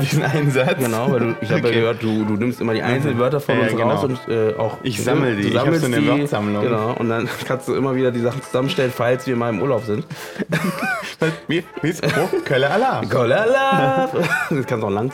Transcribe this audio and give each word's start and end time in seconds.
Diesen 0.00 0.22
einen 0.22 0.50
Satz. 0.50 0.76
Genau, 0.78 1.10
weil 1.10 1.20
du, 1.20 1.36
ich 1.40 1.50
habe 1.50 1.60
Okay. 1.60 1.68
ja 1.74 1.80
gehört, 1.80 2.02
du, 2.02 2.24
du 2.24 2.34
nimmst 2.34 2.60
immer 2.60 2.74
die 2.74 2.82
einzelnen 2.82 3.18
Wörter 3.18 3.40
von 3.40 3.54
Ja, 3.56 3.62
uns 3.62 3.72
genau. 3.72 3.88
raus 3.88 4.04
und 4.04 4.18
äh, 4.28 4.54
auch. 4.58 4.76
Ich 4.82 5.02
sammel 5.02 5.36
die. 5.36 5.42
Du 5.42 5.48
Ich 5.48 5.56
hab 5.56 5.64
sammelst 5.64 5.86
so 5.86 5.92
eine 5.94 6.06
Wortsammlung. 6.20 6.62
Genau, 6.64 6.92
und 6.98 7.08
dann 7.08 7.28
kannst 7.46 7.68
du 7.68 7.74
immer 7.74 7.94
wieder 7.94 8.10
die 8.10 8.20
Sachen 8.20 8.42
zusammenstellen, 8.42 8.92
falls 8.94 9.26
wir 9.26 9.36
mal 9.36 9.48
im 9.50 9.62
Urlaub 9.62 9.84
sind. 9.84 10.06
Wie, 11.48 11.64
wie 11.80 11.88
ist? 11.88 12.02
Kölle 12.44 12.70
Alarm. 12.70 13.08
Kolala! 13.08 14.08
Das 14.50 14.66
kannst 14.66 14.82
du 14.82 14.86
auch 14.86 14.90
lang 14.90 15.10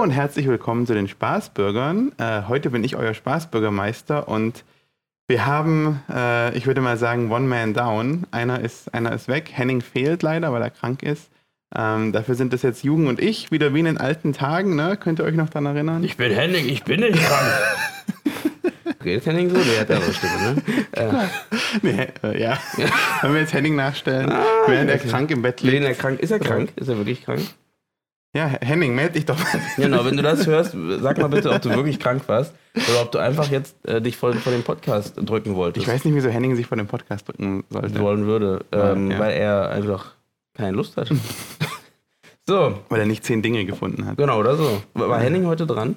Hallo 0.00 0.08
und 0.08 0.16
herzlich 0.16 0.48
willkommen 0.48 0.86
zu 0.86 0.94
den 0.94 1.08
Spaßbürgern. 1.08 2.12
Äh, 2.16 2.44
heute 2.48 2.70
bin 2.70 2.84
ich 2.84 2.96
euer 2.96 3.12
Spaßbürgermeister 3.12 4.28
und 4.28 4.64
wir 5.28 5.44
haben, 5.44 6.00
äh, 6.10 6.56
ich 6.56 6.66
würde 6.66 6.80
mal 6.80 6.96
sagen, 6.96 7.30
One 7.30 7.46
Man 7.46 7.74
Down. 7.74 8.26
Einer 8.30 8.60
ist, 8.60 8.94
einer 8.94 9.12
ist 9.12 9.28
weg. 9.28 9.50
Henning 9.52 9.82
fehlt 9.82 10.22
leider, 10.22 10.54
weil 10.54 10.62
er 10.62 10.70
krank 10.70 11.02
ist. 11.02 11.28
Ähm, 11.76 12.12
dafür 12.12 12.34
sind 12.34 12.54
es 12.54 12.62
jetzt 12.62 12.82
Jugend 12.82 13.10
und 13.10 13.20
ich, 13.20 13.52
wieder 13.52 13.74
wie 13.74 13.80
in 13.80 13.84
den 13.84 13.98
alten 13.98 14.32
Tagen. 14.32 14.74
Ne? 14.74 14.96
Könnt 14.96 15.18
ihr 15.18 15.26
euch 15.26 15.34
noch 15.34 15.50
daran 15.50 15.66
erinnern? 15.66 16.02
Ich 16.02 16.16
bin 16.16 16.32
Henning, 16.32 16.66
ich 16.66 16.82
bin 16.82 17.00
nicht 17.00 17.22
krank. 17.22 17.52
Redet 19.04 19.26
Henning 19.26 19.50
so? 19.50 19.56
Der 19.56 19.80
hat 19.80 19.90
ja 19.90 19.96
eine 19.96 20.14
Stimme, 20.14 20.54
ne? 20.54 20.62
Äh, 20.92 21.26
nee, 21.82 22.08
äh, 22.22 22.40
ja. 22.40 22.58
Wenn 23.20 23.34
wir 23.34 23.40
jetzt 23.42 23.52
Henning 23.52 23.76
nachstellen, 23.76 24.32
während 24.66 24.88
er 24.88 24.96
krank 24.96 25.30
im 25.30 25.42
Bett 25.42 25.60
liegt. 25.60 25.74
Lena 25.74 25.92
krank. 25.92 26.20
Ist 26.20 26.30
er 26.30 26.38
krank? 26.38 26.72
Ist 26.76 26.88
er 26.88 26.96
wirklich 26.96 27.22
krank? 27.22 27.42
Ja, 28.34 28.46
Henning, 28.60 28.94
meld 28.94 29.16
dich 29.16 29.26
doch 29.26 29.36
mal. 29.38 29.60
Genau, 29.76 30.04
wenn 30.04 30.16
du 30.16 30.22
das 30.22 30.46
hörst, 30.46 30.76
sag 31.00 31.18
mal 31.18 31.28
bitte, 31.28 31.50
ob 31.50 31.62
du 31.62 31.70
wirklich 31.70 31.98
krank 31.98 32.22
warst 32.28 32.54
oder 32.74 33.02
ob 33.02 33.10
du 33.10 33.18
einfach 33.18 33.50
jetzt 33.50 33.74
äh, 33.88 34.00
dich 34.00 34.16
vor, 34.16 34.32
vor 34.34 34.52
dem 34.52 34.62
Podcast 34.62 35.14
drücken 35.16 35.56
wolltest. 35.56 35.84
Ich 35.86 35.92
weiß 35.92 36.04
nicht, 36.04 36.14
wieso 36.14 36.28
Henning 36.28 36.54
sich 36.54 36.66
vor 36.68 36.76
dem 36.76 36.86
Podcast 36.86 37.26
drücken 37.28 37.64
sollte. 37.70 37.98
wollen 38.00 38.26
würde, 38.26 38.64
ähm, 38.70 39.10
Ja. 39.10 39.18
weil 39.18 39.32
er 39.32 39.70
einfach 39.70 40.14
keine 40.54 40.76
Lust 40.76 40.96
hat. 40.96 41.08
so, 42.46 42.78
Weil 42.88 43.00
er 43.00 43.06
nicht 43.06 43.24
zehn 43.24 43.42
Dinge 43.42 43.64
gefunden 43.64 44.06
hat. 44.06 44.16
genau, 44.16 44.38
oder 44.38 44.54
so. 44.56 44.80
War 44.94 45.08
war 45.08 45.18
Henning 45.20 45.46
heute 45.46 45.66
dran? 45.66 45.96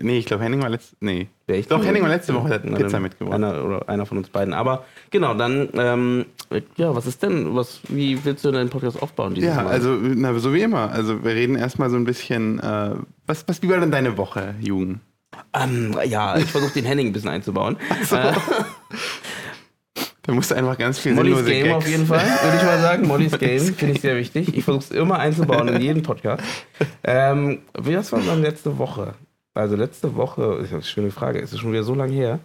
Nee, 0.00 0.18
ich 0.18 0.26
glaube, 0.26 0.44
Henning 0.44 0.62
war 0.62 0.68
letzte. 0.68 0.96
Nee. 1.00 1.28
Wär 1.46 1.58
ich 1.58 1.66
Doch, 1.68 1.76
dran? 1.76 1.86
Henning 1.86 2.02
war 2.02 2.08
letzte 2.08 2.34
Woche, 2.34 2.48
hat 2.48 2.62
Pizza 2.62 3.00
mitgebracht. 3.00 3.34
Einer, 3.34 3.64
oder 3.64 3.88
einer 3.88 4.06
von 4.06 4.18
uns 4.18 4.28
beiden. 4.28 4.54
Aber 4.54 4.84
genau, 5.10 5.34
dann, 5.34 5.68
ähm, 5.74 6.26
ja, 6.76 6.94
was 6.94 7.06
ist 7.06 7.22
denn, 7.22 7.54
was, 7.54 7.80
wie 7.88 8.24
willst 8.24 8.44
du 8.44 8.50
deinen 8.50 8.70
Podcast 8.70 9.00
aufbauen 9.02 9.34
dieses 9.34 9.50
Ja, 9.54 9.62
Mal? 9.62 9.70
also 9.72 9.96
na, 10.00 10.32
so 10.38 10.52
wie 10.54 10.62
immer. 10.62 10.90
Also 10.90 11.24
wir 11.24 11.32
reden 11.34 11.56
erstmal 11.56 11.90
so 11.90 11.96
ein 11.96 12.04
bisschen, 12.04 12.60
äh, 12.60 12.90
was, 13.26 13.46
was, 13.48 13.62
wie 13.62 13.68
war 13.68 13.78
denn 13.80 13.90
deine 13.90 14.16
Woche, 14.16 14.54
Jugend? 14.60 15.00
Ähm, 15.52 15.96
ja, 16.06 16.36
ich 16.36 16.46
versuche 16.50 16.72
den 16.74 16.84
Henning 16.84 17.08
ein 17.08 17.12
bisschen 17.12 17.30
einzubauen. 17.30 17.76
So. 18.04 18.16
Äh, 18.16 18.32
Da 20.26 20.32
musst 20.32 20.50
du 20.50 20.54
einfach 20.54 20.78
ganz 20.78 20.98
viel 20.98 21.12
Molly's 21.12 21.44
Game 21.44 21.64
Gags. 21.64 21.74
auf 21.76 21.86
jeden 21.88 22.06
Fall, 22.06 22.24
würde 22.42 22.56
ich 22.56 22.62
mal 22.62 22.80
sagen. 22.80 23.06
Molly's 23.06 23.38
Game 23.38 23.60
finde 23.74 23.94
ich 23.94 24.00
sehr 24.00 24.16
wichtig. 24.16 24.56
Ich 24.56 24.64
versuche 24.64 24.84
es 24.84 24.90
immer 24.90 25.18
einzubauen 25.18 25.68
in 25.68 25.82
jeden 25.82 26.02
Podcast. 26.02 26.42
Ähm, 27.02 27.58
wie 27.78 27.92
das 27.92 28.10
war 28.10 28.20
dann 28.22 28.40
letzte 28.40 28.78
Woche? 28.78 29.12
Also 29.54 29.76
letzte 29.76 30.16
Woche, 30.16 30.58
ist 30.62 30.70
ja 30.70 30.76
eine 30.78 30.82
schöne 30.84 31.10
Frage, 31.10 31.38
ist 31.38 31.52
es 31.52 31.60
schon 31.60 31.72
wieder 31.72 31.84
so 31.84 31.94
lange 31.94 32.12
her? 32.12 32.40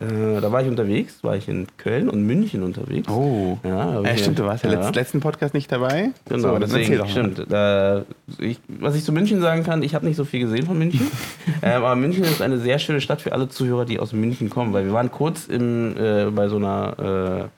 Äh, 0.00 0.40
da 0.40 0.50
war 0.50 0.62
ich 0.62 0.68
unterwegs, 0.68 1.22
war 1.22 1.36
ich 1.36 1.46
in 1.46 1.66
Köln 1.76 2.08
und 2.08 2.22
München 2.26 2.62
unterwegs. 2.62 3.06
Oh. 3.08 3.58
Ja, 3.62 4.00
Ja, 4.00 4.12
ich 4.12 4.20
stimmt, 4.20 4.38
du 4.38 4.44
warst 4.46 4.64
ja, 4.64 4.70
letzt, 4.70 4.94
letzten 4.94 5.20
Podcast 5.20 5.52
nicht 5.52 5.70
dabei. 5.70 6.10
Genau, 6.26 6.40
so, 6.40 6.54
erzähl 6.54 6.78
deswegen, 6.80 6.98
doch 6.98 7.08
stimmt. 7.08 7.46
Da, 7.50 8.04
ich, 8.38 8.58
was 8.68 8.96
ich 8.96 9.04
zu 9.04 9.12
München 9.12 9.42
sagen 9.42 9.62
kann, 9.62 9.82
ich 9.82 9.94
habe 9.94 10.06
nicht 10.06 10.16
so 10.16 10.24
viel 10.24 10.40
gesehen 10.40 10.64
von 10.64 10.78
München. 10.78 11.06
ähm, 11.62 11.82
aber 11.82 11.94
München 11.96 12.24
ist 12.24 12.40
eine 12.40 12.58
sehr 12.58 12.78
schöne 12.78 13.02
Stadt 13.02 13.20
für 13.20 13.32
alle 13.32 13.50
Zuhörer, 13.50 13.84
die 13.84 14.00
aus 14.00 14.12
München 14.14 14.48
kommen, 14.48 14.72
weil 14.72 14.86
wir 14.86 14.92
waren 14.94 15.10
kurz 15.10 15.46
im, 15.46 15.94
äh, 15.98 16.30
bei 16.30 16.48
so 16.48 16.56
einer, 16.56 17.50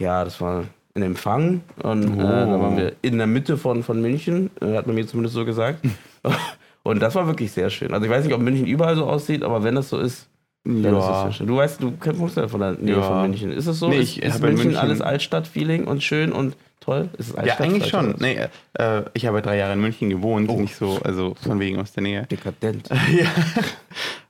äh, 0.00 0.02
ja, 0.02 0.24
das 0.24 0.40
war 0.40 0.64
ein 0.96 1.02
Empfang 1.02 1.60
und 1.82 2.02
äh, 2.18 2.22
Oh. 2.22 2.26
da 2.26 2.60
waren 2.60 2.76
wir 2.76 2.92
in 3.02 3.18
der 3.18 3.26
Mitte 3.28 3.56
von, 3.56 3.84
von 3.84 4.00
München, 4.02 4.50
äh, 4.60 4.76
hat 4.76 4.86
man 4.88 4.96
mir 4.96 5.06
zumindest 5.06 5.34
so 5.36 5.44
gesagt. 5.44 5.78
und 6.84 7.00
das 7.00 7.16
war 7.16 7.26
wirklich 7.26 7.50
sehr 7.50 7.68
schön. 7.70 7.92
Also 7.92 8.06
ich 8.06 8.12
weiß 8.12 8.24
nicht, 8.24 8.34
ob 8.34 8.40
München 8.40 8.66
überall 8.66 8.94
so 8.94 9.04
aussieht, 9.06 9.42
aber 9.42 9.64
wenn 9.64 9.74
das 9.74 9.88
so 9.88 9.98
ist, 9.98 10.28
dann 10.64 10.76
ist 10.76 10.86
es 10.86 10.92
Ja. 11.08 11.22
sehr 11.24 11.32
schön. 11.32 11.46
Du 11.48 11.56
weißt, 11.56 11.82
du 11.82 11.90
kommst 11.98 12.36
ja 12.36 12.46
von 12.48 12.60
der 12.60 12.72
Nähe 12.72 12.94
Ja. 12.96 13.02
von 13.02 13.22
München. 13.22 13.50
Ist 13.50 13.66
es 13.66 13.78
so? 13.80 13.88
Nee, 13.88 13.96
ist 13.98 14.16
ich 14.16 14.22
ist 14.22 14.36
in 14.36 14.42
München, 14.42 14.66
München- 14.68 14.76
alles 14.80 15.00
Altstadt-Feeling 15.02 15.84
und 15.84 16.02
schön 16.02 16.30
und 16.32 16.56
toll? 16.80 17.08
Ist 17.18 17.28
es 17.30 17.32
Ja, 17.34 17.40
Altstadt 17.40 17.60
eigentlich 17.66 17.88
schon. 17.88 18.14
Nee, 18.20 18.38
äh, 18.74 19.02
ich 19.12 19.26
habe 19.26 19.42
drei 19.42 19.58
Jahre 19.58 19.72
in 19.74 19.80
München 19.80 20.08
gewohnt, 20.08 20.48
Oh. 20.48 20.58
nicht 20.60 20.76
so, 20.76 21.00
also 21.04 21.34
von 21.42 21.58
wegen 21.60 21.78
aus 21.80 21.92
der 21.92 22.02
Nähe. 22.04 22.26
Dekadent. 22.30 22.88
ja. 23.12 23.26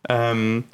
ähm, 0.08 0.64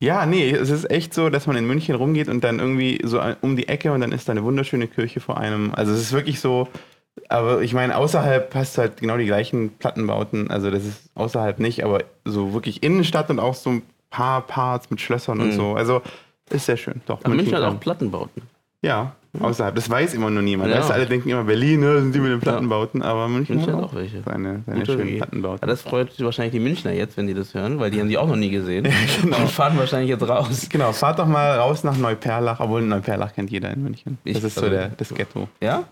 ja, 0.00 0.26
nee, 0.26 0.50
es 0.50 0.68
ist 0.70 0.90
echt 0.90 1.14
so, 1.14 1.30
dass 1.30 1.46
man 1.46 1.56
in 1.56 1.66
München 1.66 1.94
rumgeht 1.94 2.28
und 2.28 2.44
dann 2.44 2.58
irgendwie 2.58 3.00
so 3.02 3.20
um 3.40 3.56
die 3.56 3.68
Ecke 3.68 3.92
und 3.92 4.02
dann 4.02 4.12
ist 4.12 4.28
da 4.28 4.32
eine 4.32 4.44
wunderschöne 4.44 4.86
Kirche 4.88 5.20
vor 5.20 5.38
einem. 5.38 5.72
Also 5.74 5.92
es 5.92 6.00
ist 6.00 6.12
wirklich 6.12 6.40
so, 6.40 6.68
aber 7.28 7.60
ich 7.62 7.72
meine, 7.74 7.96
außerhalb 7.96 8.50
passt 8.50 8.78
halt 8.78 8.98
genau 8.98 9.16
die 9.16 9.26
gleichen 9.26 9.70
Plattenbauten. 9.78 10.50
Also 10.50 10.70
das 10.70 10.84
ist 10.84 11.10
außerhalb 11.14 11.58
nicht, 11.58 11.84
aber 11.84 12.00
so 12.24 12.52
wirklich 12.52 12.82
Innenstadt 12.82 13.30
und 13.30 13.38
auch 13.40 13.54
so 13.54 13.70
ein 13.70 13.82
paar 14.10 14.42
Parts 14.42 14.90
mit 14.90 15.00
Schlössern 15.00 15.40
und 15.40 15.48
Mhm. 15.48 15.52
so. 15.52 15.74
Also 15.74 16.02
ist 16.50 16.66
sehr 16.66 16.76
schön. 16.76 17.00
Doch, 17.06 17.20
Aber 17.24 17.34
München 17.34 17.54
hat 17.56 17.62
auch 17.64 17.78
Plattenbauten. 17.80 18.42
Ja, 18.82 19.14
außerhalb. 19.40 19.74
Das 19.74 19.88
weiß 19.90 20.14
immer 20.14 20.30
nur 20.30 20.42
niemand. 20.42 20.70
Ja. 20.70 20.78
Weißt 20.78 20.90
alle 20.90 21.06
denken 21.06 21.28
immer, 21.28 21.44
Berlin, 21.44 21.80
ne, 21.80 22.00
sind 22.02 22.14
die 22.14 22.18
mit 22.20 22.30
den 22.32 22.40
Plattenbauten, 22.40 23.02
aber 23.02 23.28
München, 23.28 23.56
München 23.56 23.76
hat 23.76 23.84
auch 23.84 23.94
welche. 23.94 24.22
seine, 24.22 24.62
seine 24.66 24.78
Gute 24.80 24.92
schönen 24.92 25.08
Idee. 25.08 25.16
Plattenbauten. 25.18 25.60
Ja, 25.62 25.66
das 25.66 25.82
freut 25.82 26.20
wahrscheinlich 26.22 26.52
die 26.52 26.60
Münchner 26.60 26.92
jetzt, 26.92 27.16
wenn 27.16 27.26
die 27.26 27.34
das 27.34 27.54
hören, 27.54 27.78
weil 27.78 27.90
die 27.90 28.00
haben 28.00 28.08
die 28.08 28.18
auch 28.18 28.28
noch 28.28 28.36
nie 28.36 28.50
gesehen. 28.50 28.86
genau. 29.22 29.36
Und 29.38 29.50
fahren 29.50 29.76
wahrscheinlich 29.78 30.10
jetzt 30.10 30.28
raus. 30.28 30.68
Genau, 30.70 30.92
fahrt 30.92 31.18
doch 31.18 31.26
mal 31.26 31.58
raus 31.58 31.84
nach 31.84 31.96
Neuperlach, 31.96 32.60
obwohl 32.60 32.82
Neuperlach 32.82 33.34
kennt 33.34 33.50
jeder 33.50 33.70
in 33.72 33.82
München. 33.82 34.18
Ich- 34.24 34.34
Das 34.34 34.44
ist 34.44 34.54
so 34.56 34.68
der, 34.68 34.88
das 34.88 35.12
Ghetto. 35.14 35.48
Ja? 35.60 35.84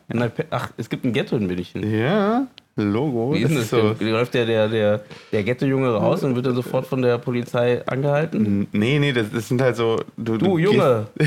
Ach, 0.50 0.71
es 0.77 0.88
gibt 0.88 1.04
ein 1.04 1.12
Ghetto 1.12 1.37
in 1.37 1.47
München. 1.47 1.83
Ja, 1.91 2.47
Logo. 2.76 3.34
Wie 3.34 3.42
ist 3.42 3.56
das? 3.56 3.70
so. 3.70 3.94
Läuft 4.00 4.34
der, 4.34 4.46
der, 4.46 4.68
der, 4.68 5.00
der 5.30 5.42
Ghetto-Junge 5.44 5.90
raus 5.94 6.24
und 6.24 6.34
wird 6.34 6.46
dann 6.46 6.56
sofort 6.56 6.86
von 6.86 7.02
der 7.02 7.18
Polizei 7.18 7.86
angehalten? 7.86 8.66
Nee, 8.72 8.98
nee, 8.98 9.12
das, 9.12 9.30
das 9.32 9.46
sind 9.48 9.62
halt 9.62 9.76
so. 9.76 10.00
Du, 10.16 10.36
Du, 10.38 10.58
Junge! 10.58 11.06
ja, 11.20 11.26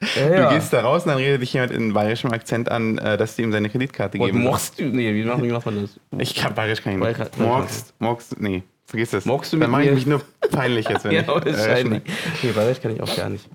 Gehst, 0.00 0.16
ja. 0.16 0.48
du 0.48 0.54
gehst 0.54 0.72
da 0.72 0.80
raus 0.82 1.04
und 1.04 1.10
dann 1.10 1.18
redet 1.18 1.40
dich 1.42 1.52
jemand 1.52 1.72
in 1.72 1.92
bayerischem 1.92 2.32
Akzent 2.32 2.68
an, 2.70 2.98
äh, 2.98 3.16
dass 3.16 3.36
du 3.36 3.42
ihm 3.42 3.52
seine 3.52 3.68
Kreditkarte 3.70 4.18
Und 4.18 4.26
geben 4.26 4.42
mochst 4.42 4.78
du? 4.80 4.84
Nee, 4.86 5.14
wie 5.14 5.24
macht, 5.24 5.42
wie 5.42 5.50
macht 5.52 5.66
man 5.66 5.82
das? 5.82 5.98
Ich 6.18 6.34
kann 6.34 6.54
bayerisch 6.54 6.82
kann 6.82 6.94
ich 6.94 6.98
nicht. 6.98 7.16
Bayerisch- 7.18 7.38
Morgst, 7.38 7.94
morgst, 8.00 8.40
nee, 8.40 8.62
vergiss 8.86 9.10
das. 9.10 9.24
Morgst 9.24 9.52
du 9.52 9.56
Dann 9.56 9.70
mit 9.70 9.78
mache 9.78 9.88
ich 9.88 9.94
mich 9.94 10.06
nur 10.06 10.20
peinlich 10.50 10.88
jetzt, 10.88 11.04
wenn 11.04 11.12
Ja, 11.14 11.20
ich. 11.22 11.28
wahrscheinlich. 11.28 12.02
Nee, 12.42 12.50
Bayerisch 12.52 12.80
kann 12.80 12.92
ich 12.94 13.00
auch 13.00 13.16
gar 13.16 13.28
nicht. 13.28 13.48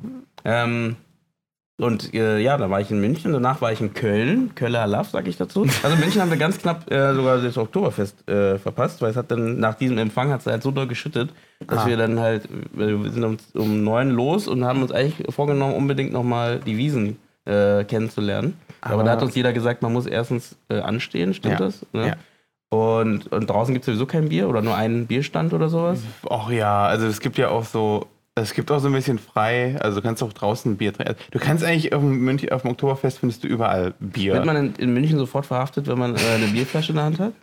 Ähm, 0.46 0.96
und 1.79 2.13
äh, 2.13 2.40
ja, 2.40 2.57
da 2.57 2.69
war 2.69 2.81
ich 2.81 2.91
in 2.91 3.00
München, 3.00 3.34
danach 3.34 3.62
war 3.62 3.72
ich 3.72 3.81
in 3.81 3.94
Köln, 3.94 4.51
Köller 4.56 4.85
Love, 4.88 5.07
sag 5.12 5.28
ich 5.28 5.38
dazu. 5.38 5.62
Also 5.84 5.95
in 5.95 6.00
München 6.00 6.22
haben 6.22 6.29
wir 6.29 6.38
ganz 6.38 6.57
knapp 6.59 6.91
äh, 6.91 7.13
sogar 7.16 7.40
das 7.40 7.57
Oktoberfest 7.57 8.28
äh, 8.29 8.57
verpasst, 8.59 9.01
weil 9.01 9.12
es 9.12 9.16
hat 9.17 9.31
dann 9.31 9.59
nach 9.59 9.75
diesem 9.75 9.97
Empfang 9.97 10.29
hat 10.31 10.41
es 10.41 10.47
halt 10.47 10.62
so 10.63 10.72
doll 10.72 10.88
geschüttet, 10.88 11.29
dass 11.66 11.79
Ah. 11.79 11.88
wir 11.88 11.97
dann 11.97 12.19
halt, 12.19 12.47
wir 12.73 13.12
sind 13.12 13.23
um, 13.23 13.38
um 13.53 13.84
neun 13.84 14.09
los 14.12 14.47
und 14.47 14.63
haben 14.66 14.81
uns 14.81 14.91
eigentlich 14.91 15.34
vorgenommen, 15.34 15.73
unbedingt 15.75 16.12
nochmal 16.13 16.59
die 16.59 16.78
Wiesen 16.78 17.17
äh, 17.45 17.84
kennenzulernen. 17.85 18.53
Aber, 18.81 18.94
Aber- 18.96 19.03
da 19.06 19.11
hat 19.11 19.23
uns 19.23 19.35
jeder 19.35 19.53
gesagt, 19.53 19.81
man 19.81 19.91
muss 19.94 20.06
erstens 20.06 20.56
äh, 20.69 20.79
anstehen, 20.79 21.34
stimmt 21.34 21.59
Ja, 21.59 21.66
das? 21.66 21.85
Ne? 21.94 22.07
ja. 22.07 22.13
Und, 22.72 23.31
und 23.31 23.50
draußen 23.50 23.73
gibt 23.73 23.84
es 23.84 23.88
sowieso 23.88 24.06
kein 24.06 24.29
Bier 24.29 24.47
oder 24.47 24.61
nur 24.61 24.75
einen 24.75 25.07
Bierstand 25.07 25.53
oder 25.53 25.69
sowas. 25.69 26.01
Ach 26.29 26.51
ja, 26.51 26.85
also 26.85 27.07
es 27.07 27.19
gibt 27.19 27.38
ja 27.40 27.50
auch 27.50 27.66
so, 27.66 28.06
es 28.35 28.53
gibt 28.53 28.72
auch 28.72 28.79
so 28.79 28.88
ein 28.88 28.94
bisschen 28.94 29.19
frei, 29.19 29.78
also 29.81 30.00
du 30.00 30.07
kannst 30.07 30.23
auch 30.23 30.34
draußen 30.34 30.78
Bier 30.78 30.94
trinken. 30.94 31.16
Du 31.31 31.40
kannst 31.40 31.63
eigentlich 31.63 31.94
auf 31.94 32.01
dem, 32.01 32.19
Münch, 32.19 32.51
auf 32.51 32.61
dem 32.61 32.72
Oktoberfest 32.72 33.20
findest 33.20 33.43
du 33.43 33.47
überall 33.47 33.93
Bier. 33.99 34.34
Wird 34.34 34.46
man 34.46 34.55
in, 34.55 34.76
in 34.76 34.93
München 34.93 35.17
sofort 35.17 35.46
verhaftet, 35.46 35.87
wenn 35.87 35.99
man 35.99 36.16
äh, 36.16 36.20
eine 36.35 36.47
Bierflasche 36.47 36.91
in 36.91 36.96
der 36.96 37.05
Hand 37.05 37.20
hat? 37.20 37.34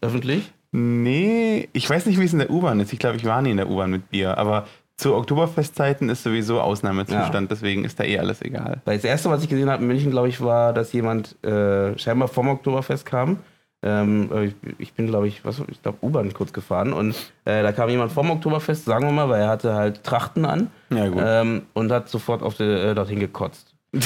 Öffentlich? 0.00 0.52
nee, 0.72 1.68
ich 1.72 1.88
weiß 1.88 2.06
nicht, 2.06 2.18
wie 2.18 2.24
es 2.24 2.32
in 2.32 2.38
der 2.38 2.50
U-Bahn 2.50 2.80
ist. 2.80 2.92
Ich 2.92 2.98
glaube, 2.98 3.16
ich 3.16 3.24
war 3.24 3.42
nie 3.42 3.50
in 3.50 3.58
der 3.58 3.68
U-Bahn 3.68 3.90
mit 3.90 4.10
Bier, 4.10 4.38
aber 4.38 4.66
zu 4.96 5.14
Oktoberfestzeiten 5.14 6.08
ist 6.08 6.22
sowieso 6.22 6.60
Ausnahmezustand, 6.60 7.50
deswegen 7.50 7.84
ist 7.84 7.98
da 7.98 8.04
eh 8.04 8.18
alles 8.18 8.42
egal. 8.42 8.80
Weil 8.84 8.96
das 8.96 9.04
erste, 9.04 9.30
was 9.30 9.42
ich 9.42 9.48
gesehen 9.48 9.68
habe 9.68 9.82
in 9.82 9.88
München, 9.88 10.10
glaube 10.10 10.28
ich, 10.28 10.40
war, 10.40 10.72
dass 10.72 10.92
jemand 10.92 11.42
äh, 11.44 11.98
scheinbar 11.98 12.28
vom 12.28 12.48
Oktoberfest 12.48 13.04
kam. 13.04 13.38
Ähm, 13.84 14.30
äh, 14.32 14.44
ich, 14.46 14.54
ich 14.78 14.92
bin, 14.92 15.08
glaube 15.08 15.26
ich, 15.28 15.44
was, 15.44 15.60
ich 15.70 15.82
glaube, 15.82 15.98
U-Bahn 16.02 16.32
kurz 16.32 16.52
gefahren 16.52 16.92
und 16.92 17.16
äh, 17.44 17.62
da 17.62 17.72
kam 17.72 17.88
jemand 17.90 18.12
vom 18.12 18.30
Oktoberfest, 18.30 18.84
sagen 18.84 19.06
wir 19.06 19.12
mal, 19.12 19.28
weil 19.28 19.40
er 19.42 19.48
hatte 19.48 19.74
halt 19.74 20.04
Trachten 20.04 20.44
an 20.44 20.68
Ja, 20.90 21.08
gut. 21.08 21.22
ähm, 21.24 21.62
und 21.74 21.90
hat 21.90 22.08
sofort 22.08 22.42
auf 22.42 22.54
die, 22.56 22.62
äh, 22.62 22.94
dorthin 22.94 23.18
gekotzt. 23.20 23.68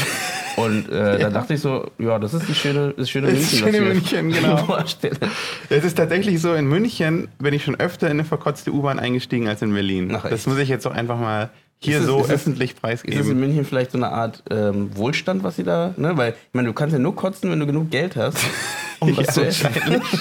Und 0.57 0.89
äh, 0.89 1.19
da 1.19 1.29
dachte 1.29 1.53
ich 1.53 1.61
so, 1.61 1.91
ja, 1.99 2.19
das 2.19 2.33
ist 2.33 2.49
die 2.49 2.55
schöne, 2.55 2.95
das 2.97 3.11
schöne 3.11 3.27
Das 3.27 3.35
München. 3.37 3.59
schöne 3.59 3.73
das 3.73 3.81
wir 3.81 3.95
München, 3.95 4.33
genau. 4.33 4.79
Es 5.69 5.85
ist 5.85 5.97
tatsächlich 5.99 6.41
so, 6.41 6.55
in 6.55 6.67
München 6.67 7.29
bin 7.39 7.53
ich 7.53 7.63
schon 7.63 7.79
öfter 7.79 8.07
in 8.07 8.13
eine 8.15 8.25
verkotzte 8.25 8.73
U-Bahn 8.73 8.99
eingestiegen 8.99 9.49
als 9.49 9.61
in 9.61 9.75
Berlin. 9.75 10.17
Ach, 10.17 10.27
das 10.27 10.47
muss 10.47 10.57
ich 10.57 10.71
jetzt 10.71 10.87
auch 10.87 10.93
einfach 10.95 11.19
mal 11.21 11.51
hier 11.79 11.97
Ist 11.97 12.03
es- 12.03 12.07
so 12.09 12.19
ist 12.21 12.25
es- 12.27 12.31
öffentlich 12.33 12.71
Ist 12.71 12.77
es 12.77 12.79
in 12.79 12.81
preisgeben. 12.81 13.41
München 13.41 13.65
vielleicht 13.65 13.91
so 13.93 13.99
eine 13.99 14.11
Art 14.11 14.43
ähm, 14.51 14.97
Wohlstand, 14.97 15.43
was 15.45 15.57
sie 15.57 15.65
da, 15.65 15.95
ne? 15.97 16.17
Weil, 16.17 16.33
ich 16.33 16.55
meine, 16.55 16.69
du 16.69 16.75
kannst 16.75 16.93
ja 16.93 16.99
nur 16.99 17.15
kotzen, 17.15 17.51
wenn 17.51 17.61
du 17.61 17.67
genug 17.67 17.91
Geld 17.91 18.17
hast, 18.17 18.39
um 19.01 19.17
was 19.17 19.27
Ja, 19.27 19.33
zu 19.33 19.47
essen. 19.47 19.71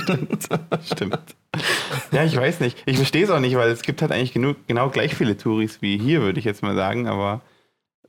Stimmt. 0.03 0.49
Stimmt. 0.85 1.19
Ja, 2.11 2.23
ich 2.25 2.35
weiß 2.35 2.59
nicht. 2.59 2.77
Ich 2.85 2.97
verstehe 2.97 3.23
es 3.23 3.29
auch 3.29 3.39
nicht, 3.39 3.55
weil 3.55 3.69
es 3.71 3.81
gibt 3.81 4.01
halt 4.01 4.11
eigentlich 4.11 4.33
genug, 4.33 4.57
genau 4.67 4.89
gleich 4.89 5.15
viele 5.15 5.37
Touris 5.37 5.81
wie 5.81 5.97
hier, 5.97 6.21
würde 6.21 6.39
ich 6.39 6.45
jetzt 6.45 6.61
mal 6.61 6.75
sagen, 6.75 7.07
aber 7.07 7.41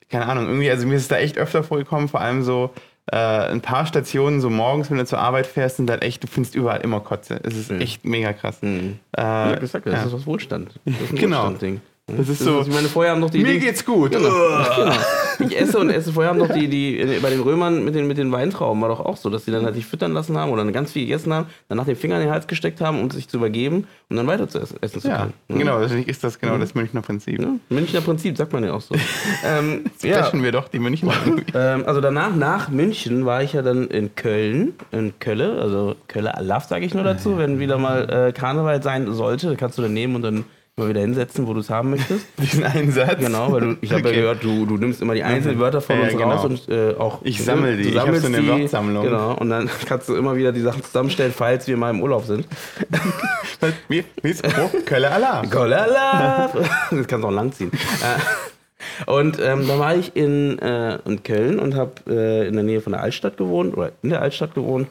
keine 0.08 0.26
Ahnung, 0.26 0.46
irgendwie, 0.46 0.70
also 0.70 0.86
mir 0.86 0.94
ist 0.96 1.02
es 1.02 1.08
da 1.08 1.16
echt 1.18 1.38
öfter 1.38 1.62
vorgekommen, 1.64 2.08
vor 2.08 2.20
allem 2.20 2.42
so 2.42 2.70
äh, 3.12 3.16
ein 3.16 3.60
paar 3.60 3.86
Stationen, 3.86 4.40
so 4.40 4.50
morgens, 4.50 4.90
wenn 4.90 4.98
du 4.98 5.04
zur 5.06 5.20
Arbeit 5.20 5.46
fährst, 5.46 5.76
sind 5.76 5.88
halt 5.90 6.02
echt, 6.02 6.22
du 6.24 6.26
findest 6.26 6.56
überall 6.56 6.80
immer 6.80 6.98
Kotze. 7.00 7.38
Es 7.44 7.56
ist 7.56 7.70
Mhm. 7.70 7.80
echt 7.80 8.04
mega 8.04 8.32
krass. 8.32 8.60
Hm. 8.62 8.98
Äh, 9.16 9.22
Ja, 9.22 9.54
gesagt, 9.54 9.86
das 9.86 9.94
ja. 9.94 10.02
ist 10.06 10.12
was 10.12 10.26
Wohlstand. 10.26 10.80
Das 10.84 10.94
ist 11.00 11.12
ein 11.12 11.16
Genau. 11.18 11.42
Wohlstandding. 11.44 11.80
Das 12.08 12.28
ist 12.28 12.38
so- 12.38 12.60
ich 12.60 12.68
meine, 12.72 12.86
vorher 12.88 13.12
haben 13.12 13.20
doch 13.20 13.30
die 13.30 13.38
Mir 13.40 13.50
Idee- 13.54 13.66
geht's 13.66 13.84
gut. 13.84 14.12
Genau. 14.12 14.28
Genau. 14.28 14.92
Ich 15.40 15.58
esse 15.60 15.76
und 15.78 15.90
esse. 15.90 16.12
Vorher 16.12 16.30
haben 16.30 16.38
doch 16.38 16.48
die, 16.54 16.68
die 16.68 17.18
bei 17.20 17.30
den 17.30 17.40
Römern 17.40 17.84
mit 17.84 17.96
den, 17.96 18.06
mit 18.06 18.16
den 18.16 18.30
Weintrauben 18.30 18.80
war 18.80 18.88
doch 18.88 19.00
auch 19.00 19.16
so, 19.16 19.28
dass 19.28 19.44
die 19.44 19.50
dann 19.50 19.64
halt 19.64 19.74
sich 19.74 19.84
füttern 19.84 20.12
lassen 20.12 20.38
haben 20.38 20.52
oder 20.52 20.62
dann 20.64 20.72
ganz 20.72 20.92
viel 20.92 21.02
gegessen 21.02 21.34
haben, 21.34 21.48
dann 21.68 21.76
nach 21.78 21.84
den 21.84 21.96
Fingern 21.96 22.20
in 22.20 22.28
den 22.28 22.32
Hals 22.32 22.46
gesteckt 22.46 22.80
haben, 22.80 23.00
um 23.00 23.10
sich 23.10 23.28
zu 23.28 23.38
übergeben 23.38 23.88
und 24.08 24.16
dann 24.16 24.26
weiter 24.28 24.48
zu 24.48 24.60
essen, 24.60 24.76
essen 24.80 25.00
zu 25.02 25.08
Ja, 25.08 25.18
können. 25.18 25.32
Ne? 25.48 25.58
genau, 25.58 25.80
deswegen 25.80 26.08
ist 26.08 26.22
das 26.22 26.38
genau 26.38 26.56
das 26.58 26.76
Münchner 26.76 27.02
Prinzip. 27.02 27.40
Ja, 27.42 27.48
Münchner 27.70 28.00
Prinzip, 28.00 28.36
sagt 28.36 28.52
man 28.52 28.62
ja 28.62 28.72
auch 28.72 28.80
so. 28.80 28.94
ähm, 29.44 29.84
ja, 30.02 30.32
wir 30.32 30.52
doch 30.52 30.68
die 30.68 30.78
Münchner. 30.78 31.12
ähm, 31.54 31.82
also 31.86 32.00
danach, 32.00 32.34
nach 32.36 32.68
München, 32.70 33.26
war 33.26 33.42
ich 33.42 33.52
ja 33.52 33.62
dann 33.62 33.88
in 33.88 34.14
Köln, 34.14 34.74
in 34.92 35.12
Kölle, 35.18 35.60
also 35.60 35.96
Kölle 36.06 36.34
Alaf 36.36 36.66
sage 36.66 36.86
ich 36.86 36.94
nur 36.94 37.02
dazu, 37.04 37.36
wenn 37.36 37.58
wieder 37.58 37.78
mal 37.78 38.28
äh, 38.28 38.32
Karneval 38.32 38.80
sein 38.82 39.12
sollte, 39.12 39.56
kannst 39.56 39.76
du 39.76 39.82
dann 39.82 39.92
nehmen 39.92 40.14
und 40.14 40.22
dann 40.22 40.44
mal 40.78 40.90
wieder 40.90 41.00
hinsetzen, 41.00 41.46
wo 41.46 41.54
du 41.54 41.60
es 41.60 41.70
haben 41.70 41.88
möchtest. 41.88 42.26
Diesen 42.38 42.62
Einsatz. 42.62 43.18
Genau, 43.18 43.50
weil 43.50 43.60
du, 43.62 43.76
ich 43.80 43.90
habe 43.92 44.02
Okay. 44.02 44.10
ja 44.14 44.20
gehört, 44.20 44.44
du, 44.44 44.66
du 44.66 44.76
nimmst 44.76 45.00
immer 45.00 45.14
die 45.14 45.22
einzelnen 45.22 45.58
Wörter 45.58 45.80
von 45.80 45.96
Ja, 45.96 46.02
uns 46.02 46.12
genau. 46.12 46.30
raus 46.32 46.44
und 46.44 46.68
äh, 46.68 46.94
auch. 46.98 47.20
Ich 47.22 47.42
sammel 47.42 47.78
die. 47.78 47.84
Du 47.84 47.88
Ich 47.88 47.96
hab 47.96 48.04
sammelst 48.04 48.26
so 48.26 48.34
eine 48.36 48.46
Wortsammlung. 48.46 49.04
Genau, 49.04 49.32
und 49.36 49.48
dann 49.48 49.70
kannst 49.86 50.10
du 50.10 50.16
immer 50.16 50.36
wieder 50.36 50.52
die 50.52 50.60
Sachen 50.60 50.84
zusammenstellen, 50.84 51.32
falls 51.34 51.66
wir 51.66 51.78
mal 51.78 51.88
im 51.88 52.02
Urlaub 52.02 52.26
sind. 52.26 52.46
Wie, 53.88 54.04
wie 54.22 54.28
ist 54.30 54.46
oh, 54.46 54.68
Kölle 54.84 55.10
Alarm? 55.10 55.48
Kolala! 55.48 56.50
Das 56.90 57.06
kannst 57.08 57.24
du 57.24 57.28
auch 57.28 57.32
lang 57.32 57.52
ziehen. 57.52 57.70
Äh, 57.72 59.10
Und 59.10 59.38
ähm, 59.40 59.66
da 59.66 59.78
war 59.78 59.96
ich 59.96 60.14
in, 60.14 60.58
äh, 60.58 60.98
in 61.06 61.22
Köln 61.22 61.58
und 61.58 61.74
habe 61.74 61.92
äh, 62.06 62.46
in 62.48 62.52
der 62.54 62.64
Nähe 62.64 62.82
von 62.82 62.92
der 62.92 63.02
Altstadt 63.02 63.38
gewohnt 63.38 63.74
oder 63.74 63.92
in 64.02 64.10
der 64.10 64.20
Altstadt 64.20 64.54
gewohnt, 64.54 64.88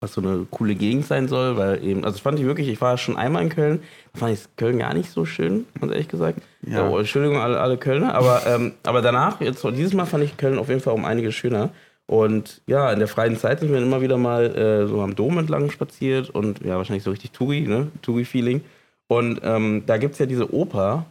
was 0.00 0.14
so 0.14 0.22
eine 0.22 0.46
coole 0.50 0.74
Gegend 0.74 1.06
sein 1.06 1.28
soll, 1.28 1.58
weil 1.58 1.84
eben, 1.84 2.04
also 2.04 2.16
das 2.16 2.20
fand 2.20 2.38
ich 2.38 2.46
wirklich, 2.46 2.68
ich 2.68 2.80
war 2.80 2.96
schon 2.96 3.18
einmal 3.18 3.42
in 3.42 3.50
Köln, 3.50 3.82
da 4.14 4.20
fand 4.20 4.32
ich 4.32 4.40
Köln 4.56 4.78
gar 4.78 4.94
nicht 4.94 5.10
so 5.10 5.26
schön, 5.26 5.66
ganz 5.78 5.92
ehrlich 5.92 6.08
gesagt. 6.08 6.40
Ja. 6.66 6.90
Ja. 6.90 6.98
Entschuldigung, 6.98 7.38
alle, 7.38 7.60
alle 7.60 7.76
Kölner, 7.76 8.14
aber, 8.14 8.42
ähm, 8.46 8.72
aber 8.82 9.02
danach, 9.02 9.40
jetzt 9.40 9.62
dieses 9.62 9.92
Mal 9.92 10.06
fand 10.06 10.24
ich 10.24 10.38
Köln 10.38 10.58
auf 10.58 10.68
jeden 10.68 10.80
Fall 10.80 10.94
um 10.94 11.04
einiges 11.04 11.34
schöner. 11.34 11.70
Und 12.06 12.60
ja, 12.66 12.90
in 12.92 12.98
der 12.98 13.06
freien 13.06 13.36
Zeit 13.36 13.60
sind 13.60 13.70
wir 13.70 13.78
immer 13.78 14.00
wieder 14.00 14.16
mal 14.16 14.46
äh, 14.56 14.88
so 14.88 15.00
am 15.00 15.14
Dom 15.14 15.38
entlang 15.38 15.70
spaziert 15.70 16.28
und 16.28 16.64
ja, 16.64 16.76
wahrscheinlich 16.76 17.04
so 17.04 17.10
richtig 17.10 17.30
Touri, 17.30 17.60
ne? 17.60 17.86
Touri-Feeling. 18.02 18.62
Und 19.06 19.40
ähm, 19.44 19.84
da 19.86 19.96
gibt 19.96 20.14
es 20.14 20.18
ja 20.18 20.26
diese 20.26 20.52
Oper, 20.52 21.06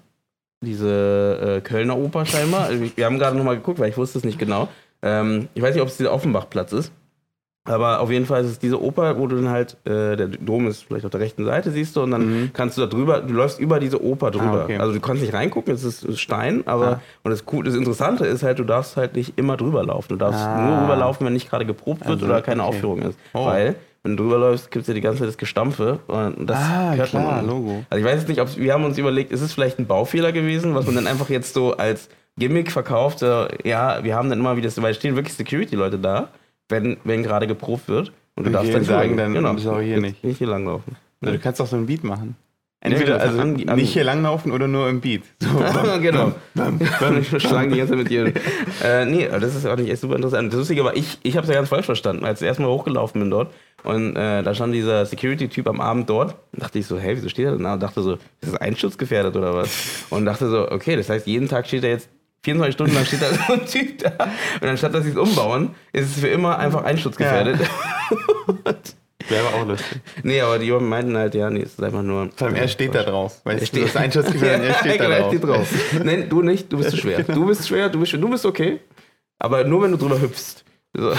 diese 0.61 1.57
äh, 1.57 1.61
Kölner 1.61 1.97
Oper 1.97 2.25
scheinbar. 2.25 2.65
Also, 2.65 2.83
Wir 2.95 3.05
haben 3.05 3.17
gerade 3.17 3.37
nochmal 3.37 3.55
geguckt, 3.55 3.79
weil 3.79 3.89
ich 3.89 3.97
wusste 3.97 4.17
es 4.17 4.25
nicht 4.25 4.39
genau. 4.39 4.67
Ähm, 5.01 5.47
ich 5.53 5.61
weiß 5.61 5.73
nicht, 5.73 5.81
ob 5.81 5.87
es 5.87 5.95
dieser 5.95 6.11
Offenbachplatz 6.11 6.73
ist. 6.73 6.91
Aber 7.69 7.99
auf 7.99 8.09
jeden 8.11 8.25
Fall 8.25 8.43
ist 8.43 8.49
es 8.51 8.59
diese 8.59 8.81
Oper, 8.81 9.17
wo 9.19 9.27
du 9.27 9.35
dann 9.35 9.49
halt, 9.49 9.77
äh, 9.85 10.15
der 10.17 10.27
Dom 10.27 10.67
ist 10.67 10.83
vielleicht 10.85 11.05
auf 11.05 11.11
der 11.11 11.19
rechten 11.19 11.45
Seite, 11.45 11.71
siehst 11.71 11.95
du, 11.95 12.01
und 12.01 12.11
dann 12.11 12.41
Mhm. 12.43 12.49
kannst 12.53 12.77
du 12.77 12.81
da 12.81 12.87
drüber, 12.87 13.21
du 13.21 13.33
läufst 13.33 13.59
über 13.59 13.79
diese 13.79 14.03
Oper 14.03 14.31
drüber. 14.31 14.61
Ah, 14.61 14.63
okay. 14.63 14.77
Also 14.77 14.93
du 14.93 14.99
kannst 14.99 15.21
nicht 15.21 15.33
reingucken, 15.33 15.73
es 15.73 15.83
ist 15.83 16.03
ist 16.03 16.19
Stein, 16.19 16.63
aber 16.65 16.87
Ah. 16.87 17.01
und 17.23 17.31
das, 17.31 17.43
das 17.65 17.75
Interessante 17.75 18.25
ist 18.25 18.43
halt, 18.43 18.59
du 18.59 18.63
darfst 18.63 18.97
halt 18.97 19.15
nicht 19.15 19.33
immer 19.37 19.55
drüber 19.57 19.83
laufen. 19.83 20.07
Du 20.09 20.15
darfst 20.15 20.41
Ah. 20.41 20.65
nur 20.67 20.83
rüberlaufen, 20.83 21.25
wenn 21.25 21.33
nicht 21.33 21.49
gerade 21.49 21.65
geprobt 21.65 22.01
wird 22.01 22.09
Also, 22.09 22.25
oder 22.25 22.41
keine 22.41 22.63
okay. 22.63 22.69
Aufführung 22.75 23.01
ist. 23.03 23.17
Oh. 23.33 23.45
Weil, 23.45 23.75
wenn 24.03 24.15
du 24.17 24.23
drüber 24.23 24.37
läufst, 24.39 24.71
gibt 24.71 24.83
es 24.83 24.87
ja 24.87 24.93
die 24.93 25.01
ganze 25.01 25.19
Zeit 25.19 25.27
das 25.27 25.37
Gestampfe 25.37 25.99
und 26.07 26.49
das 26.49 26.57
Ah, 26.57 26.93
hört 26.93 27.09
klar, 27.09 27.23
man. 27.35 27.47
Logo. 27.47 27.83
Also 27.89 27.99
ich 28.03 28.05
weiß 28.09 28.19
jetzt 28.21 28.29
nicht, 28.29 28.39
ob 28.41 28.55
wir 28.57 28.73
haben 28.73 28.85
uns 28.85 28.97
überlegt, 28.97 29.31
ist 29.31 29.41
es 29.41 29.53
vielleicht 29.53 29.77
ein 29.77 29.85
Baufehler 29.87 30.31
gewesen, 30.31 30.73
was 30.73 30.85
man 30.85 30.95
dann 30.95 31.05
einfach 31.07 31.29
jetzt 31.29 31.53
so 31.53 31.75
als 31.77 32.09
Gimmick 32.37 32.71
verkauft, 32.71 33.21
ja, 33.21 34.03
wir 34.03 34.15
haben 34.15 34.29
dann 34.29 34.39
immer 34.39 34.55
wieder, 34.55 34.69
weil 34.77 34.91
es 34.91 34.97
stehen 34.97 35.15
wirklich 35.15 35.33
Security-Leute 35.35 35.99
da, 35.99 36.29
wenn, 36.69 36.97
wenn 37.03 37.23
gerade 37.23 37.47
geprobt 37.47 37.87
wird. 37.87 38.11
Und 38.35 38.45
du 38.45 38.47
Und 38.49 38.53
darfst 38.53 38.73
dann 38.73 38.83
sagen 38.85 39.17
dann, 39.17 39.57
sorry, 39.57 39.85
hier 39.85 39.95
Jetzt 39.95 40.01
nicht. 40.01 40.23
Nicht 40.23 40.37
hier 40.37 40.47
langlaufen. 40.47 40.95
Na, 41.21 41.31
du 41.31 41.39
kannst 41.39 41.59
auch 41.61 41.67
so 41.67 41.75
ein 41.75 41.85
Beat 41.85 42.03
machen. 42.05 42.35
Ja, 42.81 42.91
Entweder 42.91 43.13
genau, 43.17 43.23
also 43.25 43.39
an- 43.41 43.69
an- 43.69 43.75
nicht 43.75 43.91
hier 43.91 44.05
langlaufen 44.05 44.53
oder 44.53 44.69
nur 44.69 44.87
im 44.87 45.01
Beat. 45.01 45.23
So, 45.43 45.49
genau. 45.99 46.31
bam, 46.55 46.79
bam. 47.01 47.17
Ich 47.19 47.27
schlagen 47.41 47.71
die 47.73 47.77
ganze 47.79 47.91
Zeit 47.93 47.97
mit 48.03 48.09
dir. 48.09 48.31
äh, 48.81 49.03
nee, 49.05 49.27
das 49.27 49.53
ist 49.53 49.65
auch 49.65 49.75
nicht 49.75 49.89
echt 49.89 49.99
super 49.99 50.15
interessant. 50.15 50.53
Das 50.53 50.59
Lustige 50.59 50.85
war, 50.85 50.95
ich, 50.95 51.17
ich 51.23 51.35
habe 51.35 51.43
es 51.43 51.49
ja 51.49 51.55
ganz 51.55 51.67
falsch 51.67 51.87
verstanden, 51.87 52.23
als 52.23 52.41
ich 52.41 52.47
erstmal 52.47 52.69
hochgelaufen 52.69 53.19
bin 53.19 53.29
dort. 53.29 53.53
Und 53.83 54.15
äh, 54.15 54.41
da 54.43 54.53
stand 54.55 54.73
dieser 54.73 55.05
Security-Typ 55.05 55.67
am 55.67 55.81
Abend 55.81 56.09
dort. 56.09 56.35
dachte 56.53 56.79
ich 56.79 56.87
so, 56.87 56.97
hey, 56.97 57.17
wieso 57.17 57.27
steht 57.27 57.47
er 57.47 57.51
denn 57.53 57.63
da? 57.63 57.73
Und 57.73 57.83
dachte 57.83 58.01
so, 58.01 58.13
ist 58.13 58.21
das 58.53 58.55
einschutzgefährdet 58.55 59.35
oder 59.35 59.53
was? 59.53 60.05
Und 60.09 60.23
dachte 60.23 60.49
so, 60.49 60.71
okay, 60.71 60.95
das 60.95 61.09
heißt, 61.09 61.27
jeden 61.27 61.49
Tag 61.49 61.67
steht 61.67 61.83
er 61.83 61.89
jetzt 61.89 62.07
24 62.43 62.73
Stunden 62.73 62.95
lang 62.95 63.05
steht 63.05 63.21
da 63.21 63.33
so 63.33 63.53
ein 63.53 63.65
Typ 63.65 63.97
da. 63.99 64.11
Und 64.61 64.67
anstatt 64.67 64.93
dass 64.93 65.03
sie 65.03 65.11
es 65.11 65.17
umbauen, 65.17 65.75
ist 65.93 66.15
es 66.15 66.19
für 66.21 66.27
immer 66.29 66.57
einfach 66.57 66.83
einschutzgefährdet. 66.83 67.59
Wäre 69.27 69.47
aber 69.47 69.57
auch 69.57 69.67
lustig. 69.67 69.99
nee, 70.23 70.41
aber 70.41 70.57
die 70.57 70.71
meinten 70.71 71.15
halt, 71.17 71.35
ja, 71.35 71.49
nee, 71.49 71.61
es 71.61 71.73
ist 71.73 71.83
einfach 71.83 72.01
nur. 72.01 72.29
Vor 72.35 72.47
allem 72.47 72.55
er 72.55 72.67
steht 72.67 72.95
da 72.95 73.03
drauf. 73.03 73.41
Weißt 73.43 73.61
du, 73.61 73.65
steht- 73.67 73.83
das 73.83 73.89
ist 73.91 73.97
Einschutzgefährdet, 73.97 74.67
er 74.69 74.73
steht 74.75 74.99
da 74.99 75.05
genau, 75.05 75.09
er 75.09 75.19
drauf. 75.21 75.29
steht 75.29 75.43
drauf. 75.43 76.03
Nein, 76.03 76.29
du 76.29 76.41
nicht, 76.41 76.71
du 76.71 76.77
bist 76.77 76.91
zu 76.91 76.97
schwer. 76.97 77.21
Du 77.23 77.45
bist 77.45 77.67
schwer, 77.67 77.89
du 77.89 77.99
bist, 77.99 78.13
du 78.13 78.29
bist 78.29 78.45
okay. 78.45 78.79
Aber 79.37 79.63
nur 79.65 79.83
wenn 79.83 79.91
du 79.91 79.97
drüber 79.97 80.19
hüpfst. 80.19 80.63
So. 80.93 81.13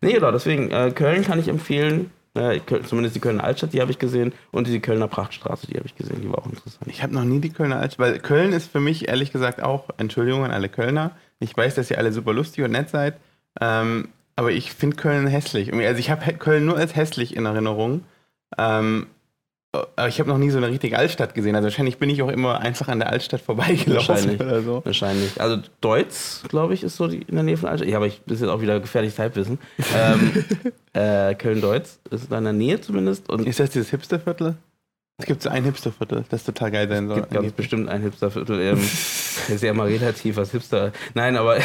Nee, 0.00 0.12
genau, 0.12 0.30
deswegen, 0.30 0.70
äh, 0.70 0.92
Köln 0.94 1.24
kann 1.24 1.40
ich 1.40 1.48
empfehlen. 1.48 2.10
Äh, 2.36 2.60
zumindest 2.84 3.16
die 3.16 3.20
Kölner 3.20 3.44
Altstadt, 3.44 3.72
die 3.72 3.80
habe 3.80 3.90
ich 3.90 3.98
gesehen. 3.98 4.32
Und 4.52 4.66
die 4.66 4.80
Kölner 4.80 5.08
Prachtstraße, 5.08 5.66
die 5.66 5.76
habe 5.76 5.86
ich 5.86 5.94
gesehen. 5.94 6.20
Die 6.22 6.28
war 6.28 6.38
auch 6.38 6.46
interessant. 6.46 6.86
Ich 6.86 7.02
habe 7.02 7.14
noch 7.14 7.24
nie 7.24 7.40
die 7.40 7.50
Kölner 7.50 7.80
Altstadt, 7.80 7.98
weil 7.98 8.18
Köln 8.18 8.52
ist 8.52 8.70
für 8.70 8.80
mich 8.80 9.08
ehrlich 9.08 9.32
gesagt 9.32 9.62
auch, 9.62 9.88
Entschuldigung 9.96 10.44
an 10.44 10.50
alle 10.50 10.68
Kölner, 10.68 11.12
ich 11.38 11.56
weiß, 11.56 11.74
dass 11.74 11.90
ihr 11.90 11.98
alle 11.98 12.12
super 12.12 12.32
lustig 12.32 12.64
und 12.64 12.72
nett 12.72 12.88
seid, 12.88 13.18
ähm, 13.60 14.08
aber 14.36 14.52
ich 14.52 14.72
finde 14.72 14.96
Köln 14.96 15.26
hässlich. 15.26 15.72
Also 15.72 15.98
ich 15.98 16.10
habe 16.10 16.32
Köln 16.34 16.66
nur 16.66 16.76
als 16.76 16.94
hässlich 16.94 17.36
in 17.36 17.46
Erinnerung, 17.46 18.04
ähm, 18.58 19.06
aber 19.96 20.08
ich 20.08 20.18
habe 20.20 20.28
noch 20.28 20.38
nie 20.38 20.50
so 20.50 20.58
eine 20.58 20.68
richtige 20.68 20.98
Altstadt 20.98 21.34
gesehen. 21.34 21.54
Also 21.54 21.66
wahrscheinlich 21.66 21.98
bin 21.98 22.10
ich 22.10 22.22
auch 22.22 22.28
immer 22.28 22.60
einfach 22.60 22.88
an 22.88 22.98
der 22.98 23.10
Altstadt 23.10 23.40
vorbeigelaufen 23.40 24.08
Wahrscheinlich. 24.08 24.40
oder 24.40 24.62
so. 24.62 24.84
Wahrscheinlich. 24.84 25.40
Also 25.40 25.58
Deutz, 25.80 26.42
glaube 26.48 26.74
ich, 26.74 26.82
ist 26.82 26.96
so 26.96 27.08
die, 27.08 27.22
in 27.22 27.34
der 27.34 27.44
Nähe 27.44 27.56
von 27.56 27.68
Altstadt. 27.68 27.88
Ja, 27.88 27.96
aber 27.96 28.06
ich, 28.06 28.20
ist 28.26 28.40
jetzt 28.40 28.50
auch 28.50 28.60
wieder 28.60 28.80
gefährliches 28.80 29.18
Halbwissen. 29.18 29.58
ähm, 29.96 30.44
äh, 30.92 31.34
Köln-Deutz 31.34 31.98
ist 32.10 32.30
da 32.30 32.38
in 32.38 32.44
der 32.44 32.52
Nähe 32.52 32.80
zumindest. 32.80 33.28
Und 33.28 33.46
Ist 33.46 33.60
das 33.60 33.70
dieses 33.70 33.90
Hipsterviertel? 33.90 34.56
Es 35.18 35.24
gibt 35.24 35.40
so 35.40 35.48
ein 35.48 35.64
Hipsterviertel, 35.64 36.24
das 36.28 36.44
total 36.44 36.70
geil 36.70 36.88
sein 36.90 37.08
soll. 37.08 37.16
gibt 37.22 37.30
ganz 37.30 37.52
bestimmt 37.52 37.88
ein 37.88 38.02
Hipsterviertel. 38.02 38.60
Ähm, 38.60 38.78
ist 38.78 39.62
ja 39.62 39.70
immer 39.70 39.86
relativ, 39.86 40.36
was 40.36 40.50
Hipster. 40.50 40.92
Nein, 41.14 41.38
aber 41.38 41.56
ich, 41.56 41.64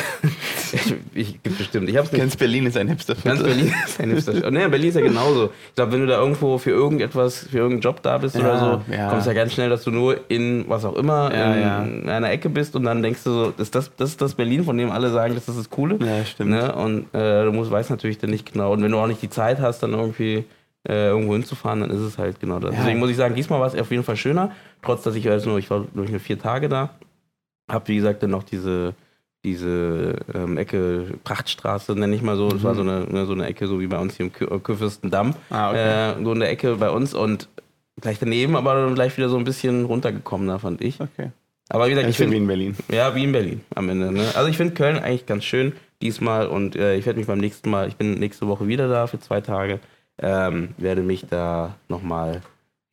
ich 1.13 1.43
gibt 1.43 1.58
bestimmt. 1.58 1.89
Ich 1.89 1.98
habe 1.98 2.05
es 2.05 2.13
nicht 2.13 2.22
Ganz 2.22 2.38
Berlin 2.38 2.65
ist 2.65 2.77
ein 2.77 2.88
Hipsterviertel. 2.88 3.29
Ganz 3.29 3.43
Berlin 3.43 3.74
ist 3.86 4.00
ein 4.00 4.10
Hipster. 4.12 4.51
Ne, 4.51 4.70
Berlin 4.70 4.88
ist 4.88 4.96
ja 4.96 5.01
genauso. 5.01 5.51
Ich 5.67 5.75
glaube, 5.75 5.91
wenn 5.91 6.00
du 6.00 6.08
da 6.08 6.17
irgendwo 6.17 6.60
für 6.60 6.70
irgendetwas, 6.70 7.39
für 7.39 7.58
irgendeinen 7.58 7.81
Job 7.81 8.01
da 8.01 8.20
bist 8.20 8.36
Ja, 8.36 8.41
oder 8.41 8.81
so, 8.88 8.93
ja. 8.93 9.10
kommst 9.10 9.27
ja 9.27 9.34
ganz 9.34 9.51
schnell, 9.51 9.70
dass 9.70 9.84
du 9.84 9.91
nur 9.91 10.17
in 10.29 10.63
was 10.70 10.86
auch 10.86 10.96
immer 10.96 11.34
Ja, 11.36 11.84
in 11.84 12.08
einer 12.08 12.31
Ecke 12.31 12.48
bist 12.48 12.77
und 12.77 12.86
dann 12.86 13.03
denkst 13.03 13.25
du 13.25 13.31
so, 13.31 13.53
ist 13.58 13.75
das, 13.75 13.91
das 13.98 14.12
ist 14.12 14.22
das 14.22 14.36
Berlin, 14.36 14.63
von 14.63 14.77
dem 14.77 14.91
alle 14.91 15.10
sagen, 15.10 15.36
das 15.36 15.50
ist 15.50 15.60
das 15.60 15.70
Coole. 15.70 15.98
Ja, 16.00 16.24
stimmt. 16.24 16.51
Ne? 16.51 16.74
Und 16.74 17.13
äh, 17.13 17.43
du 17.43 17.51
musst, 17.51 17.70
weißt 17.70 17.89
natürlich 17.89 18.17
dann 18.17 18.29
nicht 18.29 18.50
genau. 18.50 18.72
Und 18.72 18.81
wenn 18.81 18.91
du 18.91 18.98
auch 18.98 19.08
nicht 19.08 19.22
die 19.22 19.29
Zeit 19.29 19.60
hast, 19.60 19.84
dann 19.84 19.91
irgendwie 19.91 20.46
äh, 20.88 21.07
irgendwo 21.09 21.33
hinzufahren, 21.33 21.81
dann 21.81 21.89
ist 21.91 22.00
es 22.01 22.17
halt 22.17 22.39
genau 22.39 22.59
das. 22.59 22.71
Ja. 22.73 22.79
Deswegen 22.81 23.00
muss 23.00 23.09
ich 23.09 23.17
sagen, 23.17 23.35
diesmal 23.35 23.59
war 23.59 23.67
es 23.67 23.75
auf 23.79 23.91
jeden 23.91 24.03
Fall 24.03 24.17
schöner, 24.17 24.51
trotz 24.81 25.03
dass 25.03 25.15
ich 25.15 25.23
jetzt 25.23 25.45
nur, 25.45 25.57
ich 25.59 25.69
war 25.69 25.81
glaube 25.83 26.05
ich 26.05 26.11
nur 26.11 26.19
vier 26.19 26.39
Tage 26.39 26.69
da. 26.69 26.89
Hab 27.69 27.88
wie 27.88 27.95
gesagt 27.95 28.23
dann 28.23 28.31
noch 28.31 28.43
diese 28.43 28.93
diese 29.43 30.17
ähm, 30.35 30.57
Ecke 30.57 31.05
Prachtstraße, 31.23 31.93
nenne 31.95 32.15
ich 32.15 32.21
mal 32.21 32.38
so. 32.38 32.50
Das 32.50 32.63
war 32.63 32.75
so 32.75 32.81
eine, 32.81 33.07
ne, 33.09 33.25
so 33.25 33.33
eine 33.33 33.47
Ecke, 33.47 33.65
so 33.65 33.79
wie 33.79 33.88
bei 33.88 33.97
uns 33.97 34.15
hier 34.15 34.27
im 34.27 34.31
Kü- 34.31 34.53
äh, 34.55 34.59
Kurfürstendamm. 34.59 35.33
Ah, 35.50 35.69
okay. 35.71 36.11
Äh, 36.19 36.23
so 36.23 36.31
in 36.33 36.39
der 36.39 36.51
Ecke 36.51 36.75
bei 36.75 36.91
uns 36.91 37.13
und 37.15 37.50
gleich 38.00 38.19
daneben, 38.19 38.55
aber 38.55 38.75
dann 38.75 38.93
gleich 38.93 39.17
wieder 39.17 39.29
so 39.29 39.38
ein 39.38 39.43
bisschen 39.43 39.85
runtergekommener, 39.85 40.59
fand 40.59 40.81
ich. 40.81 41.00
okay. 41.01 41.31
Aber 41.69 41.88
wie 41.88 41.91
gesagt, 41.91 42.07
ich 42.09 42.17
finde 42.17 42.33
wie 42.33 42.38
in 42.38 42.47
Berlin. 42.47 42.75
ja, 42.91 43.15
wie 43.15 43.23
in 43.23 43.31
Berlin 43.31 43.61
am 43.73 43.89
Ende. 43.89 44.11
Ne? 44.11 44.25
Also 44.35 44.47
ich 44.50 44.57
finde 44.57 44.73
Köln 44.75 45.00
eigentlich 45.00 45.25
ganz 45.25 45.43
schön 45.43 45.71
diesmal 46.03 46.45
und 46.47 46.75
äh, 46.75 46.95
ich 46.97 47.05
werde 47.05 47.17
mich 47.17 47.27
beim 47.27 47.39
nächsten 47.39 47.69
Mal, 47.69 47.88
ich 47.88 47.95
bin 47.95 48.15
nächste 48.15 48.47
Woche 48.47 48.67
wieder 48.67 48.88
da 48.89 49.07
für 49.07 49.19
zwei 49.19 49.41
Tage, 49.41 49.79
ähm, 50.22 50.70
werde 50.78 51.01
mich 51.01 51.25
da 51.28 51.75
nochmal 51.88 52.42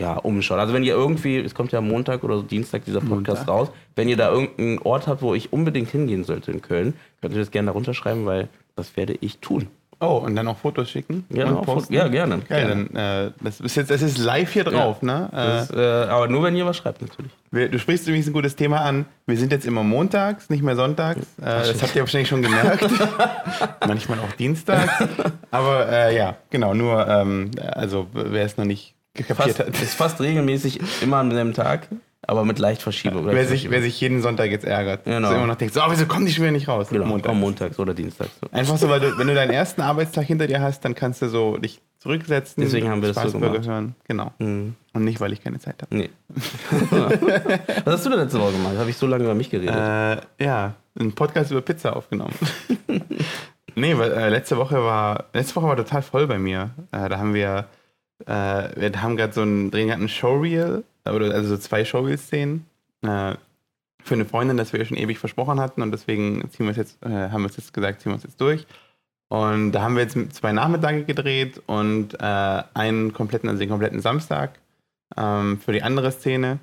ja, 0.01 0.15
umschauen. 0.15 0.61
Also 0.61 0.75
wenn 0.75 0.85
ihr 0.85 0.95
irgendwie, 0.95 1.39
es 1.39 1.55
kommt 1.55 1.73
ja 1.73 1.81
am 1.81 1.89
Montag 1.89 2.23
oder 2.23 2.37
so 2.37 2.43
Dienstag 2.43 2.85
dieser 2.85 3.01
Podcast 3.01 3.47
Montag. 3.47 3.49
raus, 3.49 3.71
wenn 3.97 4.09
ihr 4.09 4.17
da 4.17 4.31
irgendeinen 4.31 4.79
Ort 4.79 5.09
habt, 5.09 5.23
wo 5.23 5.35
ich 5.35 5.53
unbedingt 5.53 5.91
hingehen 5.91 6.25
sollte 6.25 6.53
in 6.53 6.63
Köln, 6.63 6.95
könnt 7.21 7.35
ihr 7.35 7.41
das 7.41 7.51
gerne 7.51 7.67
da 7.67 7.73
runterschreiben, 7.73 8.25
weil 8.25 8.49
das 8.77 8.97
werde 8.97 9.17
ich 9.21 9.39
tun. 9.39 9.67
Oh, 10.00 10.19
und 10.19 10.37
dann 10.37 10.47
auch 10.47 10.57
Fotos 10.57 10.88
schicken? 10.90 11.25
Ja, 11.31 11.47
und 11.47 11.57
auch 11.57 11.64
Fotos- 11.64 11.88
ja, 11.90 12.07
gerne, 12.07 12.38
Geil, 12.49 12.67
gerne. 12.67 12.85
dann, 12.93 13.26
äh, 13.28 13.31
das 13.43 13.59
ist 13.61 13.75
jetzt, 13.75 13.90
das 13.90 14.00
ist 14.00 14.17
live 14.19 14.52
hier 14.52 14.62
drauf, 14.64 15.02
ne? 15.02 15.28
Äh, 15.33 15.37
Das, 15.37 15.71
äh, 15.73 16.09
aber 16.09 16.28
nur 16.28 16.45
wenn 16.45 16.55
ihr 16.55 16.64
was 16.67 16.76
schreibt, 16.76 17.02
natürlich. 17.02 17.33
wir, 17.50 17.69
du 17.69 17.78
sprichst 17.81 18.07
übrigens 18.07 18.28
ein 18.28 18.33
gutes 18.33 18.55
Thema 18.55 18.83
an. 18.83 19.07
Wir 19.26 19.37
sind 19.37 19.50
jetzt 19.50 19.67
immer 19.67 19.83
montags, 19.83 20.50
nicht 20.50 20.62
mehr 20.62 20.76
sonntags. 20.76 21.23
Äh, 21.40 21.45
das 21.45 21.83
habt 21.83 21.97
ihr 21.97 22.02
wahrscheinlich 22.02 22.28
schon 22.28 22.43
gemerkt. 22.43 22.87
Manchmal 23.88 24.19
auch 24.21 24.33
dienstags. 24.38 24.93
Aber 25.50 25.88
äh, 25.90 26.17
ja, 26.17 26.37
genau, 26.50 26.75
nur, 26.75 27.07
ähm, 27.09 27.50
also 27.73 28.07
wer 28.12 28.45
es 28.45 28.57
noch 28.57 28.64
nicht 28.67 28.95
kapiert 29.14 29.37
Fast, 29.37 29.59
hat. 29.59 29.69
ist 29.83 29.95
fast 29.95 30.21
regelmäßig 30.21 30.78
immer 31.02 31.17
am 31.17 31.33
selben 31.33 31.55
Tag, 31.55 31.88
aber 32.27 32.45
mit 32.45 32.59
leicht 32.59 32.83
Verschiebung. 32.83 33.27
Wer 33.27 33.47
sich, 33.47 33.71
wer 33.71 33.81
sich 33.81 34.01
jeden 34.01 34.23
Sonntag 34.23 34.51
jetzt 34.51 34.65
ärgert. 34.65 35.05
Genau. 35.05 35.29
So 35.29 35.35
immer 35.35 35.47
noch 35.47 35.57
denkt, 35.57 35.75
so, 35.75 35.81
oh, 35.81 35.87
wieso 35.89 36.07
kommen 36.07 36.27
die 36.27 36.33
schon 36.33 36.43
wieder 36.43 36.53
nicht 36.53 36.69
raus? 36.69 36.89
genau, 36.91 37.07
Montag. 37.07 37.31
am 37.31 37.41
montags 37.41 37.79
oder 37.79 37.95
dienstags. 37.95 38.33
So. 38.41 38.49
Einfach 38.51 38.77
so, 38.77 38.89
weil 38.89 39.01
du, 39.01 39.17
wenn 39.19 39.29
du 39.29 39.35
deinen 39.35 39.53
ersten 39.53 39.81
Arbeitstag 39.81 40.27
hinter 40.27 40.47
dir 40.47 40.61
hast, 40.61 40.85
dann 40.85 40.95
kannst 40.95 41.23
du 41.23 41.29
so 41.29 41.57
dich 41.57 41.81
zurücksetzen. 41.99 42.63
Deswegen 42.63 42.89
haben 42.89 43.03
wir 43.03 43.13
das 43.13 43.33
so 43.33 43.39
gemacht. 43.39 43.67
hören. 43.67 43.95
Genau. 44.07 44.33
Mhm. 44.39 44.75
Und 44.93 45.05
nicht, 45.05 45.21
weil 45.21 45.33
ich 45.33 45.43
keine 45.43 45.59
Zeit 45.59 45.83
habe. 45.83 45.97
Nee. 45.97 46.11
was 47.85 47.95
hast 47.95 48.07
du 48.07 48.11
denn 48.11 48.21
letzte 48.21 48.41
Woche 48.41 48.53
gemacht? 48.53 48.77
Habe 48.79 48.91
ich 48.91 48.97
so 48.97 49.07
lange 49.07 49.25
über 49.25 49.35
mich 49.35 49.51
geredet? 49.51 49.75
Äh, 49.75 50.45
ja, 50.45 50.75
einen 50.99 51.13
Podcast 51.15 51.51
über 51.51 51.61
Pizza 51.61 51.95
aufgenommen. 51.95 52.35
nee, 53.75 53.97
weil 53.97 54.13
äh, 54.13 54.29
letzte 54.29 54.57
Woche 54.57 54.83
war 54.83 55.27
letzte 55.33 55.57
Woche 55.57 55.67
war 55.67 55.77
total 55.77 56.03
voll 56.03 56.27
bei 56.27 56.39
mir. 56.39 56.71
Äh, 56.93 57.09
da 57.09 57.19
haben 57.19 57.35
wir 57.35 57.67
äh, 58.27 58.33
wir 58.75 59.03
haben 59.03 59.17
gerade 59.17 59.33
so 59.33 59.43
ein 59.43 59.71
drehen 59.71 59.89
gerade 59.89 60.03
ein 60.03 60.09
Showreel, 60.09 60.85
oder 61.12 61.33
also 61.35 61.49
so 61.50 61.57
zwei 61.57 61.85
Showreel-Szenen 61.85 62.65
äh, 63.03 63.35
für 64.03 64.15
eine 64.15 64.25
Freundin, 64.25 64.57
das 64.57 64.73
wir 64.73 64.81
ja 64.81 64.87
schon 64.87 64.97
ewig 64.97 65.19
versprochen 65.19 65.61
hatten 65.61 65.83
und 65.83 65.91
deswegen 65.93 66.49
ziehen 66.50 66.67
wir 66.67 66.71
es 66.71 66.77
jetzt, 66.77 67.05
äh, 67.05 67.31
haben 67.31 67.43
wir 67.43 67.49
es 67.50 67.57
jetzt 67.57 67.73
gesagt, 67.75 68.00
ziehen 68.00 68.12
wir 68.12 68.17
es 68.17 68.23
jetzt 68.23 68.41
durch. 68.41 68.67
Und 69.31 69.73
da 69.73 69.83
haben 69.83 69.95
wir 69.97 70.03
jetzt 70.03 70.17
zwei 70.35 70.53
Nachmittage 70.53 71.05
gedreht 71.05 71.61
und 71.67 72.15
äh, 72.21 72.62
einen 72.73 73.12
kompletten, 73.12 73.49
also 73.50 73.59
den 73.61 73.69
kompletten 73.69 74.00
Samstag 74.00 74.59
ähm, 75.17 75.59
für 75.61 75.73
die 75.73 75.83
andere 75.83 76.11
Szene. 76.12 76.59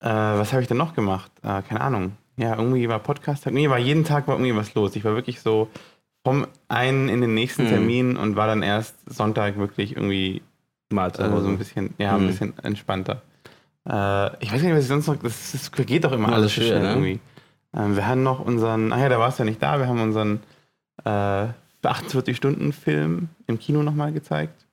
Äh, 0.00 0.08
was 0.08 0.52
habe 0.52 0.62
ich 0.62 0.68
denn 0.68 0.78
noch 0.78 0.94
gemacht? 0.94 1.30
Äh, 1.42 1.60
keine 1.62 1.82
Ahnung. 1.82 2.12
Ja, 2.36 2.56
irgendwie 2.56 2.88
war 2.88 2.98
Podcast-Tag. 3.00 3.52
Nee, 3.52 3.68
war 3.68 3.78
jeden 3.78 4.04
Tag 4.04 4.26
war 4.26 4.36
irgendwie 4.36 4.56
was 4.56 4.74
los. 4.74 4.96
Ich 4.96 5.04
war 5.04 5.14
wirklich 5.14 5.40
so 5.42 5.68
vom 6.24 6.46
einen 6.68 7.10
in 7.10 7.20
den 7.20 7.34
nächsten 7.34 7.64
Mhm. 7.64 7.68
Termin 7.68 8.16
und 8.16 8.34
war 8.36 8.46
dann 8.46 8.62
erst 8.62 8.96
Sonntag 9.06 9.58
wirklich 9.58 9.94
irgendwie 9.96 10.42
Mal 10.92 11.10
äh, 11.10 11.40
so 11.40 11.48
ein 11.48 11.58
bisschen, 11.58 11.94
ja, 11.98 12.14
ein 12.14 12.22
Mhm. 12.22 12.26
bisschen 12.28 12.58
entspannter. 12.62 13.20
Äh, 13.88 14.42
ich 14.42 14.52
weiß 14.52 14.62
nicht, 14.62 14.72
was 14.72 14.82
ich 14.82 14.88
sonst 14.88 15.06
noch, 15.06 15.16
das, 15.16 15.52
das 15.52 15.72
geht 15.72 16.04
doch 16.04 16.12
immer 16.12 16.28
Alles 16.28 16.38
alles 16.38 16.52
schön, 16.52 16.66
schnell 16.66 16.82
ne? 16.82 16.88
irgendwie. 16.88 17.20
Ähm, 17.76 17.96
wir 17.96 18.06
haben 18.06 18.22
noch 18.22 18.40
unseren, 18.40 18.92
ach 18.92 18.98
ja, 18.98 19.08
da 19.08 19.18
warst 19.18 19.38
du 19.38 19.42
ja 19.42 19.50
nicht 19.50 19.62
da, 19.62 19.78
wir 19.78 19.86
haben 19.86 20.00
unseren 20.00 20.40
äh, 21.04 21.48
48-Stunden-Film 21.82 23.28
im 23.46 23.58
Kino 23.58 23.82
nochmal 23.82 24.12
gezeigt. 24.12 24.64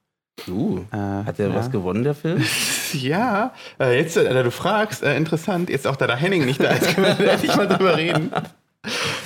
Uh, 0.48 0.80
Äh, 0.92 0.98
hat 1.26 1.40
der 1.40 1.50
ja. 1.50 1.56
was 1.56 1.70
gewonnen, 1.72 2.04
der 2.04 2.16
Film? 2.16 2.44
Ja, 2.94 3.54
äh, 3.80 3.98
jetzt, 3.98 4.18
äh, 4.18 4.34
da 4.34 4.44
du 4.44 4.52
fragst, 4.52 5.02
äh, 5.02 5.16
interessant, 5.16 5.70
jetzt 5.70 5.88
auch 5.88 5.96
da 5.96 6.08
der 6.08 6.18
Henning 6.18 6.44
nicht 6.46 6.62
da 6.62 6.72
ist, 6.72 6.94
können 6.94 7.18
wir 7.18 7.32
endlich 7.32 7.56
mal 7.56 7.66
drüber 7.66 7.96
reden. 7.96 8.32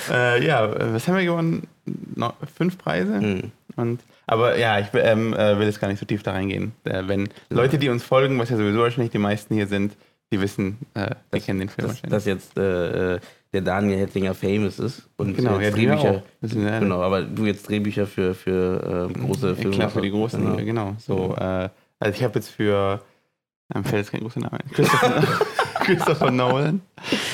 Äh, 0.08 0.46
ja, 0.46 0.64
äh, 0.66 0.94
was 0.94 1.08
haben 1.08 1.16
wir 1.16 1.24
gewonnen? 1.24 1.66
No, 2.14 2.32
fünf 2.56 2.78
Preise? 2.78 3.18
Hm. 3.20 3.50
Und, 3.74 4.00
aber 4.26 4.58
ja, 4.58 4.78
ich 4.80 4.88
ähm, 4.94 5.34
äh, 5.34 5.58
will 5.58 5.66
jetzt 5.66 5.80
gar 5.80 5.88
nicht 5.88 5.98
so 6.00 6.06
tief 6.06 6.22
da 6.22 6.32
reingehen. 6.32 6.72
Äh, 6.84 7.04
wenn 7.06 7.28
Leute, 7.50 7.78
die 7.78 7.88
uns 7.88 8.02
folgen, 8.02 8.38
was 8.38 8.50
ja 8.50 8.56
sowieso 8.56 8.80
wahrscheinlich 8.80 9.12
die 9.12 9.18
meisten 9.18 9.54
hier 9.54 9.66
sind, 9.66 9.96
die 10.32 10.40
wissen, 10.40 10.78
äh, 10.94 11.10
die 11.34 11.40
kennen 11.40 11.60
den 11.60 11.68
Film 11.68 11.86
Dass, 11.88 11.96
wahrscheinlich. 12.02 12.10
dass 12.10 12.24
jetzt 12.26 12.58
äh, 12.58 13.14
äh, 13.14 13.20
der 13.52 13.60
Daniel 13.62 13.98
Hettinger 14.00 14.34
famous 14.34 14.78
ist 14.80 15.08
und 15.16 15.36
Genau, 15.36 15.54
ja, 15.56 15.62
jetzt 15.62 15.76
die 15.76 15.86
Drehbücher. 15.86 16.22
Das 16.40 16.50
sind, 16.50 16.64
ja, 16.66 16.78
Genau, 16.80 17.00
aber 17.02 17.22
du 17.22 17.46
jetzt 17.46 17.68
Drehbücher 17.68 18.06
für, 18.06 18.34
für 18.34 19.08
äh, 19.10 19.12
große 19.18 19.48
ja, 19.50 19.54
Filme. 19.54 19.76
Klar, 19.76 19.90
für 19.90 20.00
die 20.02 20.10
großen, 20.10 20.40
genau. 20.42 20.56
genau. 20.56 20.86
genau. 20.86 20.96
So, 20.98 21.36
äh, 21.36 21.68
also 22.00 22.18
ich 22.18 22.24
habe 22.24 22.34
jetzt 22.34 22.48
für, 22.50 23.00
ähm, 23.74 23.84
fällt 23.84 24.02
jetzt 24.02 24.10
kein 24.10 24.20
großer 24.22 24.40
Name 24.40 24.58
ein, 24.58 24.70
Christopher, 24.72 25.22
Christopher 25.84 26.30
Nolan, 26.32 26.80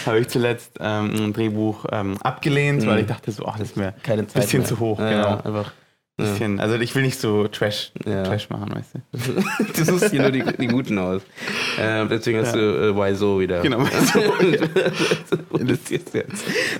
habe 0.04 0.18
ich 0.20 0.28
zuletzt 0.28 0.72
ähm, 0.78 1.12
ein 1.16 1.32
Drehbuch 1.32 1.86
ähm, 1.90 2.18
abgelehnt, 2.22 2.86
weil 2.86 2.96
Mhm. 2.96 3.00
ich 3.00 3.06
dachte 3.06 3.32
so, 3.32 3.46
ach, 3.46 3.58
das 3.58 3.70
ist 3.70 3.76
mir 3.78 3.94
Zeit 4.02 4.32
Bisschen 4.34 4.60
mehr. 4.60 4.68
zu 4.68 4.78
hoch, 4.78 4.98
ja, 5.00 5.08
genau. 5.08 5.28
Ja, 5.28 5.40
einfach. 5.46 5.72
Bisschen, 6.16 6.60
also 6.60 6.76
ich 6.76 6.94
will 6.94 7.02
nicht 7.02 7.18
so 7.20 7.48
Trash, 7.48 7.92
Ja. 8.04 8.22
Trash 8.22 8.48
machen, 8.50 8.74
weißt 8.74 8.94
du. 8.94 9.62
du 9.76 9.84
suchst 9.84 10.10
hier 10.10 10.22
nur 10.22 10.30
die, 10.30 10.44
die 10.58 10.66
Guten 10.66 10.98
aus. 10.98 11.22
Ähm, 11.78 12.08
deswegen 12.08 12.38
hast 12.40 12.54
du 12.54 12.58
äh, 12.58 12.94
Why 12.96 13.14
So 13.14 13.40
wieder. 13.40 13.60
Genau, 13.62 13.84
so, 13.84 14.20
das 15.58 15.90
jetzt. 15.90 16.14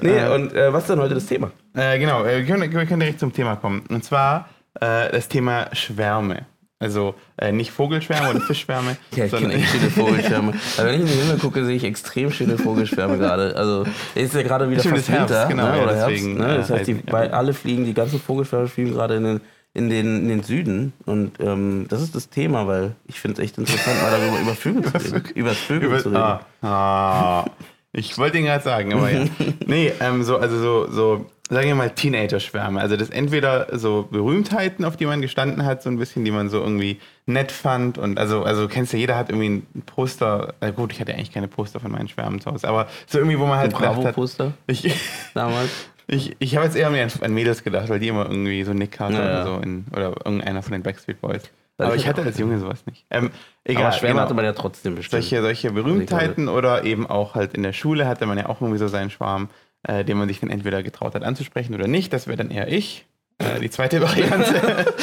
Nee, 0.02 0.10
Äh, 0.10 0.34
und 0.34 0.52
äh, 0.54 0.72
was 0.72 0.82
ist 0.84 0.90
denn 0.90 1.00
heute 1.00 1.14
das 1.14 1.26
Thema? 1.26 1.50
Äh, 1.74 1.98
genau, 1.98 2.24
äh, 2.24 2.38
wir 2.38 2.44
können, 2.46 2.72
wir 2.72 2.86
können 2.86 3.00
direkt 3.00 3.20
zum 3.20 3.32
Thema 3.32 3.56
kommen. 3.56 3.84
Und 3.88 4.04
zwar 4.04 4.48
äh, 4.80 5.10
das 5.10 5.28
Thema 5.28 5.68
Schwärme. 5.74 6.46
Also 6.82 7.14
äh, 7.36 7.52
nicht 7.52 7.70
Vogelschwärme 7.70 8.30
oder 8.30 8.40
Fischschwärme, 8.40 8.96
Ja, 9.16 9.24
ich 9.24 9.30
kenne 9.30 9.42
sondern 9.42 9.60
echt 9.60 9.70
schöne 9.70 9.90
Vogelschwärme. 9.90 10.52
Aber 10.76 10.86
wenn 10.88 10.94
ich 10.96 11.00
in 11.02 11.06
den 11.06 11.18
Himmel 11.18 11.38
gucke, 11.38 11.64
sehe 11.64 11.76
ich 11.76 11.84
extrem 11.84 12.32
schöne 12.32 12.58
Vogelschwärme 12.58 13.18
gerade. 13.18 13.54
Also 13.56 13.84
ist 14.14 14.34
ja 14.34 14.42
gerade 14.42 14.68
wieder 14.68 14.82
fast 14.82 15.08
Herbst, 15.08 15.30
Winter, 15.30 15.46
genau, 15.48 15.68
ne? 15.70 15.76
ja, 15.76 15.82
oder 15.84 15.94
deswegen, 15.94 16.36
Herbst. 16.36 16.48
Ne? 16.48 16.54
äh, 16.54 16.58
Das 16.58 16.70
heißt, 16.70 16.86
die, 16.88 16.94
halt, 16.94 17.06
bei, 17.06 17.32
alle 17.32 17.54
fliegen, 17.54 17.84
die 17.84 17.94
ganzen 17.94 18.20
Vogelschwärme 18.20 18.68
fliegen 18.68 18.92
gerade 18.92 19.14
in 19.14 19.24
den, 19.24 19.40
in 19.74 19.88
den, 19.88 20.22
in 20.22 20.28
den 20.28 20.42
Süden. 20.42 20.92
Und 21.06 21.38
ähm, 21.40 21.86
das 21.88 22.02
ist 22.02 22.14
das 22.16 22.28
Thema, 22.28 22.66
weil 22.66 22.96
ich 23.06 23.20
finde 23.20 23.40
es 23.40 23.44
echt 23.44 23.58
interessant, 23.58 24.02
mal 24.02 24.10
darüber 24.10 24.40
über 24.40 24.54
Vögel 24.54 24.82
zu 24.82 24.92
reden. 25.14 25.24
Über 25.34 25.50
Vögel 25.52 25.88
Über, 25.88 25.98
zu 25.98 26.08
reden. 26.08 26.20
ah, 26.20 26.40
ah, 26.62 27.44
ich 27.92 28.16
wollte 28.18 28.38
ihn 28.38 28.44
gerade 28.44 28.64
sagen, 28.64 28.92
aber 28.94 29.10
ja. 29.10 29.24
Nee, 29.66 29.92
ähm, 30.00 30.22
so, 30.22 30.38
also 30.38 30.58
so, 30.58 30.90
so, 30.90 31.26
sagen 31.52 31.68
wir 31.68 31.74
mal 31.74 31.90
Teenager-Schwärme. 31.90 32.80
Also 32.80 32.96
das 32.96 33.10
entweder 33.10 33.78
so 33.78 34.08
Berühmtheiten, 34.10 34.84
auf 34.84 34.96
die 34.96 35.06
man 35.06 35.20
gestanden 35.20 35.64
hat, 35.64 35.82
so 35.82 35.90
ein 35.90 35.98
bisschen, 35.98 36.24
die 36.24 36.30
man 36.30 36.48
so 36.48 36.60
irgendwie 36.60 36.98
nett 37.26 37.52
fand. 37.52 37.98
Und 37.98 38.18
also, 38.18 38.42
also 38.42 38.68
kennst 38.68 38.92
du, 38.92 38.96
jeder 38.96 39.16
hat 39.16 39.28
irgendwie 39.28 39.62
ein 39.76 39.82
Poster, 39.84 40.54
äh, 40.60 40.72
gut, 40.72 40.92
ich 40.92 41.00
hatte 41.00 41.12
eigentlich 41.12 41.32
keine 41.32 41.48
Poster 41.48 41.78
von 41.78 41.90
meinen 41.90 42.08
Schwärmen 42.08 42.40
zu 42.40 42.50
Hause, 42.50 42.68
aber 42.68 42.88
so 43.06 43.18
irgendwie, 43.18 43.38
wo 43.38 43.46
man 43.46 43.58
halt 43.58 43.72
Bravo-Poster 43.72 44.52
ich, 44.66 44.94
damals. 45.34 45.70
ich, 46.06 46.34
ich 46.38 46.56
habe 46.56 46.64
jetzt 46.66 46.76
eher 46.76 46.90
mehr 46.90 47.06
an, 47.20 47.34
Mädels 47.34 47.62
gedacht, 47.62 47.88
weil 47.90 48.00
die 48.00 48.08
immer 48.08 48.24
irgendwie 48.24 48.64
so 48.64 48.72
Nick 48.72 48.92
Carter 48.92 49.18
Ja, 49.18 49.24
ja. 49.24 49.42
oder 49.42 49.54
so 49.54 49.60
in, 49.60 49.84
oder 49.92 50.14
irgendeiner 50.24 50.62
von 50.62 50.72
den 50.72 50.82
Backstreet 50.82 51.20
Boys. 51.20 51.42
Das 51.76 51.86
Aber 51.86 51.96
ich 51.96 52.06
hatte 52.06 52.22
als 52.22 52.38
Junge 52.38 52.58
sowas 52.58 52.84
nicht. 52.86 53.04
Ähm, 53.10 53.30
egal, 53.64 53.86
Aber 53.86 53.92
Schwärme 53.92 54.14
genau. 54.14 54.22
hatte 54.24 54.34
man 54.34 54.44
ja 54.44 54.52
trotzdem 54.52 54.94
bestimmt. 54.94 55.22
solche, 55.22 55.42
solche 55.42 55.70
Berühmtheiten 55.72 56.48
oder 56.48 56.84
eben 56.84 57.06
auch 57.06 57.34
halt 57.34 57.54
in 57.54 57.62
der 57.62 57.72
Schule 57.72 58.06
hatte 58.06 58.26
man 58.26 58.38
ja 58.38 58.48
auch 58.48 58.60
irgendwie 58.60 58.78
so 58.78 58.88
seinen 58.88 59.10
Schwarm, 59.10 59.48
äh, 59.84 60.04
den 60.04 60.18
man 60.18 60.28
sich 60.28 60.40
dann 60.40 60.50
entweder 60.50 60.82
getraut 60.82 61.14
hat 61.14 61.24
anzusprechen 61.24 61.74
oder 61.74 61.88
nicht. 61.88 62.12
Das 62.12 62.26
wäre 62.26 62.36
dann 62.36 62.50
eher 62.50 62.68
ich. 62.68 63.06
Äh, 63.38 63.60
die 63.60 63.70
zweite 63.70 64.00
Variante. 64.02 64.94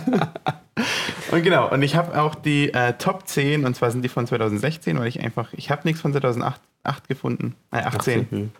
und 1.32 1.42
genau, 1.42 1.70
und 1.70 1.82
ich 1.82 1.96
habe 1.96 2.20
auch 2.20 2.34
die 2.34 2.72
äh, 2.72 2.94
Top 2.94 3.26
10, 3.26 3.64
und 3.64 3.74
zwar 3.74 3.90
sind 3.90 4.02
die 4.02 4.08
von 4.08 4.26
2016, 4.26 4.98
weil 4.98 5.08
ich 5.08 5.20
einfach, 5.20 5.52
ich 5.52 5.70
habe 5.70 5.82
nichts 5.84 6.00
von 6.00 6.12
2008 6.12 6.60
8 6.84 7.08
gefunden, 7.08 7.54
äh, 7.72 7.78
18. 7.78 8.30
Hm. 8.30 8.50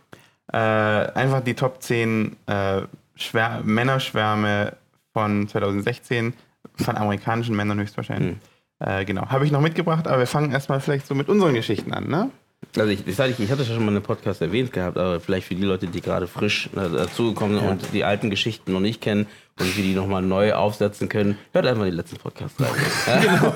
Äh, 0.52 0.56
einfach 0.56 1.40
die 1.40 1.54
Top 1.54 1.82
10 1.82 2.36
äh, 2.46 2.82
Schwär 3.16 3.62
Männerschwärme 3.64 4.76
von 5.12 5.48
2016, 5.48 6.34
von 6.76 6.96
amerikanischen 6.96 7.56
Männern 7.56 7.80
höchstwahrscheinlich. 7.80 8.36
Äh, 8.78 9.04
genau, 9.04 9.26
habe 9.28 9.44
ich 9.44 9.50
noch 9.50 9.60
mitgebracht, 9.60 10.06
aber 10.06 10.20
wir 10.20 10.26
fangen 10.26 10.52
erstmal 10.52 10.80
vielleicht 10.80 11.06
so 11.06 11.14
mit 11.14 11.28
unseren 11.28 11.54
Geschichten 11.54 11.92
an, 11.92 12.08
ne? 12.08 12.30
Also 12.76 12.90
ich, 12.90 13.06
ich, 13.06 13.18
hatte- 13.18 13.34
ich 13.42 13.50
hatte 13.50 13.64
schon 13.64 13.84
mal 13.84 13.88
einen 13.92 14.02
Podcast 14.02 14.42
erwähnt 14.42 14.72
gehabt, 14.72 14.98
aber 14.98 15.20
vielleicht 15.20 15.46
für 15.46 15.54
die 15.54 15.62
Leute, 15.64 15.86
die 15.86 16.00
gerade 16.00 16.26
frisch 16.26 16.68
dazugekommen 16.74 17.58
sind 17.58 17.68
und 17.68 17.92
die 17.92 18.04
alten 18.04 18.30
Geschichten 18.30 18.72
noch 18.72 18.80
nicht 18.80 19.00
kennen 19.00 19.26
und 19.58 19.76
wir 19.76 19.82
die 19.84 19.94
nochmal 19.94 20.22
neu 20.22 20.52
aufsetzen 20.54 21.08
können, 21.08 21.38
hört 21.52 21.66
einfach 21.66 21.84
den 21.84 21.94
letzten 21.94 22.16
Podcast 22.18 22.60
rein. 22.60 22.68
Ja? 23.06 23.52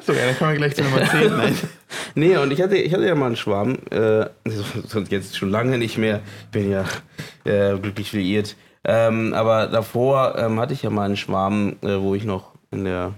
So, 0.00 0.12
ja, 0.12 0.26
dann 0.26 0.36
kommen 0.38 0.50
wir 0.52 0.56
gleich 0.58 0.74
zu 0.74 0.82
Nummer 0.82 1.04
10. 1.08 1.36
Nein. 1.36 1.58
Nee, 2.14 2.36
und 2.38 2.50
ich 2.50 2.60
hatte, 2.62 2.76
ich 2.76 2.92
hatte 2.94 3.06
ja 3.06 3.14
mal 3.14 3.26
einen 3.26 3.36
Schwarm, 3.36 3.76
äh, 3.90 4.26
sonst 4.86 5.12
jetzt 5.12 5.36
schon 5.36 5.50
lange 5.50 5.76
nicht 5.78 5.98
mehr, 5.98 6.22
ich 6.44 6.50
bin 6.50 6.70
ja 6.70 6.84
äh, 7.44 7.78
glücklich 7.78 8.12
liiert. 8.12 8.56
Ähm, 8.84 9.34
aber 9.34 9.66
davor 9.66 10.34
ähm, 10.38 10.58
hatte 10.58 10.72
ich 10.72 10.82
ja 10.82 10.90
mal 10.90 11.04
einen 11.04 11.16
Schwarm, 11.18 11.76
äh, 11.82 11.98
wo 12.00 12.14
ich 12.14 12.24
noch 12.24 12.52
in 12.70 12.84
der 12.84 13.12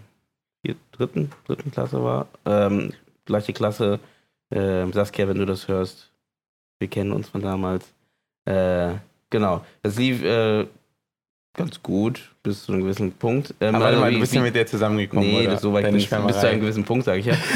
dritten, 0.93 1.31
dritten 1.47 1.71
Klasse 1.71 2.03
war. 2.03 2.27
Ähm, 2.45 2.93
gleiche 3.25 3.53
Klasse, 3.53 4.01
äh, 4.51 4.87
Saskia, 4.93 5.29
wenn 5.29 5.39
du 5.39 5.47
das 5.47 5.69
hörst, 5.69 6.11
wir 6.79 6.89
kennen 6.89 7.13
uns 7.13 7.29
von 7.29 7.43
damals. 7.43 7.87
Äh, 8.45 8.95
genau, 9.31 9.65
das 9.83 9.97
lief 9.97 10.23
äh, 10.23 10.67
ganz 11.57 11.83
gut 11.83 12.31
bis 12.43 12.65
zu 12.65 12.73
einem 12.73 12.83
gewissen 12.83 13.13
Punkt. 13.13 13.55
Ähm, 13.61 13.75
Aber 13.75 13.85
warte 13.85 13.97
also 13.97 14.01
mal, 14.07 14.13
du 14.13 14.21
bist 14.21 14.35
ja 14.35 14.43
mit 14.43 14.55
der 14.55 14.67
zusammengekommen, 14.67 15.29
Nee, 15.29 15.41
oder? 15.43 15.51
das 15.53 15.63
so 15.63 15.73
weit. 15.73 15.91
Bis 15.93 16.09
zu 16.09 16.17
einem 16.49 16.61
gewissen 16.61 16.85
Punkt, 16.85 17.05
sage 17.05 17.19
ich 17.21 17.27
ja. 17.27 17.35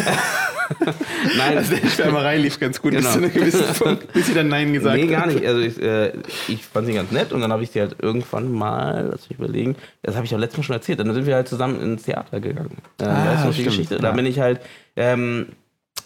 Nein, 1.37 1.59
Also 1.59 1.77
die 1.77 1.87
Schwärmerei 1.89 2.39
lief 2.39 2.59
ganz 2.59 2.81
gut 2.81 2.93
bis 2.93 3.01
Genau. 3.03 3.13
zu 3.13 3.19
einem 3.19 3.33
gewissen 3.33 3.75
Punkt, 3.75 4.13
bis 4.13 4.27
sie 4.27 4.35
dann 4.35 4.49
Nein 4.49 4.73
gesagt 4.73 4.97
nee, 4.97 5.07
gar 5.07 5.23
hat. 5.27 5.35
nicht. 5.35 5.45
Also 5.47 5.61
ich, 5.61 5.81
äh, 5.81 6.13
ich 6.49 6.65
fand 6.65 6.87
sie 6.87 6.95
ganz 6.95 7.11
nett 7.11 7.33
und 7.33 7.41
dann 7.43 7.53
habe 7.53 7.63
ich 7.63 7.71
sie 7.71 7.81
halt 7.81 7.97
irgendwann 8.01 8.51
mal, 8.51 9.09
lass 9.13 9.29
mich 9.29 9.39
überlegen, 9.39 9.77
das 10.03 10.17
habe 10.17 10.25
ich 10.25 10.35
auch 10.35 10.39
letztes 10.39 10.59
Mal 10.59 10.65
schon 10.65 10.75
erzählt, 10.77 10.99
dann 11.01 11.13
sind 11.13 11.27
wir 11.27 11.35
halt 11.35 11.49
zusammen 11.49 11.81
ins 11.81 12.05
Theater 12.05 12.41
gegangen. 12.41 12.79
Äh, 13.01 13.05
Ah, 13.05 13.27
weißt 13.27 13.43
du 13.43 13.47
noch 13.49 13.55
die 13.55 13.61
stimmt, 13.61 13.67
Geschichte? 13.69 13.99
Da 13.99 14.09
ja. 14.09 14.15
bin 14.15 14.27
ich 14.27 14.41
halt, 14.41 14.61
ähm, 14.97 15.49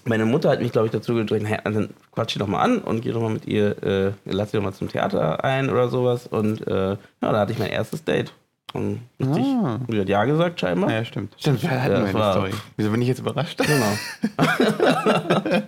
meine 0.07 0.25
Mutter 0.25 0.51
hat 0.51 0.61
mich, 0.61 0.73
glaube 0.73 0.87
ich, 0.87 0.93
dazu 0.93 1.15
gedrängt, 1.15 1.47
hey, 1.49 1.59
dann 1.65 1.91
quatsch 2.13 2.35
die 2.35 2.39
doch 2.39 2.47
mal 2.47 2.61
an 2.63 2.79
und 2.79 3.01
geh 3.03 3.13
doch 3.13 3.21
mal 3.21 3.31
mit 3.31 3.47
ihr, 3.47 3.83
äh, 3.83 4.13
lass 4.25 4.51
sie 4.51 4.57
doch 4.57 4.65
mal 4.65 4.73
zum 4.73 4.89
Theater 4.89 5.43
ein 5.45 5.69
oder 5.71 5.89
sowas. 5.89 6.27
Und 6.27 6.67
äh, 6.67 6.91
ja, 6.91 6.97
da 7.21 7.39
hatte 7.41 7.53
ich 7.53 7.59
mein 7.59 7.71
erstes 7.71 8.05
Date. 8.05 8.33
Und 8.73 9.01
richtig 9.21 9.45
Ah. 9.65 9.79
die 9.89 10.01
hat 10.01 10.09
Ja 10.09 10.25
gesagt, 10.25 10.61
scheinbar. 10.61 10.91
Ja, 10.91 11.05
stimmt. 11.05 11.35
Stimmt, 11.39 11.63
wir 11.63 11.71
hatten 11.71 11.93
Ja, 11.93 12.01
das 12.01 12.15
war- 12.15 12.33
Story. 12.33 12.51
Wieso 12.77 12.91
bin 12.91 13.01
ich 13.01 13.09
jetzt 13.09 13.21
überrascht? 13.21 13.59
Genau. 13.65 13.93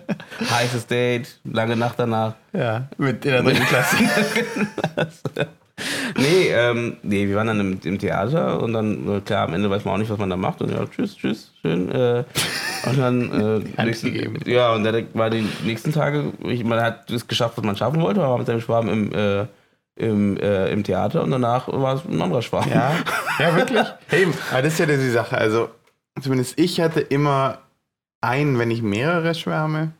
Heißes 0.51 0.85
Date, 0.87 1.39
lange 1.45 1.75
Nacht 1.75 1.95
danach. 1.97 2.33
Ja, 2.53 2.87
mit 2.97 3.25
in 3.25 3.31
der 3.31 3.43
dritten 3.43 3.63
Klasse. 3.65 3.95
Nee, 6.17 6.49
ähm, 6.49 6.97
nee, 7.03 7.27
wir 7.27 7.35
waren 7.35 7.47
dann 7.47 7.59
im, 7.59 7.79
im 7.83 7.99
Theater 7.99 8.61
und 8.61 8.73
dann, 8.73 9.17
äh, 9.17 9.21
klar, 9.21 9.47
am 9.47 9.53
Ende 9.53 9.69
weiß 9.69 9.85
man 9.85 9.95
auch 9.95 9.97
nicht, 9.97 10.09
was 10.09 10.17
man 10.17 10.29
da 10.29 10.37
macht. 10.37 10.61
Und 10.61 10.71
ja, 10.71 10.85
tschüss, 10.85 11.15
tschüss, 11.15 11.51
schön. 11.61 11.89
Äh, 11.91 12.23
und 12.85 12.97
dann, 12.97 13.63
äh, 13.77 13.83
nächsten, 13.83 14.37
ja, 14.45 14.73
und 14.73 14.83
dann 14.83 15.07
war 15.13 15.29
die 15.29 15.47
nächsten 15.63 15.91
Tage, 15.91 16.33
ich, 16.43 16.63
man 16.63 16.81
hat 16.81 17.11
das 17.11 17.27
geschafft, 17.27 17.57
was 17.57 17.63
man 17.63 17.75
schaffen 17.75 18.01
wollte, 18.01 18.21
war 18.21 18.37
mit 18.37 18.47
seinem 18.47 18.61
Schwarm 18.61 18.89
im, 18.89 19.13
äh, 19.13 19.45
im, 19.95 20.37
äh, 20.37 20.71
im 20.71 20.83
Theater 20.83 21.23
und 21.23 21.31
danach 21.31 21.67
war 21.67 21.95
es 21.95 22.05
ein 22.05 22.21
anderer 22.21 22.41
Schwarm. 22.41 22.69
Ja, 22.69 22.93
ja, 23.39 23.55
wirklich. 23.55 23.85
Hey, 24.07 24.27
aber 24.51 24.61
das 24.61 24.73
ist 24.73 24.79
ja 24.79 24.85
die 24.85 25.09
Sache. 25.09 25.37
Also, 25.37 25.69
zumindest 26.21 26.57
ich 26.57 26.79
hatte 26.79 27.01
immer 27.01 27.59
einen, 28.21 28.57
wenn 28.57 28.69
nicht 28.69 28.81
mehrere 28.81 29.35
Schwärme. 29.35 29.91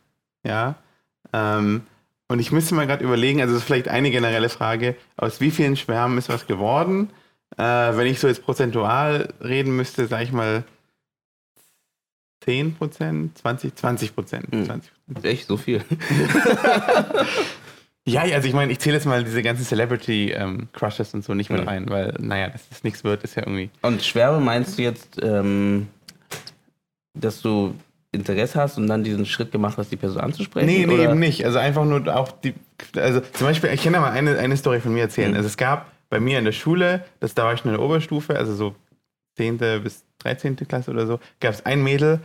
Ja. 0.44 0.76
Ähm, 1.34 1.84
und 2.30 2.40
ich 2.40 2.52
müsste 2.54 2.76
mal 2.76 2.88
gerade 2.88 3.04
überlegen, 3.04 3.42
also 3.42 3.54
das 3.54 3.64
ist 3.64 3.68
vielleicht 3.68 3.90
eine 3.90 4.10
generelle 4.12 4.48
Frage, 4.50 4.96
aus 5.18 5.42
wie 5.42 5.52
vielen 5.52 5.76
Schwärmen 5.76 6.18
ist 6.18 6.30
was 6.30 6.48
geworden? 6.48 7.10
Äh, 7.58 7.64
wenn 7.64 8.08
ich 8.08 8.20
so 8.20 8.28
jetzt 8.28 8.44
prozentual 8.46 9.34
reden 9.44 9.76
müsste, 9.76 10.08
sage 10.08 10.24
ich 10.24 10.32
mal 10.32 10.64
10 12.46 12.76
Prozent, 12.76 13.38
20, 13.40 13.76
20 13.76 14.16
Prozent. 14.16 14.48
Hm. 14.52 14.66
20. 14.66 14.92
Echt 15.24 15.48
so 15.48 15.58
viel. 15.58 15.84
Ja, 18.06 18.22
also 18.22 18.48
ich 18.48 18.56
meine, 18.56 18.72
ich 18.72 18.80
zähle 18.80 18.96
jetzt 18.96 19.06
mal 19.06 19.24
diese 19.24 19.44
ganzen 19.44 19.64
Celebrity-Crushes 19.66 21.14
und 21.14 21.24
so 21.24 21.36
nicht 21.36 21.52
mit 21.52 21.60
Ja. 21.60 21.68
rein, 21.68 21.88
weil, 21.90 22.16
naja, 22.20 22.50
dass 22.50 22.68
das 22.70 22.84
nichts 22.84 23.04
wird, 23.04 23.24
ist 23.24 23.36
ja 23.36 23.44
irgendwie. 23.44 23.70
Und 23.84 24.02
Schwärme 24.04 24.40
meinst 24.40 24.80
du 24.80 24.82
jetzt, 24.82 25.22
ähm, 25.22 25.88
dass 27.14 27.42
du 27.44 27.76
Interesse 28.12 28.60
hast 28.60 28.78
und 28.78 28.88
dann 28.88 29.04
diesen 29.04 29.26
Schritt 29.26 29.52
gemacht 29.52 29.78
hast, 29.78 29.92
die 29.92 29.96
Person 29.98 30.22
anzusprechen? 30.22 30.66
Nee, 30.66 30.86
nee, 30.86 30.94
oder? 30.96 31.04
eben 31.04 31.20
nicht. 31.20 31.46
Also 31.46 31.60
einfach 31.60 31.86
nur 31.86 32.08
auch 32.16 32.32
die. 32.32 32.54
Also 32.96 33.20
zum 33.20 33.48
Beispiel, 33.48 33.70
ich 33.72 33.84
kann 33.84 33.94
ja 33.94 34.00
mal 34.00 34.12
eine, 34.12 34.38
eine 34.40 34.58
Story 34.58 34.80
von 34.80 34.94
mir 34.94 35.02
erzählen. 35.02 35.32
Mhm. 35.32 35.38
Also 35.38 35.48
es 35.48 35.58
gab 35.58 35.92
bei 36.10 36.20
mir 36.20 36.40
in 36.40 36.46
der 36.46 36.52
Schule, 36.52 37.04
das 37.20 37.36
da 37.36 37.44
war 37.44 37.54
ich 37.54 37.64
in 37.66 37.72
der 37.72 37.82
Oberstufe, 37.82 38.36
also 38.36 38.54
so 38.56 38.76
10. 39.38 39.58
bis 39.84 40.04
13. 40.20 40.56
Klasse 40.56 40.90
oder 40.92 41.06
so, 41.06 41.20
gab 41.40 41.54
es 41.54 41.66
ein 41.66 41.84
Mädel, 41.84 42.20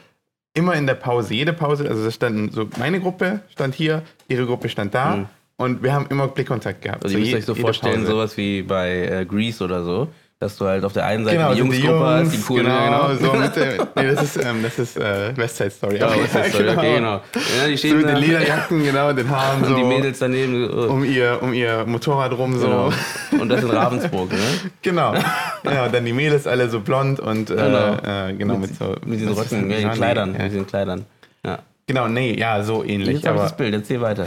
immer 0.55 0.75
in 0.75 0.87
der 0.87 0.95
Pause, 0.95 1.35
jede 1.35 1.53
Pause, 1.53 1.89
also 1.89 2.07
es 2.07 2.15
standen 2.15 2.51
so, 2.51 2.69
meine 2.79 2.99
Gruppe 3.01 3.41
stand 3.51 3.75
hier, 3.75 4.03
ihre 4.29 4.47
Gruppe 4.47 4.69
stand 4.71 4.95
da 4.95 5.17
Mhm. 5.17 5.27
und 5.57 5.83
wir 5.83 5.93
haben 5.93 6.07
immer 6.09 6.29
Blickkontakt 6.29 6.81
gehabt. 6.81 7.05
Also 7.05 7.17
ihr 7.19 7.25
müsst 7.25 7.35
euch 7.35 7.45
so 7.45 7.55
vorstellen, 7.55 8.01
Pause. 8.01 8.07
sowas 8.07 8.37
wie 8.39 8.63
bei 8.63 9.07
äh, 9.07 9.27
Grease 9.27 9.63
oder 9.63 9.85
so, 9.85 10.09
dass 10.45 10.57
du 10.59 10.67
halt 10.67 10.85
auf 10.85 10.93
der 10.93 11.07
einen 11.07 11.25
Seite 11.25 11.37
Genau, 11.39 11.49
die 11.55 11.55
die 11.55 11.61
Jungsgruppe 11.61 12.05
hast, 12.07 12.31
die 12.31 12.35
Jungs, 12.37 12.47
coolen, 12.47 12.65
genau, 12.67 12.75
ja, 13.11 13.17
so 13.17 13.33
mit 13.33 13.57
der, 13.57 13.89
nee, 13.97 14.15
das 14.15 14.23
ist, 14.23 14.45
ähm, 14.45 14.63
das 14.63 14.79
ist 14.79 14.97
äh, 14.99 15.37
West 15.37 15.57
Side 15.57 15.71
Story. 15.71 15.99
Ja, 15.99 16.09
was 16.11 16.17
ist 16.17 16.35
das? 16.35 16.55
Okay, 16.77 16.95
genau. 16.97 17.21
Ja, 17.35 17.67
die 17.67 17.73
So 17.73 17.77
stehen 17.79 17.97
mit 17.97 18.09
den 18.09 18.17
Lederjacken, 18.17 18.85
genau, 18.85 19.13
den 19.13 19.29
Haaren 19.31 19.63
und 19.63 19.69
so 19.69 19.75
die 19.75 19.85
Mädels 19.85 20.19
daneben. 20.19 20.69
so, 20.71 20.89
um 20.91 21.05
ihr, 21.05 21.39
um 21.41 21.53
ihr 21.55 21.85
Motorrad 21.87 22.33
rum 22.37 22.59
so. 22.59 22.67
Genau. 22.67 22.93
Und 23.41 23.49
das 23.49 23.63
in 23.63 23.71
Ravensburg, 23.71 24.31
ne? 24.33 24.39
Genau. 24.83 25.15
ja, 25.65 25.87
und 25.87 25.95
dann 25.95 26.05
die 26.05 26.13
Mädels 26.13 26.47
alle 26.47 26.69
so 26.69 26.81
blond 26.81 27.21
und 27.21 27.51
äh, 27.51 27.55
Genau. 27.55 27.97
genau, 27.97 28.27
äh, 28.29 28.33
genau 28.35 28.57
mit, 28.59 28.77
so 28.77 28.95
Mit 29.07 29.21
diesen 29.21 29.33
Röcken, 29.33 29.69
die 29.69 29.77
Ja, 29.77 29.89
Kleidern, 29.91 30.33
mit 30.33 30.43
diesen 30.53 30.67
Kleidern. 30.67 31.05
Ja. 31.45 31.59
Genau, 31.87 32.09
nee, 32.09 32.35
ja, 32.39 32.63
so 32.63 32.83
ähnlich. 32.85 33.17
Jetzt 33.17 33.27
Aber, 33.27 33.43
das 33.43 33.57
Bild, 33.57 33.75
erzähl 33.75 34.01
weiter. 34.01 34.25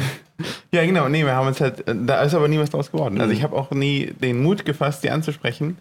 ja, 0.72 0.86
genau, 0.86 1.10
nee, 1.10 1.26
wir 1.26 1.34
haben 1.34 1.48
uns 1.48 1.60
halt, 1.60 1.84
da 1.88 2.22
ist 2.22 2.36
aber 2.36 2.48
nie 2.48 2.60
was 2.60 2.70
draus 2.70 2.92
geworden. 2.92 3.20
Also 3.20 3.32
Mhm. 3.32 3.38
ich 3.38 3.44
habe 3.44 3.56
auch 3.56 3.72
nie 3.72 4.14
den 4.22 4.44
Mut 4.44 4.64
gefasst, 4.66 5.04
die 5.04 5.10
anzusprechen. 5.10 5.78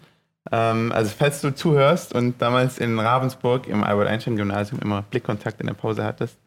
Ähm, 0.51 0.91
also 0.93 1.11
falls 1.17 1.41
du 1.41 1.53
zuhörst 1.53 2.13
und 2.13 2.41
damals 2.41 2.77
in 2.77 2.97
Ravensburg 2.99 3.67
im 3.67 3.83
Albert-Einstein-Gymnasium 3.83 4.79
immer 4.81 5.01
Blickkontakt 5.03 5.59
in 5.61 5.67
der 5.67 5.73
Pause 5.73 6.03
hattest, 6.03 6.37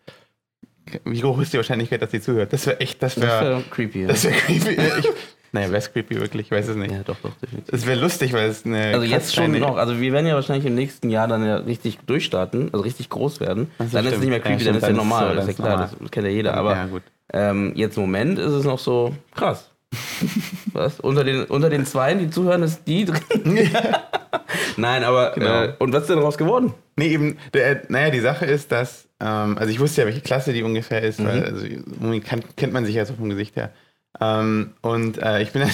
wie 1.04 1.23
hoch 1.23 1.40
ist 1.40 1.52
die 1.52 1.59
Wahrscheinlichkeit, 1.59 2.02
dass 2.02 2.11
sie 2.11 2.21
zuhört? 2.21 2.52
Das 2.52 2.66
wäre 2.66 2.80
echt, 2.80 3.02
das 3.02 3.14
Das 3.14 3.25
wäre, 3.25 3.40
wäre 3.45 3.62
creepy. 3.71 4.02
Ja. 4.02 4.09
das 4.09 4.25
wäre 4.25 4.35
creepy. 4.35 4.71
Ich, 4.99 5.09
naja, 5.52 5.69
wäre 5.69 5.78
es 5.78 5.92
creepy 5.92 6.19
wirklich, 6.21 6.47
ich 6.47 6.50
weiß 6.52 6.69
es 6.69 6.76
nicht. 6.76 6.90
ja, 6.92 7.02
doch, 7.04 7.16
doch, 7.23 7.33
definitiv. 7.42 7.73
Es 7.75 7.87
wäre 7.87 8.00
lustig, 8.00 8.33
weil 8.33 8.49
es 8.49 8.64
eine 8.64 8.95
Also 8.95 9.02
jetzt 9.04 9.35
schon 9.35 9.52
noch. 9.59 9.76
Also 9.76 10.00
wir 10.00 10.12
werden 10.12 10.26
ja 10.26 10.35
wahrscheinlich 10.35 10.66
im 10.66 10.75
nächsten 10.75 11.11
Jahr 11.11 11.28
dann 11.28 11.45
ja 11.45 11.57
richtig 11.57 11.99
durchstarten, 12.06 12.71
also 12.73 12.82
richtig 12.82 13.08
groß 13.08 13.41
werden. 13.41 13.71
So, 13.78 13.84
dann 13.84 13.89
ist 13.89 13.95
es 13.95 14.00
stimmt. 14.19 14.21
nicht 14.21 14.28
mehr 14.30 14.39
Ja, 14.39 14.45
creepy, 14.45 14.60
stimmt, 14.60 14.67
dann 14.69 14.76
ist 14.76 14.82
ja 14.82 14.89
dann 14.89 14.97
ist 14.97 15.02
normal. 15.02 15.28
so, 15.28 15.34
das 15.34 15.45
ist 15.49 15.58
ja 15.58 15.65
klar, 15.65 15.76
normal. 15.76 15.91
das 16.00 16.10
kennt 16.10 16.26
ja 16.26 16.32
jeder. 16.32 16.54
Aber 16.56 16.75
ja, 16.76 16.86
gut. 16.86 17.02
ähm, 17.32 17.73
jetzt 17.76 17.97
im 17.97 18.02
Moment 18.02 18.39
ist 18.39 18.52
es 18.52 18.65
noch 18.65 18.78
so 18.78 19.15
krass. 19.34 19.71
Was? 20.73 21.00
Unter 21.00 21.25
den, 21.25 21.45
unter 21.45 21.69
den 21.71 21.85
Zweien, 21.87 22.19
die 22.19 22.31
zuhören, 22.31 22.63
ist 22.63 22.83
die 22.87 23.05
drin. 23.05 23.21
Nein, 24.76 25.05
aber 25.05 25.33
Genau. 25.33 25.63
äh, 25.65 25.75
und 25.79 25.93
was 25.93 26.03
ist 26.03 26.11
denn 26.11 26.17
daraus 26.19 26.39
geworden? 26.39 26.75
Nee, 26.97 27.09
eben, 27.09 27.39
der, 27.55 27.83
naja, 27.89 28.11
die 28.11 28.21
Sache 28.21 28.45
ist, 28.47 28.71
dass, 28.73 29.09
ähm, 29.21 29.59
also 29.59 29.71
ich 29.73 29.81
wusste 29.81 30.03
ja, 30.03 30.07
welche 30.07 30.21
Klasse 30.21 30.53
die 30.53 30.63
ungefähr 30.63 31.03
ist, 31.03 31.23
weil 31.25 31.45
also, 31.45 31.67
kann, 32.21 32.43
kennt 32.57 32.73
man 32.73 32.85
sich 32.85 32.95
ja 32.95 33.05
so 33.05 33.15
vom 33.15 33.29
Gesicht 33.29 33.57
her. 33.57 33.71
Ähm, 34.21 34.73
und 34.83 35.19
äh, 35.23 35.43
ich 35.43 35.53
bin 35.53 35.63
dann 35.63 35.71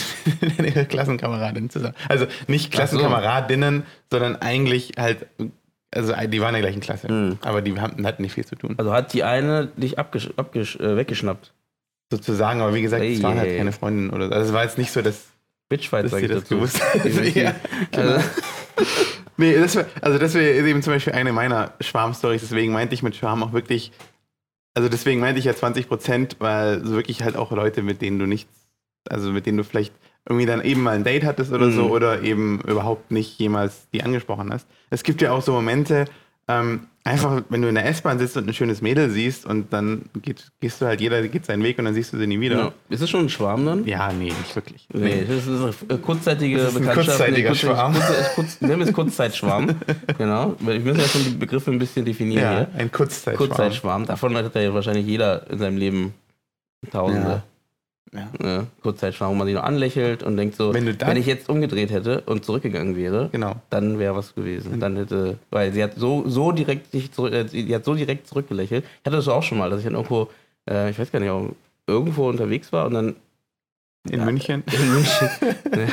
mit 0.58 0.74
ihrer 0.74 0.84
Klassenkameradin 0.84 1.70
zusammen. 1.70 1.94
Also 2.08 2.26
nicht 2.46 2.70
Klassenkameradinnen, 2.72 3.84
sondern 4.10 4.36
eigentlich 4.36 4.92
halt, 4.98 5.26
also 5.94 6.12
die 6.26 6.40
waren 6.40 6.54
in 6.54 6.60
der 6.60 6.70
gleichen 6.70 6.80
Klasse, 6.80 7.10
Mhm. 7.10 7.38
aber 7.42 7.62
die 7.62 7.78
haben, 7.80 8.06
hatten 8.06 8.22
nicht 8.22 8.34
viel 8.34 8.44
zu 8.44 8.56
tun. 8.56 8.74
Also 8.78 8.92
hat 8.92 9.12
die 9.12 9.24
eine 9.24 9.66
dich 9.76 9.98
abgesch 9.98 10.30
abgesch 10.36 10.76
äh, 10.76 10.96
weggeschnappt. 10.96 11.52
Sozusagen, 12.10 12.60
aber 12.60 12.74
wie 12.74 12.82
gesagt, 12.82 13.02
es 13.04 13.22
waren 13.22 13.38
halt 13.38 13.56
keine 13.56 13.72
Freundinnen 13.72 14.10
oder 14.10 14.28
so. 14.28 14.34
Also 14.34 14.46
es 14.48 14.52
war 14.52 14.62
jetzt 14.64 14.78
nicht 14.78 14.92
so, 14.92 15.02
dass, 15.02 15.24
Bitchfight, 15.68 16.08
sag 16.08 16.22
ich 16.22 16.28
das 16.28 16.42
dazu. 16.44 16.56
gewusst 16.56 16.80
ja, 17.34 17.54
genau. 17.90 18.12
Also, 18.12 18.24
Nee, 19.38 19.54
das 19.54 19.74
wär, 19.76 19.86
also 20.00 20.18
das 20.18 20.32
wäre 20.34 20.66
eben 20.66 20.82
zum 20.82 20.94
Beispiel 20.94 21.12
eine 21.12 21.32
meiner 21.32 21.72
Schwarm-Stories. 21.80 22.40
Deswegen 22.40 22.72
meinte 22.72 22.94
ich 22.94 23.02
mit 23.02 23.16
Schwarm 23.16 23.42
auch 23.42 23.52
wirklich, 23.52 23.92
also 24.74 24.88
deswegen 24.88 25.20
meinte 25.20 25.38
ich 25.40 25.44
ja 25.44 25.54
20 25.54 25.88
Prozent, 25.88 26.36
weil 26.38 26.82
so 26.84 26.92
wirklich 26.92 27.22
halt 27.22 27.36
auch 27.36 27.50
Leute, 27.52 27.82
mit 27.82 28.00
denen 28.00 28.18
du 28.18 28.24
nichts, 28.26 28.50
also 29.10 29.32
mit 29.32 29.44
denen 29.44 29.58
du 29.58 29.64
vielleicht 29.64 29.92
irgendwie 30.26 30.46
dann 30.46 30.62
eben 30.64 30.82
mal 30.82 30.94
ein 30.94 31.04
Date 31.04 31.24
hattest 31.24 31.52
oder 31.52 31.70
so 31.70 31.84
Mhm. 31.84 31.90
oder 31.90 32.22
eben 32.22 32.60
überhaupt 32.62 33.10
nicht 33.10 33.38
jemals 33.38 33.88
die 33.92 34.02
angesprochen 34.02 34.52
hast. 34.52 34.66
Es 34.90 35.02
gibt 35.02 35.20
ja 35.20 35.32
auch 35.32 35.42
so 35.42 35.52
Momente, 35.52 36.06
ähm, 36.48 36.86
einfach, 37.06 37.42
wenn 37.48 37.62
du 37.62 37.68
in 37.68 37.74
der 37.76 37.86
S-Bahn 37.86 38.18
sitzt 38.18 38.36
und 38.36 38.46
ein 38.48 38.52
schönes 38.54 38.82
Mädel 38.82 39.08
siehst 39.10 39.46
und 39.46 39.72
dann 39.72 40.02
geht, 40.22 40.48
gehst 40.60 40.80
du 40.82 40.86
halt, 40.86 41.00
jeder 41.00 41.26
geht 41.28 41.46
seinen 41.46 41.62
Weg 41.62 41.78
und 41.78 41.84
dann 41.86 41.94
siehst 41.94 42.12
du 42.12 42.18
sie 42.18 42.26
nie 42.26 42.40
wieder. 42.40 42.56
ja. 42.58 42.72
Ist 42.88 43.00
es 43.02 43.08
schon 43.10 43.20
ein 43.26 43.28
Schwarm 43.28 43.64
dann? 43.64 43.86
Ja, 43.86 44.12
nee, 44.12 44.24
nicht 44.26 44.54
wirklich. 44.54 44.86
Nee, 44.92 45.24
das 45.28 45.46
ist 45.46 45.84
eine 45.88 45.98
kurzzeitige 45.98 46.58
Das 46.58 46.68
ist 46.70 46.76
ein 46.76 46.80
Bekanntschaft. 46.82 47.18
kurzzeitiger 47.18 47.48
kurz- 47.48 47.58
Schwarm. 47.60 47.94
Kurz, 47.94 48.34
kurz, 48.34 48.60
nennen 48.60 48.78
wir 48.80 48.86
es 48.88 48.92
Kurzzeitschwarm. 48.92 49.68
genau. 50.18 50.54
Wir 50.60 50.80
müssen 50.80 51.00
ja 51.00 51.06
schon 51.06 51.24
die 51.24 51.30
Begriffe 51.30 51.70
ein 51.70 51.78
bisschen 51.78 52.04
definieren 52.04 52.42
Ja, 52.42 52.52
hier. 52.58 52.68
ein 52.76 52.92
Kurzzeitschwarm. 52.92 53.48
Kurzzeitschwarm. 53.48 54.06
Davon 54.06 54.36
hat 54.36 54.54
ja 54.54 54.74
wahrscheinlich 54.74 55.06
jeder 55.06 55.48
in 55.50 55.58
seinem 55.58 55.76
Leben 55.78 56.14
Tausende. 56.90 57.28
Ja. 57.28 57.42
Ja. 58.14 58.66
Kurzzeitschwarm, 58.82 59.32
wo 59.32 59.34
man 59.34 59.46
sich 59.46 59.56
noch 59.56 59.64
anlächelt 59.64 60.22
und 60.22 60.36
denkt 60.36 60.56
so, 60.56 60.72
Wenn 60.72 60.86
wenn, 61.00 61.16
ich 61.16 61.26
jetzt 61.26 61.48
umgedreht 61.48 61.90
hätte 61.90 62.20
und 62.22 62.44
zurückgegangen 62.44 62.96
wäre, 62.96 63.28
Genau. 63.32 63.56
dann 63.70 63.98
wäre 63.98 64.14
was 64.16 64.34
gewesen. 64.34 64.78
Dann 64.80 64.96
hätte, 64.96 65.38
weil 65.50 65.72
sie 65.72 65.82
hat 65.82 65.94
so, 65.96 66.24
so 66.28 66.52
direkt 66.52 66.92
sich 66.92 67.12
zurück, 67.12 67.32
äh, 67.34 67.46
sie 67.48 67.74
hat 67.74 67.84
so 67.84 67.94
direkt 67.94 68.26
zurückgelächelt. 68.28 68.84
Ich 68.84 69.06
hatte 69.06 69.16
das 69.16 69.28
auch 69.28 69.42
schon 69.42 69.58
mal, 69.58 69.68
dass 69.70 69.80
ich 69.80 69.84
dann 69.84 69.94
irgendwo, 69.94 70.30
äh, 70.70 70.90
ich 70.90 70.98
weiß 70.98 71.10
gar 71.12 71.20
nicht, 71.20 71.30
auch 71.30 71.50
irgendwo 71.86 72.28
unterwegs 72.28 72.72
war 72.72 72.86
und 72.86 72.94
dann 72.94 73.16
In 74.10 74.20
Ja. 74.20 74.24
München. 74.24 74.62
in 74.72 74.92
München. 74.94 75.28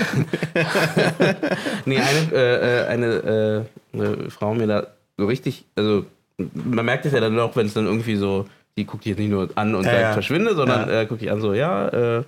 nee, 1.86 1.98
eine, 1.98 2.32
äh, 2.32 2.84
äh, 2.84 2.88
eine, 2.88 3.66
äh, 3.94 3.98
eine 3.98 4.30
Frau 4.30 4.54
mir 4.54 4.68
da 4.68 4.88
so 5.18 5.26
richtig, 5.26 5.66
also 5.76 6.06
man 6.54 6.86
merkt 6.86 7.06
es 7.06 7.14
ja 7.14 7.20
dann 7.20 7.38
auch, 7.40 7.56
wenn 7.56 7.68
es 7.68 7.74
dann 7.74 7.86
irgendwie 7.86 8.16
so, 8.16 8.46
die 8.78 8.86
guckt 8.86 9.06
jetzt 9.06 9.20
nicht 9.20 9.30
nur 9.30 9.50
an 9.56 9.76
und 9.76 9.86
Ja, 9.86 9.92
sagt, 9.92 10.02
ja. 10.04 10.14
verschwinde, 10.14 10.56
sondern 10.56 10.90
Ja. 10.90 11.02
äh, 11.02 11.06
guckt 11.06 11.22
dich 11.22 11.32
an 11.32 11.42
so, 11.42 11.54
ja, 11.54 11.88
äh, 11.90 12.24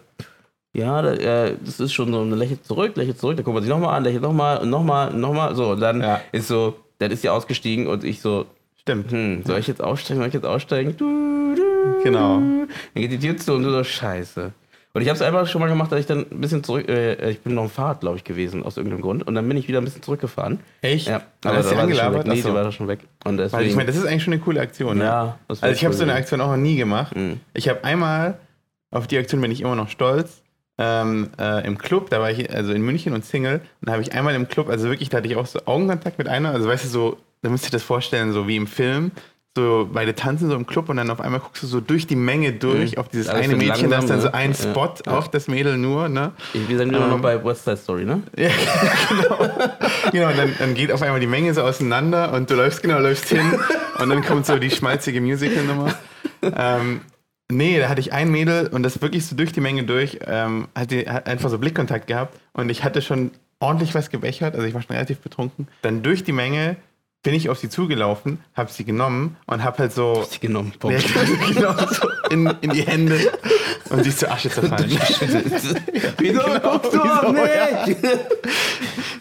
ja, 0.73 1.01
da, 1.01 1.49
das 1.63 1.79
ist 1.79 1.93
schon 1.93 2.11
so 2.11 2.21
eine 2.21 2.35
lächelt 2.35 2.65
zurück, 2.65 2.95
lächelt 2.97 3.17
zurück, 3.19 3.37
dann 3.37 3.45
guckt 3.45 3.55
man 3.55 3.63
sich 3.63 3.69
nochmal 3.71 3.95
an, 3.95 4.03
lächelt 4.03 4.21
nochmal 4.21 4.57
und 4.59 4.69
nochmal 4.69 5.09
und 5.13 5.21
nochmal, 5.21 5.55
so, 5.55 5.71
und 5.71 5.79
dann 5.79 6.03
ist 6.31 6.47
so, 6.47 6.75
dann 6.99 7.11
ist 7.11 7.21
sie 7.21 7.29
ausgestiegen 7.29 7.87
und 7.87 8.03
ich 8.03 8.21
so, 8.21 8.45
Stimmt. 8.81 9.11
hm, 9.11 9.43
soll 9.45 9.57
ich 9.59 9.67
jetzt 9.67 9.81
aussteigen, 9.81 10.19
soll 10.19 10.27
ich 10.27 10.33
jetzt 10.33 10.45
aussteigen? 10.45 10.95
Du, 10.97 11.55
du, 11.55 12.03
Genau. 12.03 12.35
Dann 12.39 12.67
geht 12.93 13.11
die 13.11 13.19
Tür 13.19 13.37
zu 13.37 13.53
und 13.53 13.63
du 13.63 13.69
so, 13.71 13.83
scheiße. 13.83 14.51
Und 14.95 15.01
ich 15.01 15.09
habe 15.09 15.15
es 15.17 15.21
einfach 15.21 15.45
schon 15.45 15.59
mal 15.59 15.67
gemacht, 15.67 15.91
dass 15.91 15.99
ich 15.99 16.05
dann 16.05 16.19
ein 16.31 16.39
bisschen 16.39 16.63
zurück, 16.63 16.87
äh, 16.87 17.29
ich 17.29 17.41
bin 17.41 17.53
noch 17.53 17.63
im 17.63 17.69
Fahrrad, 17.69 17.99
glaube 17.99 18.15
ich, 18.15 18.23
gewesen, 18.23 18.63
aus 18.63 18.77
irgendeinem 18.77 19.01
Grund. 19.01 19.27
Und 19.27 19.35
dann 19.35 19.45
bin 19.45 19.57
ich 19.57 19.67
wieder 19.67 19.79
ein 19.79 19.83
bisschen 19.83 20.01
zurückgefahren. 20.01 20.59
Echt? 20.81 21.07
Ja, 21.07 21.21
aber 21.43 21.57
hast 21.57 21.69
du 21.69 21.75
da 21.75 21.81
war 21.81 21.87
sie 21.87 21.93
schon 21.95 21.99
weg. 21.99 21.99
angelabert? 22.05 22.27
Nee, 22.27 22.33
Achso. 22.39 22.47
die 22.47 22.55
war 22.55 22.63
da 22.63 22.71
schon 22.71 22.87
weg. 22.87 22.99
Und 23.25 23.35
deswegen, 23.35 23.59
Weil 23.61 23.67
ich 23.69 23.75
meine, 23.75 23.87
das 23.87 23.97
ist 23.97 24.05
eigentlich 24.05 24.23
schon 24.23 24.31
eine 24.31 24.41
coole 24.41 24.61
Aktion. 24.61 24.97
Ne? 24.99 25.03
ja, 25.03 25.37
Also 25.49 25.65
ich 25.67 25.83
habe 25.83 25.93
cool 25.93 25.97
so 25.97 26.03
eine. 26.03 26.13
Aktion 26.13 26.39
auch 26.39 26.47
noch 26.47 26.55
nie 26.55 26.77
gemacht. 26.77 27.13
Mhm. 27.13 27.41
Ich 27.53 27.67
habe 27.67 27.83
einmal, 27.83 28.37
auf 28.89 29.05
die 29.05 29.17
Aktion 29.17 29.41
bin 29.41 29.51
ich 29.51 29.59
immer 29.59 29.75
noch 29.75 29.89
stolz, 29.89 30.41
ähm, 30.77 31.29
äh, 31.37 31.67
im 31.67 31.77
Club, 31.77 32.09
da 32.09 32.21
war 32.21 32.31
ich 32.31 32.49
also 32.53 32.71
in 32.71 32.81
München 32.81 33.11
und 33.13 33.25
Single, 33.25 33.55
und 33.81 33.89
da 33.89 33.91
habe 33.91 34.01
ich 34.01 34.13
einmal 34.13 34.33
im 34.33 34.47
Club, 34.47 34.69
also 34.69 34.87
wirklich, 34.89 35.09
da 35.09 35.17
hatte 35.17 35.27
ich 35.27 35.35
auch 35.35 35.45
so 35.45 35.59
Augenkontakt 35.65 36.17
mit 36.17 36.29
einer, 36.29 36.51
also 36.51 36.69
weißt 36.69 36.85
du, 36.85 36.87
so, 36.89 37.17
da 37.41 37.49
müsst 37.49 37.65
ihr 37.65 37.71
das 37.71 37.83
vorstellen, 37.83 38.31
so 38.31 38.47
wie 38.47 38.55
im 38.55 38.67
Film, 38.67 39.11
so 39.57 39.89
beide 39.91 40.13
tanzen 40.15 40.49
so 40.49 40.55
im 40.55 40.65
Club 40.67 40.89
und 40.89 40.97
dann 40.97 41.09
auf 41.09 41.21
einmal 41.21 41.39
guckst 41.39 41.63
du 41.63 41.67
so 41.67 41.79
durch 41.79 42.07
die 42.07 42.15
Menge 42.17 42.51
durch 42.53 42.91
Mhm. 42.93 42.97
auf 42.97 43.07
dieses 43.07 43.29
Alles 43.29 43.45
eine 43.45 43.55
Mädchen, 43.55 43.89
da 43.89 43.99
ist 43.99 44.09
dann 44.09 44.19
so 44.19 44.27
langsam, 44.27 44.33
ein 44.33 44.49
ne? 44.49 44.55
Spot 44.55 44.93
Ja. 45.05 45.17
auf 45.17 45.31
das 45.31 45.47
Mädel 45.47 45.77
nur, 45.77 46.09
ne? 46.09 46.31
Wir 46.53 46.77
sind 46.77 46.89
immer 46.93 47.07
noch 47.07 47.15
Ähm. 47.15 47.21
bei 47.21 47.43
West 47.43 47.63
Side 47.63 47.77
Story, 47.77 48.03
ne? 48.05 48.21
Ja, 48.37 48.49
genau. 49.09 49.49
genau, 50.11 50.27
und 50.29 50.37
dann, 50.37 50.53
dann 50.59 50.73
geht 50.73 50.91
auf 50.91 51.01
einmal 51.01 51.19
die 51.21 51.27
Menge 51.27 51.53
so 51.53 51.61
auseinander 51.61 52.33
und 52.33 52.49
du 52.49 52.55
läufst 52.55 52.81
genau, 52.81 52.99
läufst 52.99 53.29
hin 53.29 53.53
und 53.99 54.09
dann 54.09 54.23
kommt 54.25 54.45
so 54.45 54.57
die 54.57 54.69
schmalzige 54.71 55.21
Musical-Nummer. 55.21 55.93
Ähm, 56.41 57.01
nee, 57.49 57.79
da 57.79 57.87
hatte 57.89 58.01
ich 58.01 58.11
ein 58.13 58.29
Mädel 58.31 58.67
und 58.67 58.83
das 58.83 59.01
wirklich 59.01 59.25
so 59.25 59.35
durch 59.35 59.53
die 59.53 59.61
Menge 59.61 59.83
durch, 59.83 60.19
ähm, 60.27 60.67
hat, 60.75 60.91
die, 60.91 61.09
hat 61.09 61.27
einfach 61.27 61.49
so 61.49 61.57
Blickkontakt 61.57 62.07
gehabt 62.07 62.37
und 62.53 62.69
ich 62.69 62.83
hatte 62.83 63.01
schon 63.01 63.31
ordentlich 63.59 63.95
was 63.95 64.09
gebechert, 64.09 64.53
also 64.53 64.67
ich 64.67 64.73
war 64.73 64.81
schon 64.81 64.95
relativ 64.95 65.19
betrunken. 65.19 65.67
Dann 65.81 66.03
durch 66.03 66.23
die 66.25 66.33
Menge 66.33 66.75
bin 67.25 67.33
ich 67.33 67.49
auf 67.49 67.57
sie 67.57 67.69
zugelaufen, 67.69 68.37
habe 68.53 68.71
sie 68.71 68.85
genommen 68.85 69.35
und 69.47 69.63
habe 69.63 69.79
halt 69.79 69.91
so 69.91 70.23
Sie 70.29 70.39
genommen. 70.39 70.73
ja, 70.73 70.79
Punkt. 70.79 71.03
genau, 71.55 71.73
so 71.87 72.07
in, 72.29 72.45
in 72.61 72.69
die 72.69 72.83
Hände 72.83 73.19
und 73.89 74.03
sie 74.03 74.09
ist 74.09 74.19
zur 74.19 74.31
Asche 74.31 74.51
zerfallen. 74.51 74.91
Wieso 76.19 76.41
guckst 76.61 76.93
du 76.93 77.01
auf 77.01 77.31
mich? 77.31 77.97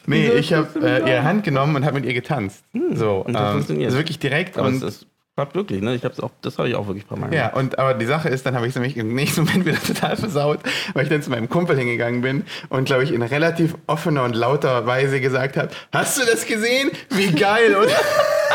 Nee, 0.07 0.29
ich 0.33 0.53
habe 0.53 0.69
äh, 0.87 0.99
ihre 1.11 1.25
Hand 1.25 1.45
genommen 1.45 1.77
und 1.77 1.87
habe 1.87 1.99
mit 1.99 2.05
ihr 2.05 2.13
getanzt. 2.13 2.63
so, 2.93 3.25
und 3.27 3.33
das 3.33 3.43
ähm, 3.43 3.53
funktioniert. 3.53 3.87
also 3.87 3.97
wirklich 3.97 4.19
direkt. 4.19 4.59
Aber 4.59 4.69
und, 4.69 5.07
klappt 5.37 5.55
wirklich, 5.57 5.83
ne? 5.83 5.95
Ich 5.95 6.05
hab's 6.05 6.21
auch, 6.21 6.31
das 6.43 6.59
habe 6.59 6.69
ich 6.69 6.75
auch 6.77 6.87
wirklich 6.87 7.05
ein 7.05 7.09
paar 7.09 7.19
Mal 7.19 7.35
ja, 7.35 7.53
und 7.53 7.79
aber 7.79 7.95
die 7.95 8.07
Sache 8.07 8.29
ist, 8.29 8.47
dann 8.47 8.55
habe 8.55 8.67
ich 8.67 8.71
es 8.71 8.77
nämlich 8.77 8.97
im 8.97 9.15
nächsten 9.15 9.41
Moment 9.45 9.67
wieder 9.67 9.83
total 9.83 10.17
versaut, 10.17 10.61
weil 10.93 11.05
ich 11.05 11.09
dann 11.09 11.23
zu 11.23 11.31
meinem 11.31 11.49
Kumpel 11.49 11.77
hingegangen 11.77 12.23
bin 12.23 12.45
und 12.69 12.85
glaube 12.85 13.05
ich 13.05 13.13
in 13.13 13.23
relativ 13.23 13.75
offener 13.87 14.25
und 14.25 14.37
lauter 14.37 14.87
Weise 14.87 15.21
gesagt 15.21 15.57
habe: 15.57 15.71
Hast 15.93 16.19
du 16.19 16.25
das 16.25 16.47
gesehen? 16.47 16.91
Wie 17.11 17.33
geil, 17.33 17.75
oder? 17.75 17.91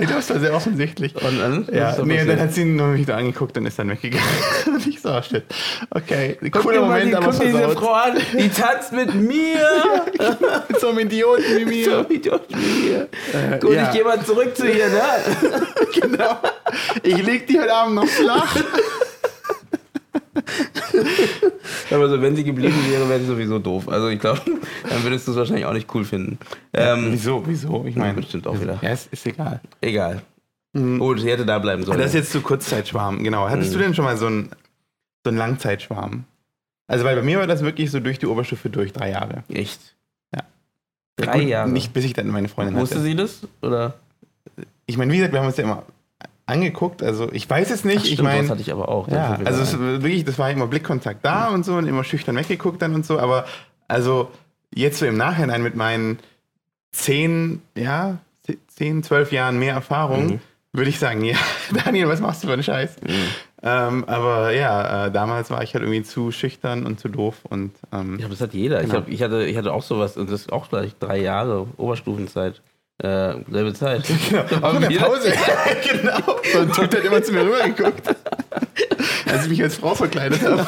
das 0.08 0.30
war 0.30 0.40
sehr 0.40 0.54
offensichtlich. 0.54 1.14
Und 1.14 1.38
dann? 1.38 1.68
Ja, 1.72 1.92
nee, 2.02 2.16
passiert? 2.16 2.28
dann 2.28 2.40
hat 2.40 2.52
sie 2.52 2.62
ihn 2.62 2.76
nur 2.76 2.94
wieder 2.94 3.16
angeguckt 3.16 3.56
und 3.56 3.66
ist 3.66 3.78
dann 3.78 3.90
weggegangen. 3.90 4.26
und 4.66 4.86
ich 4.86 5.00
so, 5.00 5.10
oh, 5.10 5.22
shit. 5.22 5.44
Okay, 5.90 6.38
Guck 6.40 6.62
cooler 6.62 6.82
Moment, 6.82 7.10
die, 7.10 7.14
aber 7.16 7.30
guck 7.30 7.40
diese 7.40 7.58
versaut. 7.58 7.78
Frau 7.78 7.92
an, 7.92 8.18
die 8.32 8.48
tanzt 8.48 8.92
mit 8.92 9.14
mir. 9.14 10.04
Mit 10.68 10.80
so 10.80 10.88
einem 10.88 11.00
Idioten 11.00 11.44
wie 11.56 11.64
mir. 11.64 11.84
So 11.84 12.00
Idiot 12.08 12.42
wie 12.48 12.90
mir. 12.90 13.08
Äh, 13.32 13.58
Gut, 13.58 13.72
ja. 13.72 13.84
ich 13.84 13.92
gehe 13.92 14.04
mal 14.04 14.24
zurück 14.24 14.56
zu 14.56 14.66
ihr, 14.66 14.88
ne? 14.88 15.02
genau. 16.00 16.38
Ich 17.02 17.22
leg 17.22 17.46
die 17.46 17.58
heute 17.58 17.74
Abend 17.74 17.96
noch 17.96 18.06
flach. 18.06 18.56
Aber 21.90 22.08
so, 22.08 22.20
wenn 22.20 22.36
sie 22.36 22.44
geblieben 22.44 22.74
wäre, 22.88 23.08
wäre 23.08 23.20
sie 23.20 23.26
sowieso 23.26 23.58
doof. 23.58 23.88
Also 23.88 24.08
ich 24.08 24.18
glaube, 24.20 24.40
dann 24.88 25.02
würdest 25.02 25.26
du 25.26 25.32
es 25.32 25.36
wahrscheinlich 25.36 25.66
auch 25.66 25.72
nicht 25.72 25.92
cool 25.94 26.04
finden. 26.04 26.38
Ähm, 26.72 27.08
Wieso, 27.12 27.42
wieso? 27.46 27.84
Ich 27.86 27.96
meine, 27.96 28.14
bestimmt 28.14 28.46
auch 28.46 28.60
wieder. 28.60 28.78
ja, 28.82 28.90
ist, 28.90 29.12
ist 29.12 29.26
egal. 29.26 29.60
Egal. 29.80 30.22
Gut, 30.72 31.20
sie 31.20 31.30
hätte 31.30 31.46
da 31.46 31.58
bleiben 31.60 31.84
sollen. 31.84 31.98
Das 31.98 32.08
ist 32.08 32.14
jetzt 32.14 32.32
zu 32.32 32.40
Kurzzeitschwarm, 32.40 33.22
genau. 33.22 33.48
Hattest 33.48 33.70
Mhm. 33.70 33.74
du 33.74 33.78
denn 33.84 33.94
schon 33.94 34.04
mal 34.04 34.16
so 34.16 34.26
einen, 34.26 34.50
so 35.22 35.28
einen 35.30 35.38
Langzeitschwarm? 35.38 36.24
Also, 36.88 37.04
weil 37.04 37.14
bei 37.16 37.22
mir 37.22 37.38
war 37.38 37.46
das 37.46 37.62
wirklich 37.62 37.90
so 37.92 38.00
durch 38.00 38.18
die 38.18 38.26
Oberstufe 38.26 38.70
durch, 38.70 38.92
drei 38.92 39.10
Jahre. 39.10 39.44
Echt? 39.48 39.94
Ja. 40.34 40.42
Drei 41.16 41.42
Jahre. 41.42 41.70
Nicht 41.70 41.92
bis 41.92 42.04
ich 42.04 42.12
dann 42.12 42.26
meine 42.28 42.48
Freundin 42.48 42.74
Wusste 42.76 42.96
hatte. 42.96 43.04
sie 43.04 43.14
das? 43.14 43.46
Oder? 43.62 43.94
Ich 44.86 44.98
meine, 44.98 45.12
wie 45.12 45.16
gesagt, 45.18 45.32
wir 45.32 45.40
haben 45.40 45.46
uns 45.46 45.56
ja 45.56 45.64
immer 45.64 45.84
angeguckt, 46.46 47.02
also 47.02 47.30
ich 47.32 47.48
weiß 47.48 47.70
es 47.70 47.84
nicht. 47.84 47.98
Ach, 48.00 48.04
ich 48.04 48.12
stimmt, 48.14 48.28
das 48.28 48.34
meine, 48.36 48.48
hatte 48.50 48.60
ich 48.60 48.72
aber 48.72 48.88
auch. 48.88 49.08
ja, 49.08 49.36
Das 49.38 49.46
also 49.46 49.62
es, 49.62 49.78
wirklich, 50.02 50.24
das 50.24 50.38
war 50.38 50.50
immer 50.50 50.66
Blickkontakt 50.66 51.24
da 51.24 51.48
und 51.48 51.64
so 51.64 51.74
und 51.74 51.86
immer 51.86 52.04
schüchtern 52.04 52.36
weggeguckt 52.36 52.82
dann 52.82 52.94
und 52.94 53.06
so, 53.06 53.18
aber 53.18 53.46
also 53.88 54.30
jetzt 54.74 54.98
so 54.98 55.06
im 55.06 55.16
Nachhinein 55.16 55.62
mit 55.62 55.74
meinen 55.76 56.18
zehn, 56.92 57.62
ja, 57.76 58.18
zehn, 58.68 59.02
zwölf 59.02 59.32
Jahren 59.32 59.58
mehr 59.58 59.74
Erfahrung, 59.74 60.26
Mhm. 60.26 60.40
würde 60.72 60.90
ich 60.90 60.98
sagen, 60.98 61.24
ja, 61.24 61.36
Daniel, 61.84 62.08
was 62.08 62.20
machst 62.20 62.42
du 62.42 62.48
für 62.48 62.52
einen 62.54 62.62
Scheiß? 62.62 62.96
Mhm. 63.02 63.08
Ähm, 63.66 64.04
aber 64.04 64.52
ja, 64.52 65.06
äh, 65.06 65.10
damals 65.10 65.50
war 65.50 65.62
ich 65.62 65.72
halt 65.74 65.82
irgendwie 65.84 66.02
zu 66.02 66.30
schüchtern 66.30 66.84
und 66.84 67.00
zu 67.00 67.08
doof 67.08 67.36
und 67.48 67.72
ähm, 67.92 68.18
Ja, 68.18 68.26
aber 68.26 68.34
das 68.34 68.42
hat 68.42 68.52
jeder. 68.52 68.80
Ich, 68.82 68.88
Genau. 68.88 69.00
hab, 69.00 69.08
ich, 69.08 69.22
hatte, 69.22 69.44
ich 69.46 69.56
hatte 69.56 69.72
auch 69.72 69.82
sowas, 69.82 70.18
und 70.18 70.30
das 70.30 70.42
ist 70.42 70.52
auch 70.52 70.68
gleich 70.68 70.94
drei 70.98 71.18
Jahre 71.18 71.66
Oberstufenzeit. 71.78 72.60
Äh, 72.98 73.34
selbe 73.50 73.74
Zeit. 73.74 74.04
auch 74.62 74.74
in 74.74 74.82
der 74.82 74.98
Pause, 75.00 75.32
genau. 75.90 76.40
So 76.52 76.58
ein 76.60 76.72
Typ 76.72 76.94
hat 76.94 77.04
immer 77.04 77.22
zu 77.22 77.32
mir 77.32 77.42
rübergeguckt, 77.42 78.14
als 79.26 79.44
ich 79.44 79.50
mich 79.50 79.62
als 79.62 79.76
Frau 79.76 79.94
verkleidet 79.94 80.42
habe. 80.42 80.66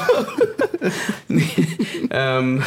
ähm, 2.11 2.65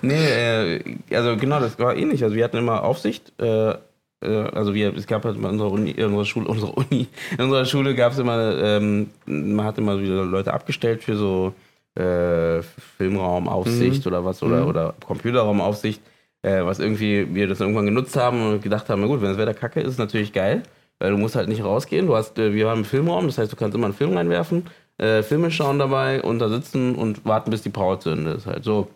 nee, 0.00 0.26
äh, 0.26 0.96
also 1.12 1.36
genau, 1.36 1.60
das 1.60 1.78
war 1.78 1.96
ähnlich. 1.96 2.24
Also 2.24 2.34
wir 2.34 2.44
hatten 2.44 2.56
immer 2.56 2.82
Aufsicht. 2.82 3.32
Äh, 3.38 3.74
äh, 4.20 4.44
also 4.54 4.74
wir, 4.74 4.96
es 4.96 5.06
gab 5.06 5.24
halt 5.24 5.36
in 5.36 5.44
unserer 5.44 5.70
Uni, 5.70 5.90
in 5.90 6.06
unserer 6.06 6.24
Schule, 6.24 6.48
unsere 6.48 6.72
Uni, 6.72 7.08
in 7.36 7.44
unserer 7.44 7.66
Schule 7.66 7.94
gab 7.94 8.12
es 8.12 8.18
immer, 8.18 8.56
ähm, 8.58 9.10
man 9.26 9.66
hat 9.66 9.78
immer 9.78 10.00
wieder 10.00 10.24
Leute 10.24 10.52
abgestellt 10.54 11.04
für 11.04 11.16
so 11.16 11.52
äh, 11.94 12.62
Filmraumaufsicht 12.96 14.06
oder 14.06 14.24
was 14.24 14.42
oder, 14.42 14.66
oder 14.66 14.94
Computerraumaufsicht, 15.06 16.00
äh, 16.42 16.64
was 16.64 16.78
irgendwie 16.78 17.34
wir 17.34 17.48
das 17.48 17.60
irgendwann 17.60 17.86
genutzt 17.86 18.16
haben 18.16 18.54
und 18.54 18.62
gedacht 18.62 18.88
haben, 18.88 19.00
na 19.00 19.06
gut, 19.06 19.20
wenn 19.20 19.28
das 19.28 19.38
Wetter 19.38 19.54
kacke 19.54 19.80
ist, 19.80 19.92
ist 19.92 19.98
natürlich 19.98 20.32
geil, 20.32 20.62
weil 20.98 21.10
du 21.10 21.16
musst 21.16 21.36
halt 21.36 21.48
nicht 21.48 21.64
rausgehen. 21.64 22.06
Du 22.06 22.16
hast, 22.16 22.38
äh, 22.38 22.52
wir 22.54 22.68
haben 22.68 22.78
einen 22.78 22.84
Filmraum, 22.84 23.26
das 23.26 23.38
heißt, 23.38 23.52
du 23.52 23.56
kannst 23.56 23.74
immer 23.74 23.86
einen 23.86 23.94
Film 23.94 24.16
reinwerfen, 24.16 24.64
äh, 24.98 25.22
Filme 25.22 25.50
schauen 25.50 25.78
dabei 25.78 26.22
und 26.22 26.38
da 26.38 26.48
sitzen 26.48 26.94
und 26.94 27.24
warten, 27.24 27.50
bis 27.50 27.62
die 27.62 27.70
Power 27.70 28.00
zu 28.00 28.10
Ende 28.10 28.32
ist. 28.32 28.46
Halt 28.46 28.64
so. 28.64 28.88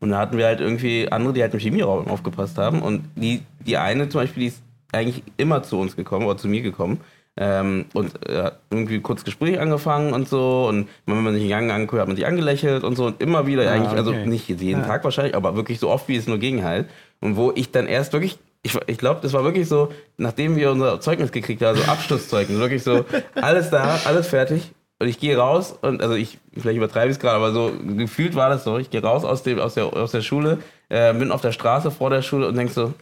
Und 0.00 0.10
da 0.10 0.18
hatten 0.18 0.38
wir 0.38 0.46
halt 0.46 0.60
irgendwie 0.60 1.10
andere, 1.10 1.32
die 1.32 1.42
halt 1.42 1.54
im 1.54 1.60
Chemieraum 1.60 2.06
aufgepasst 2.06 2.56
haben. 2.56 2.82
Und 2.82 3.04
die, 3.16 3.42
die 3.66 3.76
eine 3.76 4.08
zum 4.08 4.20
Beispiel, 4.20 4.42
die 4.42 4.48
ist 4.48 4.62
eigentlich 4.92 5.24
immer 5.36 5.62
zu 5.62 5.78
uns 5.78 5.96
gekommen 5.96 6.26
oder 6.26 6.36
zu 6.36 6.48
mir 6.48 6.62
gekommen. 6.62 7.00
Ähm, 7.40 7.84
und 7.94 8.28
äh, 8.28 8.50
irgendwie 8.68 8.98
kurz 9.00 9.22
Gespräch 9.22 9.60
angefangen 9.60 10.12
und 10.12 10.28
so. 10.28 10.66
Und 10.68 10.88
wenn 11.06 11.22
man 11.22 11.34
sich 11.34 11.44
den 11.44 11.50
Gang 11.50 11.70
anguckt, 11.70 12.00
hat 12.00 12.08
man 12.08 12.16
sich 12.16 12.26
angelächelt 12.26 12.82
und 12.82 12.96
so. 12.96 13.06
Und 13.06 13.22
immer 13.22 13.46
wieder 13.46 13.68
Ah, 13.70 13.74
eigentlich, 13.74 13.92
also 13.96 14.10
okay. 14.10 14.26
nicht 14.26 14.48
jeden 14.48 14.80
Ja. 14.80 14.86
Tag 14.86 15.04
wahrscheinlich, 15.04 15.36
aber 15.36 15.54
wirklich 15.54 15.78
so 15.78 15.88
oft, 15.88 16.08
wie 16.08 16.16
es 16.16 16.26
nur 16.26 16.38
ging 16.38 16.64
halt. 16.64 16.88
Und 17.20 17.36
wo 17.36 17.52
ich 17.54 17.70
dann 17.70 17.86
erst 17.86 18.12
wirklich, 18.12 18.38
ich, 18.62 18.76
ich 18.88 18.98
glaube, 18.98 19.20
das 19.22 19.32
war 19.34 19.44
wirklich 19.44 19.68
so, 19.68 19.92
nachdem 20.16 20.56
wir 20.56 20.72
unser 20.72 21.00
Zeugnis 21.00 21.30
gekriegt 21.30 21.62
haben, 21.62 21.78
so 21.78 21.84
Abschlusszeugnis, 21.84 22.58
wirklich 22.58 22.82
so, 22.82 23.04
alles 23.36 23.70
da, 23.70 24.00
alles 24.04 24.26
fertig. 24.26 24.72
Und 24.98 25.06
ich 25.06 25.20
gehe 25.20 25.36
raus 25.36 25.76
und, 25.80 26.02
also 26.02 26.14
ich, 26.16 26.38
vielleicht 26.56 26.76
übertreibe 26.76 27.06
ich 27.06 27.18
es 27.18 27.20
gerade, 27.20 27.36
aber 27.36 27.52
so 27.52 27.70
gefühlt 27.96 28.34
war 28.34 28.50
das 28.50 28.64
so. 28.64 28.78
Ich 28.78 28.90
gehe 28.90 29.00
raus 29.00 29.24
aus, 29.24 29.44
dem, 29.44 29.60
aus, 29.60 29.74
der, 29.74 29.84
aus 29.84 30.10
der 30.10 30.22
Schule, 30.22 30.58
äh, 30.88 31.14
bin 31.14 31.30
auf 31.30 31.40
der 31.40 31.52
Straße 31.52 31.92
vor 31.92 32.10
der 32.10 32.22
Schule 32.22 32.48
und 32.48 32.56
denk 32.56 32.72
so, 32.72 32.94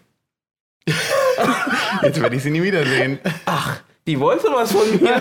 Jetzt 2.03 2.21
werde 2.21 2.37
ich 2.37 2.43
sie 2.43 2.51
nie 2.51 2.63
wiedersehen. 2.63 3.19
Die 4.07 4.19
wollte 4.21 4.49
was 4.53 4.73
von 4.73 4.89
mir. 5.01 5.21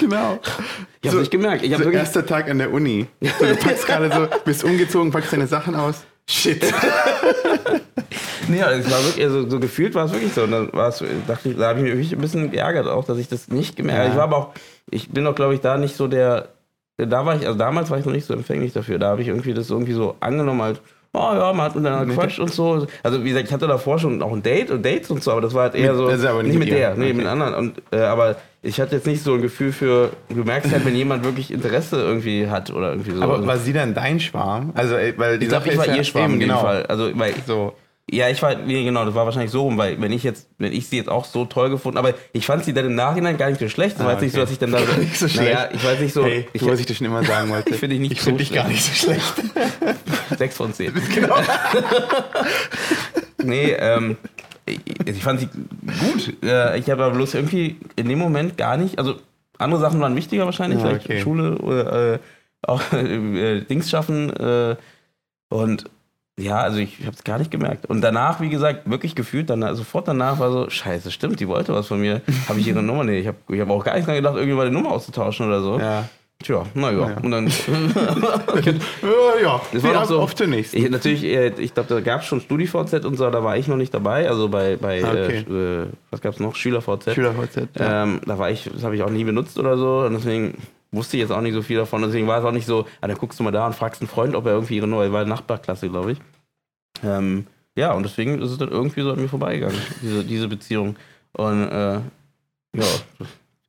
genau. 0.00 0.38
Ich 1.00 1.08
habe 1.08 1.20
nicht 1.20 1.30
gemerkt. 1.30 1.62
Ich 1.62 1.72
habe 1.72 1.84
So 1.84 1.88
wirklich 1.88 2.02
erster 2.02 2.26
Tag 2.26 2.50
an 2.50 2.58
der 2.58 2.72
Uni. 2.72 3.06
So, 3.20 3.46
du 3.46 3.56
packst 3.56 3.86
gerade 3.86 4.10
so, 4.12 4.26
bist 4.44 4.64
umgezogen, 4.64 5.12
packst 5.12 5.32
deine 5.32 5.46
Sachen 5.46 5.74
aus. 5.74 6.04
Shit. 6.28 6.64
Nee, 8.50 8.62
also 8.62 8.80
es 8.80 8.90
war 8.90 9.04
wirklich, 9.04 9.24
also 9.26 9.48
so 9.48 9.60
gefühlt 9.60 9.94
war 9.94 10.06
es 10.06 10.12
wirklich 10.12 10.32
so. 10.32 10.44
Und 10.44 10.52
dann 10.52 10.72
war 10.72 10.88
es, 10.88 11.04
dachte 11.26 11.50
ich, 11.50 11.56
da 11.58 11.68
habe 11.68 11.86
ich 11.86 11.94
mich 11.94 12.12
ein 12.12 12.20
bisschen 12.20 12.50
geärgert 12.50 12.86
auch, 12.86 13.04
dass 13.04 13.18
ich 13.18 13.28
das 13.28 13.48
nicht 13.48 13.76
gemerkt 13.76 13.98
habe. 13.98 14.06
Ja. 14.06 14.12
Ich 14.12 14.16
war 14.16 14.24
aber 14.24 14.36
auch, 14.38 14.50
ich 14.90 15.10
bin 15.10 15.26
auch, 15.26 15.34
glaube 15.34 15.52
ich, 15.52 15.60
da 15.60 15.76
nicht 15.76 15.96
so 15.96 16.08
der, 16.08 16.48
da 16.96 17.26
war 17.26 17.36
ich, 17.36 17.46
also 17.46 17.58
damals 17.58 17.90
war 17.90 17.98
ich 17.98 18.06
noch 18.06 18.12
nicht 18.12 18.24
so 18.24 18.32
empfänglich 18.32 18.72
dafür. 18.72 18.98
Da 18.98 19.08
habe 19.08 19.20
ich 19.20 19.28
irgendwie 19.28 19.52
das 19.52 19.68
irgendwie 19.68 19.92
so 19.92 20.16
angenommen 20.20 20.62
als, 20.62 20.80
oh 21.14 21.18
ja, 21.34 21.52
man 21.52 21.66
hat 21.66 21.74
miteinander 21.74 22.06
Mit 22.06 22.16
gequatscht 22.16 22.38
und 22.38 22.52
so. 22.52 22.86
Also 23.02 23.24
wie 23.24 23.28
gesagt, 23.28 23.46
ich 23.48 23.52
hatte 23.52 23.66
davor 23.66 23.98
schon 23.98 24.22
auch 24.22 24.32
ein 24.32 24.42
Date 24.42 24.70
und 24.70 24.84
Dates 24.84 25.10
und 25.10 25.22
so, 25.22 25.32
aber 25.32 25.40
das 25.40 25.54
war 25.54 25.62
halt 25.64 25.74
eher 25.74 25.92
Mit- 25.92 25.98
so, 25.98 26.06
das 26.08 26.20
ist 26.20 26.26
aber 26.26 26.42
nicht 26.42 26.50
nicht 26.50 26.58
mit 26.58 26.68
mit 26.70 26.78
der, 26.78 26.94
nee, 26.94 27.04
Okay. 27.06 27.12
mit 27.14 27.26
anderen. 27.26 27.54
Und, 27.54 27.82
äh, 27.92 28.00
aber 28.00 28.36
ich 28.62 28.80
hatte 28.80 28.96
jetzt 28.96 29.06
nicht 29.06 29.22
so 29.22 29.34
ein 29.34 29.42
Gefühl 29.42 29.72
für, 29.72 30.10
du 30.28 30.42
merkst 30.44 30.72
halt, 30.72 30.84
wenn 30.84 30.94
jemand 30.96 31.24
wirklich 31.24 31.50
Interesse 31.52 31.96
irgendwie 32.00 32.48
hat 32.48 32.70
oder 32.72 32.90
irgendwie 32.90 33.12
so. 33.12 33.22
Aber 33.22 33.46
war 33.46 33.56
sie 33.56 33.72
dann 33.72 33.94
dein 33.94 34.18
Schwarm? 34.20 34.72
Also, 34.74 34.94
weil 35.16 35.38
die 35.38 35.44
ich 35.46 35.50
glaube, 35.50 35.68
ich 35.68 35.78
war 35.78 35.86
ja 35.86 35.96
ihr 35.96 36.04
Schwarm 36.04 36.24
eben, 36.24 36.34
in 36.34 36.40
dem 36.40 36.48
genau. 36.48 36.60
Fall. 36.60 36.84
Also, 36.86 37.10
weil 37.14 37.34
So. 37.46 37.74
Ja, 38.10 38.28
ich 38.28 38.40
war, 38.42 38.54
nee, 38.54 38.84
genau, 38.84 39.04
das 39.04 39.14
war 39.14 39.24
wahrscheinlich 39.26 39.50
so 39.50 39.62
rum, 39.62 39.76
weil 39.78 40.00
wenn 40.00 40.12
ich 40.12 40.22
jetzt, 40.22 40.48
wenn 40.58 40.72
ich 40.72 40.88
sie 40.88 40.96
jetzt 40.96 41.08
auch 41.08 41.24
so 41.26 41.44
toll 41.44 41.68
gefunden, 41.70 41.98
aber 41.98 42.14
ich 42.32 42.46
fand 42.46 42.64
sie 42.64 42.72
dann 42.72 42.86
im 42.86 42.94
Nachhinein 42.94 43.36
gar 43.36 43.48
nicht 43.50 43.60
so 43.60 43.68
schlecht. 43.68 43.96
Das 43.96 44.02
Ah, 44.02 44.06
war 44.06 44.12
jetzt 44.12 44.22
nicht 44.22 44.32
so, 44.34 44.38
okay. 44.38 44.44
dass 44.46 44.52
ich 44.52 44.58
dann 44.58 44.72
da 44.72 44.78
so, 44.78 44.92
Nicht 45.00 45.18
so 45.18 45.28
schlecht. 45.28 45.52
Naja, 45.52 45.68
ich 45.72 45.84
weiß 45.84 46.00
nicht 46.00 46.14
so, 46.14 46.24
hey, 46.24 46.48
ich, 46.52 46.64
was 46.66 46.80
ich 46.80 46.86
dir 46.86 46.94
schon 46.94 47.06
immer 47.06 47.22
sagen 47.24 47.50
wollte. 47.50 47.70
Ich 47.74 47.76
find 47.80 47.92
dich 47.92 48.00
nicht 48.00 48.12
ich 48.12 48.20
so 48.20 48.24
finde 48.26 48.38
dich 48.44 48.52
gar 48.52 48.66
nicht 48.68 48.82
so 48.84 48.92
schlecht. 48.94 49.34
sechs 50.38 50.56
von 50.56 50.72
zehn. 50.72 50.92
genau. 51.14 51.36
Nee, 53.42 53.72
ähm, 53.78 54.16
ich, 54.66 54.80
ich 55.06 55.22
fand 55.22 55.40
sie 55.40 55.46
gut. 55.48 56.42
Äh, 56.42 56.78
Ich 56.78 56.90
habe 56.90 57.04
aber 57.04 57.14
bloß 57.14 57.34
irgendwie 57.34 57.76
in 57.96 58.08
dem 58.08 58.18
Moment 58.18 58.56
gar 58.56 58.76
nicht, 58.76 58.98
also 58.98 59.16
andere 59.58 59.80
Sachen 59.80 60.00
waren 60.00 60.16
wichtiger 60.16 60.44
wahrscheinlich, 60.44 60.80
Ja, 60.80 60.86
vielleicht 60.88 61.06
okay. 61.06 61.20
Schule 61.20 61.58
oder 61.58 62.14
äh, 62.14 62.18
auch 62.62 62.80
äh, 62.92 63.60
Dings 63.62 63.90
schaffen 63.90 64.30
äh, 64.36 64.76
und 65.50 65.84
ja, 66.38 66.56
also 66.58 66.78
ich 66.78 67.00
habe 67.04 67.14
es 67.16 67.24
gar 67.24 67.38
nicht 67.38 67.50
gemerkt. 67.50 67.86
Und 67.86 68.00
danach, 68.00 68.40
wie 68.40 68.48
gesagt, 68.48 68.88
wirklich 68.88 69.14
gefühlt, 69.14 69.50
dann, 69.50 69.74
sofort 69.74 70.08
danach 70.08 70.38
war 70.38 70.50
so, 70.50 70.70
scheiße, 70.70 71.10
stimmt, 71.10 71.40
die 71.40 71.48
wollte 71.48 71.74
was 71.74 71.88
von 71.88 72.00
mir. 72.00 72.22
Habe 72.48 72.60
ich 72.60 72.66
ihre 72.68 72.82
Nummer? 72.82 73.04
Nee, 73.04 73.18
ich 73.18 73.26
habe 73.26 73.36
ich 73.50 73.60
hab 73.60 73.68
auch 73.70 73.84
gar 73.84 73.96
nicht 73.96 74.06
dran 74.06 74.16
gedacht, 74.16 74.36
irgendwie 74.36 74.56
mal 74.56 74.66
die 74.68 74.74
Nummer 74.74 74.92
auszutauschen 74.92 75.46
oder 75.46 75.60
so. 75.60 75.78
Ja. 75.78 76.08
Tja, 76.40 76.64
naja. 76.74 76.98
Naja. 77.00 77.16
Und 77.20 77.30
dann. 77.32 77.48
Ja, 78.62 79.42
ja. 79.42 79.60
Das 79.72 79.82
war 79.82 79.92
Ja, 79.92 80.00
doch 80.00 80.08
so. 80.08 80.20
Auf 80.20 80.34
zunächst. 80.36 80.74
Ich, 80.74 80.88
natürlich, 80.88 81.24
äh, 81.24 81.48
ich 81.58 81.74
glaube, 81.74 81.88
da 81.92 82.00
gab 82.00 82.20
es 82.20 82.26
schon 82.26 82.40
StudiVZ 82.40 83.04
und 83.04 83.16
so, 83.16 83.28
da 83.30 83.42
war 83.42 83.56
ich 83.56 83.66
noch 83.68 83.76
nicht 83.76 83.92
dabei. 83.92 84.28
Also 84.28 84.48
bei, 84.48 84.76
bei 84.76 85.02
Ah, 85.04 85.10
okay. 85.10 85.44
äh, 85.48 85.82
äh, 85.82 85.86
was 86.10 86.20
gab 86.20 86.34
es 86.34 86.40
noch? 86.40 86.54
SchülerVZ. 86.54 87.12
SchülerVZ. 87.14 87.68
Ja. 87.78 88.04
Ähm, 88.04 88.20
da 88.24 88.38
war 88.38 88.50
ich, 88.50 88.70
das 88.72 88.84
habe 88.84 88.94
ich 88.94 89.02
auch 89.02 89.10
nie 89.10 89.24
benutzt 89.24 89.58
oder 89.58 89.76
so. 89.76 90.00
Und 90.06 90.14
deswegen 90.14 90.54
wusste 90.90 91.16
ich 91.16 91.22
jetzt 91.22 91.30
auch 91.32 91.40
nicht 91.40 91.54
so 91.54 91.62
viel 91.62 91.76
davon. 91.76 92.02
Deswegen 92.02 92.26
war 92.26 92.38
es 92.38 92.44
auch 92.44 92.52
nicht 92.52 92.66
so, 92.66 92.86
ah, 93.00 93.06
dann 93.08 93.16
guckst 93.16 93.38
du 93.38 93.44
mal 93.44 93.50
da 93.50 93.66
und 93.66 93.74
fragst 93.74 94.00
einen 94.00 94.08
Freund, 94.08 94.34
ob 94.34 94.46
er 94.46 94.52
irgendwie 94.52 94.76
ihre 94.76 94.86
neue, 94.88 95.12
war 95.12 95.24
Nachbarklasse, 95.24 95.88
glaube 95.88 96.12
ich. 96.12 96.18
Ähm, 97.04 97.46
ja, 97.76 97.92
und 97.92 98.02
deswegen 98.02 98.40
ist 98.40 98.50
es 98.50 98.58
dann 98.58 98.70
irgendwie 98.70 99.02
so 99.02 99.12
an 99.12 99.20
mir 99.20 99.28
vorbeigegangen, 99.28 99.78
diese, 100.02 100.24
diese 100.24 100.48
Beziehung. 100.48 100.96
Und 101.32 101.68
äh, 101.68 102.00
ja, 102.74 102.84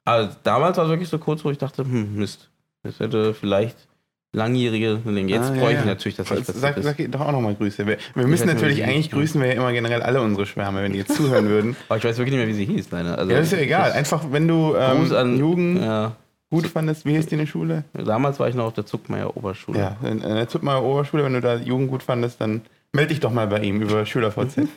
also 0.05 0.35
damals 0.43 0.77
war 0.77 0.85
es 0.85 0.89
wirklich 0.89 1.09
so 1.09 1.19
kurz, 1.19 1.45
wo 1.45 1.51
ich 1.51 1.57
dachte, 1.57 1.83
hm, 1.83 2.15
Mist, 2.15 2.49
das 2.83 2.99
hätte 2.99 3.33
vielleicht 3.33 3.87
langjährige, 4.31 4.99
jetzt 5.27 5.49
Ah, 5.51 5.53
ja, 5.55 5.59
freue 5.59 5.71
ich 5.71 5.77
mich 5.77 5.85
ja. 5.85 5.85
natürlich, 5.85 6.15
dass 6.15 6.27
das 6.29 6.37
Sag, 6.47 6.75
passiert 6.75 6.83
sag, 6.83 6.99
ist. 6.99 7.13
doch 7.13 7.21
auch 7.21 7.31
nochmal 7.31 7.55
Grüße. 7.55 7.85
Wir, 7.85 7.97
wir 8.15 8.27
müssen 8.27 8.47
natürlich, 8.47 8.83
eigentlich 8.83 9.07
hieß, 9.07 9.13
grüßen 9.13 9.41
wir 9.41 9.47
ja 9.49 9.53
immer 9.55 9.71
generell 9.73 10.01
alle 10.01 10.21
unsere 10.21 10.45
Schwärme, 10.45 10.83
wenn 10.83 10.93
die 10.93 10.99
jetzt 10.99 11.15
zuhören 11.15 11.49
würden. 11.49 11.75
Aber 11.89 11.97
ich 11.97 12.03
weiß 12.03 12.17
wirklich 12.17 12.35
nicht 12.35 12.45
mehr, 12.45 12.47
wie 12.47 12.53
sie 12.53 12.65
hieß, 12.65 12.89
deine. 12.89 13.17
Also, 13.17 13.31
Ja, 13.31 13.37
das 13.37 13.47
ist 13.47 13.53
ja 13.53 13.59
egal. 13.59 13.91
Einfach, 13.91 14.23
wenn 14.31 14.47
du 14.47 14.75
ähm, 14.75 14.99
Gruß 14.99 15.13
an 15.13 15.37
Jugend 15.37 15.81
Ja, 15.81 16.15
gut 16.49 16.67
fandest, 16.67 17.05
wie 17.05 17.11
hieß 17.15 17.27
die 17.27 17.35
in 17.35 17.39
der 17.39 17.45
Schule? 17.47 17.83
damals 17.93 18.39
war 18.39 18.49
ich 18.49 18.55
noch 18.55 18.65
auf 18.65 18.73
der 18.73 18.85
Zuckmeier 18.85 19.35
Oberschule. 19.37 19.79
Ja, 19.79 19.97
in, 20.01 20.21
in 20.21 20.35
der 20.35 20.47
Zuttmeier 20.47 20.83
Oberschule, 20.83 21.23
wenn 21.23 21.33
du 21.33 21.41
da 21.41 21.55
Jugend 21.55 21.89
gut 21.89 22.03
fandest, 22.03 22.41
dann 22.41 22.61
melde 22.91 23.09
dich 23.09 23.19
doch 23.19 23.31
mal 23.31 23.47
bei 23.47 23.59
ihm 23.61 23.81
über 23.81 24.05
SchülerVZ. 24.05 24.57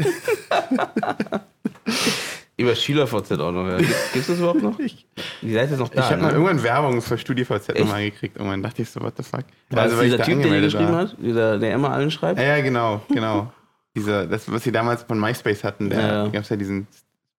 Über 2.58 2.74
SchülerVZ 2.76 3.32
auch 3.40 3.50
noch. 3.50 3.66
Ja. 3.66 3.78
Gibt 3.78 3.88
es 4.14 4.26
das 4.26 4.38
überhaupt 4.38 4.62
noch? 4.62 4.78
Ich, 4.78 5.06
Die 5.40 5.52
Seite 5.52 5.72
ist 5.72 5.80
noch 5.80 5.88
da. 5.88 6.00
ich 6.00 6.06
habe 6.06 6.16
ne? 6.16 6.22
mal 6.22 6.32
irgendwann 6.32 6.62
Werbung 6.62 7.00
für 7.02 7.16
StudiVZ 7.18 7.70
Echt? 7.70 7.80
nochmal 7.80 8.04
gekriegt. 8.04 8.36
Irgendwann 8.36 8.62
dachte 8.62 8.82
ich 8.82 8.90
so, 8.90 9.00
what 9.00 9.14
the 9.16 9.22
fuck? 9.22 9.44
War 9.70 9.84
weil 9.86 9.92
ich 9.92 10.00
dieser 10.04 10.18
da 10.18 10.24
Typ, 10.24 10.34
der 10.34 10.44
angemeldet 10.44 10.70
geschrieben 10.72 10.92
war. 10.92 11.00
hat? 11.00 11.16
Dieser, 11.18 11.58
der 11.58 11.74
immer 11.74 11.90
allen 11.90 12.10
schreibt? 12.10 12.38
Ja, 12.38 12.56
ja, 12.56 12.60
genau, 12.62 13.00
genau. 13.08 13.50
Dieser, 13.96 14.26
das, 14.26 14.52
was 14.52 14.62
sie 14.62 14.70
damals 14.70 15.02
von 15.02 15.18
MySpace 15.18 15.64
hatten, 15.64 15.90
da 15.90 15.96
Ja, 16.00 16.06
ja. 16.24 16.28
gab 16.28 16.42
es 16.42 16.50
ja 16.50 16.56
diesen 16.56 16.86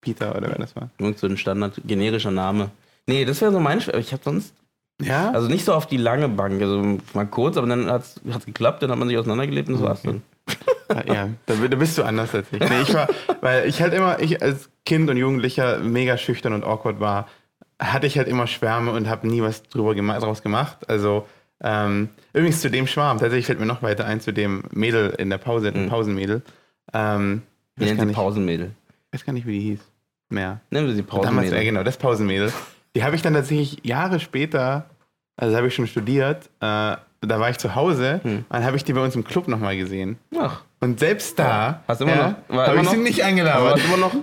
Peter 0.02 0.36
oder 0.36 0.48
wer 0.50 0.58
das 0.58 0.76
war. 0.76 0.90
Irgend 0.98 1.20
so 1.20 1.28
ein 1.28 1.38
Standard, 1.38 1.80
generischer 1.86 2.32
Name. 2.32 2.72
Nee, 3.08 3.26
das 3.26 3.42
wäre 3.42 3.52
so 3.52 3.60
mein 3.60 3.82
Schwer. 3.82 3.96
Ich 3.96 4.12
habe 4.14 4.24
sonst, 4.24 4.54
Ja? 5.02 5.32
also 5.32 5.48
nicht 5.50 5.66
so 5.66 5.74
auf 5.74 5.88
die 5.88 5.98
lange 5.98 6.30
Bank, 6.30 6.62
also 6.62 6.98
mal 7.14 7.26
kurz, 7.28 7.58
aber 7.58 7.68
dann 7.68 7.90
hat 7.92 8.04
es 8.04 8.46
geklappt, 8.46 8.82
dann 8.84 8.92
hat 8.92 8.98
man 9.00 9.08
sich 9.08 9.18
auseinandergelebt 9.18 9.68
und 9.70 9.76
das 9.76 9.84
war's 9.84 10.02
dann. 10.04 10.22
ja, 11.08 11.30
da, 11.46 11.54
da 11.56 11.76
bist 11.76 11.98
du 11.98 12.04
anders 12.04 12.34
als 12.36 12.48
ich. 12.52 12.60
Nee, 12.60 12.82
ich 12.84 12.94
war, 12.94 13.08
weil 13.42 13.68
ich 13.68 13.82
halt 13.82 13.94
immer, 13.94 14.20
ich 14.20 14.42
als 14.42 14.70
Kind 14.86 15.10
und 15.10 15.18
Jugendlicher 15.18 15.80
mega 15.80 16.18
schüchtern 16.18 16.54
und 16.54 16.64
awkward 16.64 17.00
war, 17.00 17.28
hatte 17.80 18.08
ich 18.08 18.18
halt 18.18 18.28
immer 18.28 18.48
Schwärme 18.48 18.92
und 18.92 19.08
habe 19.10 19.28
nie 19.28 19.42
was 19.42 19.64
drüber 19.64 19.96
gema 19.96 20.20
draus 20.20 20.42
gemacht. 20.44 20.78
Also, 20.90 21.26
ähm, 21.62 22.10
übrigens 22.34 22.62
zu 22.62 22.70
dem 22.70 22.88
Schwarm, 22.88 23.20
tatsächlich 23.20 23.46
fällt 23.46 23.60
mir 23.60 23.66
noch 23.66 23.82
weiter 23.82 24.06
ein, 24.06 24.20
zu 24.22 24.32
dem 24.34 24.64
Mädel 24.72 25.10
in 25.18 25.30
der 25.30 25.38
Pause, 25.38 25.72
dem 25.72 25.86
Mhm. 25.86 25.90
Pausenmädel. 25.90 26.42
Ähm, 26.94 27.42
Wir 27.76 27.94
nennen 27.94 28.10
sie 28.10 28.14
Pausenmädel. 28.14 28.72
weiß 29.12 29.26
gar 29.26 29.34
nicht, 29.34 29.48
wie 29.48 29.60
die 29.60 29.66
hieß. 29.72 29.80
Mehr. 30.30 30.60
Nennen 30.70 30.88
wir 30.88 30.94
sie 30.96 31.04
Damals, 31.04 31.24
ja, 31.26 31.32
Pausenmädel. 31.32 31.64
genau, 31.66 31.84
das 31.84 31.98
Pausenmädel. 31.98 32.52
Die 32.96 33.04
habe 33.04 33.16
ich 33.16 33.22
dann 33.22 33.34
tatsächlich 33.34 33.80
Jahre 33.84 34.20
später, 34.20 34.86
also 35.38 35.56
habe 35.58 35.68
ich 35.68 35.76
schon 35.76 35.88
studiert, 35.88 36.46
äh, 36.60 36.96
da 37.26 37.40
war 37.40 37.50
ich 37.50 37.58
zu 37.58 37.74
Hause, 37.76 38.20
Hm. 38.24 38.46
dann 38.50 38.64
habe 38.66 38.76
ich 38.78 38.84
die 38.84 38.94
bei 38.94 39.02
uns 39.04 39.16
im 39.16 39.24
Club 39.24 39.48
nochmal 39.48 39.78
gesehen. 39.78 40.18
Ach, 40.38 40.62
Und 40.82 41.00
selbst 41.00 41.40
da 41.40 41.82
Hast 41.88 42.02
du 42.02 42.06
immer 42.06 42.16
ja, 42.16 42.36
noch- 42.50 42.56
war 42.58 42.68
habe 42.68 42.82
ich 42.82 42.90
sie 42.90 42.98
noch- 42.98 43.04
nicht 43.04 43.20
aber 43.22 43.30
eingelabert. 43.30 43.72
warst 43.76 43.86
immer 43.86 43.98
noch, 43.98 44.14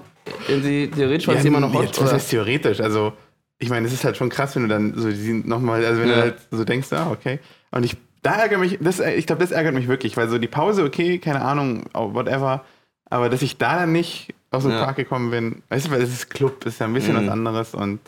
sie 0.62 0.88
theoretisch 0.90 1.26
war 1.26 1.37
sie 1.38 1.48
immer 1.48 1.61
noch 1.61 1.72
hot, 1.72 1.98
was 2.00 2.12
heißt 2.12 2.28
theoretisch? 2.30 2.80
Also, 2.80 3.14
ich 3.59 3.70
meine, 3.70 3.87
es 3.87 3.92
ist 3.94 4.04
halt 4.04 4.18
schon 4.18 4.28
krass, 4.28 4.54
wenn 4.56 4.62
du 4.64 4.68
dann 4.68 4.92
so 4.94 5.11
die 5.11 5.33
nochmal, 5.33 5.83
also 5.85 6.00
wenn 6.02 6.09
Ja. 6.11 6.14
du 6.16 6.20
halt 6.20 6.35
so 6.50 6.62
denkst, 6.64 6.92
ah, 6.92 7.11
okay. 7.11 7.38
Und 7.70 7.85
ich, 7.85 7.96
da 8.22 8.35
ärgert 8.35 8.61
mich, 8.61 8.76
das, 8.80 9.00
ich 9.00 9.26
glaube, 9.26 9.40
das 9.40 9.50
ärgert 9.52 9.72
mich 9.74 9.88
wirklich, 9.88 10.16
weil 10.18 10.28
so 10.28 10.37
die 10.37 10.48
Pause, 10.48 10.85
okay, 10.85 11.18
keine 11.18 11.40
Ahnung, 11.40 11.85
oh, 11.94 12.12
whatever, 12.12 12.62
aber 13.09 13.30
dass 13.30 13.40
ich 13.40 13.56
da 13.56 13.76
dann 13.78 13.92
nicht 13.92 14.35
aus 14.50 14.64
dem 14.64 14.72
Ja. 14.72 14.85
Park 14.85 14.96
gekommen 14.96 15.30
bin, 15.30 15.62
weißt 15.70 15.87
du, 15.87 15.90
weil 15.92 16.02
es 16.02 16.11
ist 16.11 16.28
Club, 16.28 16.66
ist 16.66 16.78
ja 16.80 16.87
ein 16.87 16.92
bisschen 16.92 17.14
Mhm. 17.16 17.26
was 17.26 17.33
anderes 17.33 17.74
und 17.74 18.00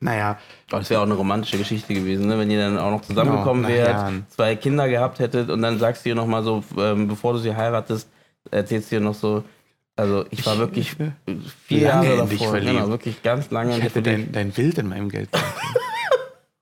naja, 0.00 0.38
Oh, 0.72 0.76
das 0.78 0.90
wäre 0.90 1.00
auch 1.00 1.04
eine 1.06 1.14
romantische 1.14 1.58
Geschichte 1.58 1.94
gewesen, 1.94 2.26
ne? 2.26 2.38
wenn 2.38 2.50
ihr 2.50 2.58
dann 2.60 2.78
auch 2.78 2.90
noch 2.90 3.02
zusammengekommen 3.02 3.62
Genau, 3.64 3.74
nach 3.78 3.84
wärt, 3.86 3.96
Jahren. 3.96 4.26
zwei 4.28 4.56
Kinder 4.56 4.88
gehabt 4.88 5.18
hättet 5.20 5.48
und 5.50 5.62
dann 5.62 5.78
sagst 5.78 6.04
du 6.04 6.08
ihr 6.10 6.14
nochmal 6.14 6.42
so, 6.42 6.64
ähm, 6.78 7.06
bevor 7.08 7.32
du 7.34 7.38
sie 7.38 7.54
heiratest, 7.54 8.08
erzählst 8.50 8.90
du 8.90 8.96
ihr 8.96 9.00
noch 9.00 9.14
so, 9.14 9.44
also 9.96 10.24
ich 10.30 10.44
war 10.44 10.58
wirklich 10.58 10.90
vier 11.66 11.88
Lange 11.88 12.06
Jahre 12.08 12.16
davor, 12.28 12.50
verliebt. 12.50 12.72
genau, 12.72 12.88
wirklich 12.88 13.22
ganz 13.22 13.50
lange 13.50 13.76
ich 13.78 13.82
hätte 13.84 14.02
dein, 14.02 14.30
dein 14.32 14.50
Bild 14.50 14.76
in 14.78 14.88
meinem 14.88 15.08
Geld. 15.08 15.28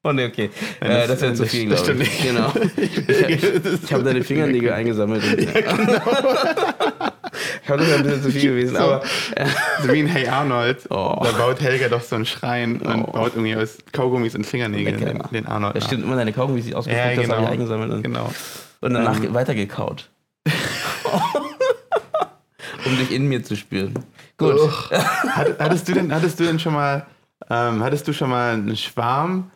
Oh 0.06 0.12
nee, 0.12 0.26
okay. 0.26 0.50
Nein, 0.82 0.90
äh, 0.90 1.06
das- 1.06 1.18
das 1.18 1.22
wäre 1.22 1.32
zu 1.34 1.42
das- 1.44 1.50
viel, 1.50 1.68
das 1.70 1.82
glaube 1.84 2.02
ich. 2.02 2.12
stimmt 2.18 2.36
Genau. 2.36 2.52
Ich, 2.76 3.82
ich 3.84 3.90
habe 3.94 4.02
deine 4.04 4.22
Fingernägel 4.22 4.70
eingesammelt. 4.74 5.24
Und, 5.24 5.38
ich 5.38 5.48
glaube, 7.66 7.80
das 7.82 7.88
wäre 7.90 7.98
ein 7.98 8.04
bisschen 8.04 8.22
zu 8.22 8.30
viel 8.30 8.50
gewesen, 8.50 8.76
So. 8.76 8.82
aber 8.82 9.02
So 9.82 9.92
wie 9.92 10.00
in 10.00 10.06
Hey 10.06 10.28
Arnold. 10.28 10.86
Oh. 10.90 11.20
Da 11.22 11.32
baut 11.32 11.60
Helga 11.60 11.88
doch 11.88 12.02
so 12.02 12.16
einen 12.16 12.26
Schrein 12.26 12.80
und 12.80 13.04
Oh. 13.04 13.12
baut 13.12 13.32
irgendwie 13.34 13.56
aus 13.56 13.78
Kaugummis 13.92 14.34
und 14.34 14.44
Fingernägeln 14.46 14.98
den, 14.98 15.22
den 15.32 15.46
Arnold. 15.46 15.74
nach. 15.74 15.86
stimmt 15.86 16.04
immer 16.04 16.16
deine 16.16 16.32
Kaugummis, 16.32 16.64
die 16.64 16.70
ich 16.70 16.76
ausgedruckt 16.76 17.04
Ja, 17.04 17.10
hast, 17.10 17.20
genau. 17.28 17.42
ich 17.42 17.48
eingesammelt 17.48 17.92
und, 17.92 18.02
Genau. 18.02 18.30
und 18.80 18.94
danach 18.94 19.16
Ähm. 19.22 19.34
weitergekaut. 19.34 20.08
um 22.86 22.96
dich 22.98 23.10
in 23.12 23.28
mir 23.28 23.42
zu 23.42 23.56
spüren. 23.56 23.94
Gut. 24.36 24.58
Hat, 24.90 25.58
hattest, 25.58 25.88
du 25.88 25.92
denn, 25.92 26.12
hattest 26.14 26.38
du 26.40 26.44
denn 26.44 26.58
schon 26.58 26.74
mal, 26.74 27.06
ähm, 27.50 27.82
hattest 27.82 28.06
du 28.08 28.12
schon 28.12 28.30
mal 28.30 28.54
einen 28.54 28.76
Schwarm, 28.76 29.50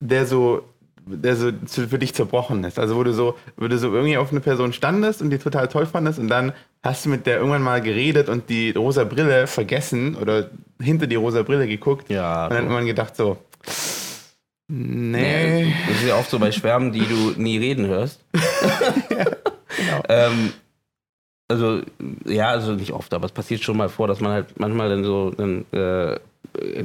der 0.00 0.26
so, 0.26 0.62
der 1.10 1.36
so 1.36 1.50
für 1.66 1.98
dich 1.98 2.14
zerbrochen 2.14 2.62
ist? 2.64 2.78
Also 2.78 2.96
wo 2.96 3.02
du 3.04 3.12
so, 3.12 3.36
wo 3.56 3.68
du 3.68 3.78
so 3.78 3.92
irgendwie 3.92 4.16
auf 4.16 4.30
eine 4.30 4.40
Person 4.40 4.72
standest 4.72 5.22
und 5.22 5.30
die 5.30 5.38
total 5.38 5.68
toll 5.68 5.86
fandest 5.86 6.18
und 6.18 6.28
dann 6.28 6.52
hast 6.82 7.04
du 7.04 7.08
mit 7.10 7.26
der 7.26 7.36
irgendwann 7.38 7.62
mal 7.62 7.80
geredet 7.80 8.28
und 8.28 8.48
die 8.48 8.70
rosa 8.70 9.04
Brille 9.04 9.46
vergessen 9.46 10.14
oder 10.16 10.50
hinter 10.80 11.06
die 11.06 11.16
rosa 11.16 11.42
Brille 11.42 11.66
geguckt 11.66 12.08
Ja. 12.10 12.44
und 12.44 12.52
dann 12.54 12.62
irgendwann 12.64 12.86
gedacht 12.86 13.16
so, 13.16 13.38
Nee. 14.70 15.62
nee. 15.64 15.74
Das 15.88 15.96
ist 16.02 16.08
ja 16.08 16.16
oft 16.18 16.28
so 16.30 16.38
bei 16.38 16.52
Schwärmen, 16.52 16.92
die 16.92 17.06
du 17.06 17.32
nie 17.40 17.56
reden 17.58 17.86
hörst. 17.86 18.20
genau. 18.32 19.24
Ähm, 20.08 20.52
also, 21.50 21.80
ja, 22.26 22.48
also 22.48 22.72
nicht 22.72 22.92
oft, 22.92 23.14
aber 23.14 23.26
es 23.26 23.32
passiert 23.32 23.62
schon 23.62 23.76
mal 23.76 23.88
vor, 23.88 24.06
dass 24.08 24.20
man 24.20 24.32
halt 24.32 24.58
manchmal 24.58 24.88
dann 24.90 25.04
so, 25.04 25.30
dann 25.30 25.64
äh, 25.72 26.18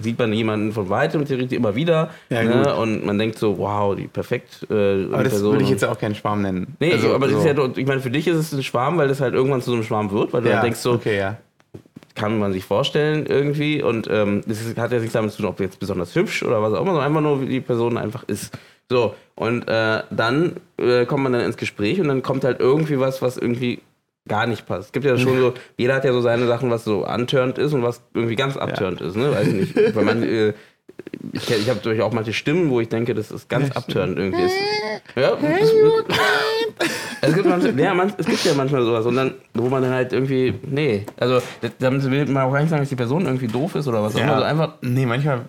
sieht 0.01 0.19
man 0.19 0.31
jemanden 0.33 0.71
von 0.71 0.89
weitem 0.89 1.25
theoretisch 1.25 1.57
immer 1.57 1.73
wieder 1.75 2.11
Ja, 2.29 2.43
ne? 2.43 2.75
und 2.75 3.05
man 3.05 3.17
denkt 3.17 3.39
so, 3.39 3.57
wow, 3.57 3.95
die 3.95 4.07
perfekt 4.07 4.67
äh, 4.69 5.05
Aber 5.05 5.23
das 5.23 5.33
Person. 5.33 5.53
würde 5.53 5.63
ich 5.63 5.69
jetzt 5.69 5.83
auch 5.85 5.97
keinen 5.97 6.15
Schwarm 6.15 6.41
nennen. 6.41 6.75
Nee, 6.79 6.93
Also, 6.93 7.13
aber 7.15 7.27
das 7.27 7.41
so. 7.41 7.47
ist 7.49 7.57
ja, 7.57 7.69
ich 7.75 7.85
meine, 7.87 8.01
für 8.01 8.11
dich 8.11 8.27
ist 8.27 8.37
es 8.37 8.53
ein 8.53 8.61
Schwarm, 8.63 8.97
weil 8.97 9.07
das 9.07 9.19
halt 9.21 9.33
irgendwann 9.33 9.61
zu 9.61 9.71
so 9.71 9.75
einem 9.75 9.83
Schwarm 9.83 10.11
wird, 10.11 10.33
weil 10.33 10.41
du 10.41 10.49
ja, 10.49 10.55
dann 10.55 10.65
denkst 10.65 10.79
so, 10.79 10.91
okay, 10.93 11.17
ja. 11.17 11.37
kann 12.15 12.37
man 12.39 12.53
sich 12.53 12.65
vorstellen 12.65 13.25
irgendwie 13.25 13.81
und 13.81 14.07
ähm, 14.11 14.41
das 14.45 14.59
hat 14.77 14.91
ja 14.91 14.99
nichts 14.99 15.13
damit 15.13 15.31
zu 15.31 15.37
tun, 15.37 15.47
ob 15.47 15.59
jetzt 15.59 15.79
besonders 15.79 16.13
hübsch 16.13 16.43
oder 16.43 16.61
was 16.61 16.73
auch 16.73 16.81
immer, 16.81 16.91
sondern 16.91 17.05
einfach 17.07 17.21
nur, 17.21 17.41
wie 17.41 17.47
die 17.47 17.61
Person 17.61 17.97
einfach 17.97 18.23
ist. 18.27 18.55
So, 18.89 19.15
und 19.35 19.67
äh, 19.67 20.03
dann 20.11 20.57
äh, 20.77 21.05
kommt 21.05 21.23
man 21.23 21.33
dann 21.33 21.41
ins 21.41 21.57
Gespräch 21.57 21.99
und 21.99 22.09
dann 22.09 22.21
kommt 22.21 22.43
halt 22.43 22.59
irgendwie 22.59 22.99
was, 22.99 23.21
was 23.21 23.37
irgendwie 23.37 23.79
gar 24.27 24.47
nicht 24.47 24.65
passt. 24.65 24.87
Es 24.87 24.91
gibt 24.91 25.05
ja 25.05 25.17
schon 25.17 25.37
so, 25.37 25.53
jeder 25.77 25.95
hat 25.95 26.05
ja 26.05 26.13
so 26.13 26.21
seine 26.21 26.47
Sachen, 26.47 26.69
was 26.69 26.83
so 26.83 27.03
antörnt 27.03 27.57
ist 27.57 27.73
und 27.73 27.83
was 27.83 28.01
irgendwie 28.13 28.35
ganz 28.35 28.57
abturnt 28.57 29.01
ist, 29.01 29.15
ne? 29.15 29.31
Weiß 29.31 29.47
nicht. 29.47 29.75
Weil 29.95 30.05
man, 30.05 30.23
äh, 30.23 30.53
ich 31.31 31.49
ich 31.49 31.69
habe 31.69 31.79
durch 31.81 32.01
auch 32.01 32.13
manche 32.13 32.33
Stimmen, 32.33 32.69
wo 32.69 32.79
ich 32.79 32.89
denke, 32.89 33.13
das 33.13 33.31
ist 33.31 33.49
ganz 33.49 33.71
abturnt 33.71 34.17
irgendwie. 34.17 34.43
Ist, 34.43 34.55
ja, 35.15 35.35
das, 35.35 35.73
es, 37.21 37.33
gibt 37.33 37.47
manche, 37.47 37.71
ja, 37.71 37.93
man, 37.93 38.13
es 38.17 38.25
gibt 38.25 38.43
ja 38.45 38.53
manchmal 38.53 38.83
sowas 38.83 39.05
und 39.05 39.15
dann, 39.15 39.35
wo 39.53 39.69
man 39.69 39.81
dann 39.81 39.91
halt 39.91 40.13
irgendwie, 40.13 40.53
nee, 40.63 41.05
also 41.17 41.41
damit 41.79 42.09
will 42.09 42.25
man 42.27 42.43
auch 42.43 42.53
gar 42.53 42.61
nicht 42.61 42.69
sagen, 42.69 42.81
dass 42.81 42.89
die 42.89 42.95
Person 42.95 43.25
irgendwie 43.25 43.47
doof 43.47 43.75
ist 43.75 43.87
oder 43.87 44.03
was 44.03 44.15
auch 44.15 44.21
immer, 44.21 44.33
also 44.33 44.45
einfach 44.45 44.75
Nee, 44.81 45.05
manchmal. 45.05 45.45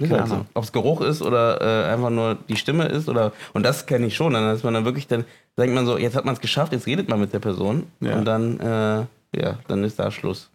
Keine. 0.00 0.22
Ahnung. 0.22 0.46
Ob 0.54 0.62
es 0.64 0.72
Geruch 0.72 1.00
ist 1.00 1.22
oder 1.22 1.60
äh, 1.60 1.92
einfach 1.92 2.10
nur 2.10 2.36
die 2.48 2.56
Stimme 2.56 2.86
ist 2.86 3.08
oder 3.08 3.32
und 3.52 3.64
das 3.64 3.86
kenne 3.86 4.06
ich 4.06 4.14
schon. 4.16 4.32
Dann 4.32 4.54
ist 4.54 4.62
man 4.64 4.74
dann 4.74 4.84
wirklich, 4.84 5.06
dann 5.08 5.24
denkt 5.58 5.74
man 5.74 5.86
so, 5.86 5.98
jetzt 5.98 6.14
hat 6.16 6.24
man 6.24 6.34
es 6.34 6.40
geschafft, 6.40 6.72
jetzt 6.72 6.86
redet 6.86 7.08
man 7.08 7.18
mit 7.18 7.32
der 7.32 7.40
Person 7.40 7.90
Ja. 8.00 8.16
und 8.16 8.24
dann, 8.24 8.60
äh, 8.60 9.06
ja, 9.40 9.58
dann 9.66 9.82
ist 9.84 9.98
da 9.98 10.10
Schluss. 10.10 10.50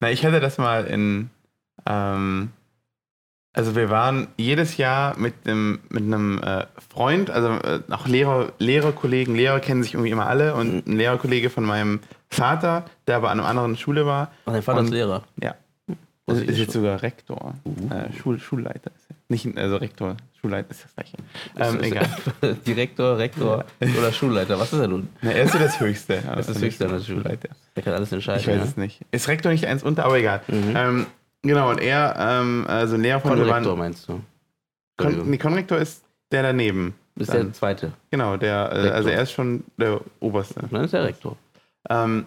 Na, 0.00 0.10
ich 0.10 0.24
hatte 0.24 0.40
das 0.40 0.56
mal 0.58 0.86
in. 0.86 1.28
Ähm, 1.86 2.50
also 3.52 3.74
wir 3.74 3.90
waren 3.90 4.28
jedes 4.36 4.76
Jahr 4.76 5.18
mit 5.18 5.34
einem, 5.44 5.80
mit 5.90 6.04
einem 6.04 6.40
äh, 6.42 6.66
Freund, 6.88 7.30
also 7.30 7.48
äh, 7.48 7.80
auch 7.90 8.06
Lehrer, 8.06 8.52
Lehrerkollegen, 8.58 9.34
Lehrer 9.34 9.58
kennen 9.60 9.82
sich 9.82 9.94
irgendwie 9.94 10.10
immer 10.12 10.26
alle 10.26 10.54
und 10.54 10.86
ein 10.86 10.96
Lehrerkollege 10.96 11.50
von 11.50 11.64
meinem 11.64 11.98
Vater, 12.28 12.84
der 13.08 13.16
aber 13.16 13.30
an 13.30 13.40
einer 13.40 13.48
anderen 13.48 13.76
Schule 13.76 14.06
war, 14.06 14.30
Und 14.44 14.52
dein 14.54 14.62
Vater 14.62 14.78
Und- 14.78 14.84
ist 14.86 14.92
Lehrer. 14.92 15.24
ja, 15.42 15.56
Das 16.30 16.40
ist, 16.40 16.58
jetzt 16.58 16.72
sogar 16.72 17.02
Rektor, 17.02 17.54
Uh. 17.64 17.92
äh, 17.94 18.12
Schul, 18.18 18.38
Schulleiter 18.38 18.90
ist 18.96 19.06
er. 19.10 19.16
Nicht, 19.28 19.56
also 19.58 19.76
Rektor, 19.76 20.16
Schulleiter 20.40 20.70
ist 20.70 20.84
das 20.84 20.94
gleiche. 20.94 21.16
Ähm, 21.58 21.80
ist- 21.80 21.86
egal. 21.86 22.56
Direktor, 22.66 23.18
Rektor 23.18 23.64
oder 23.80 24.12
Schulleiter. 24.12 24.58
Was 24.58 24.72
ist 24.72 24.80
er 24.80 24.88
nun? 24.88 25.08
Na, 25.22 25.30
er 25.30 25.44
ist 25.44 25.52
so 25.52 25.58
das 25.58 25.78
Höchste. 25.80 26.22
Das 26.26 26.48
ist 26.48 26.56
das 26.56 26.62
Höchste 26.62 26.86
an 26.86 26.92
der. 26.92 27.00
Schulleiter. 27.00 27.48
Der 27.76 27.82
kann 27.82 27.92
alles 27.94 28.10
entscheiden. 28.12 28.40
Ich 28.40 28.46
weiß 28.48 28.56
ja. 28.56 28.64
es 28.64 28.76
nicht. 28.76 29.00
Ist 29.10 29.28
Rektor 29.28 29.52
nicht 29.52 29.66
eins 29.66 29.82
unter, 29.82 30.04
aber 30.04 30.18
egal. 30.18 30.40
Mhm. 30.48 30.74
Ähm, 30.76 31.06
genau, 31.42 31.70
und 31.70 31.80
er, 31.80 32.16
ähm, 32.18 32.64
also 32.68 32.94
ein 32.96 33.02
Lehrer 33.02 33.20
von, 33.20 33.30
Von 33.30 33.38
mir 33.40 33.46
Rektor 33.46 33.70
waren, 33.72 33.78
meinst 33.78 34.08
du? 34.08 34.20
Kon 34.96 35.30
nee, 35.30 35.38
Konrektor 35.38 35.78
ist 35.78 36.02
der 36.32 36.42
daneben. 36.42 36.94
Ist 37.16 37.32
Dann. 37.32 37.46
der 37.46 37.52
zweite. 37.52 37.92
Genau, 38.10 38.36
der, 38.36 38.70
äh, 38.72 38.90
also 38.90 39.08
er 39.10 39.22
ist 39.22 39.32
schon 39.32 39.64
der 39.76 40.00
Oberste. 40.20 40.60
Dann 40.70 40.84
ist 40.84 40.92
der 40.94 41.04
Rektor. 41.04 41.36
Ähm, 41.88 42.26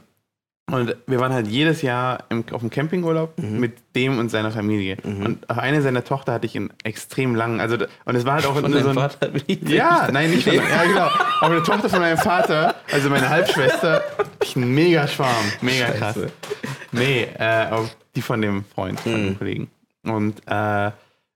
und 0.72 0.96
wir 1.08 1.20
waren 1.20 1.34
halt 1.34 1.48
jedes 1.48 1.82
Jahr 1.82 2.24
im, 2.30 2.44
auf 2.52 2.62
dem 2.62 2.70
Campingurlaub 2.70 3.38
Mhm. 3.38 3.60
mit 3.60 3.74
dem 3.96 4.18
und 4.18 4.30
seiner 4.30 4.50
Familie. 4.52 4.98
Und 5.04 5.50
auch 5.50 5.58
eine 5.58 5.82
seiner 5.82 6.04
Tochter 6.04 6.34
hatte 6.34 6.46
ich 6.46 6.56
in 6.56 6.72
extrem 6.84 7.36
langen, 7.36 7.60
also 7.60 7.76
und 8.06 8.16
es 8.16 8.26
war 8.26 8.36
halt 8.36 8.46
auch 8.46 8.58
Von 8.60 8.72
so 8.72 8.90
ein, 8.90 8.96
Vater 8.96 9.30
Ja, 9.68 10.08
nein, 10.12 10.32
nicht 10.32 10.44
von, 10.46 10.54
ja 10.54 10.84
genau. 10.86 11.10
Aber 11.42 11.56
eine 11.56 11.64
Tochter 11.64 11.90
von 11.90 12.00
meinem 12.00 12.18
Vater, 12.18 12.76
also 12.92 13.10
meine 13.10 13.28
Halbschwester, 13.30 14.02
ich 14.42 14.56
ein 14.56 14.74
mega 14.74 15.08
Schwarm, 15.08 15.46
mega 15.62 15.88
krass. 15.92 16.18
Nee, 16.92 17.28
äh, 17.38 17.70
auch 17.72 17.86
die 18.16 18.22
von 18.22 18.42
dem 18.42 18.64
Freund, 18.74 19.00
von 19.00 19.12
Mhm. 19.12 19.26
dem 19.28 19.38
Kollegen. 19.38 19.70
Und 20.04 20.42
äh, 20.48 20.92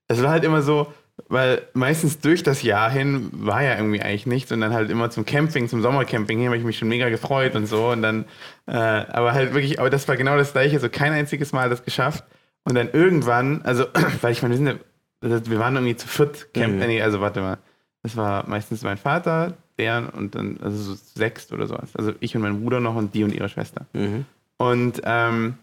es 0.08 0.22
war 0.22 0.30
halt 0.30 0.44
immer 0.44 0.62
so, 0.62 0.92
weil 1.28 1.62
meistens 1.74 2.20
durch 2.20 2.42
das 2.42 2.62
Jahr 2.62 2.90
hin 2.90 3.30
war 3.32 3.62
ja 3.62 3.76
irgendwie 3.76 4.00
eigentlich 4.00 4.26
nichts 4.26 4.52
und 4.52 4.60
dann 4.60 4.72
halt 4.72 4.90
immer 4.90 5.10
zum 5.10 5.24
Camping, 5.26 5.68
zum 5.68 5.82
Sommercamping 5.82 6.38
hin, 6.38 6.46
habe 6.48 6.56
ich 6.56 6.64
mich 6.64 6.78
schon 6.78 6.88
mega 6.88 7.08
gefreut 7.08 7.54
und 7.56 7.66
so 7.66 7.88
und 7.90 8.02
dann, 8.02 8.24
äh, 8.66 8.72
aber 8.72 9.32
halt 9.32 9.52
wirklich, 9.54 9.80
aber 9.80 9.90
das 9.90 10.06
war 10.08 10.16
genau 10.16 10.36
das 10.36 10.52
gleiche, 10.52 10.78
so 10.80 10.88
kein 10.88 11.12
einziges 11.12 11.52
Mal 11.52 11.68
das 11.70 11.84
geschafft 11.84 12.24
und 12.64 12.74
dann 12.74 12.90
irgendwann, 12.92 13.62
also, 13.62 13.86
weil 14.22 14.32
ich 14.32 14.42
meine, 14.42 14.54
wir 14.54 14.58
sind 14.58 14.66
ja, 14.68 15.50
wir 15.50 15.58
waren 15.58 15.74
irgendwie 15.74 15.96
zu 15.96 16.06
viert 16.06 16.54
Camp, 16.54 16.74
Mhm. 16.74 16.78
nee, 16.86 17.02
also 17.02 17.20
warte 17.20 17.40
mal, 17.40 17.58
das 18.04 18.16
war 18.16 18.48
meistens 18.48 18.82
mein 18.82 18.96
Vater, 18.98 19.54
der 19.76 20.12
und 20.16 20.34
dann, 20.36 20.58
also 20.62 20.94
so 20.94 20.94
sechst 21.14 21.52
oder 21.52 21.66
sowas, 21.66 21.90
also 21.96 22.12
ich 22.20 22.36
und 22.36 22.42
mein 22.42 22.60
Bruder 22.62 22.78
noch 22.80 22.94
und 22.94 23.14
die 23.14 23.24
und 23.24 23.34
ihre 23.34 23.48
Schwester. 23.48 23.86
Mhm. 23.92 24.24
Und 24.58 25.02
ähm, 25.04 25.54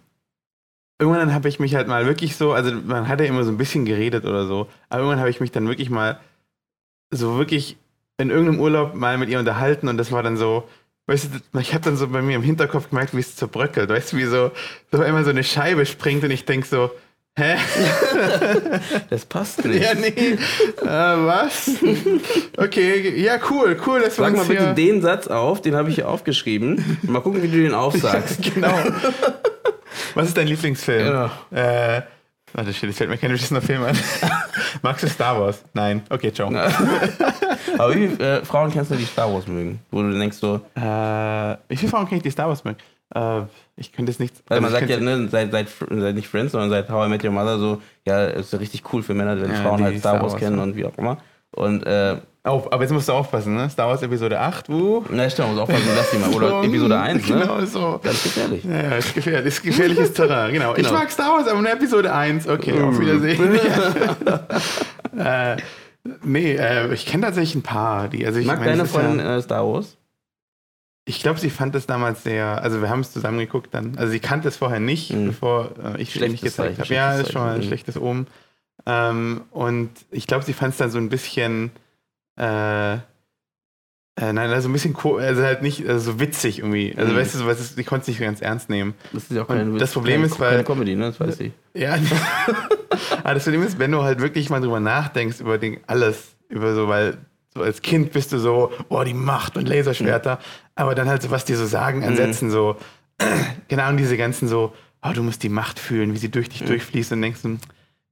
irgendwann 1.00 1.34
habe 1.34 1.50
ich 1.50 1.60
mich 1.60 1.76
halt 1.76 1.88
mal 1.88 2.06
wirklich 2.06 2.36
so, 2.36 2.54
also 2.54 2.72
man 2.72 3.08
hat 3.08 3.20
ja 3.20 3.26
immer 3.26 3.44
so 3.44 3.52
ein 3.52 3.58
bisschen 3.58 3.86
geredet 3.86 4.26
oder 4.26 4.48
so, 4.48 4.68
aber 4.90 5.02
irgendwann 5.02 5.20
habe 5.20 5.30
ich 5.30 5.40
mich 5.40 5.52
dann 5.52 5.68
wirklich 5.68 5.90
mal 5.90 6.20
so 7.12 7.38
wirklich 7.38 7.78
in 8.18 8.30
irgendeinem 8.30 8.60
Urlaub 8.60 8.96
mal 8.96 9.18
mit 9.18 9.30
ihr 9.30 9.40
unterhalten 9.40 9.88
und 9.88 9.98
das 9.98 10.12
war 10.12 10.24
dann 10.24 10.38
so, 10.38 10.68
weißt 11.08 11.30
du, 11.52 11.60
ich 11.60 11.74
habe 11.74 11.84
dann 11.84 11.98
so 11.98 12.08
bei 12.08 12.22
mir 12.22 12.36
im 12.36 12.44
Hinterkopf 12.44 12.90
gemerkt, 12.90 13.16
wie 13.16 13.20
es 13.20 13.36
zerbröckelt, 13.36 13.90
weißt 13.90 14.14
du, 14.14 14.18
wie 14.18 14.26
so, 14.26 14.52
so 14.92 15.02
einmal 15.02 15.24
so 15.24 15.32
eine 15.32 15.44
Scheibe 15.44 15.86
springt 15.86 16.24
und 16.24 16.32
ich 16.32 16.46
denke 16.46 16.68
so, 16.68 16.92
hä? 17.38 17.56
Das 19.10 19.26
passt 19.26 19.66
nicht. 19.66 19.84
Ja, 19.84 19.94
nee, 19.94 20.08
äh, 20.08 20.38
was? 20.86 21.72
Okay, 22.58 23.22
ja, 23.22 23.38
cool, 23.50 23.78
cool, 23.86 24.02
wir 24.02 24.12
Sag 24.12 24.36
mal 24.36 24.46
bitte 24.46 24.74
den 24.74 25.02
Satz 25.02 25.28
auf, 25.28 25.62
den 25.62 25.76
habe 25.76 25.90
ich 25.90 25.96
hier 25.96 26.08
aufgeschrieben. 26.08 27.00
Mal 27.04 27.22
gucken, 27.22 27.44
wie 27.44 27.50
du 27.50 27.58
den 27.58 27.74
aufsagst. 27.74 28.42
genau. 28.54 28.78
Was 30.16 30.28
ist 30.30 30.38
dein 30.38 30.48
Lieblingsfilm? 30.48 31.06
Genau. 31.08 31.26
Äh, 31.52 32.02
warte, 32.54 32.74
shit, 32.74 32.90
es 32.90 32.98
fällt 32.98 33.10
mir 33.10 33.18
kein 33.18 33.32
beschissener 33.32 33.62
Film 33.62 33.84
an. 33.84 33.98
Magst 34.82 35.04
du 35.04 35.10
Star 35.10 35.40
Wars? 35.40 35.64
Nein. 35.74 36.02
Okay, 36.10 36.32
ciao. 36.32 36.50
Aber 37.78 37.94
wie 37.96 38.08
viele 38.08 38.40
äh, 38.40 38.46
Frauen 38.46 38.72
kennst 38.72 38.92
du, 38.92 38.96
die 38.96 39.06
Star 39.06 39.32
Wars 39.34 39.48
mögen? 39.48 39.80
Wo 39.92 40.02
du 40.02 40.18
denkst 40.18 40.38
so, 40.38 40.62
Äh, 40.76 40.82
wie 41.68 41.76
viele 41.76 41.92
Frauen 41.92 42.08
kenne 42.08 42.18
ich, 42.18 42.24
die 42.24 42.32
Star 42.32 42.48
Wars 42.48 42.64
mögen? 42.64 42.78
Äh, 43.14 43.42
ich 43.76 43.92
könnte 43.92 44.12
es 44.12 44.20
nicht. 44.20 44.36
man 44.50 44.64
also 44.64 44.76
sagt 44.76 44.90
ich 44.90 44.92
ja, 44.92 45.00
ne, 45.00 45.28
seit, 45.30 45.52
seit, 45.52 45.68
seit 45.70 46.16
nicht 46.16 46.28
Friends, 46.28 46.54
sondern 46.54 46.70
seit 46.70 46.90
How 46.90 47.06
I 47.08 47.10
Met 47.10 47.24
Your 47.24 47.32
Mother 47.32 47.60
so, 47.60 47.82
ja, 48.06 48.26
ist 48.26 48.54
ja 48.54 48.60
richtig 48.60 48.84
cool 48.94 49.04
für 49.04 49.14
Männer, 49.14 49.40
wenn 49.40 49.52
Ja, 49.52 49.58
Frauen 49.58 49.84
halt 49.84 50.00
Star 50.00 50.14
Star 50.16 50.22
Wars 50.24 50.34
Wars, 50.34 50.42
kennen 50.42 50.58
ja. 50.58 50.64
und 50.64 50.76
wie 50.76 50.86
auch 50.86 50.98
immer. 50.98 51.18
Und, 51.52 51.86
äh, 51.86 52.18
Oh, 52.48 52.64
aber 52.70 52.84
jetzt 52.84 52.92
musst 52.92 53.10
du 53.10 53.14
aufpassen, 53.14 53.56
ne? 53.56 53.68
Star 53.72 53.88
Wars 53.88 54.04
Episode 54.04 54.40
8, 54.40 54.70
wo? 54.70 55.04
na 55.10 55.28
stimmt, 55.30 55.50
muss 55.50 55.60
aufpassen, 55.60 55.88
lass 55.96 56.12
die 56.12 56.18
mal. 56.18 56.30
Oder 56.30 56.64
Episode 56.64 57.00
1, 57.00 57.28
ne? 57.28 57.40
Genau, 57.40 57.66
so. 57.66 58.00
Ganz 58.04 58.22
gefährlich. 58.22 58.64
Ja, 58.64 58.98
ist 58.98 59.16
gefährlich. 59.16 59.48
Ist 59.48 59.64
gefährliches 59.64 60.14
Terrain, 60.14 60.54
genau. 60.54 60.72
Ich 60.76 60.78
Genau. 60.86 60.94
mag 60.94 61.10
Star 61.12 61.32
Wars, 61.34 61.48
aber 61.48 61.60
nur 61.60 61.72
Episode 61.72 62.14
1. 62.14 62.48
Okay, 62.48 62.80
auf 62.80 63.00
Wiedersehen. 63.00 63.60
äh, 65.18 65.58
nee, 66.24 66.54
äh, 66.56 66.94
ich 66.94 67.06
kenne 67.06 67.24
tatsächlich 67.24 67.56
ein 67.56 67.64
paar. 67.64 68.08
Die, 68.10 68.26
also 68.26 68.40
ich 68.40 68.46
Mag 68.46 68.60
meine, 68.60 68.72
deine 68.72 68.84
es 68.84 68.90
ist 68.90 68.96
ja- 68.96 69.02
Freundin 69.02 69.26
äh, 69.26 69.42
Star 69.42 69.66
Wars? 69.68 69.98
Ich 71.08 71.22
glaube, 71.22 71.40
sie 71.40 71.50
fand 71.52 71.76
es 71.76 71.86
damals 71.86 72.24
sehr, 72.24 72.62
also 72.64 72.82
wir 72.82 72.90
haben 72.90 73.02
es 73.02 73.12
zusammen 73.12 73.38
geguckt 73.38 73.70
dann. 73.74 73.96
Also 73.98 74.12
sie 74.12 74.20
kannte 74.20 74.48
es 74.48 74.58
vorher 74.58 74.80
nicht, 74.80 75.12
Mhm. 75.14 75.28
bevor 75.28 75.70
äh, 75.84 76.02
ich 76.02 76.12
Schlechtes 76.12 76.32
nicht 76.32 76.44
gezeigt 76.44 76.80
habe. 76.80 76.94
Ja, 76.94 77.10
schlechtes 77.12 77.28
ist 77.28 77.34
schon 77.34 77.42
mal 77.42 77.48
ein 77.50 77.56
Zeichen. 77.58 77.68
schlechtes 77.68 77.98
Omen. 78.02 78.28
Ähm, 78.88 79.42
und 79.52 79.90
ich 80.12 80.26
glaube, 80.28 80.44
sie 80.44 80.54
fand 80.54 80.72
es 80.74 80.78
dann 80.78 80.90
so 80.92 80.98
ein 80.98 81.10
bisschen, 81.10 81.72
äh, 82.38 82.94
äh, 84.18 84.32
nein, 84.32 84.50
also 84.50 84.70
ein 84.70 84.74
bisschen, 84.74 84.94
ko 84.94 85.18
also 85.18 85.44
halt 85.44 85.62
nicht 85.62 85.86
also 85.88 86.14
so 86.14 86.20
witzig 86.22 86.60
irgendwie. 86.60 86.94
Also 86.96 87.12
Mhm. 87.12 87.18
weißt 87.18 87.34
du, 87.36 87.40
so, 87.40 87.46
was 87.48 87.78
ich 87.78 87.86
konnte 87.86 88.04
es 88.04 88.08
nicht 88.08 88.20
ganz 88.22 88.42
ernst 88.42 88.70
nehmen. 88.70 88.94
Das 89.12 89.24
ist 89.24 89.32
ja 89.32 89.44
auch 89.44 89.48
kein 89.48 89.78
das 89.78 89.92
Problem 89.92 90.22
keine, 90.22 90.26
ist, 90.28 90.40
weil- 90.40 90.52
keine 90.52 90.64
Comedy, 90.64 90.96
ne? 90.96 91.08
Das 91.08 91.20
weiß 91.20 91.40
ich. 91.42 91.52
Ja. 91.74 91.98
Aber 93.24 93.34
das 93.34 93.44
Problem 93.44 93.64
ist, 93.64 93.78
wenn 93.78 93.92
du 93.92 94.04
halt 94.04 94.22
wirklich 94.22 94.50
mal 94.50 94.62
drüber 94.62 94.80
nachdenkst, 94.80 95.42
über 95.42 95.58
den, 95.58 95.80
alles, 95.88 96.36
über 96.48 96.74
so, 96.76 96.88
weil 96.88 97.18
so 97.54 97.62
als 97.62 97.82
Kind 97.82 98.14
bist 98.14 98.32
du 98.32 98.38
so, 98.40 98.72
oh, 98.90 99.04
die 99.04 99.14
Macht 99.14 99.58
und 99.58 99.68
Laserschwerter, 99.68 100.40
aber 100.76 100.96
dann 100.96 101.10
halt 101.10 101.22
so, 101.22 101.32
was 101.32 101.44
die 101.46 101.56
so 101.56 101.66
sagen, 101.66 102.04
ansetzen, 102.04 102.52
so, 102.52 102.78
genau, 103.68 103.92
diese 103.94 104.16
ganzen 104.18 104.48
so, 104.48 104.74
oh, 105.04 105.12
du 105.14 105.24
musst 105.24 105.44
die 105.44 105.50
Macht 105.50 105.78
fühlen, 105.80 106.14
wie 106.14 106.18
sie 106.18 106.30
durch 106.32 106.48
dich 106.50 106.64
durchfließt 106.64 107.12
und 107.14 107.22
denkst 107.22 107.42
du, 107.44 107.58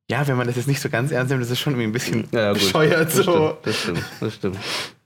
ja, 0.09 0.27
wenn 0.27 0.35
man 0.37 0.47
das 0.47 0.55
jetzt 0.57 0.67
nicht 0.67 0.81
so 0.81 0.89
ganz 0.89 1.11
ernst 1.11 1.29
nimmt, 1.31 1.41
das 1.43 1.49
ist 1.51 1.59
schon 1.59 1.73
irgendwie 1.73 1.87
ein 1.87 1.91
bisschen 1.91 2.27
Ja, 2.31 2.53
bescheuert 2.53 3.07
Das 3.07 3.13
so. 3.15 3.21
stimmt, 3.23 3.55
das 3.63 3.75
stimmt, 3.81 4.03
das 4.19 4.33
stimmt. 4.35 4.57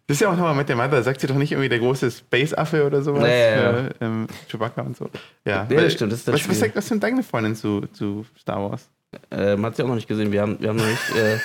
Das 0.08 0.16
ist 0.16 0.22
ja 0.22 0.30
auch 0.30 0.38
nochmal 0.38 0.56
mit 0.56 0.70
der 0.70 0.78
Mathe, 0.78 1.04
sagt 1.04 1.20
sie 1.20 1.28
doch 1.28 1.36
nicht 1.36 1.52
irgendwie 1.52 1.68
der 1.70 1.80
große 1.80 2.10
Space-Affe 2.10 2.86
oder 2.86 3.02
sowas? 3.02 3.24
Ja, 3.24 3.28
ja, 3.30 3.56
ja. 3.56 3.72
Für, 3.74 3.92
ähm, 4.02 4.28
Chewbacca 4.50 4.82
und 4.82 4.96
so. 4.96 5.10
Ja, 5.46 5.68
Ja, 5.70 5.82
das 5.82 5.94
stimmt, 5.94 6.14
das 6.14 6.20
ist 6.20 6.28
das 6.30 6.36
was, 6.36 6.50
was, 6.50 6.60
sagt, 6.60 6.76
was 6.78 6.88
sind 6.88 7.04
deine 7.04 7.24
Freundin 7.24 7.56
zu, 7.56 7.82
zu 7.92 8.26
Star 8.40 8.70
Wars? 8.70 8.90
Ähm, 9.32 9.66
hat 9.66 9.76
sie 9.76 9.84
auch 9.84 9.88
noch 9.88 9.96
nicht 9.96 10.08
gesehen. 10.08 10.32
Wir 10.32 10.42
haben, 10.42 10.58
wir 10.60 10.70
haben 10.70 10.78
noch 10.78 10.86
nicht. 10.86 11.16
Äh, 11.16 11.38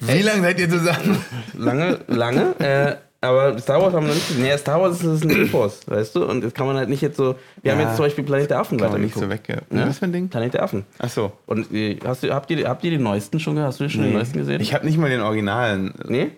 Wie 0.00 0.22
lange 0.22 0.42
seid 0.42 0.58
ihr 0.60 0.68
zusammen? 0.70 1.24
lange, 1.54 2.00
lange. 2.08 2.54
Äh, 2.60 2.96
aber 3.20 3.58
Star 3.58 3.80
Wars 3.82 3.92
haben 3.94 4.04
wir 4.04 4.08
noch 4.08 4.14
nicht 4.14 4.28
gesehen. 4.28 4.44
Ja, 4.46 4.56
Star 4.58 4.80
Wars 4.80 5.02
ist, 5.02 5.24
ein 5.24 5.30
Epos, 5.30 5.80
weißt 5.86 6.14
du? 6.14 6.24
Und 6.24 6.42
das 6.42 6.54
kann 6.54 6.66
man 6.66 6.76
halt 6.76 6.88
nicht 6.88 7.00
jetzt 7.02 7.16
so. 7.16 7.34
Wir 7.62 7.72
haben 7.72 7.80
Ja. 7.80 7.86
jetzt 7.86 7.96
zum 7.96 8.04
Beispiel 8.04 8.22
Planet 8.24 8.50
der 8.50 8.60
Affen 8.60 8.78
man 8.78 9.00
nicht 9.00 9.14
so 9.16 9.28
weg. 9.28 9.42
Ja? 9.48 9.86
Was 9.88 9.98
für 9.98 10.04
ein 10.04 10.12
Ding? 10.12 10.28
Planet 10.28 10.54
der 10.54 10.62
Affen. 10.62 10.84
Ach 10.98 11.08
so. 11.08 11.32
Und 11.46 11.72
äh, 11.74 11.98
hast 12.04 12.22
du, 12.22 12.32
habt, 12.32 12.50
ihr, 12.50 12.68
habt 12.68 12.84
ihr 12.84 12.90
die 12.92 12.98
neuesten 12.98 13.40
schon? 13.40 13.58
Hast 13.58 13.80
du 13.80 13.88
schon 13.90 14.04
die 14.04 14.10
neuesten 14.10 14.38
gesehen? 14.38 14.60
Ich 14.60 14.72
habe 14.74 14.86
nicht 14.86 14.98
mal 14.98 15.10
den 15.10 15.20
Originalen. 15.20 15.94
nee? 16.06 16.30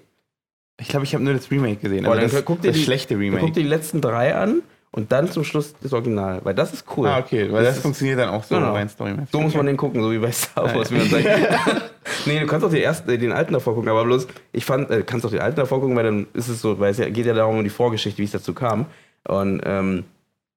Ich 0.81 0.89
glaube, 0.89 1.05
ich 1.05 1.13
habe 1.15 1.23
nur 1.23 1.35
das 1.35 1.51
Remake 1.51 1.77
gesehen. 1.77 2.05
Boah, 2.05 2.13
aber 2.13 2.21
dann 2.23 2.31
das, 2.31 2.45
guck 2.47 2.63
dir 2.63 2.69
das 2.69 2.77
die- 2.79 2.85
schlechte 2.85 3.19
Remake. 3.19 3.45
guck 3.45 3.53
dir 3.53 3.63
die 3.63 3.69
letzten 3.69 4.01
drei 4.01 4.35
an 4.35 4.63
und 4.93 5.13
dann 5.13 5.31
zum 5.31 5.45
Schluss 5.45 5.75
das 5.83 5.93
Original. 5.93 6.41
Weil 6.45 6.55
das 6.55 6.73
ist 6.73 6.85
cool. 6.97 7.07
ah, 7.09 7.19
okay. 7.19 7.51
Weil 7.53 7.65
das, 7.65 7.77
ist- 7.77 7.83
funktioniert 7.83 8.19
dann 8.19 8.31
auch 8.31 8.43
so 8.45 8.55
Genau. 8.57 8.73
rein 8.73 8.89
storymäßig. 8.89 9.31
So 9.31 9.41
muss 9.41 9.55
man 9.55 9.67
den 9.67 9.77
gucken, 9.77 10.03
so 10.03 10.11
wie 10.11 10.19
bei 10.19 10.33
Star 10.33 10.75
Wars, 10.75 10.91
wie 10.91 10.97
man 10.99 11.09
sagt. 11.09 11.25
nee, 12.27 12.41
du 12.41 12.47
kannst 12.47 12.67
auch 12.67 12.71
den, 12.71 12.83
ersten, 12.83 13.09
äh, 13.11 13.19
den 13.19 13.33
alten 13.33 13.53
davor 13.53 13.75
gucken, 13.75 13.89
aber 13.89 14.05
bloß, 14.05 14.27
ich 14.53 14.65
fand, 14.65 14.91
äh, 14.91 15.03
kannst 15.07 15.25
auch 15.27 15.31
den 15.31 15.41
alten 15.41 15.57
davor 15.57 15.81
gucken, 15.81 15.95
weil 15.97 16.05
dann 16.05 16.27
ist 16.35 16.49
es 16.49 16.61
so, 16.61 16.79
weil 16.81 16.91
es 16.91 16.99
ja, 16.99 17.09
geht 17.09 17.27
ja 17.27 17.35
darum, 17.35 17.59
um 17.59 17.65
die 17.65 17.71
Vorgeschichte, 17.71 18.19
wie 18.19 18.25
es 18.25 18.33
dazu 18.33 18.53
kam. 18.53 18.87
Und 19.29 19.61
ähm, 19.65 20.05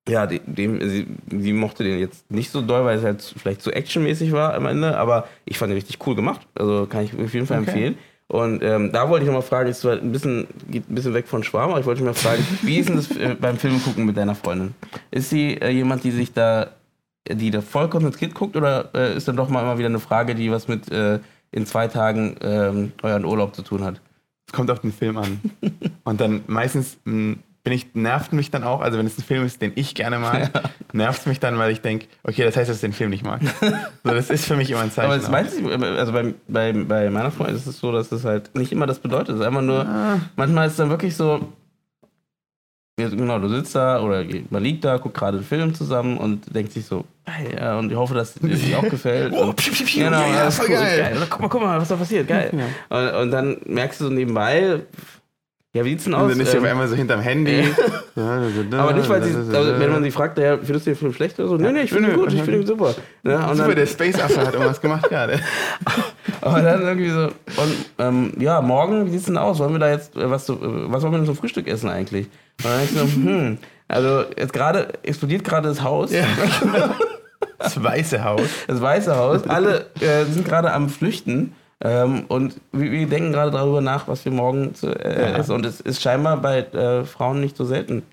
ja, 0.10 0.26
die, 0.28 0.40
dem, 0.40 0.82
sie, 0.90 1.08
sie 1.30 1.54
mochte 1.54 1.84
den 1.84 2.00
jetzt 2.00 2.30
nicht 2.30 2.50
so 2.52 2.62
doll, 2.62 2.84
weil 2.86 2.98
es 2.98 3.04
halt 3.04 3.22
vielleicht 3.38 3.62
zu 3.62 3.72
actionmäßig 3.72 4.32
war 4.34 4.54
am 4.54 4.66
Ende, 4.66 4.98
aber 4.98 5.28
ich 5.46 5.58
fand 5.58 5.70
den 5.70 5.76
richtig 5.78 6.00
cool 6.06 6.16
gemacht. 6.16 6.42
Also 6.56 6.88
kann 6.90 7.04
ich 7.06 7.14
auf 7.14 7.34
jeden 7.34 7.46
Fall 7.48 7.60
Okay. 7.62 7.70
empfehlen. 7.70 7.98
Und 8.34 8.64
ähm, 8.64 8.92
da 8.92 9.10
wollte 9.10 9.26
ich 9.26 9.28
nochmal 9.28 9.44
fragen, 9.44 9.70
ist 9.70 9.86
ein 9.86 10.12
bisschen, 10.12 10.48
geht 10.68 10.90
ein 10.90 10.96
bisschen 10.96 11.14
weg 11.14 11.28
von 11.28 11.44
Schwarm, 11.44 11.70
aber 11.70 11.80
ich 11.80 11.86
wollte 11.86 12.02
mal 12.02 12.16
fragen, 12.16 12.44
wie 12.64 12.80
ist 12.80 12.90
denn 12.90 12.96
das 12.96 13.12
äh, 13.16 13.36
beim 13.40 13.58
Film 13.58 13.80
gucken 13.84 14.08
mit 14.08 14.18
deiner 14.18 14.34
Freundin? 14.34 14.74
Ist 15.12 15.30
sie 15.30 15.54
äh, 15.62 15.70
jemand, 15.70 16.04
die 16.04 16.10
sich 16.10 16.34
da 16.34 16.72
die 17.30 17.52
da 17.52 17.62
voll 17.62 17.90
konzentriert 17.90 18.34
guckt 18.34 18.58
oder 18.58 18.90
äh, 18.96 19.16
ist 19.16 19.28
dann 19.28 19.36
doch 19.36 19.50
mal 19.50 19.62
immer 19.62 19.78
wieder 19.78 19.88
eine 19.88 20.00
Frage, 20.00 20.34
die 20.34 20.50
was 20.50 20.68
mit 20.68 20.92
äh, 20.92 21.20
in 21.52 21.68
zwei 21.68 21.88
Tagen 21.88 22.36
ähm, 22.42 22.92
euren 23.04 23.24
Urlaub 23.24 23.56
zu 23.56 23.62
tun 23.62 23.84
hat? 23.84 24.02
Es 24.48 24.52
kommt 24.52 24.72
auf 24.72 24.80
den 24.80 24.92
Film 24.92 25.18
an. 25.18 25.40
Und 26.04 26.20
dann 26.20 26.42
meistens 26.48 26.98
mh, 27.06 27.36
bin 27.64 27.72
ich, 27.74 27.96
nervt 27.96 28.34
mich 28.34 28.52
dann 28.52 28.64
auch, 28.64 28.82
also 28.82 28.98
wenn 28.98 29.06
es 29.06 29.18
ein 29.18 29.24
Film 29.24 29.46
ist, 29.46 29.62
den 29.62 29.72
ich 29.76 29.96
gerne 29.96 30.20
mag, 30.20 30.52
nervt 30.94 31.22
es 31.22 31.26
mich 31.26 31.40
dann, 31.40 31.58
weil 31.58 31.72
ich 31.72 31.82
denke, 31.82 32.08
okay, 32.24 32.44
das 32.44 32.58
heißt, 32.58 32.70
dass 32.70 32.78
ich 32.78 32.82
den 32.82 32.94
Film 32.94 33.10
nicht 33.10 33.24
mag. 33.24 33.42
so, 34.04 34.12
das 34.12 34.30
ist 34.30 34.46
für 34.46 34.58
mich 34.58 34.70
immer 34.70 34.82
ein 34.82 34.92
Zeichen. 34.92 35.12
Aber 35.12 35.16
es 35.16 35.26
auch. 35.26 35.32
meint 35.32 35.50
sich, 35.50 35.66
also 35.66 36.12
bei, 36.12 36.34
bei, 36.48 36.74
bei 36.74 37.10
meiner 37.10 37.32
Freundin 37.32 37.56
ist 37.56 37.66
es 37.66 37.80
so, 37.80 37.92
dass 37.92 38.12
es 38.12 38.26
halt 38.26 38.54
nicht 38.56 38.72
immer 38.72 38.86
das 38.86 39.00
bedeutet. 39.00 39.30
Es 39.30 39.36
ist 39.42 39.46
einfach 39.46 39.62
nur, 39.62 40.20
manchmal 40.36 40.68
ist 40.68 40.74
es 40.74 40.78
dann 40.78 40.90
wirklich 40.90 41.16
so, 41.16 41.54
ja, 43.00 43.10
genau, 43.10 43.40
du 43.40 43.50
sitzt 43.50 43.76
da 43.76 44.02
oder 44.02 44.24
man 44.52 44.62
liegt 44.62 44.84
da, 44.86 44.98
guckt 44.98 45.18
gerade 45.18 45.38
einen 45.38 45.46
Film 45.46 45.74
zusammen 45.74 46.18
und 46.18 46.54
denkt 46.54 46.74
sich 46.74 46.86
so, 46.86 47.06
geil, 47.26 47.56
ja, 47.58 47.80
und 47.80 47.90
ich 47.90 47.98
hoffe, 47.98 48.14
dass 48.14 48.36
dir 48.36 48.50
das 48.50 48.62
auch 48.76 48.88
gefällt. 48.88 49.34
Oh, 49.38 49.52
piu, 49.54 49.74
piu, 49.74 49.86
piu, 49.86 50.04
genau, 50.04 50.22
ja, 50.22 50.28
ja, 50.28 50.46
das 50.46 50.58
voll 50.58 50.68
cool, 50.70 50.76
geil. 50.76 51.18
Guck 51.28 51.42
mal, 51.42 51.48
guck 51.48 51.62
mal, 51.62 51.80
was 51.80 51.88
da 51.88 51.96
passiert, 51.96 52.28
geil. 52.28 52.52
Ja. 52.56 52.98
Und, 52.98 53.22
und 53.24 53.32
dann 53.32 53.58
merkst 53.66 54.00
du 54.00 54.06
so 54.06 54.10
nebenbei, 54.12 54.82
ja, 55.74 55.84
wie 55.84 55.90
sieht's 55.90 56.04
denn 56.04 56.14
aus? 56.14 56.24
Und 56.24 56.30
dann 56.32 56.40
ist 56.40 56.52
sie 56.52 56.58
Ähm, 56.58 56.64
auf 56.64 56.70
einmal 56.70 56.88
so 56.88 56.96
hinterm 56.96 57.20
Handy. 57.20 57.64
Aber 58.16 58.94
nicht, 58.94 59.10
weil 59.10 59.24
sie, 59.24 59.36
also, 59.36 59.80
wenn 59.80 59.92
man 59.92 60.04
sie 60.04 60.12
fragt, 60.12 60.38
ja, 60.38 60.58
findest 60.58 60.86
du 60.86 60.92
den 60.92 60.96
Film 60.98 61.14
schlecht 61.14 61.40
oder 61.40 61.50
so? 61.50 61.58
Nee, 61.58 61.72
nee, 61.72 61.82
ich 61.82 61.92
finde 61.92 62.12
ihn 62.12 62.16
gut, 62.16 62.32
ich 62.32 62.44
finde 62.44 62.60
ihn 62.60 62.68
super. 62.68 62.94
Ja, 63.24 63.48
und 63.48 63.56
Super, 63.56 63.70
dann, 63.70 63.78
der 63.78 63.88
Space 63.88 64.20
Affe 64.20 64.40
hat 64.40 64.54
irgendwas 64.54 64.80
gemacht 64.80 65.10
gerade. 65.10 65.40
aber 66.42 66.62
dann 66.62 66.82
irgendwie 66.84 67.10
so, 67.10 67.24
und 67.24 67.76
ähm, 67.98 68.34
ja, 68.38 68.62
morgen, 68.62 69.08
wie 69.08 69.12
sieht's 69.12 69.26
denn 69.26 69.38
aus? 69.38 69.58
Wollen 69.58 69.74
wir 69.74 69.80
da 69.80 69.90
jetzt, 69.90 70.16
äh, 70.16 70.30
was, 70.30 70.48
äh, 70.48 70.54
was 70.60 71.02
wollen 71.02 71.14
wir 71.14 71.18
denn 71.18 71.26
zum 71.26 71.36
Frühstück 71.36 71.68
essen 71.68 71.90
eigentlich? 71.90 72.28
Und 72.64 72.70
dann 72.70 72.84
ich 72.84 72.92
so, 72.92 73.02
hm, 73.02 73.58
also 73.88 74.26
jetzt 74.38 74.54
gerade, 74.54 74.90
explodiert 75.02 75.44
gerade 75.44 75.70
das 75.70 75.82
Haus, 75.82 76.12
Das 77.58 77.82
weiße 77.82 78.24
Haus. 78.24 78.42
das 78.68 78.82
Weiße 78.82 79.16
Haus, 79.16 79.48
alle 79.48 79.88
äh, 80.02 80.26
sind 80.26 80.46
gerade 80.46 80.72
am 80.72 80.90
Flüchten. 80.90 81.56
Ähm, 81.86 82.24
und 82.30 82.56
wir, 82.72 82.92
wir 82.92 83.08
denken 83.08 83.34
gerade 83.34 83.52
darüber 83.52 83.82
nach, 83.82 84.08
was 84.08 84.24
wir 84.24 84.32
morgen 84.32 84.74
zu 84.74 84.88
äh, 84.88 85.32
Ja. 85.32 85.38
essen. 85.38 85.52
Und 85.54 85.66
es 85.66 85.82
ist 85.82 86.02
scheinbar 86.02 86.38
bei 86.38 86.60
äh, 86.60 87.04
Frauen 87.04 87.42
nicht 87.42 87.58
so 87.58 87.66
selten. 87.66 88.04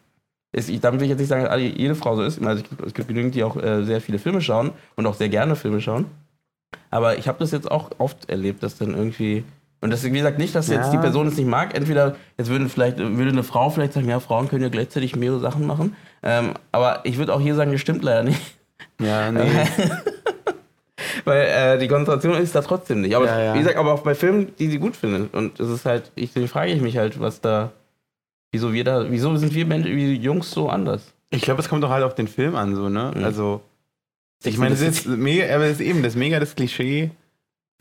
Es, 0.53 0.69
ich, 0.69 0.81
damit 0.81 0.99
will 1.01 1.05
ich 1.07 1.11
jetzt 1.11 1.21
nicht 1.21 1.29
sagen, 1.29 1.45
dass 1.45 1.61
jede 1.61 1.95
Frau 1.95 2.17
so 2.17 2.23
ist. 2.23 2.43
Also 2.45 2.63
es, 2.65 2.69
gibt, 2.69 2.85
es 2.85 2.95
gibt 2.95 3.07
genügend, 3.09 3.35
die 3.37 3.45
auch 3.45 3.57
äh, 3.57 3.85
sehr 3.85 4.01
viele 4.01 4.19
Filme 4.19 4.41
schauen 4.41 4.73
und 4.97 5.07
auch 5.07 5.15
sehr 5.15 5.29
gerne 5.29 5.55
Filme 5.55 5.81
schauen. 5.81 6.07
Aber 6.91 7.17
ich 7.19 7.29
habe 7.29 7.39
das 7.39 7.53
jetzt 7.53 7.71
auch 7.71 7.91
oft 7.99 8.29
erlebt, 8.29 8.63
dass 8.65 8.77
dann 8.77 8.95
irgendwie. 8.97 9.45
Und 9.81 9.91
das, 9.91 10.03
wie 10.03 10.11
gesagt, 10.11 10.39
nicht, 10.39 10.55
dass 10.57 10.67
jetzt 10.69 10.87
Ja. 10.87 10.91
die 10.91 10.99
Person 10.99 11.29
es 11.29 11.37
nicht 11.37 11.47
mag. 11.49 11.75
Entweder, 11.77 12.17
jetzt 12.37 12.51
würden 12.51 12.69
vielleicht, 12.69 12.99
würde 12.99 13.31
eine 13.31 13.45
Frau 13.45 13.71
vielleicht 13.71 13.93
sagen, 13.93 14.09
ja, 14.09 14.19
Frauen 14.19 14.49
können 14.49 14.63
ja 14.63 14.69
gleichzeitig 14.69 15.15
mehrere 15.15 15.39
Sachen 15.41 15.67
machen. 15.67 15.95
Ähm, 16.25 16.55
aber 16.73 17.01
ich 17.05 17.17
würde 17.17 17.33
auch 17.33 17.41
hier 17.41 17.55
sagen, 17.55 17.71
das 17.73 17.81
stimmt 17.81 18.03
leider 18.03 18.25
nicht. 18.25 18.41
Ja, 19.01 19.31
nee. 19.31 19.41
Weil 21.25 21.43
äh, 21.47 21.79
die 21.79 21.89
Konzentration 21.89 22.35
ist 22.35 22.55
da 22.55 22.61
trotzdem 22.63 23.01
nicht. 23.03 23.15
Aber 23.17 23.27
Ja, 23.27 23.41
ja. 23.43 23.55
wie 23.55 23.59
gesagt, 23.59 23.77
aber 23.77 23.93
auch 23.95 24.03
bei 24.03 24.15
Filmen, 24.15 24.53
die 24.59 24.69
sie 24.69 24.79
gut 24.79 24.97
finden. 24.97 25.29
Und 25.33 25.59
es 25.61 25.69
ist 25.69 25.85
halt, 25.85 26.11
ich 26.15 26.31
frage 26.49 26.73
ich 26.73 26.81
mich 26.81 26.97
halt, 26.97 27.21
was 27.21 27.41
da, 27.41 27.73
wieso 28.53 28.73
wir 28.73 28.85
da, 28.85 29.11
wieso 29.11 29.35
sind 29.37 29.55
wir 29.55 29.67
Menschen, 29.67 29.97
wie 29.97 30.15
Jungs 30.15 30.51
so 30.51 30.69
anders? 30.69 31.13
Ich 31.31 31.43
glaube, 31.43 31.61
es 31.61 31.69
kommt 31.69 31.85
doch 31.85 31.91
halt 31.91 32.05
auf 32.05 32.15
den 32.15 32.27
Film 32.29 32.57
an, 32.57 32.75
so, 32.75 32.89
ne? 32.89 33.13
Mhm. 33.15 33.25
Also, 33.25 33.61
ich 34.43 34.59
meine, 34.59 34.71
das 34.71 34.81
ist 34.83 35.07
mega, 35.07 35.55
aber 35.55 35.65
das 35.65 35.75
ist 35.75 35.81
eben 35.81 36.03
das 36.03 36.17
mega 36.17 36.41
das 36.41 36.57
Klischee. 36.57 37.11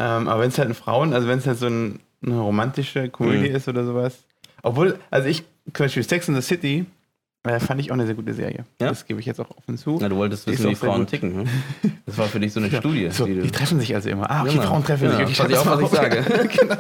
Ähm, 0.02 0.28
aber 0.28 0.42
wenn 0.42 0.50
es 0.50 0.58
halt 0.58 0.70
ein 0.70 0.76
Frauen, 0.76 1.14
also 1.14 1.28
wenn 1.28 1.40
es 1.40 1.48
halt 1.48 1.58
so 1.58 1.68
ein, 1.68 2.00
eine 2.24 2.40
romantische 2.40 3.10
Komödie 3.10 3.50
Mhm. 3.50 3.56
ist 3.56 3.68
oder 3.68 3.86
sowas. 3.86 4.20
Obwohl, 4.62 5.00
also 5.10 5.28
ich, 5.30 5.44
zum 5.74 5.86
Beispiel 5.86 6.04
Sex 6.04 6.28
in 6.28 6.36
the 6.36 6.42
City, 6.42 6.86
äh, 7.44 7.60
fand 7.60 7.80
ich 7.82 7.90
auch 7.92 7.96
eine 7.96 8.06
sehr 8.06 8.16
gute 8.16 8.34
Serie. 8.34 8.66
Ja? 8.82 8.90
Das 8.90 9.06
gebe 9.06 9.20
ich 9.20 9.26
jetzt 9.26 9.40
auch 9.40 9.50
offen 9.56 9.78
zu. 9.78 9.98
Na, 10.02 10.10
du 10.10 10.16
wolltest 10.18 10.46
wissen, 10.48 10.70
wie 10.70 10.76
Frauen 10.76 11.02
gut. 11.02 11.10
ticken. 11.10 11.36
Hm? 11.36 11.48
Das 12.06 12.18
war 12.18 12.26
für 12.26 12.40
dich 12.40 12.52
so 12.54 12.60
eine 12.60 12.70
Studie. 12.72 13.10
So, 13.12 13.26
die 13.28 13.40
die 13.40 13.52
treffen 13.52 13.80
sich 13.80 13.94
also 13.94 14.10
immer. 14.10 14.30
Ah, 14.30 14.42
okay, 14.42 14.52
Genau. 14.54 14.64
Frauen 14.64 14.84
treffen 14.84 15.10
Genau, 15.10 15.26
sich. 15.28 15.38
pass 15.38 15.50
ich 15.50 15.58
auf, 15.58 15.66
was 15.68 15.82
ich 15.82 15.90
sage. 15.90 16.26
genau. 16.58 16.76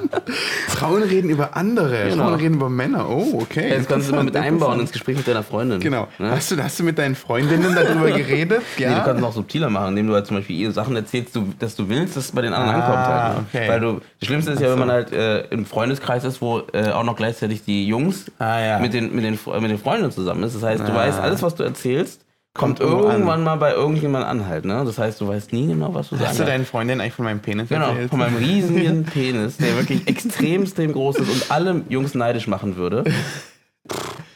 Frauen 0.68 1.02
reden 1.02 1.30
über 1.30 1.56
andere. 1.56 2.08
Genau. 2.10 2.24
Frauen 2.24 2.34
reden 2.34 2.54
über 2.54 2.68
Männer. 2.68 3.08
Oh, 3.08 3.40
okay. 3.42 3.70
Jetzt 3.70 3.88
kannst 3.88 4.08
du 4.08 4.12
immer 4.12 4.22
mit 4.22 4.36
einbauen 4.36 4.80
ins. 4.80 4.92
Gespräch 4.92 5.16
mit 5.16 5.26
deiner 5.28 5.42
Freundin. 5.42 5.80
Genau. 5.80 6.08
Ne? 6.18 6.30
Hast, 6.30 6.50
du, 6.50 6.62
hast 6.62 6.78
du 6.78 6.84
mit 6.84 6.98
deinen 6.98 7.14
Freundinnen 7.14 7.74
darüber 7.74 8.10
geredet? 8.16 8.62
Nee, 8.78 8.84
du 8.86 8.90
kannst 8.94 9.08
es 9.16 9.20
noch 9.20 9.32
subtiler 9.32 9.68
machen, 9.70 9.88
indem 9.90 10.06
du 10.08 10.14
halt 10.14 10.26
zum 10.26 10.36
Beispiel 10.36 10.56
ihr 10.56 10.72
Sachen 10.72 10.96
erzählst, 10.96 11.34
du, 11.36 11.52
dass 11.58 11.76
du 11.76 11.88
willst, 11.88 12.16
dass 12.16 12.26
es 12.26 12.32
bei 12.32 12.42
den 12.42 12.52
anderen 12.52 12.80
Ah, 12.80 12.84
ankommt. 12.86 13.06
Halt, 13.06 13.36
ne? 13.36 13.44
okay. 13.48 13.68
Weil 13.68 13.80
du, 13.80 14.00
das 14.20 14.26
Schlimmste 14.26 14.52
ist 14.52 14.60
ja, 14.60 14.70
wenn 14.70 14.78
man 14.78 14.90
halt 14.90 15.12
äh, 15.12 15.40
im 15.48 15.66
Freundeskreis 15.66 16.24
ist, 16.24 16.40
wo 16.40 16.62
äh, 16.72 16.90
auch 16.90 17.04
noch 17.04 17.16
gleichzeitig 17.16 17.64
die 17.64 17.86
Jungs 17.86 18.30
Ah, 18.38 18.60
ja. 18.60 18.78
mit, 18.78 18.94
den, 18.94 19.14
mit, 19.14 19.24
den, 19.24 19.38
mit 19.60 19.70
den 19.70 19.78
Freunden 19.78 20.10
zusammen 20.10 20.42
ist. 20.44 20.54
Das 20.56 20.62
heißt, 20.62 20.86
du 20.86 20.92
Ah. 20.92 20.96
weißt, 20.96 21.20
alles, 21.20 21.42
was 21.42 21.54
du 21.54 21.62
erzählst, 21.62 22.20
kommt, 22.56 22.80
Kommt 22.80 22.90
irgendwann 23.04 23.38
an. 23.40 23.44
mal 23.44 23.56
bei 23.56 23.72
irgendjemand 23.72 24.24
an 24.26 24.46
halt. 24.46 24.64
Ne? 24.64 24.82
Das 24.84 24.98
heißt, 24.98 25.20
du 25.20 25.28
weißt 25.28 25.52
nie 25.52 25.66
genau, 25.68 25.94
was 25.94 26.08
du 26.10 26.18
Hast 26.18 26.38
du 26.38 26.44
deinen 26.44 26.64
Freundinnen 26.64 27.00
eigentlich 27.00 27.14
von 27.14 27.24
meinem 27.24 27.40
Penis 27.40 27.68
Genau, 27.68 27.88
erzählt? 27.90 28.10
von 28.10 28.18
meinem 28.18 28.36
riesigen 28.36 29.04
Penis, 29.12 29.56
der 29.58 29.76
wirklich 29.76 30.06
extrem, 30.08 30.62
extrem 30.62 30.92
groß 30.92 31.16
ist 31.18 31.30
und 31.30 31.50
alle 31.50 31.82
Jungs 31.88 32.14
neidisch 32.14 32.46
machen 32.46 32.76
würde. 32.76 33.04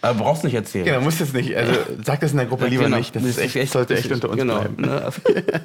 Aber 0.02 0.18
brauchst 0.18 0.44
nicht 0.44 0.54
erzählen. 0.54 0.84
Genau, 0.86 1.00
muss 1.00 1.18
das 1.18 1.32
nicht. 1.32 1.54
Also 1.56 1.72
sag 2.04 2.20
das 2.20 2.30
in 2.32 2.38
der 2.38 2.46
Gruppe 2.46 2.66
lieber 2.68 2.84
Genau. 2.84 2.96
nicht. 2.96 3.14
Das, 3.14 3.24
ist 3.24 3.38
echt, 3.38 3.72
sollte 3.72 3.96
echt 3.96 4.10
unter 4.10 4.30
uns 4.30 4.38
genau. 4.38 4.60
bleiben. 4.60 4.82
Ne? 4.82 5.02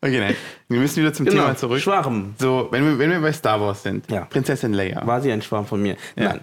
Okay, 0.00 0.20
nein. 0.20 0.34
Wir 0.68 0.80
müssen 0.80 0.98
wieder 1.02 1.12
zum 1.14 1.24
genau. 1.26 1.42
Thema 1.42 1.56
zurück. 1.56 1.80
Schwarm. 1.80 2.34
So, 2.38 2.68
wenn 2.70 2.84
wir, 2.84 2.98
wenn 2.98 3.10
wir 3.10 3.20
bei 3.20 3.32
Star 3.32 3.58
Wars 3.60 3.82
sind, 3.82 4.10
Ja. 4.10 4.26
Prinzessin 4.26 4.74
Leia. 4.74 5.06
War 5.06 5.22
sie 5.22 5.32
ein 5.32 5.40
Schwarm 5.40 5.64
von 5.66 5.80
mir? 5.82 5.96
Ja. 6.16 6.30
Nein. 6.30 6.40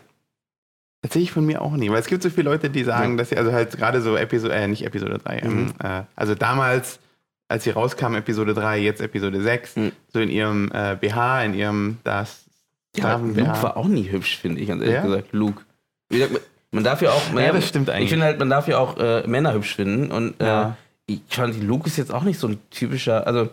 Tatsächlich 1.02 1.32
von 1.32 1.46
mir 1.46 1.62
auch 1.62 1.72
nie, 1.76 1.90
weil 1.90 2.00
es 2.00 2.06
gibt 2.08 2.22
so 2.22 2.30
viele 2.30 2.50
Leute, 2.52 2.70
die 2.70 2.84
sagen, 2.84 3.12
Ja. 3.14 3.18
dass 3.18 3.30
sie, 3.30 3.38
also 3.38 3.52
halt 3.52 3.76
gerade 3.78 4.02
so 4.02 4.16
Episode, 4.16 4.54
äh, 4.54 4.68
nicht 4.68 4.86
Episode 4.86 5.18
3, 5.18 5.40
ähm, 5.40 5.64
Mhm. 5.64 5.74
äh, 5.84 6.04
also 6.16 6.36
damals, 6.36 7.00
als 7.48 7.64
sie 7.64 7.72
rauskam, 7.72 8.14
Episode 8.16 8.54
3, 8.54 8.78
jetzt 8.80 9.02
Episode 9.02 9.42
6, 9.42 9.76
Mhm. 9.78 9.92
so 10.14 10.20
in 10.20 10.30
ihrem 10.30 10.72
äh, 10.72 10.96
BH, 11.00 11.44
in 11.44 11.54
ihrem 11.56 11.98
das 12.04 12.46
Ja, 12.96 13.16
Luke 13.16 13.38
war 13.64 13.78
auch 13.78 13.88
nie 13.88 14.12
hübsch, 14.12 14.38
finde 14.38 14.62
ich, 14.62 14.68
ganz 14.68 14.82
ehrlich 14.82 14.96
Ja? 14.96 15.02
gesagt. 15.04 15.30
Luke. 15.32 15.64
Wie 16.10 16.20
gesagt, 16.20 16.42
man 16.72 16.84
darf 16.84 17.02
ja 17.02 17.12
auch. 17.12 17.34
Ja, 17.34 17.52
das 17.52 17.68
stimmt 17.68 17.90
eigentlich. 17.90 18.04
Ich 18.06 18.10
finde 18.12 18.26
halt, 18.26 18.38
man 18.40 18.50
darf 18.50 18.68
ja 18.68 18.78
auch 18.78 18.98
äh, 18.98 19.26
Männer 19.28 19.54
hübsch 19.54 19.76
finden. 19.76 20.12
Und 20.12 20.40
äh, 20.42 20.46
Ja. 20.46 20.78
ich 21.08 21.22
fand, 21.30 21.62
Luke 21.64 21.88
ist 21.88 21.98
jetzt 21.98 22.14
auch 22.14 22.24
nicht 22.24 22.38
so 22.40 22.48
ein 22.48 22.60
typischer. 22.70 23.26
Also, 23.26 23.50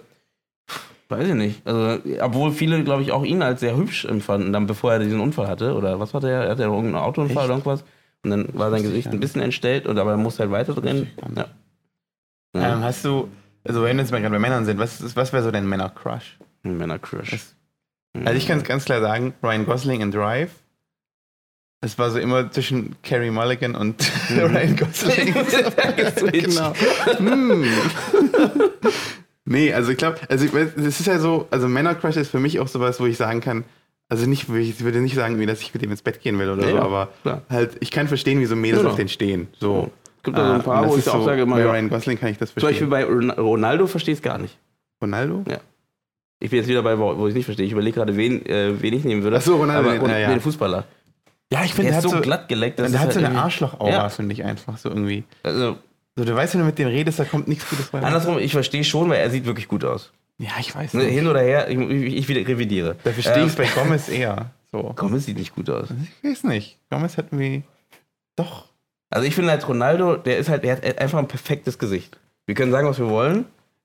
weiß 1.09 1.29
ich 1.29 1.35
nicht. 1.35 1.67
Also, 1.67 1.99
obwohl 2.21 2.53
viele, 2.53 2.83
glaube 2.85 3.03
ich, 3.03 3.13
auch 3.13 3.25
ihn 3.25 3.43
als 3.43 3.61
sehr 3.61 3.77
hübsch 3.77 4.05
empfanden, 4.05 4.53
dann 4.53 4.67
bevor 4.67 4.93
er 4.93 4.99
diesen 4.99 5.21
Unfall 5.21 5.49
hatte. 5.49 5.75
Oder 5.75 5.99
was 6.01 6.15
hatte 6.15 6.29
er? 6.31 6.45
Er 6.45 6.51
hatte 6.51 6.63
ja 6.63 6.69
irgendeinen 6.69 6.97
Autounfall 7.03 7.37
Echt? 7.37 7.45
oder 7.47 7.53
irgendwas. 7.55 7.85
Und 8.25 8.31
dann 8.31 8.49
war 8.53 8.71
sein 8.71 8.83
Gesicht 8.83 9.09
ein 9.09 9.21
bisschen 9.21 9.41
entstellt, 9.43 9.87
und, 9.87 9.97
aber 9.99 10.11
er 10.13 10.17
musste 10.17 10.41
halt 10.43 10.51
weiter 10.51 10.75
drin. 10.75 11.07
Ja. 11.37 11.47
Ja. 12.55 12.73
Ähm, 12.75 12.83
hast 12.83 13.05
du, 13.05 13.29
also 13.65 13.83
wenn 13.85 13.97
wir 13.97 14.03
jetzt 14.03 14.11
mal 14.11 14.21
gerade 14.21 14.33
bei 14.35 14.39
Männern 14.39 14.65
sind, 14.65 14.79
was, 14.79 15.01
ist- 15.01 15.17
was 15.17 15.33
wäre 15.33 15.43
so 15.43 15.51
dein 15.51 15.69
Männer-Crush? 15.69 16.39
Männer-Crush. 16.63 17.33
Also 18.25 18.33
ich 18.37 18.49
kann 18.49 18.59
es 18.59 18.65
ganz 18.65 18.85
klar 18.85 19.01
sagen, 19.01 19.35
Ryan 19.43 19.65
Gosling 19.67 20.01
in 20.01 20.11
Drive. 20.11 20.51
Es 21.81 21.97
war 21.99 22.11
so 22.11 22.19
immer 22.19 22.51
zwischen 22.51 22.97
Carrie 23.05 23.31
Mulligan 23.31 23.77
und 23.77 24.11
Ryan 24.31 24.75
Gosling. 24.77 25.35
Genau. 26.33 26.73
Hm. 27.19 27.65
Nee, 29.49 29.73
also 29.73 29.91
ich 29.91 29.99
glaube, 29.99 30.19
also 30.29 30.47
es 30.57 31.01
ist 31.01 31.07
ja 31.07 31.19
so, 31.19 31.47
also 31.51 31.69
Männer-Crush 31.69 32.17
ist 32.17 32.31
für 32.31 32.41
mich 32.41 32.61
auch 32.61 32.69
sowas, 32.69 33.01
wo 33.01 33.07
ich 33.07 33.17
sagen 33.17 33.41
kann, 33.41 33.65
also 34.09 34.27
nicht, 34.27 34.49
ich 34.49 34.83
würde 34.83 35.01
nicht 35.01 35.15
sagen, 35.15 35.39
wie, 35.39 35.47
dass 35.47 35.61
ich 35.61 35.73
mit 35.75 35.83
dem 35.83 35.91
ins 35.91 36.03
Bett 36.03 36.23
gehen 36.23 36.39
will 36.39 36.49
oder 36.51 36.65
Ja, 36.67 36.71
so, 36.73 36.79
aber 36.79 37.09
klar. 37.23 37.43
halt, 37.51 37.77
ich 37.81 37.91
kann 37.91 38.09
verstehen, 38.09 38.41
wieso 38.41 38.57
Mädels 38.57 38.81
Genau. 38.81 38.91
auf 38.91 38.97
den 38.97 39.09
stehen. 39.09 39.49
So. 39.59 39.91
Es 40.17 40.23
gibt 40.23 40.37
da 40.39 40.47
so 40.47 40.53
ein 40.55 40.61
Ah, 40.61 40.65
paar, 40.65 40.89
wo 40.89 40.93
ich 40.95 40.99
ist 41.01 41.09
auch 41.09 41.19
so, 41.21 41.25
sage, 41.25 41.43
immer, 41.43 41.57
bei 41.57 41.63
ja, 41.63 41.71
Ryan 41.71 41.89
Gosling 41.91 42.19
kann 42.19 42.31
ich 42.31 42.39
das 42.39 42.55
Zum 42.55 42.63
Beispiel 42.63 42.89
verstehen. 42.89 42.91
bei 42.91 43.05
Ron- 43.05 43.31
Ronaldo 43.31 43.87
verstehe 43.87 44.13
ich 44.15 44.19
es 44.19 44.23
gar 44.23 44.39
nicht. 44.39 44.57
Ronaldo? 45.03 45.45
Ja. 45.49 45.59
Ich 46.41 46.51
bin 46.51 46.59
jetzt 46.61 46.69
wieder 46.69 46.83
bei, 46.83 46.99
wo 46.99 47.27
ich 47.27 47.31
es 47.31 47.35
nicht 47.35 47.45
verstehe. 47.45 47.67
Ich 47.67 47.73
überlege 47.73 47.97
gerade, 47.97 48.17
wen, 48.17 48.45
äh, 48.47 48.81
wen 48.81 48.95
ich 48.95 49.05
nehmen 49.05 49.23
würde. 49.25 49.37
Ach 49.39 49.43
so, 49.43 49.57
Ronaldo, 49.57 49.91
Aber, 49.91 50.03
und, 50.03 50.11
ja. 50.11 50.29
Den 50.29 50.41
Fußballer. 50.41 50.85
Ja, 51.53 51.65
ich 51.65 51.73
finde, 51.75 51.91
Der 51.91 51.93
der 51.93 51.99
ist 52.01 52.05
hat 52.05 52.11
so 52.11 52.17
so, 52.17 52.23
glatt 52.23 52.49
geleckt. 52.49 52.79
der 52.79 52.87
hat 52.87 53.13
so 53.13 53.21
halt 53.21 53.25
eine 53.27 53.41
Arschloch-Aura, 53.41 53.91
Ja. 53.91 54.09
finde 54.09 54.33
ich 54.35 54.45
einfach 54.45 54.77
so 54.79 54.89
irgendwie. 54.89 55.25
Also, 55.43 55.77
So, 56.19 56.25
du 56.25 56.35
weißt, 56.35 56.55
wenn 56.55 56.61
du 56.62 56.66
mit 56.66 56.79
dem 56.81 56.89
redest, 56.89 57.21
da 57.21 57.25
kommt 57.25 57.47
nichts 57.47 57.71
Gutes 57.71 57.87
bei. 57.87 57.99
raus. 57.99 58.07
andersrum, 58.07 58.39
ich 58.41 58.51
verstehe 58.51 58.83
schon, 58.83 59.09
weil 59.09 59.21
er 59.21 59.31
sieht 59.31 59.45
wirklich 59.47 59.69
gut 59.69 59.85
aus. 59.85 60.11
Ja, 60.39 60.51
ich 60.59 60.75
weiß 60.75 60.95
Ne, 60.95 61.05
nicht. 61.05 61.14
Hin 61.14 61.29
oder 61.29 61.41
her, 61.43 61.69
ich, 61.71 61.79
ich, 61.79 62.16
ich 62.16 62.29
wieder 62.29 62.41
revidiere. 62.47 62.97
Da 63.05 63.12
verstehe 63.12 63.45
ich 63.45 63.53
es 63.53 63.59
Ähm, 63.59 63.64
bei 63.64 63.81
Gomez 63.83 64.09
eher. 64.09 64.51
So. 64.73 64.93
Gomez 64.97 65.27
sieht 65.27 65.39
nicht 65.39 65.55
gut 65.55 65.71
aus. 65.71 65.89
Ich 66.23 66.31
weiß 66.31 66.43
nicht. 66.45 66.77
Gomez 66.91 67.16
hat 67.16 67.27
irgendwie. 67.31 67.62
Doch. 68.35 68.66
Also 69.11 69.27
ich 69.29 69.35
finde 69.37 69.51
halt 69.53 69.66
Ronaldo, 69.69 70.16
der 70.16 70.39
ist 70.39 70.49
halt, 70.49 70.64
der 70.64 70.73
hat 70.77 70.99
einfach 71.01 71.19
ein 71.21 71.29
perfektes 71.29 71.79
Gesicht. 71.79 72.19
Wir 72.47 72.55
können 72.57 72.73
sagen, 72.73 72.89
was 72.89 72.99
wir 72.99 73.09
wollen. 73.09 73.45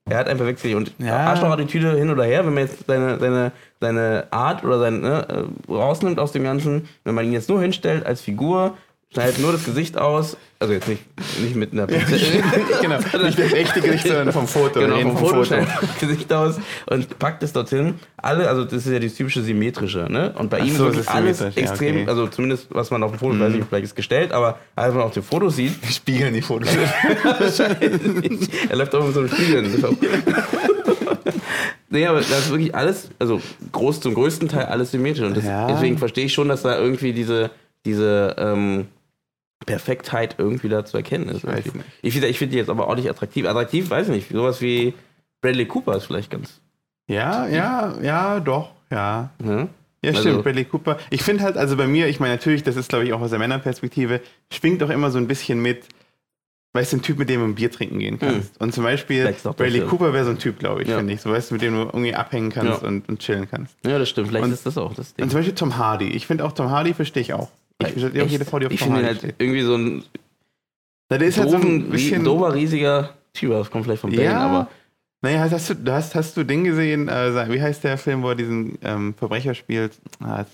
Er 0.09 0.17
hat 0.17 0.27
ein 0.27 0.37
perfektes 0.37 0.63
Gesicht. 0.63 0.75
Und 0.77 0.93
Ja. 0.97 1.17
Arschloch-Attitüde 1.29 1.95
hin 1.97 2.09
oder 2.09 2.23
her, 2.25 2.45
wenn 2.45 2.53
man 2.55 2.63
jetzt 2.63 2.85
seine, 2.87 3.19
seine, 3.19 3.51
seine 3.79 4.27
Art 4.31 4.63
oder 4.63 4.79
sein, 4.79 5.01
ne, 5.01 5.27
äh, 5.69 5.71
rausnimmt 5.71 6.19
aus 6.19 6.31
dem 6.33 6.43
Ganzen, 6.43 6.89
wenn 7.03 7.13
man 7.15 7.25
ihn 7.25 7.31
jetzt 7.33 7.47
nur 7.47 7.61
hinstellt 7.61 8.05
als 8.05 8.21
Figur, 8.21 8.75
schneidet 9.13 9.39
nur 9.39 9.51
das 9.51 9.63
Gesicht 9.63 9.97
aus, 9.97 10.37
also 10.59 10.73
jetzt 10.73 10.87
nicht, 10.87 11.01
nicht 11.41 11.55
mit 11.55 11.73
einer 11.73 11.87
Prinzessin, 11.87 12.43
genau. 12.81 12.97
Nicht 13.23 13.37
das 13.37 13.53
echte 13.53 13.81
Gesicht, 13.81 14.03
sondern 14.07 14.31
vom 14.31 14.47
Foto. 14.47 14.79
Genau, 14.79 14.95
reden 14.95 15.11
vom 15.11 15.27
Foto, 15.27 15.43
schneidet 15.43 15.69
das 15.81 15.99
Gesicht 15.99 16.31
aus 16.33 16.55
und 16.87 17.19
packt 17.19 17.43
es 17.43 17.53
dorthin. 17.53 17.95
Alle, 18.17 18.47
also 18.47 18.63
das 18.63 18.85
ist 18.85 18.91
ja 18.91 18.99
die 18.99 19.09
typische 19.09 19.43
symmetrische, 19.43 20.07
ne? 20.09 20.33
Und 20.37 20.49
bei 20.49 20.59
Ach 20.61 20.65
ihm 20.65 20.75
so, 20.75 20.87
ist 20.87 21.07
alles 21.07 21.39
symmetrisch, 21.39 21.63
ja, 21.63 21.69
extrem, 21.69 21.93
okay. 21.95 22.03
Mhm. 22.03 22.09
also 22.09 22.27
zumindest 22.27 22.67
was 22.69 22.91
man 22.91 23.03
auf 23.03 23.11
dem 23.11 23.19
Foto, 23.19 23.39
weiß 23.39 23.53
nicht, 23.53 23.67
vielleicht 23.67 23.85
ist 23.85 23.95
gestellt, 23.95 24.31
aber 24.31 24.57
was 24.75 24.93
man 24.93 25.03
auf 25.03 25.13
dem 25.13 25.23
Foto 25.23 25.49
sieht, 25.49 25.73
spiegeln 25.91 26.33
die 26.33 26.41
Fotos. 26.41 26.69
er 28.69 28.75
läuft 28.75 28.95
auch 28.95 29.05
mit 29.05 29.13
so 29.13 29.19
einem 29.19 29.29
Spiegel. 29.29 29.63
Nee, 31.89 32.07
aber 32.07 32.19
das 32.19 32.29
ist 32.29 32.49
wirklich 32.49 32.73
alles, 32.73 33.09
also 33.19 33.39
groß 33.71 34.01
zum 34.01 34.15
größten 34.15 34.47
Teil 34.47 34.65
alles 34.65 34.89
symmetrisch. 34.89 35.27
Und 35.27 35.37
das, 35.37 35.45
Ja. 35.45 35.67
deswegen 35.67 35.99
verstehe 35.99 36.25
ich 36.25 36.33
schon, 36.33 36.47
dass 36.47 36.63
da 36.63 36.79
irgendwie 36.79 37.13
diese, 37.13 37.51
diese 37.85 38.35
ähm, 38.39 38.87
Perfektheit 39.65 40.35
irgendwie 40.37 40.69
da 40.69 40.85
zu 40.85 40.97
erkennen 40.97 41.29
ist. 41.29 41.43
Ich. 41.43 41.71
Ich, 42.01 42.13
finde- 42.13 42.27
ich 42.27 42.37
finde 42.37 42.51
die 42.53 42.57
jetzt 42.57 42.69
aber 42.69 42.87
auch 42.87 42.95
nicht 42.95 43.09
attraktiv. 43.09 43.45
Attraktiv, 43.45 43.89
weiß 43.89 44.07
ich 44.09 44.13
nicht. 44.13 44.29
Sowas 44.31 44.61
wie 44.61 44.93
Bradley 45.41 45.65
Cooper 45.65 45.95
ist 45.97 46.05
vielleicht 46.05 46.29
ganz. 46.31 46.61
ja, 47.07 47.47
ja, 47.47 47.95
ja, 48.01 48.39
doch, 48.39 48.71
ja. 48.91 49.29
Ne? 49.39 49.69
Ja, 50.03 50.09
Also- 50.11 50.21
stimmt, 50.21 50.43
Bradley 50.43 50.65
Cooper. 50.65 50.97
Ich 51.09 51.23
finde 51.23 51.43
halt, 51.43 51.57
also 51.57 51.77
bei 51.77 51.87
mir, 51.87 52.07
ich 52.07 52.19
meine 52.19 52.33
natürlich, 52.33 52.63
das 52.63 52.75
ist 52.75 52.89
glaube 52.89 53.05
ich 53.05 53.13
auch 53.13 53.21
aus 53.21 53.29
der 53.29 53.39
Männerperspektive, 53.39 54.21
schwingt 54.51 54.81
doch 54.81 54.89
immer 54.89 55.11
so 55.11 55.17
ein 55.17 55.27
bisschen 55.27 55.61
mit, 55.61 55.85
weißt 56.73 56.91
du, 56.93 56.97
ein 56.97 57.01
Typ, 57.01 57.19
mit 57.19 57.29
dem 57.29 57.39
du 57.41 57.45
ein 57.47 57.55
Bier 57.55 57.71
trinken 57.71 57.99
gehen 57.99 58.19
kannst. 58.19 58.59
Und 58.59 58.73
zum 58.73 58.83
Beispiel, 58.83 59.33
Bradley. 59.55 59.81
Cooper 59.81 60.11
wäre 60.13 60.25
so 60.25 60.31
ein 60.31 60.39
Typ, 60.39 60.59
glaube 60.59 60.81
ich, 60.83 60.89
Ja. 60.89 60.97
finde 60.97 61.13
ich. 61.13 61.21
So 61.21 61.29
weißt 61.31 61.51
du, 61.51 61.55
mit 61.55 61.61
dem 61.61 61.73
du 61.73 61.81
irgendwie 61.81 62.15
abhängen 62.15 62.49
kannst 62.51 62.81
Ja. 62.81 62.87
und, 62.87 63.07
und 63.07 63.19
chillen 63.19 63.47
kannst. 63.49 63.75
Ja, 63.85 63.97
das 63.99 64.09
stimmt. 64.09 64.27
Vielleicht 64.29 64.43
Und- 64.45 64.51
ist 64.51 64.65
das 64.65 64.77
auch 64.77 64.93
das 64.93 65.13
Ding. 65.13 65.23
Und 65.23 65.29
zum 65.29 65.39
Beispiel 65.39 65.55
Tom 65.55 65.77
Hardy. 65.77 66.07
Ich 66.09 66.27
finde 66.27 66.43
auch 66.45 66.51
Tom 66.51 66.69
Hardy 66.69 66.93
verstehe 66.93 67.21
ich 67.21 67.33
auch. 67.33 67.49
Ich 67.81 67.93
verstehe 67.93 68.23
auch 68.23 68.27
jede 68.27 68.45
Frau, 68.45 68.59
die 68.59 68.67
auf 68.67 68.71
ich 68.71 68.79
finde 68.81 68.99
ihn 69.01 69.05
halt 69.05 69.17
steht. 69.17 69.35
irgendwie 69.39 69.61
so 69.61 69.75
ein 69.75 70.03
Na, 71.09 71.17
der 71.17 71.27
ist 71.27 71.37
halt 71.37 71.49
so 71.49 71.57
ein 71.57 71.89
bisschen. 71.89 72.23
dober, 72.23 72.53
riesiger 72.53 73.13
Typ. 73.33 73.51
Das 73.51 73.69
kommt 73.71 73.85
vielleicht 73.85 74.01
von 74.01 74.11
Bane, 74.11 74.23
Ja, 74.23 74.39
aber 74.39 74.67
Naja, 75.21 75.39
hast, 75.39 75.51
hast, 75.53 75.69
du, 75.83 75.91
hast, 75.91 76.15
hast 76.15 76.37
du 76.37 76.43
den 76.43 76.63
gesehen? 76.63 77.07
Äh, 77.09 77.49
wie 77.51 77.61
heißt 77.61 77.83
der 77.83 77.97
Film, 77.97 78.23
wo 78.23 78.29
er 78.29 78.35
diesen 78.35 78.77
ähm, 78.83 79.13
Verbrecher 79.15 79.53
spielt? 79.53 79.93
Ah, 80.21 80.45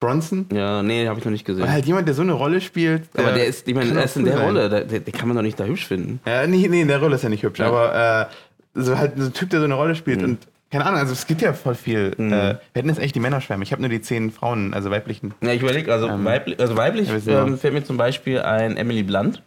Bronson? 0.00 0.46
ja, 0.52 0.82
nee, 0.82 1.06
habe 1.06 1.18
ich 1.20 1.24
noch 1.24 1.30
nicht 1.32 1.44
gesehen. 1.44 1.70
Halt 1.70 1.84
jemand, 1.86 2.08
der 2.08 2.14
so 2.14 2.22
eine 2.22 2.32
Rolle 2.32 2.60
spielt. 2.60 3.08
Aber 3.16 3.32
der 3.32 3.46
ist, 3.46 3.68
ich 3.68 3.74
meine, 3.74 3.90
er 3.96 4.04
ist 4.04 4.16
in 4.16 4.24
der 4.24 4.34
sein. 4.38 4.44
Rolle, 4.46 4.68
der, 4.68 4.84
der, 4.84 5.00
der 5.00 5.12
kann 5.12 5.28
man 5.28 5.36
doch 5.36 5.42
nicht 5.44 5.60
da 5.60 5.64
hübsch 5.64 5.86
finden. 5.86 6.20
Ja, 6.26 6.46
nee, 6.46 6.66
nee, 6.68 6.80
in 6.82 6.88
der 6.88 6.98
Rolle 7.00 7.14
ist 7.16 7.22
er 7.24 7.30
nicht 7.30 7.42
hübsch, 7.44 7.60
Ja. 7.60 7.68
aber 7.68 8.28
äh, 8.74 8.80
so 8.80 8.96
halt 8.98 9.12
so 9.16 9.26
ein 9.26 9.32
Typ, 9.32 9.50
der 9.50 9.60
so 9.60 9.64
eine 9.66 9.74
Rolle 9.74 9.94
spielt 9.94 10.18
Mhm. 10.22 10.24
und 10.24 10.48
keine 10.72 10.86
Ahnung, 10.86 10.98
also 10.98 11.12
es 11.12 11.26
gibt 11.26 11.40
ja 11.42 11.52
voll 11.52 11.74
viel. 11.76 12.14
Mhm. 12.16 12.32
Äh, 12.32 12.36
wir 12.54 12.58
hätten 12.74 12.88
jetzt 12.88 12.98
echt 12.98 13.14
die 13.14 13.20
Männerschwärme. 13.20 13.62
Ich 13.62 13.70
habe 13.72 13.82
nur 13.82 13.88
die 13.90 14.00
zehn 14.00 14.30
Frauen, 14.32 14.74
also 14.74 14.90
weiblichen. 14.90 15.34
Ja, 15.42 15.52
ich 15.52 15.62
überlege, 15.62 15.92
also, 15.92 16.08
Ähm, 16.08 16.24
weiblich, 16.24 16.58
also 16.58 16.76
weiblich 16.76 17.08
ja, 17.08 17.24
wir 17.26 17.38
ähm, 17.42 17.58
fällt 17.58 17.74
mir 17.74 17.84
zum 17.84 17.96
Beispiel 17.98 18.40
ein 18.40 18.76
Emily 18.76 19.02
Blunt. 19.04 19.42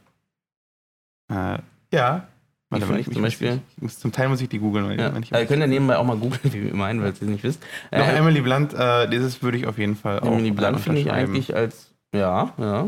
Äh, 1.29 1.57
ja. 1.91 2.27
Warte 2.69 2.85
fand 2.87 2.99
ich 2.99 3.11
zum 3.11 3.21
Beispiel- 3.21 3.59
Ich 3.75 3.81
muss, 3.81 3.99
zum 3.99 4.11
Teil 4.11 4.27
muss 4.29 4.41
ich 4.41 4.49
die 4.49 4.59
googeln, 4.59 4.87
weil 4.87 4.99
Ja. 4.99 5.09
Also, 5.09 5.35
ihr 5.35 5.45
könnt 5.45 5.61
ja 5.61 5.67
nebenbei 5.67 5.97
auch 5.97 6.03
mal 6.05 6.17
googeln, 6.17 6.41
wie 6.53 6.67
ihr 6.67 6.73
meinen, 6.75 6.99
weil 7.01 7.09
ihr 7.09 7.13
es 7.13 7.21
nicht 7.21 7.43
wisst. 7.43 7.61
Doch, 7.91 7.99
Äh, 7.99 8.15
Emily 8.17 8.41
Blunt, 8.41 8.73
äh, 8.73 9.07
dieses 9.09 9.41
würde 9.43 9.57
ich 9.57 9.67
auf 9.67 9.77
jeden 9.77 9.95
Fall 9.95 10.19
auch. 10.19 10.27
Emily 10.27 10.49
äh, 10.49 10.51
Blunt 10.51 10.79
finde 10.79 11.01
ich 11.01 11.11
eigentlich 11.11 11.55
als, 11.55 11.91
ja, 12.13 12.53
ja. 12.57 12.87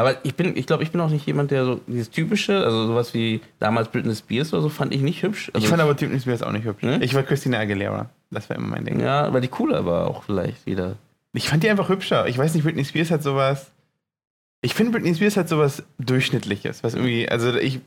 Aber 0.00 0.16
ich 0.24 0.34
bin, 0.34 0.56
ich 0.56 0.66
glaube, 0.66 0.82
ich 0.82 0.92
bin 0.92 1.00
auch 1.02 1.10
nicht 1.10 1.26
jemand, 1.26 1.50
der 1.50 1.66
so 1.66 1.80
dieses 1.86 2.08
typische, 2.10 2.64
also 2.64 2.86
sowas 2.86 3.12
wie 3.12 3.42
damals 3.58 3.88
Britney 3.88 4.14
Spears 4.14 4.50
oder 4.54 4.62
so, 4.62 4.70
fand 4.70 4.94
ich 4.94 5.02
nicht 5.02 5.22
hübsch. 5.22 5.50
Also 5.52 5.62
Ich 5.62 5.68
fand 5.68 5.82
aber 5.82 5.92
Britney 5.92 6.18
Spears 6.18 6.42
auch 6.42 6.52
nicht 6.52 6.64
hübsch. 6.64 6.82
Ne? 6.82 7.00
Ich 7.02 7.12
war 7.12 7.22
Christina 7.22 7.58
Aguilera. 7.58 8.08
Das 8.30 8.48
war 8.48 8.56
immer 8.56 8.68
mein 8.68 8.86
Ding. 8.86 8.98
ja, 8.98 9.24
aber 9.24 9.42
die 9.42 9.48
cooler 9.48 9.84
war 9.84 10.06
auch 10.06 10.22
vielleicht 10.22 10.64
wieder. 10.64 10.96
Ich 11.34 11.50
fand 11.50 11.62
die 11.64 11.68
einfach 11.68 11.90
hübscher. 11.90 12.26
Ich 12.28 12.38
weiß 12.38 12.54
nicht, 12.54 12.64
Britney 12.64 12.84
Spears 12.86 13.10
hat 13.10 13.22
sowas. 13.22 13.72
Ich 14.62 14.72
finde, 14.72 14.92
Britney 14.92 15.14
Spears 15.14 15.36
hat 15.36 15.50
sowas 15.50 15.82
Durchschnittliches. 15.98 16.82
Was 16.82 16.94
irgendwie, 16.94 17.28
also 17.28 17.54
ich. 17.56 17.80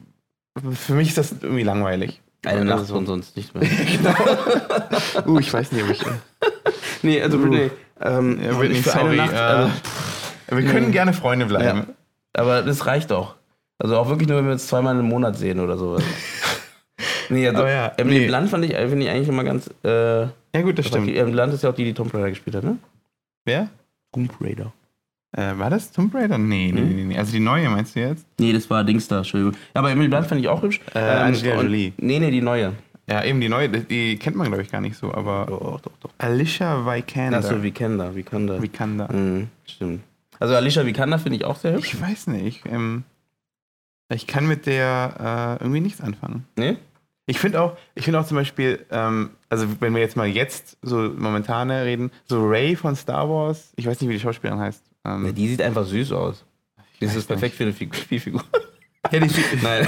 Für 0.71 0.93
mich 0.93 1.07
ist 1.09 1.17
das 1.17 1.31
irgendwie 1.41 1.63
langweilig. 1.63 2.21
Eine 2.45 2.59
Also 2.59 2.75
Nacht 2.75 2.85
so. 2.87 2.95
und 2.95 3.05
sonst 3.07 3.35
nicht 3.35 3.55
mehr. 3.55 3.63
Uh, 5.25 5.39
ich 5.39 5.51
weiß 5.53 5.71
nicht, 5.71 5.83
ob 5.83 5.89
ich. 5.89 6.01
nee, 7.01 7.21
also 7.21 7.39
Britney. 7.39 7.71
Ähm, 8.01 8.39
Ja, 8.43 8.53
Britney, 8.53 8.81
sorry. 8.81 9.15
Nacht, 9.17 9.33
äh, 9.33 9.35
also, 9.37 9.71
wir 10.51 10.65
können 10.65 10.91
gerne 10.91 11.13
Freunde 11.13 11.45
bleiben. 11.45 11.87
Aber 12.33 12.61
das 12.61 12.85
reicht 12.85 13.11
auch. 13.11 13.35
Also 13.79 13.97
auch 13.97 14.07
wirklich 14.09 14.27
nur, 14.29 14.37
wenn 14.37 14.45
wir 14.45 14.53
uns 14.53 14.67
zweimal 14.67 14.97
im 14.97 15.07
Monat 15.07 15.35
sehen 15.37 15.59
oder 15.59 15.77
sowas. 15.77 16.03
nee, 17.29 17.47
also 17.47 17.65
ja, 17.65 17.87
Emily 17.97 18.19
nee. 18.21 18.27
Blunt 18.27 18.49
fand 18.49 18.65
ich, 18.65 18.75
finde 18.75 19.03
ich 19.05 19.09
eigentlich 19.09 19.27
immer 19.29 19.43
ganz. 19.43 19.69
Äh, 19.83 20.21
Ja, 20.21 20.61
gut, 20.61 20.77
das 20.77 20.87
stimmt. 20.87 21.09
Emily 21.09 21.31
Blunt 21.31 21.53
ist 21.53 21.63
ja 21.63 21.69
auch 21.69 21.75
die, 21.75 21.83
die 21.85 21.93
Tomb 21.93 22.13
Raider 22.13 22.29
gespielt 22.29 22.55
hat, 22.55 22.63
ne? 22.63 22.77
Wer? 23.45 23.69
Tomb 24.13 24.31
Raider. 24.39 24.71
Äh, 25.35 25.57
war 25.57 25.69
das 25.71 25.91
Tomb 25.91 26.13
Raider? 26.13 26.37
Nee, 26.37 26.71
nee, 26.71 26.79
Hm? 26.79 26.95
nee, 26.95 27.03
nee. 27.05 27.17
Also 27.17 27.31
die 27.31 27.39
neue 27.39 27.67
meinst 27.69 27.95
du 27.95 27.99
jetzt? 28.01 28.25
Nee, 28.39 28.53
das 28.53 28.69
war 28.69 28.83
Dings 28.83 29.07
da, 29.07 29.17
Entschuldigung. 29.17 29.53
Ja, 29.73 29.79
aber 29.81 29.89
Emily 29.91 30.07
Blunt 30.07 30.27
fand 30.27 30.39
ich 30.39 30.47
auch 30.47 30.61
hübsch. 30.61 30.79
Äh, 30.93 30.99
Angelina 30.99 31.55
und- 31.55 31.63
Jolie. 31.65 31.93
Nee, 31.97 32.19
nee, 32.19 32.29
die 32.31 32.41
neue. 32.41 32.73
Ja, 33.09 33.23
eben 33.23 33.41
die 33.41 33.49
neue. 33.49 33.67
Die, 33.67 33.81
die 33.83 34.17
kennt 34.17 34.37
man, 34.37 34.47
glaube 34.47 34.61
ich, 34.61 34.71
gar 34.71 34.79
nicht 34.79 34.95
so. 34.95 35.11
Aber 35.13 35.45
Doch, 35.49 35.81
doch, 35.81 35.91
doch. 36.01 36.09
Alicia 36.19 36.85
Vikander. 36.85 37.39
Achso, 37.39 37.61
Vikander, 37.61 38.15
Vikander. 38.15 38.61
Vikander. 38.61 39.11
Mhm, 39.11 39.47
stimmt. 39.65 40.01
Also 40.43 40.55
Alicia 40.55 40.85
Vikander 40.85 41.19
finde 41.19 41.37
ich 41.37 41.45
auch 41.45 41.55
sehr 41.55 41.71
hübsch. 41.73 41.93
Ich 41.93 42.01
weiß 42.01 42.27
nicht. 42.27 42.63
Ähm, 42.69 43.05
ich 44.09 44.27
kann 44.27 44.45
mit 44.45 44.65
der 44.65 45.57
äh, 45.61 45.63
irgendwie 45.63 45.79
nichts 45.79 46.01
anfangen. 46.01 46.45
Nee? 46.57 46.75
Ich 47.27 47.39
finde 47.39 47.61
auch, 47.61 47.77
ich 47.95 48.03
finde 48.03 48.19
auch 48.19 48.25
zum 48.25 48.35
Beispiel, 48.35 48.85
ähm, 48.91 49.29
also 49.49 49.65
wenn 49.79 49.93
wir 49.95 50.01
jetzt 50.01 50.17
mal 50.17 50.27
jetzt 50.27 50.75
so 50.81 50.97
momentane 50.97 51.85
reden, 51.85 52.11
so 52.25 52.45
Ray 52.45 52.75
von 52.75 52.97
Star 52.97 53.29
Wars, 53.29 53.71
ich 53.77 53.85
weiß 53.87 54.01
nicht, 54.01 54.09
wie 54.09 54.15
die 54.15 54.19
Schauspielerin 54.19 54.59
heißt. 54.59 54.83
Ähm, 55.05 55.25
Ja, 55.27 55.31
die 55.31 55.47
sieht 55.47 55.61
einfach 55.61 55.85
süß 55.85 56.11
aus. 56.11 56.43
Die 56.99 57.05
ist 57.05 57.25
perfekt 57.25 57.55
für 57.55 57.63
eine 57.63 57.71
Figur. 57.71 57.95
Spielfigur. 58.01 58.43
ja, 59.13 59.19
die, 59.21 59.29
Nein. 59.63 59.87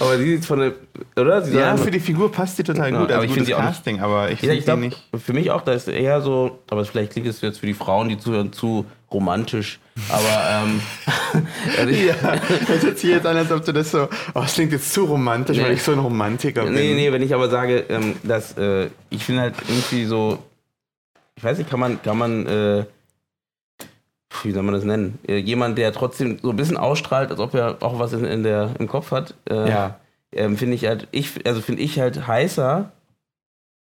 aber 0.00 0.16
die 0.16 0.24
sieht 0.36 0.46
von 0.46 0.60
der. 0.60 0.72
Oder? 1.16 1.42
Sie 1.42 1.54
ja, 1.58 1.76
für 1.76 1.90
die 1.90 2.00
Figur 2.00 2.32
passt 2.32 2.58
die 2.58 2.62
total 2.64 2.90
Ja, 2.90 2.98
gut. 3.00 3.10
aber 3.10 3.14
Also 3.20 3.26
ich 3.26 3.32
finde 3.32 3.46
sie 3.46 3.54
auch 3.54 3.58
nicht- 3.60 3.66
Casting, 3.68 4.00
aber 4.00 4.30
ich 4.30 4.40
Ja, 4.40 4.48
finde 4.48 4.62
glaube, 4.64 4.80
nicht. 4.80 5.08
für 5.22 5.34
mich 5.34 5.50
auch, 5.50 5.60
da 5.60 5.72
ist 5.72 5.88
eher 5.88 6.22
so, 6.22 6.60
aber 6.70 6.86
vielleicht 6.86 7.12
klingt 7.12 7.26
es 7.28 7.42
jetzt 7.42 7.58
für 7.60 7.66
die 7.66 7.74
Frauen, 7.74 8.08
die 8.08 8.16
zuhören, 8.16 8.50
zu 8.54 8.86
romantisch. 9.14 9.78
Aber 10.08 10.64
ähm, 10.64 10.80
ich, 11.88 12.04
Ja, 12.06 12.14
das 12.68 12.82
hört 12.82 12.98
sich 12.98 13.10
jetzt 13.10 13.26
an, 13.26 13.36
als 13.36 13.50
ob 13.52 13.64
du 13.64 13.72
das 13.72 13.90
so, 13.92 14.02
oh, 14.34 14.40
das 14.40 14.54
klingt 14.54 14.72
jetzt 14.72 14.92
zu 14.92 15.04
romantisch, 15.04 15.56
Nee. 15.56 15.62
weil 15.64 15.72
ich 15.72 15.82
so 15.82 15.92
ein 15.92 15.98
Romantiker 16.00 16.64
bin. 16.64 16.74
Nee, 16.74 16.94
nee, 16.94 17.12
wenn 17.12 17.22
ich 17.22 17.32
aber 17.32 17.48
sage, 17.48 17.84
ähm, 17.88 18.16
dass 18.22 18.58
äh, 18.58 18.90
ich 19.10 19.24
finde 19.24 19.42
halt 19.42 19.54
irgendwie 19.68 20.04
so, 20.04 20.38
ich 21.36 21.44
weiß 21.44 21.58
nicht, 21.58 21.70
kann 21.70 21.80
man, 21.80 22.02
kann 22.02 22.18
man, 22.18 22.46
äh, 22.46 22.84
wie 24.42 24.50
soll 24.52 24.62
man 24.64 24.74
das 24.74 24.84
nennen? 24.84 25.18
Äh, 25.26 25.38
jemand, 25.38 25.78
der 25.78 25.92
trotzdem 25.92 26.38
so 26.42 26.50
ein 26.50 26.56
bisschen 26.56 26.76
ausstrahlt, 26.76 27.30
als 27.30 27.40
ob 27.40 27.54
er 27.54 27.78
auch 27.80 27.98
was 27.98 28.12
in, 28.12 28.24
in 28.24 28.42
der, 28.42 28.70
im 28.78 28.88
Kopf 28.88 29.10
hat, 29.12 29.34
äh, 29.48 29.68
Ja, 29.70 30.00
ähm, 30.32 30.56
finde 30.58 30.74
ich 30.74 30.86
halt, 30.86 31.06
ich, 31.12 31.46
also 31.46 31.60
finde 31.60 31.82
ich 31.82 32.00
halt 32.00 32.26
heißer 32.26 32.90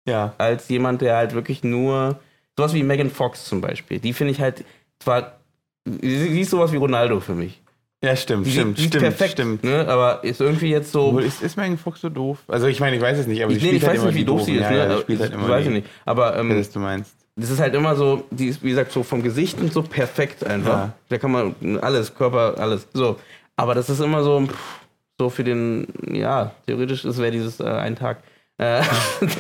ja. 0.09 0.33
als 0.39 0.69
jemand, 0.71 1.03
der 1.03 1.17
halt 1.17 1.35
wirklich 1.35 1.63
nur, 1.63 2.19
sowas 2.57 2.73
wie 2.75 2.83
Megan 2.83 3.11
Fox 3.11 3.45
zum 3.45 3.61
Beispiel, 3.61 3.99
die 3.99 4.13
finde 4.15 4.33
ich 4.33 4.41
halt 4.41 4.65
zwar, 5.01 5.41
sie 5.85 6.41
ist 6.41 6.51
sowas 6.51 6.73
wie 6.73 6.77
Ronaldo 6.77 7.21
für 7.21 7.35
mich. 7.35 7.61
Ja, 8.03 8.17
stimmt, 8.17 8.47
Die, 8.47 8.53
stimmt, 8.53 8.79
die 8.79 8.83
ist 8.83 8.89
stimmt, 8.89 9.03
perfekt, 9.03 9.33
stimmt. 9.33 9.63
Ne? 9.65 9.87
aber 9.87 10.25
ist 10.25 10.41
irgendwie 10.41 10.71
jetzt 10.71 10.91
so, 10.91 11.19
ist, 11.19 11.43
ist 11.43 11.59
Megan 11.59 11.77
Fox 11.77 12.01
so 12.01 12.09
doof? 12.09 12.39
Also 12.49 12.67
ich 12.67 12.81
meine, 12.81 12.97
ich 12.97 13.03
weiß 13.03 13.19
es 13.19 13.27
nicht, 13.27 13.43
aber 13.43 13.53
ich, 13.53 13.63
nee, 13.63 13.73
ich 13.73 13.85
halt 13.87 13.99
weiß 13.99 14.07
nicht, 14.07 14.15
wie 14.15 14.25
doof 14.25 14.43
sie 14.43 14.55
ist, 14.55 14.63
Ja, 14.63 14.71
ne? 14.71 14.77
ja, 14.79 14.89
halt 14.89 15.05
ich 15.07 15.21
immer 15.21 15.49
weiß 15.49 15.67
ich 15.67 15.73
nicht. 15.73 15.87
Aber 16.07 16.35
ähm, 16.39 16.59
was 16.59 16.71
du 16.71 16.79
meinst. 16.79 17.13
das 17.37 17.51
ist 17.51 17.61
halt 17.61 17.75
immer 17.75 17.97
so, 17.97 18.25
die 18.31 18.47
ist, 18.47 18.63
wie 18.63 18.71
gesagt, 18.71 18.93
so 18.93 19.03
vom 19.03 19.23
Gesicht 19.23 19.61
und 19.61 19.71
so 19.71 19.83
perfekt 19.83 20.47
einfach. 20.47 20.73
Ja. 20.73 20.93
Da 21.11 21.19
kann 21.19 21.31
man 21.31 21.55
alles, 21.83 22.15
Körper, 22.15 22.55
alles. 22.57 22.89
So. 22.95 23.17
Aber 23.57 23.75
das 23.75 23.91
ist 23.91 24.01
immer 24.01 24.23
so, 24.23 24.47
pff, 24.47 24.81
so 25.19 25.29
für 25.29 25.45
den, 25.45 25.87
ja, 26.11 26.53
theoretisch, 26.67 27.05
es 27.05 27.19
wäre 27.19 27.33
dieses 27.33 27.61
äh, 27.61 27.65
ein 27.65 27.97
Tag. 27.97 28.23
Äh, 28.61 28.83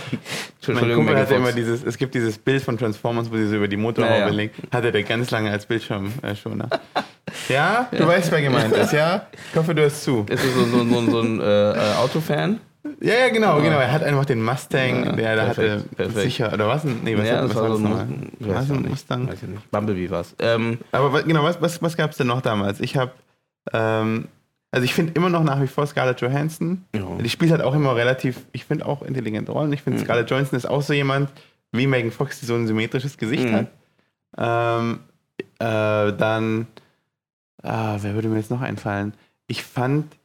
Mein 0.68 0.94
Kumpel 0.94 1.16
hatte 1.16 1.34
immer 1.34 1.52
dieses, 1.52 1.84
es 1.84 1.98
gibt 1.98 2.14
dieses 2.14 2.38
Bild 2.38 2.62
von 2.62 2.78
Transformers, 2.78 3.30
wo 3.30 3.36
sie 3.36 3.48
so 3.48 3.56
über 3.56 3.68
die 3.68 3.76
Motorhaube 3.76 4.14
Ja, 4.14 4.26
ja. 4.26 4.32
legen, 4.32 4.52
hatte 4.72 4.92
der 4.92 5.02
ganz 5.02 5.30
lange 5.30 5.50
als 5.50 5.66
Bildschirmschoner. 5.66 6.68
ja, 7.48 7.88
du 7.90 8.06
weißt, 8.06 8.30
wer 8.32 8.40
gemeint 8.40 8.72
ist, 8.72 8.92
ja? 8.92 9.26
Ich 9.50 9.58
hoffe, 9.58 9.74
du 9.74 9.82
hörst 9.82 10.04
zu. 10.04 10.24
Ist 10.28 10.42
es 10.42 10.54
so, 10.54 10.64
so, 10.64 10.84
so, 10.84 11.10
so 11.10 11.20
ein 11.20 11.38
äh, 11.40 11.70
äh, 11.72 11.94
Autofan? 11.96 12.60
Ja, 13.02 13.12
ja, 13.14 13.28
genau, 13.28 13.60
genau. 13.60 13.78
Er 13.78 13.92
hat 13.92 14.02
einfach 14.02 14.24
den 14.24 14.42
Mustang, 14.42 15.04
Ja, 15.04 15.12
der 15.12 15.36
da 15.36 15.48
hatte 15.48 15.84
perfekt. 15.96 16.20
sicher, 16.20 16.50
oder 16.54 16.68
was? 16.68 16.84
Nee, 16.84 17.18
was, 17.18 17.28
ja, 17.28 17.34
hat, 17.36 17.42
das 17.44 17.50
was 17.50 17.56
war 17.56 17.62
war 17.64 17.70
das 17.70 17.78
nochmal? 17.80 18.06
War 18.38 18.62
es 18.62 18.70
auch 18.70 18.74
ein. 18.74 18.88
Mustang? 18.88 19.28
Weiß 19.28 19.42
ich 19.42 19.48
nicht. 19.48 19.70
Bumblebee 19.70 20.08
war's. 20.08 20.34
Ähm, 20.38 20.78
Aber 20.92 21.22
genau, 21.24 21.44
was, 21.44 21.60
was, 21.60 21.82
was 21.82 21.94
gab 21.96 22.12
es 22.12 22.16
denn 22.16 22.28
noch 22.28 22.40
damals? 22.40 22.80
Ich 22.80 22.96
habe, 22.96 23.12
ähm, 23.74 24.28
also 24.72 24.84
ich 24.84 24.94
finde 24.94 25.12
immer 25.14 25.28
noch 25.30 25.42
nach 25.42 25.60
wie 25.60 25.66
vor 25.66 25.86
Scarlett 25.86 26.20
Johansson. 26.20 26.84
ja. 26.94 27.02
Die 27.22 27.28
spielt 27.30 27.50
halt 27.50 27.62
auch 27.62 27.74
immer 27.74 27.96
relativ, 27.96 28.40
ich 28.52 28.64
finde 28.64 28.86
auch 28.86 29.02
intelligente 29.02 29.52
Rollen. 29.52 29.72
Ich 29.72 29.82
finde 29.82 29.98
Mhm. 29.98 30.04
Scarlett 30.04 30.30
Johansson 30.30 30.56
ist 30.56 30.66
auch 30.66 30.82
so 30.82 30.92
jemand 30.92 31.30
wie 31.72 31.86
Megan 31.86 32.10
Fox, 32.10 32.40
die 32.40 32.46
so 32.46 32.54
ein 32.54 32.66
symmetrisches 32.66 33.16
Gesicht 33.18 33.44
Mhm. 33.48 33.54
hat. 33.54 33.66
Ähm, 34.38 35.00
äh, 35.58 36.12
dann, 36.16 36.66
ah, 37.62 37.98
wer 38.00 38.14
würde 38.14 38.28
mir 38.28 38.36
jetzt 38.36 38.50
noch 38.50 38.60
einfallen? 38.60 39.12
Ich 39.48 39.62
fand 39.64 40.16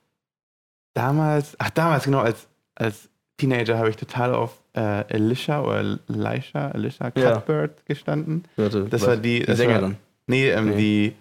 damals, 0.93 1.55
ach 1.59 1.69
damals 1.71 2.05
genau, 2.05 2.19
als, 2.19 2.47
als 2.75 3.09
Teenager 3.37 3.77
habe 3.77 3.89
ich 3.89 3.97
total 3.97 4.33
auf 4.33 4.57
äh, 4.73 4.79
Alicia 4.79 5.61
oder 5.61 5.99
Elisha, 6.09 6.69
Alicia 6.69 7.11
Ja. 7.15 7.33
Cuthbert 7.33 7.85
gestanden. 7.85 8.43
Warte, 8.57 8.85
Das 8.85 9.01
was? 9.01 9.07
war 9.09 9.17
die, 9.17 9.39
die 9.39 9.45
das 9.45 9.59
war, 9.59 9.65
Sängerin. 9.65 9.97
Nee, 10.27 10.49
ähm, 10.49 10.69
Nee. 10.71 10.75
die 10.77 11.15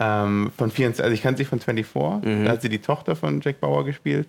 ähm, 0.00 0.50
von 0.56 0.70
24, 0.70 1.02
also 1.04 1.12
ich 1.14 1.22
kannte 1.22 1.38
sie 1.38 1.44
von 1.44 1.60
24, 1.60 2.28
Mhm. 2.28 2.44
da 2.44 2.52
hat 2.52 2.62
sie 2.62 2.68
die 2.68 2.78
Tochter 2.78 3.16
von 3.16 3.40
Jack 3.40 3.60
Bauer 3.60 3.84
gespielt. 3.84 4.28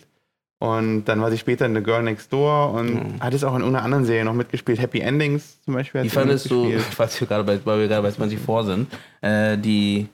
Und 0.61 1.05
dann 1.05 1.21
war 1.21 1.31
sie 1.31 1.37
später 1.37 1.65
in 1.65 1.73
The 1.75 1.81
Girl 1.81 2.03
Next 2.03 2.33
Door 2.33 2.73
und 2.73 2.93
Mhm. 2.93 3.19
hat 3.21 3.33
es 3.33 3.43
auch 3.45 3.55
in 3.55 3.63
einer 3.63 3.81
anderen 3.81 4.03
Serie 4.03 4.25
noch 4.25 4.33
mitgespielt. 4.33 4.79
Happy 4.81 4.99
Endings 4.99 5.61
zum 5.63 5.73
Beispiel. 5.75 6.01
Die 6.03 6.09
sie 6.09 6.15
fandest 6.15 6.51
du, 6.51 6.65
mitgespielt. 6.65 6.93
falls 6.95 7.19
wir 7.21 7.27
gerade 7.27 7.43
bei, 7.45 7.59
weil 7.65 7.79
wir 7.79 7.87
gerade 7.87 8.01
bei 8.03 8.11
24 8.11 8.65
sind, 8.75 8.87
äh, 9.21 9.57
die, 9.57 10.09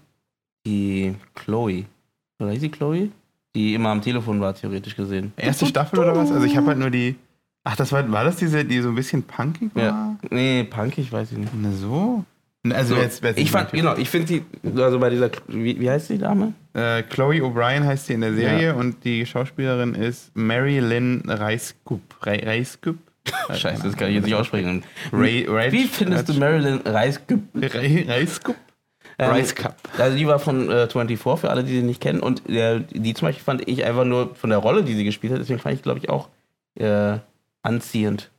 die 0.67 1.15
Chloe. 1.33 1.85
Oder 2.39 2.51
hieß 2.51 2.61
sie 2.61 2.69
Chloe? 2.69 3.09
Die 3.55 3.73
immer 3.73 3.89
am 3.89 4.01
Telefon 4.01 4.39
war, 4.41 4.53
theoretisch 4.53 4.95
gesehen. 4.95 5.31
Erste 5.37 5.65
Staffel 5.65 5.97
oder 5.99 6.15
was? 6.15 6.31
Also 6.31 6.45
ich 6.45 6.57
habe 6.57 6.67
halt 6.67 6.77
nur 6.77 6.89
die. 6.89 7.15
Ach, 7.63 7.75
das 7.75 7.91
war, 7.91 8.11
war 8.11 8.23
das 8.25 8.35
diese, 8.35 8.63
die 8.65 8.81
so 8.81 8.89
ein 8.89 8.95
bisschen 8.95 9.23
punkig 9.23 9.71
war? 9.73 9.83
Ja. 9.83 10.15
Nee, 10.29 10.63
punkig, 10.65 11.11
weiß 11.11 11.31
ich 11.31 11.37
nicht. 11.39 11.51
Na 11.59 11.71
so? 11.71 12.23
Also 12.73 12.95
So, 12.95 13.01
jetzt, 13.01 13.23
jetzt 13.23 13.39
ich 13.39 13.51
fand, 13.51 13.71
genau, 13.71 13.95
ich 13.97 14.09
finde 14.09 14.27
die, 14.27 14.79
also 14.81 14.99
bei 14.99 15.09
dieser, 15.09 15.29
wie, 15.47 15.79
wie 15.79 15.89
heißt 15.89 16.09
die 16.09 16.17
Dame? 16.17 16.53
äh, 16.73 17.03
Chloe 17.03 17.41
O'Brien 17.41 17.83
heißt 17.83 18.07
sie 18.07 18.13
in 18.13 18.21
der 18.21 18.33
Serie 18.33 18.75
und 18.75 19.03
die 19.03 19.25
Schauspielerin 19.25 19.95
ist 19.95 20.31
Mary 20.35 20.79
Lynn 20.79 21.23
Reiskup. 21.27 22.01
Re 22.25 22.41
Reiskup? 22.45 22.95
Scheiße, 23.53 23.83
das 23.83 23.97
kann 23.97 24.09
ich 24.09 24.15
jetzt 24.15 24.25
nicht 24.25 24.35
aussprechen. 24.35 24.83
Ray, 25.11 25.45
Ray, 25.49 25.71
Wie 25.71 25.85
findest 25.85 26.29
du 26.29 26.33
Marilyn 26.33 26.81
Reisgüpp? 26.85 27.41
Re 27.55 28.05
Reiskup? 28.07 28.55
Ähm, 29.17 29.31
Rice 29.31 29.55
Cup. 29.55 29.77
Also 29.97 30.17
die 30.17 30.27
war 30.27 30.39
von 30.39 30.69
äh, 30.69 30.87
24, 30.89 31.39
für 31.39 31.49
alle, 31.49 31.63
die 31.63 31.73
sie 31.77 31.83
nicht 31.83 32.01
kennen. 32.01 32.19
Und 32.19 32.43
der, 32.49 32.79
die 32.79 33.13
zum 33.13 33.27
Beispiel 33.27 33.43
fand 33.43 33.67
ich 33.67 33.85
einfach 33.85 34.03
nur 34.03 34.35
von 34.35 34.49
der 34.49 34.59
Rolle, 34.59 34.83
die 34.83 34.93
sie 34.93 35.05
gespielt 35.05 35.31
hat, 35.33 35.39
deswegen 35.39 35.59
fand 35.59 35.75
ich, 35.75 35.81
glaube 35.81 35.99
ich, 35.99 36.09
auch 36.09 36.29
äh, 36.75 37.17
anziehend. 37.63 38.29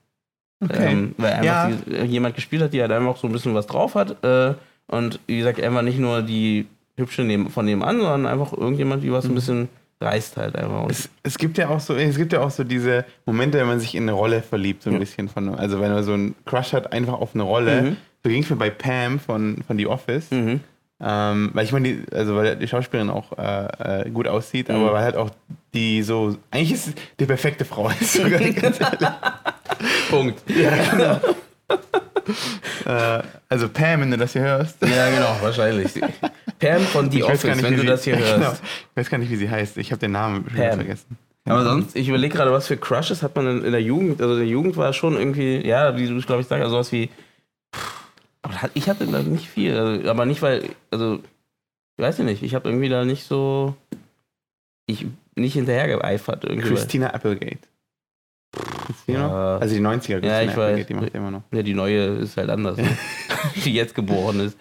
Okay. 0.61 0.93
Ähm, 0.93 1.15
weil 1.19 1.33
einfach 1.35 1.45
Ja. 1.45 1.71
sie, 1.87 1.93
äh, 1.95 2.05
jemand 2.05 2.35
gespielt 2.35 2.63
hat, 2.63 2.73
die 2.73 2.81
halt 2.81 2.91
einfach 2.93 3.17
so 3.17 3.27
ein 3.27 3.33
bisschen 3.33 3.55
was 3.55 3.67
drauf 3.67 3.95
hat. 3.95 4.25
Äh, 4.25 4.55
und 4.89 5.21
wie 5.27 5.39
gesagt, 5.39 5.61
einfach 5.63 5.83
nicht 5.83 5.99
nur 5.99 6.23
die 6.23 6.67
hübsche 6.97 7.23
neben, 7.23 7.51
von 7.51 7.65
nebenan, 7.67 7.99
sondern 8.01 8.27
einfach 8.27 8.53
irgendjemand, 8.53 9.03
die 9.03 9.13
was 9.13 9.27
ein 9.27 9.35
bisschen 9.35 9.69
reißt 10.01 10.37
halt 10.37 10.57
einfach. 10.57 10.89
Es, 10.89 11.09
es 11.23 11.37
gibt 11.39 11.59
ja 11.59 11.69
auch 11.69 11.81
so, 11.81 11.95
es 11.95 12.17
gibt 12.17 12.33
ja 12.33 12.41
auch 12.41 12.51
so 12.51 12.65
diese 12.65 13.05
Momente, 13.27 13.59
wenn 13.59 13.67
man 13.67 13.81
sich 13.81 13.95
in 13.95 14.05
eine 14.05 14.13
Rolle 14.13 14.43
verliebt, 14.43 14.83
so 14.83 14.91
ein 14.91 14.95
Ja. 14.95 14.99
bisschen 15.01 15.29
von, 15.29 15.55
also 15.55 15.81
wenn 15.81 15.93
man 15.93 16.03
so 16.05 16.13
einen 16.15 16.35
Crush 16.45 16.73
hat, 16.73 16.93
einfach 16.93 17.15
auf 17.15 17.35
eine 17.35 17.43
Rolle. 17.43 17.83
Mhm. 17.83 17.97
So 18.25 18.31
ging 18.31 18.43
es 18.43 18.51
mir 18.51 18.57
bei 18.57 18.71
Pam 18.71 19.19
von, 19.19 19.63
von 19.67 19.77
The 19.77 19.87
Office. 19.87 20.31
mhm. 20.31 20.61
Ähm, 20.99 21.51
weil 21.53 21.65
ich 21.65 21.73
meine, 21.73 22.05
also 22.11 22.37
weil 22.37 22.57
die 22.57 22.67
Schauspielerin 22.69 23.11
auch 23.11 23.37
äh, 23.37 24.03
äh, 24.07 24.11
gut 24.11 24.27
aussieht, 24.27 24.69
Mhm. 24.71 24.77
aber 24.77 24.93
weil 24.95 25.03
halt 25.05 25.17
auch 25.17 25.31
die 25.75 26.03
so, 26.03 26.37
eigentlich 26.51 26.73
ist 26.73 26.87
es 26.89 26.95
die 27.21 27.27
perfekte 27.27 27.65
Frau 27.67 27.91
ist. 28.01 28.15
sogar, 28.15 28.41
ehrlich. 28.41 28.57
Punkt. 30.09 30.43
Äh, 32.87 33.23
also 33.49 33.69
Pam, 33.69 34.01
wenn 34.01 34.11
du 34.11 34.17
das 34.17 34.33
hier 34.33 34.43
hörst. 34.43 34.81
Ja, 34.83 35.11
genau, 35.11 35.37
wahrscheinlich. 35.43 35.93
Pam 36.59 36.81
von 36.83 37.11
The 37.11 37.19
Ich 37.19 37.25
Office, 37.25 37.45
nicht, 37.45 37.63
wenn 37.63 37.75
du 37.75 37.81
sie- 37.83 37.87
das 37.87 38.05
hier 38.05 38.17
Genau. 38.17 38.27
hörst. 38.47 38.63
Ich 38.91 38.97
weiß 38.97 39.11
gar 39.11 39.19
nicht, 39.19 39.31
wie 39.31 39.37
sie 39.37 39.51
heißt. 39.51 39.77
Ich 39.79 39.91
habe 39.93 40.01
den 40.01 40.13
Namen 40.13 40.45
Pam. 40.45 40.77
vergessen. 40.77 41.17
Aber 41.49 41.63
sonst, 41.63 41.95
ich 41.95 42.09
überlege 42.09 42.35
gerade, 42.35 42.51
was 42.51 42.67
für 42.67 42.77
Crushes 42.77 43.23
hat 43.23 43.37
man 43.37 43.47
in, 43.47 43.65
in 43.67 43.71
der 43.73 43.83
Jugend. 43.83 44.21
Also 44.21 44.33
in 44.35 44.41
der 44.41 44.49
Jugend 44.49 44.77
war 44.77 44.93
schon 44.93 45.17
irgendwie, 45.17 45.65
ja, 45.65 45.97
wie 45.97 46.09
du 46.09 46.21
glaube 46.23 46.41
ich 46.43 46.49
sagst, 46.49 46.63
also 46.65 46.75
sowas 46.77 46.91
wie. 46.91 47.11
Aber 48.47 48.71
ich 48.75 48.89
hatte 48.89 49.07
da 49.07 49.23
nicht 49.23 49.49
viel. 49.49 49.77
Also, 49.77 50.09
aber 50.09 50.25
nicht, 50.27 50.43
weil, 50.43 50.71
also, 50.91 51.21
ich 51.97 52.05
weiß 52.05 52.19
nicht, 52.21 52.43
ich 52.43 52.55
habe 52.55 52.69
irgendwie 52.69 52.89
da 52.89 53.05
nicht 53.05 53.25
so. 53.25 53.75
Ich 54.87 55.07
nicht 55.35 55.55
hinterher 55.55 55.89
geeifert 55.89 56.45
irgendwie. 56.45 56.69
Christina 56.69 57.09
Applegate. 57.09 57.59
Die? 59.07 59.13
Ja. 59.13 59.59
Also 59.59 59.75
die 59.75 59.81
90er 59.81 59.97
Christina 60.21 60.27
Ja, 60.29 60.43
ich 60.43 60.51
Applegate, 60.51 60.79
weiß. 60.79 60.87
die 60.87 60.95
macht 60.95 61.13
die 61.13 61.17
immer 61.17 61.31
noch. 61.31 61.43
Ja, 61.53 61.63
die 61.63 61.75
neue 61.75 62.05
ist 62.19 62.37
halt 62.37 62.49
anders, 62.51 62.77
ne? 62.77 62.89
die 63.65 63.75
jetzt 63.75 63.95
geboren 63.95 64.41
ist. 64.41 64.57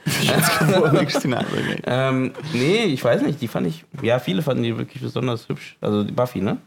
Geborene 0.59 1.05
Christina 1.05 1.37
Applegate. 1.39 1.81
ähm, 1.85 2.33
nee, 2.53 2.85
ich 2.85 3.03
weiß 3.03 3.21
nicht, 3.21 3.39
die 3.41 3.47
fand 3.47 3.67
ich, 3.67 3.85
ja, 4.01 4.17
viele 4.19 4.41
fanden 4.41 4.63
die 4.63 4.75
wirklich 4.77 5.01
besonders 5.01 5.47
hübsch. 5.47 5.77
Also 5.79 6.03
die 6.03 6.11
Buffy, 6.11 6.41
ne? 6.41 6.57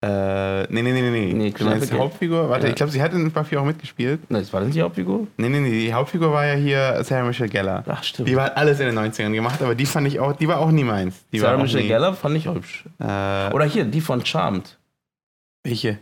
Äh, 0.00 0.62
nee, 0.72 0.82
nee, 0.82 0.92
nee, 0.92 1.10
nee, 1.10 1.32
nee. 1.32 1.50
Du 1.50 1.64
meinst 1.64 1.90
die 1.92 1.96
Hauptfigur? 1.98 2.48
Warte, 2.48 2.66
Ja. 2.66 2.70
ich 2.70 2.76
glaube, 2.76 2.92
sie 2.92 3.02
hat 3.02 3.12
in 3.14 3.32
Buffy 3.32 3.56
auch 3.56 3.64
mitgespielt. 3.64 4.20
Das 4.28 4.52
war 4.52 4.60
das 4.60 4.68
nicht 4.68 4.76
die 4.76 4.82
Hauptfigur? 4.82 5.26
Nee, 5.38 5.48
nee, 5.48 5.58
nee, 5.58 5.70
die 5.70 5.92
Hauptfigur 5.92 6.32
war 6.32 6.46
ja 6.46 6.54
hier 6.54 7.02
Sarah 7.02 7.26
Michelle 7.26 7.48
Gellar. 7.50 7.82
Ach, 7.88 8.02
stimmt. 8.04 8.28
Die 8.28 8.36
war 8.36 8.56
alles 8.56 8.78
in 8.78 8.86
den 8.86 8.96
90ern 8.98 9.32
gemacht, 9.32 9.60
aber 9.60 9.74
die 9.74 9.86
fand 9.86 10.06
ich 10.06 10.20
auch, 10.20 10.34
die 10.34 10.46
war 10.46 10.60
auch 10.60 10.70
nie 10.70 10.84
meins. 10.84 11.24
Die 11.32 11.40
Sarah 11.40 11.60
Michelle 11.60 11.82
nie, 11.82 11.88
Gellar 11.88 12.14
fand 12.14 12.36
ich 12.36 12.46
hübsch. 12.46 12.84
Äh, 13.00 13.04
Oder 13.52 13.64
hier, 13.64 13.84
die 13.86 14.00
von 14.00 14.24
Charmed. 14.24 14.78
welche 15.64 15.98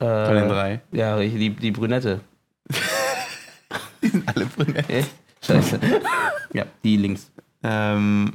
Äh, 0.00 0.26
von 0.26 0.34
den 0.34 0.48
drei? 0.48 0.80
Ja, 0.92 1.18
die, 1.18 1.50
die 1.50 1.70
Brünette. 1.70 2.20
Die 4.02 4.08
sind 4.08 4.28
alle 4.28 4.46
brünett. 4.46 4.88
Echt? 4.88 5.10
Scheiße. 5.42 5.78
ja, 6.52 6.64
die 6.84 6.96
links. 6.96 7.30
Ähm, 7.62 8.34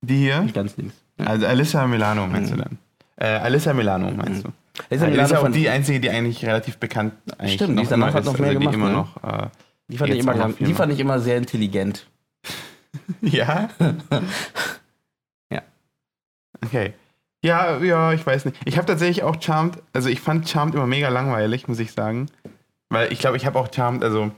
die 0.00 0.16
hier? 0.16 0.40
Nicht 0.40 0.54
ganz 0.54 0.76
links. 0.76 0.94
Also 1.18 1.46
Alyssa 1.46 1.86
Milano 1.86 2.26
meinst 2.26 2.50
Mhm. 2.52 2.56
du 2.56 2.62
dann? 2.62 2.78
Äh, 3.22 3.38
Alyssa 3.38 3.72
Milano 3.72 4.10
meinst 4.10 4.44
du? 4.44 4.48
Das 4.88 4.88
Die 4.88 4.94
ist, 4.96 5.02
ist 5.22 5.30
ja 5.30 5.38
auch 5.40 5.48
die 5.50 5.68
einzige, 5.68 6.00
die 6.00 6.10
eigentlich 6.10 6.44
relativ 6.44 6.78
bekannt 6.78 7.12
eigentlich 7.38 7.54
Stimmt, 7.54 7.78
die 7.78 7.82
ist 7.84 7.92
danach 7.92 8.12
hat 8.14 8.24
noch 8.24 8.36
mehr 8.38 8.48
also 8.48 8.58
gemacht, 8.58 8.74
Die 8.74 8.78
immer 8.78 8.88
ne? 8.88 8.94
noch. 8.94 9.16
Äh, 9.22 9.48
die, 9.88 9.98
fand 9.98 10.12
ich 10.12 10.18
immer, 10.20 10.34
noch 10.34 10.56
die 10.56 10.74
fand 10.74 10.92
ich 10.92 10.98
immer 11.00 11.20
sehr 11.20 11.36
intelligent. 11.36 12.06
ja? 13.20 13.68
Ja. 15.52 15.62
Okay. 16.64 16.94
Ja, 17.44 17.78
ja, 17.78 18.12
ich 18.12 18.24
weiß 18.24 18.44
nicht. 18.46 18.56
Ich 18.64 18.76
habe 18.76 18.86
tatsächlich 18.86 19.22
auch 19.22 19.40
Charmed, 19.40 19.78
also 19.92 20.08
ich 20.08 20.20
fand 20.20 20.48
Charmed 20.48 20.74
immer 20.74 20.86
mega 20.86 21.08
langweilig, 21.08 21.68
muss 21.68 21.78
ich 21.80 21.92
sagen. 21.92 22.26
Weil 22.88 23.12
ich 23.12 23.18
glaube, 23.18 23.36
ich 23.36 23.46
habe 23.46 23.58
auch 23.58 23.68
Charmed, 23.72 24.02
also 24.04 24.30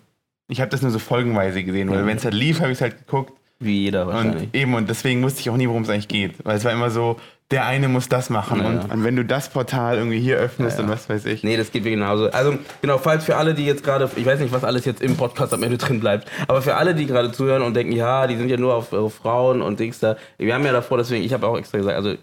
ich 0.49 0.61
habe 0.61 0.71
das 0.71 0.83
nur 0.83 0.91
so 0.91 0.99
folgenweise 0.99 1.63
gesehen, 1.65 1.91
weil 1.91 2.03
Mhm. 2.03 2.07
wenn 2.07 2.17
es 2.17 2.25
halt 2.25 2.35
lief, 2.35 2.61
habe 2.61 2.73
ich 2.73 2.79
es 2.79 2.83
halt 2.83 2.99
geguckt. 2.99 3.33
Wie 3.61 3.83
jeder 3.83 4.07
wahrscheinlich. 4.09 4.45
Und 4.45 4.55
eben, 4.57 4.75
und 4.75 4.89
deswegen 4.89 5.23
wusste 5.23 5.41
ich 5.41 5.51
auch 5.51 5.57
nie, 5.57 5.69
worum 5.69 5.83
es 5.83 5.89
eigentlich 5.91 6.09
geht. 6.09 6.45
Weil 6.45 6.57
es 6.57 6.65
war 6.65 6.73
immer 6.73 6.91
so, 6.91 7.19
der 7.51 7.67
eine 7.67 7.89
muss 7.89 8.09
das 8.09 8.31
machen. 8.31 8.61
Ja, 8.61 8.67
und, 8.67 8.89
ja. 8.89 8.95
und 8.95 9.05
wenn 9.05 9.17
du 9.17 9.25
das 9.25 9.51
Portal 9.51 9.99
irgendwie 9.99 10.19
hier 10.19 10.39
öffnest 10.39 10.79
Ja, 10.79 10.85
und 10.85 10.91
was 10.91 11.09
weiß 11.09 11.27
ich. 11.27 11.45
Nee, 11.45 11.57
das 11.57 11.71
geht 11.71 11.85
mir 11.85 11.91
genauso. 11.91 12.31
Also, 12.31 12.59
genau, 12.81 12.97
falls 12.99 13.25
für 13.25 13.37
alle, 13.37 13.53
die 13.53 13.67
jetzt 13.67 13.85
gerade, 13.85 14.11
ich 14.17 14.25
weiß 14.25 14.41
nicht, 14.41 14.53
was 14.53 14.65
alles 14.65 14.87
jetzt 14.87 15.03
im 15.03 15.17
Podcast 15.17 15.53
am 15.53 15.63
Ende 15.63 15.77
drin 15.77 16.01
bleibt, 16.01 16.31
aber 16.49 16.63
für 16.63 16.77
alle, 16.77 16.95
die 16.95 17.07
gerade 17.07 17.33
zuhören 17.33 17.63
und 17.63 17.75
denken, 17.75 17.93
ja, 17.93 18.27
die 18.27 18.37
sind 18.37 18.49
ja 18.49 18.57
nur 18.57 18.75
auf, 18.75 18.93
auf 18.95 19.15
Frauen 19.15 19.61
und 19.61 19.79
Dings 19.79 19.99
da, 19.99 20.17
wir 20.39 20.55
haben 20.55 20.65
ja 20.65 20.73
davor, 20.73 20.97
deswegen, 20.97 21.23
ich 21.23 21.33
habe 21.35 21.47
auch 21.47 21.59
extra 21.59 21.79
gesagt, 21.79 21.97
also, 21.97 22.15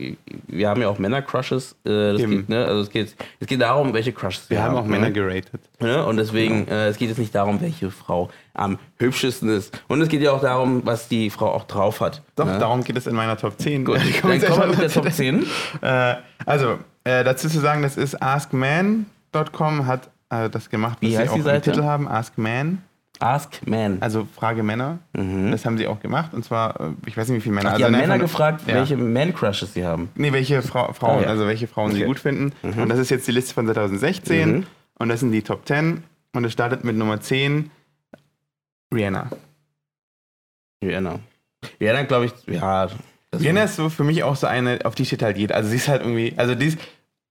wir 0.47 0.69
haben 0.69 0.81
ja 0.81 0.89
auch 0.89 0.97
Männer-Crushes, 0.97 1.75
äh, 1.85 2.15
geht, 2.15 2.49
ne, 2.49 2.65
also 2.65 2.81
es 2.81 2.89
geht, 2.89 3.15
es 3.39 3.47
geht 3.47 3.61
darum, 3.61 3.93
welche 3.93 4.13
Crushes 4.13 4.49
Wir 4.49 4.63
haben 4.63 4.75
auch 4.75 4.85
ne? 4.85 4.91
Männer 4.91 5.11
geratet. 5.11 5.61
Ne? 5.79 6.03
Und 6.03 6.17
deswegen, 6.17 6.67
äh, 6.67 6.87
es 6.87 6.97
geht 6.97 7.09
jetzt 7.09 7.19
nicht 7.19 7.35
darum, 7.35 7.61
welche 7.61 7.91
Frau 7.91 8.29
am 8.53 8.77
hübschesten 8.97 9.49
ist. 9.49 9.81
Und 9.87 10.01
es 10.01 10.07
geht 10.09 10.21
ja 10.21 10.31
auch 10.31 10.41
darum, 10.41 10.81
was 10.85 11.07
die 11.07 11.29
Frau 11.29 11.51
auch 11.51 11.65
drauf 11.65 12.01
hat. 12.01 12.21
Doch, 12.35 12.45
ne? 12.45 12.59
darum 12.59 12.83
geht 12.83 12.97
es 12.97 13.07
in 13.07 13.15
meiner 13.15 13.37
Top 13.37 13.59
10. 13.59 13.85
Gut, 13.85 13.97
Ich 14.09 14.21
dann 14.21 14.31
jetzt 14.33 14.47
kommen 14.47 14.69
mit 14.69 14.79
der. 14.79 14.89
Top 14.89 15.11
10. 15.11 15.45
Äh, 15.81 16.15
also, 16.45 16.77
äh, 17.03 17.23
dazu 17.23 17.47
zu 17.49 17.59
sagen, 17.59 17.81
das 17.81 17.97
ist 17.97 18.21
askman.com, 18.21 19.85
hat 19.87 20.09
äh, 20.29 20.49
das 20.49 20.69
gemacht, 20.69 20.97
was 21.01 21.09
Wie 21.09 21.15
sie 21.15 21.29
auch 21.29 21.33
die 21.33 21.41
Seite? 21.41 21.71
Titel 21.71 21.83
haben, 21.83 22.07
Ask 22.07 22.37
Man, 22.37 22.81
Ask 23.19 23.65
Man. 23.67 23.97
also 24.01 24.27
Frage 24.35 24.63
Männer. 24.63 24.99
Mhm. 25.13 25.51
Das 25.51 25.65
haben 25.65 25.77
sie 25.77 25.87
auch 25.87 25.99
gemacht 25.99 26.33
und 26.33 26.43
zwar, 26.43 26.79
äh, 26.79 26.83
ich 27.05 27.15
weiß 27.17 27.27
nicht, 27.29 27.37
wie 27.37 27.41
viele 27.41 27.55
Männer. 27.55 27.71
Ach, 27.73 27.77
die 27.77 27.83
also 27.83 27.95
haben 27.95 28.01
Männer 28.01 28.19
gefragt, 28.19 28.61
ja. 28.67 28.75
welche 28.75 28.97
Man-Crushes 28.97 29.73
sie 29.73 29.85
haben. 29.85 30.09
Nee, 30.15 30.31
welche 30.33 30.61
Fra 30.61 30.93
Frauen, 30.93 31.19
Ah, 31.19 31.23
ja. 31.23 31.27
also 31.27 31.45
welche 31.47 31.67
Frauen 31.67 31.91
sie 31.91 31.97
Okay. 31.99 32.07
gut 32.07 32.19
finden. 32.19 32.51
Und 32.63 32.89
das 32.89 32.99
ist 32.99 33.09
jetzt 33.11 33.27
die 33.27 33.31
Liste 33.31 33.53
von 33.53 33.65
2016 33.65 34.51
Mhm. 34.57 34.63
und 34.99 35.09
das 35.09 35.19
sind 35.19 35.31
die 35.31 35.41
Top 35.43 35.67
10 35.67 36.03
und 36.33 36.45
es 36.45 36.53
startet 36.53 36.83
mit 36.83 36.95
Nummer 36.95 37.19
10, 37.21 37.69
Rihanna. 38.93 39.29
Rihanna. 40.83 41.19
Rihanna, 41.79 42.03
glaube 42.03 42.25
ich, 42.25 42.33
ja. 42.47 42.89
Rihanna 43.33 43.63
ist 43.63 43.75
so 43.75 43.89
für 43.89 44.03
mich 44.03 44.23
auch 44.23 44.35
so 44.35 44.47
eine, 44.47 44.79
auf 44.83 44.95
die 44.95 45.05
steht 45.05 45.21
halt 45.21 45.37
jeder. 45.37 45.55
Also 45.55 45.69
sie 45.69 45.77
ist 45.77 45.87
halt 45.87 46.01
irgendwie, 46.01 46.33
also 46.37 46.55
die 46.55 46.67
ist 46.67 46.79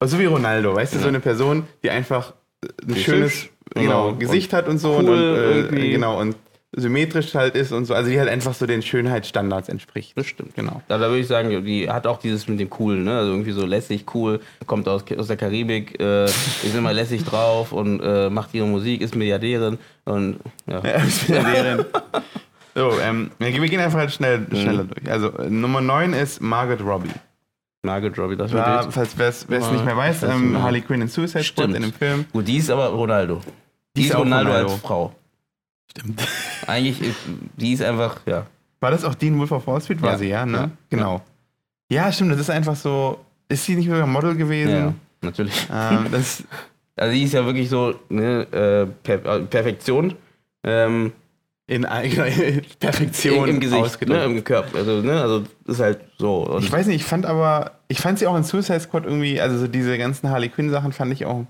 so 0.02 0.18
wie 0.18 0.24
Ronaldo, 0.24 0.74
weißt 0.74 0.94
du, 0.94 0.98
so 0.98 1.08
eine 1.08 1.20
Person, 1.20 1.66
die 1.82 1.90
einfach 1.90 2.34
ein 2.62 2.94
Die 2.94 3.00
schönes 3.00 3.48
genau, 3.74 4.08
genau, 4.08 4.14
Gesicht 4.16 4.52
hat 4.52 4.68
und 4.68 4.78
so 4.78 4.96
cool 4.96 4.98
und, 4.98 5.08
und 5.08 5.16
äh, 5.16 5.58
irgendwie. 5.58 5.90
genau 5.90 6.18
und 6.18 6.36
symmetrisch 6.72 7.34
halt 7.34 7.54
ist 7.56 7.72
und 7.72 7.84
so. 7.84 7.94
Also 7.94 8.10
die 8.10 8.18
halt 8.18 8.28
einfach 8.28 8.54
so 8.54 8.66
den 8.66 8.82
Schönheitsstandards 8.82 9.68
entspricht. 9.68 10.12
Das 10.16 10.26
stimmt. 10.26 10.54
Genau. 10.54 10.82
Da, 10.88 10.98
da 10.98 11.08
würde 11.08 11.18
ich 11.20 11.26
sagen, 11.26 11.64
die 11.64 11.90
hat 11.90 12.06
auch 12.06 12.18
dieses 12.20 12.46
mit 12.48 12.60
dem 12.60 12.70
Coolen, 12.70 13.04
ne? 13.04 13.18
Also 13.18 13.32
irgendwie 13.32 13.52
so 13.52 13.66
lässig, 13.66 14.04
cool, 14.14 14.40
kommt 14.66 14.88
aus, 14.88 15.04
aus 15.16 15.26
der 15.26 15.36
Karibik, 15.36 15.98
äh, 16.00 16.24
ist 16.26 16.74
immer 16.76 16.92
lässig 16.92 17.24
drauf 17.24 17.72
und 17.72 18.00
äh, 18.00 18.30
macht 18.30 18.54
ihre 18.54 18.66
Musik, 18.66 19.00
ist 19.00 19.14
Milliardärin 19.16 19.78
und 20.04 20.36
ja. 20.66 20.80
Ja, 20.84 20.98
ja 21.28 21.42
deren. 21.42 21.84
So, 22.74 22.92
ähm, 23.02 23.32
wir 23.38 23.50
gehen 23.50 23.80
einfach 23.80 23.98
halt 23.98 24.12
schnell, 24.12 24.38
Mhm. 24.38 24.56
schneller 24.56 24.84
durch. 24.84 25.10
Also 25.10 25.36
äh, 25.38 25.50
Nummer 25.50 25.80
9 25.80 26.12
ist 26.12 26.40
Margaret 26.40 26.80
Robbie. 26.82 27.10
Margaret 27.82 28.16
Robbie, 28.18 28.36
das 28.36 28.52
War, 28.52 28.84
wird 28.84 28.94
falls 28.94 29.18
wer 29.18 29.28
es 29.28 29.46
Ja, 29.50 29.72
nicht 29.72 29.84
mehr 29.84 29.96
weiß, 29.96 30.22
ähm, 30.22 30.54
ist- 30.54 30.62
Harley 30.62 30.82
Quinn 30.82 31.00
in 31.02 31.08
Suicide 31.08 31.42
Squad 31.42 31.64
Stimmt. 31.70 31.76
in 31.76 31.82
dem 31.82 31.92
Film. 31.92 32.26
Gut, 32.32 32.46
die 32.46 32.58
ist 32.58 32.70
aber 32.70 32.86
Ronaldo. 32.88 33.40
Die, 33.96 34.02
ist 34.02 34.14
auch 34.14 34.20
Ronaldo, 34.20 34.50
Ronaldo. 34.50 34.72
als 34.72 34.80
Frau. 34.82 35.14
Stimmt. 35.91 36.22
Eigentlich, 36.66 37.01
ist, 37.03 37.18
die 37.57 37.72
ist 37.72 37.82
einfach, 37.82 38.20
ja. 38.26 38.47
War 38.80 38.91
das 38.91 39.05
auch 39.05 39.14
Dean 39.14 39.38
Wolf 39.38 39.53
of 39.53 39.66
Wall 39.66 39.80
Street? 39.80 40.01
War 40.03 40.12
Ja. 40.12 40.18
sie, 40.18 40.28
ja, 40.28 40.47
ne? 40.47 40.57
Ja. 40.59 40.70
Genau. 40.88 41.22
Ja, 41.91 42.11
stimmt, 42.12 42.32
das 42.32 42.41
ist 42.41 42.51
einfach 42.51 42.76
so. 42.76 43.18
Ist 43.49 43.64
sie 43.64 43.74
nicht 43.74 43.88
sogar 43.88 44.07
Model 44.07 44.30
ja, 44.30 44.36
gewesen? 44.36 44.95
natürlich. 45.22 45.66
Ähm, 45.72 46.07
das, 46.11 46.45
Also 46.97 47.14
die 47.14 47.22
ist 47.22 47.32
ja 47.32 47.45
wirklich 47.47 47.68
so 47.70 47.95
ne, 48.11 48.43
äh, 48.53 48.86
per 49.03 49.24
äh, 49.24 49.41
Perfektion. 49.41 50.14
Ähm, 50.62 51.12
in 51.66 51.86
eigener 51.86 52.26
Perfektion 52.80 53.49
im, 53.49 53.55
im 53.55 53.61
Gesicht, 53.61 54.07
ne, 54.07 54.24
im 54.24 54.43
Körper. 54.45 54.78
Also, 54.78 55.01
ne, 55.01 55.22
also 55.22 55.45
das 55.64 55.76
ist 55.76 55.80
halt 55.80 56.01
so. 56.18 56.47
Und 56.47 56.64
Ich 56.64 56.70
weiß 56.70 56.86
nicht, 56.88 56.97
ich 56.97 57.05
fand 57.05 57.24
aber, 57.26 57.78
ich 57.88 58.01
fand 58.01 58.18
sie 58.18 58.26
auch 58.26 58.36
in 58.36 58.43
Suicide 58.43 58.80
Squad 58.80 59.05
irgendwie, 59.05 59.41
also 59.41 59.57
so 59.57 59.66
diese 59.68 59.97
ganzen 59.97 60.28
Harley 60.28 60.49
Quinn 60.49 60.68
Sachen 60.70 60.93
fand 60.93 61.12
ich 61.12 61.24
auch, 61.24 61.47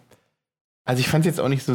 also 0.85 1.01
ich 1.01 1.09
fand 1.09 1.25
sie 1.25 1.31
jetzt 1.31 1.41
auch 1.41 1.49
nicht 1.49 1.65
so, 1.65 1.75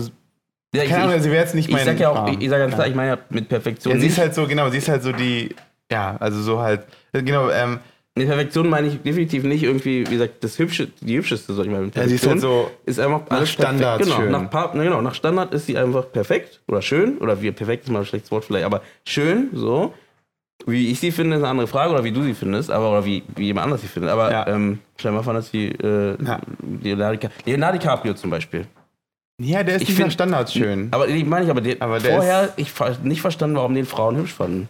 ja, 0.77 0.83
ich, 0.83 0.89
keine 0.89 1.03
Ahnung, 1.03 1.15
ich, 1.17 1.23
sie 1.23 1.31
wäre 1.31 1.41
jetzt 1.43 1.55
nicht 1.55 1.67
ich 1.69 1.73
mein 1.73 1.85
sag 1.85 1.99
ja 1.99 2.09
auch, 2.09 2.27
ich, 2.31 2.41
ich 2.41 2.49
sag 2.49 2.59
ganz 2.59 2.73
klar, 2.75 2.87
ich 2.87 2.95
meine 2.95 3.09
ja 3.11 3.17
mit 3.29 3.47
Perfektion. 3.49 3.93
ja, 3.93 3.99
sie 3.99 4.07
ist 4.07 4.17
halt 4.17 4.33
so, 4.35 4.47
genau, 4.47 4.69
sie 4.69 4.77
ist 4.77 4.89
halt 4.89 5.03
so 5.03 5.11
die, 5.11 5.55
ja, 5.91 6.15
also 6.19 6.41
so 6.41 6.59
halt, 6.59 6.81
genau, 7.13 7.49
ähm, 7.49 7.79
mit 8.17 8.27
Perfektion 8.27 8.69
meine 8.69 8.87
ich 8.87 9.01
definitiv 9.01 9.43
nicht 9.43 9.63
irgendwie, 9.63 9.99
wie 10.07 10.11
gesagt, 10.11 10.41
das 10.43 10.57
hübsche, 10.57 10.87
die 11.01 11.17
hübscheste, 11.17 11.53
sag 11.53 11.65
ich 11.65 11.71
mal. 11.71 11.81
Mit 11.81 11.95
ja, 11.97 12.07
sie 12.07 12.15
ist 12.15 12.25
halt 12.25 12.39
so, 12.39 12.71
ist 12.85 12.97
einfach 12.99 13.21
alles 13.29 13.49
Standards 13.49 13.97
perfekt. 13.97 14.05
Genau, 14.05 14.21
schön. 14.21 14.31
nach, 14.31 14.49
Pa- 14.49 14.71
na, 14.73 14.83
genau, 14.83 15.01
nach 15.01 15.13
Standard 15.15 15.53
ist 15.53 15.65
sie 15.65 15.77
einfach 15.77 16.09
perfekt 16.11 16.61
oder 16.69 16.81
schön 16.81 17.17
oder 17.17 17.41
wie 17.41 17.51
perfekt 17.51 17.83
ist 17.85 17.89
mal 17.91 17.99
ein 17.99 18.05
schlechtes 18.05 18.31
Wort 18.31 18.45
vielleicht, 18.45 18.65
aber 18.65 18.81
schön 19.05 19.49
so. 19.53 19.93
Wie 20.65 20.89
ich 20.89 20.99
sie 21.01 21.11
finde, 21.11 21.35
ist 21.35 21.41
eine 21.43 21.49
andere 21.49 21.67
Frage 21.67 21.91
oder 21.93 22.05
wie 22.05 22.13
du 22.13 22.23
sie 22.23 22.33
findest, 22.33 22.71
aber 22.71 22.89
oder 22.89 23.05
wie, 23.05 23.21
wie 23.35 23.47
jemand 23.47 23.65
anders 23.65 23.81
sie 23.81 23.87
findet. 23.87 24.09
Aber 24.09 24.31
Ja. 24.31 24.47
ähm, 24.47 24.79
mal 25.03 25.21
vor, 25.21 25.33
dass 25.33 25.51
sie 25.51 25.67
äh, 25.67 26.15
Ja. 26.23 26.39
Leonardo 26.81 27.77
DiCaprio 27.77 28.13
zum 28.13 28.29
Beispiel. 28.29 28.65
Ja, 29.39 29.63
der 29.63 29.75
ist 29.75 29.81
Ich 29.83 29.87
dieser 29.89 30.03
find- 30.03 30.13
Standard 30.13 30.51
schön. 30.51 30.87
Aber 30.91 31.07
die 31.07 31.23
meine 31.23 31.45
ich 31.45 31.51
aber, 31.51 31.61
den, 31.61 31.81
Aber 31.81 31.99
vorher 31.99 32.53
ich 32.57 32.71
nicht 33.03 33.21
verstanden, 33.21 33.55
warum 33.57 33.73
den 33.75 33.85
Frauen 33.85 34.15
hübsch 34.17 34.33
fanden. 34.33 34.69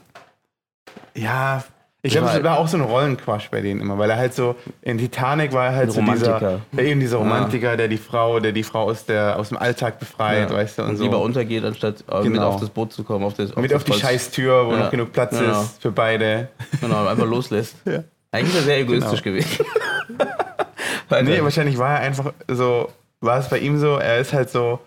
Ja, 1.15 1.63
ich 2.01 2.11
glaube, 2.13 2.29
es 2.29 2.43
war 2.43 2.59
auch 2.59 2.67
so 2.67 2.77
ein 2.77 2.83
Rollenquatsch 2.83 3.49
bei 3.49 3.61
denen 3.61 3.81
immer, 3.81 3.97
weil 3.97 4.09
er 4.11 4.17
halt 4.17 4.33
so, 4.35 4.55
in 4.83 4.99
Titanic 4.99 5.53
war 5.53 5.65
er 5.67 5.75
halt 5.75 5.91
so 5.91 6.01
dieser, 6.01 6.33
Romantiker. 6.35 6.61
ja, 6.73 6.83
eben 6.83 6.99
dieser 6.99 7.17
Romantiker, 7.17 7.77
der 7.77 7.87
die 7.87 7.97
Frau, 7.97 8.39
der 8.39 8.51
die 8.51 8.61
Frau 8.63 8.83
aus, 8.83 9.05
der, 9.05 9.39
aus 9.39 9.49
dem 9.49 9.57
Alltag 9.57 9.97
befreit, 9.99 10.51
weißt 10.53 10.77
du, 10.77 10.81
und, 10.83 10.89
und 10.89 10.97
so. 10.97 11.03
lieber 11.03 11.19
untergeht, 11.19 11.63
anstatt 11.65 12.03
äh, 12.11 12.17
mit 12.21 12.33
Genau. 12.33 12.49
auf 12.49 12.59
das 12.59 12.69
Boot 12.69 12.93
zu 12.93 13.03
kommen. 13.03 13.25
Auf 13.25 13.33
das, 13.33 13.55
mit 13.55 13.71
das 13.71 13.77
auf 13.77 13.83
die. 13.85 13.93
Scheißtür, 13.93 14.67
wo 14.67 14.71
Ja. 14.73 14.77
noch 14.83 14.91
genug 14.91 15.13
Platz 15.13 15.37
Genau. 15.39 15.61
ist 15.61 15.81
für 15.81 15.91
beide. 15.91 16.49
Genau, 16.79 17.07
einfach 17.07 17.25
loslässt. 17.25 17.75
Ja. 17.85 18.03
Eigentlich 18.31 18.49
ist 18.53 18.59
er 18.59 18.63
sehr 18.65 18.79
egoistisch 18.81 19.23
gewesen. 19.23 19.65
Weiter. 21.09 21.23
Nee, 21.23 21.41
wahrscheinlich 21.41 21.77
war 21.77 21.91
er 21.91 21.99
einfach 22.01 22.33
so, 22.49 22.89
war 23.25 23.37
es 23.39 23.49
bei 23.49 23.59
ihm 23.59 23.77
so, 23.79 23.97
er 23.97 24.19
ist 24.19 24.33
halt 24.33 24.49
so, 24.49 24.79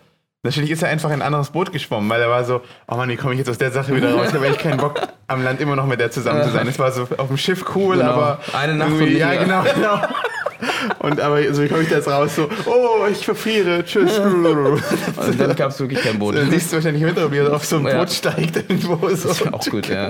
natürlich 0.43 0.71
ist 0.71 0.81
er 0.83 0.89
einfach 0.89 1.09
in 1.09 1.15
ein 1.17 1.21
anderes 1.21 1.49
Boot 1.51 1.71
geschwommen, 1.71 2.09
weil 2.09 2.21
er 2.21 2.29
war 2.29 2.43
so, 2.45 2.61
oh 2.87 2.95
Mann, 2.95 3.09
wie 3.09 3.15
komme 3.17 3.33
ich 3.33 3.39
jetzt 3.39 3.49
aus 3.49 3.57
der 3.57 3.71
Sache 3.71 3.95
wieder 3.95 4.13
raus? 4.13 4.27
Da 4.31 4.35
habe 4.35 4.47
ich 4.47 4.57
keinen 4.57 4.77
Bock, 4.77 4.99
am 5.27 5.43
Land 5.43 5.59
immer 5.61 5.75
noch 5.75 5.85
mit 5.85 5.99
der 5.99 6.11
zusammen 6.11 6.43
zu 6.43 6.49
sein. 6.51 6.67
Es 6.67 6.79
war 6.79 6.91
so 6.91 7.07
auf 7.17 7.27
dem 7.27 7.37
Schiff 7.37 7.65
cool, 7.75 7.97
Genau. 7.97 8.11
aber 8.11 8.39
Eine 8.53 8.75
Nacht 8.75 8.91
und 8.91 9.11
Ja, 9.11 9.35
genau, 9.35 9.63
genau. 9.75 10.01
Und 10.99 11.21
aber 11.21 11.53
so 11.53 11.65
komme 11.67 11.83
ich 11.83 11.89
da 11.89 11.95
jetzt 11.97 12.07
raus, 12.09 12.35
so, 12.35 12.49
oh, 12.65 13.05
ich 13.09 13.23
verfriere, 13.23 13.83
tschüss. 13.85 14.19
Und 14.19 15.39
dann 15.39 15.55
gab 15.55 15.71
es 15.71 15.79
wirklich 15.79 16.01
kein 16.01 16.19
Boot. 16.19 16.35
Dann 16.35 16.49
siehst 16.51 16.71
du 16.71 16.75
wahrscheinlich 16.75 17.01
mit, 17.03 17.31
wie 17.31 17.37
er 17.37 17.53
auf 17.53 17.63
so 17.63 17.77
ein 17.77 17.83
Boot 17.83 17.93
Ja. 17.93 18.07
steigt 18.07 18.57
irgendwo. 18.57 18.95
So. 19.09 19.29
Das 19.29 19.39
ist 19.41 19.53
auch 19.53 19.65
gut, 19.65 19.87
ja. 19.87 20.09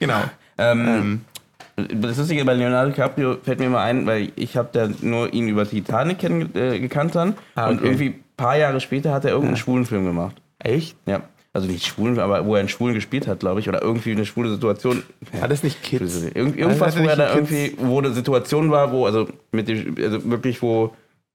Genau. 0.00 0.22
Ähm, 0.56 1.22
das 1.86 2.18
Lustige 2.18 2.44
bei 2.44 2.54
Leonardo 2.54 2.90
DiCaprio 2.90 3.36
fällt 3.42 3.60
mir 3.60 3.68
mal 3.70 3.84
ein, 3.84 4.06
weil 4.06 4.32
ich 4.36 4.56
habe 4.56 4.68
da 4.72 4.88
nur 5.00 5.32
ihn 5.32 5.48
über 5.48 5.68
Titanic 5.68 6.18
kenn, 6.18 6.54
äh, 6.54 6.78
gekannt 6.80 7.14
dann. 7.14 7.34
Ah, 7.54 7.68
Und 7.68 7.78
okay. 7.78 7.86
irgendwie 7.86 8.06
ein 8.06 8.24
paar 8.36 8.56
Jahre 8.56 8.80
später 8.80 9.12
hat 9.12 9.24
er 9.24 9.30
irgendeinen 9.30 9.56
schwulen 9.56 9.84
Film 9.86 10.04
gemacht. 10.04 10.36
Echt? 10.58 10.96
Ja. 11.06 11.22
Also 11.52 11.66
nicht 11.66 11.86
schwulen, 11.86 12.18
aber 12.18 12.44
wo 12.44 12.54
er 12.54 12.60
einen 12.60 12.68
Schwulen 12.68 12.94
gespielt 12.94 13.26
hat, 13.26 13.40
glaube 13.40 13.60
ich. 13.60 13.68
Oder 13.68 13.82
irgendwie 13.82 14.12
eine 14.12 14.26
schwule 14.26 14.50
Situation. 14.50 15.02
Hat 15.40 15.50
das 15.50 15.62
nicht 15.62 15.82
Kids? 15.82 16.22
Irgend, 16.34 16.56
irgendwas, 16.56 16.98
wo 16.98 17.04
er 17.04 17.16
da 17.16 17.34
irgendwie, 17.34 17.74
wo 17.78 17.98
eine 17.98 18.12
Situation 18.12 18.70
war, 18.70 18.92
wo, 18.92 19.06
also 19.06 19.28
mit 19.50 19.66
dem, 19.68 19.96
also 19.98 20.30
wirklich, 20.30 20.60
wo 20.62 20.92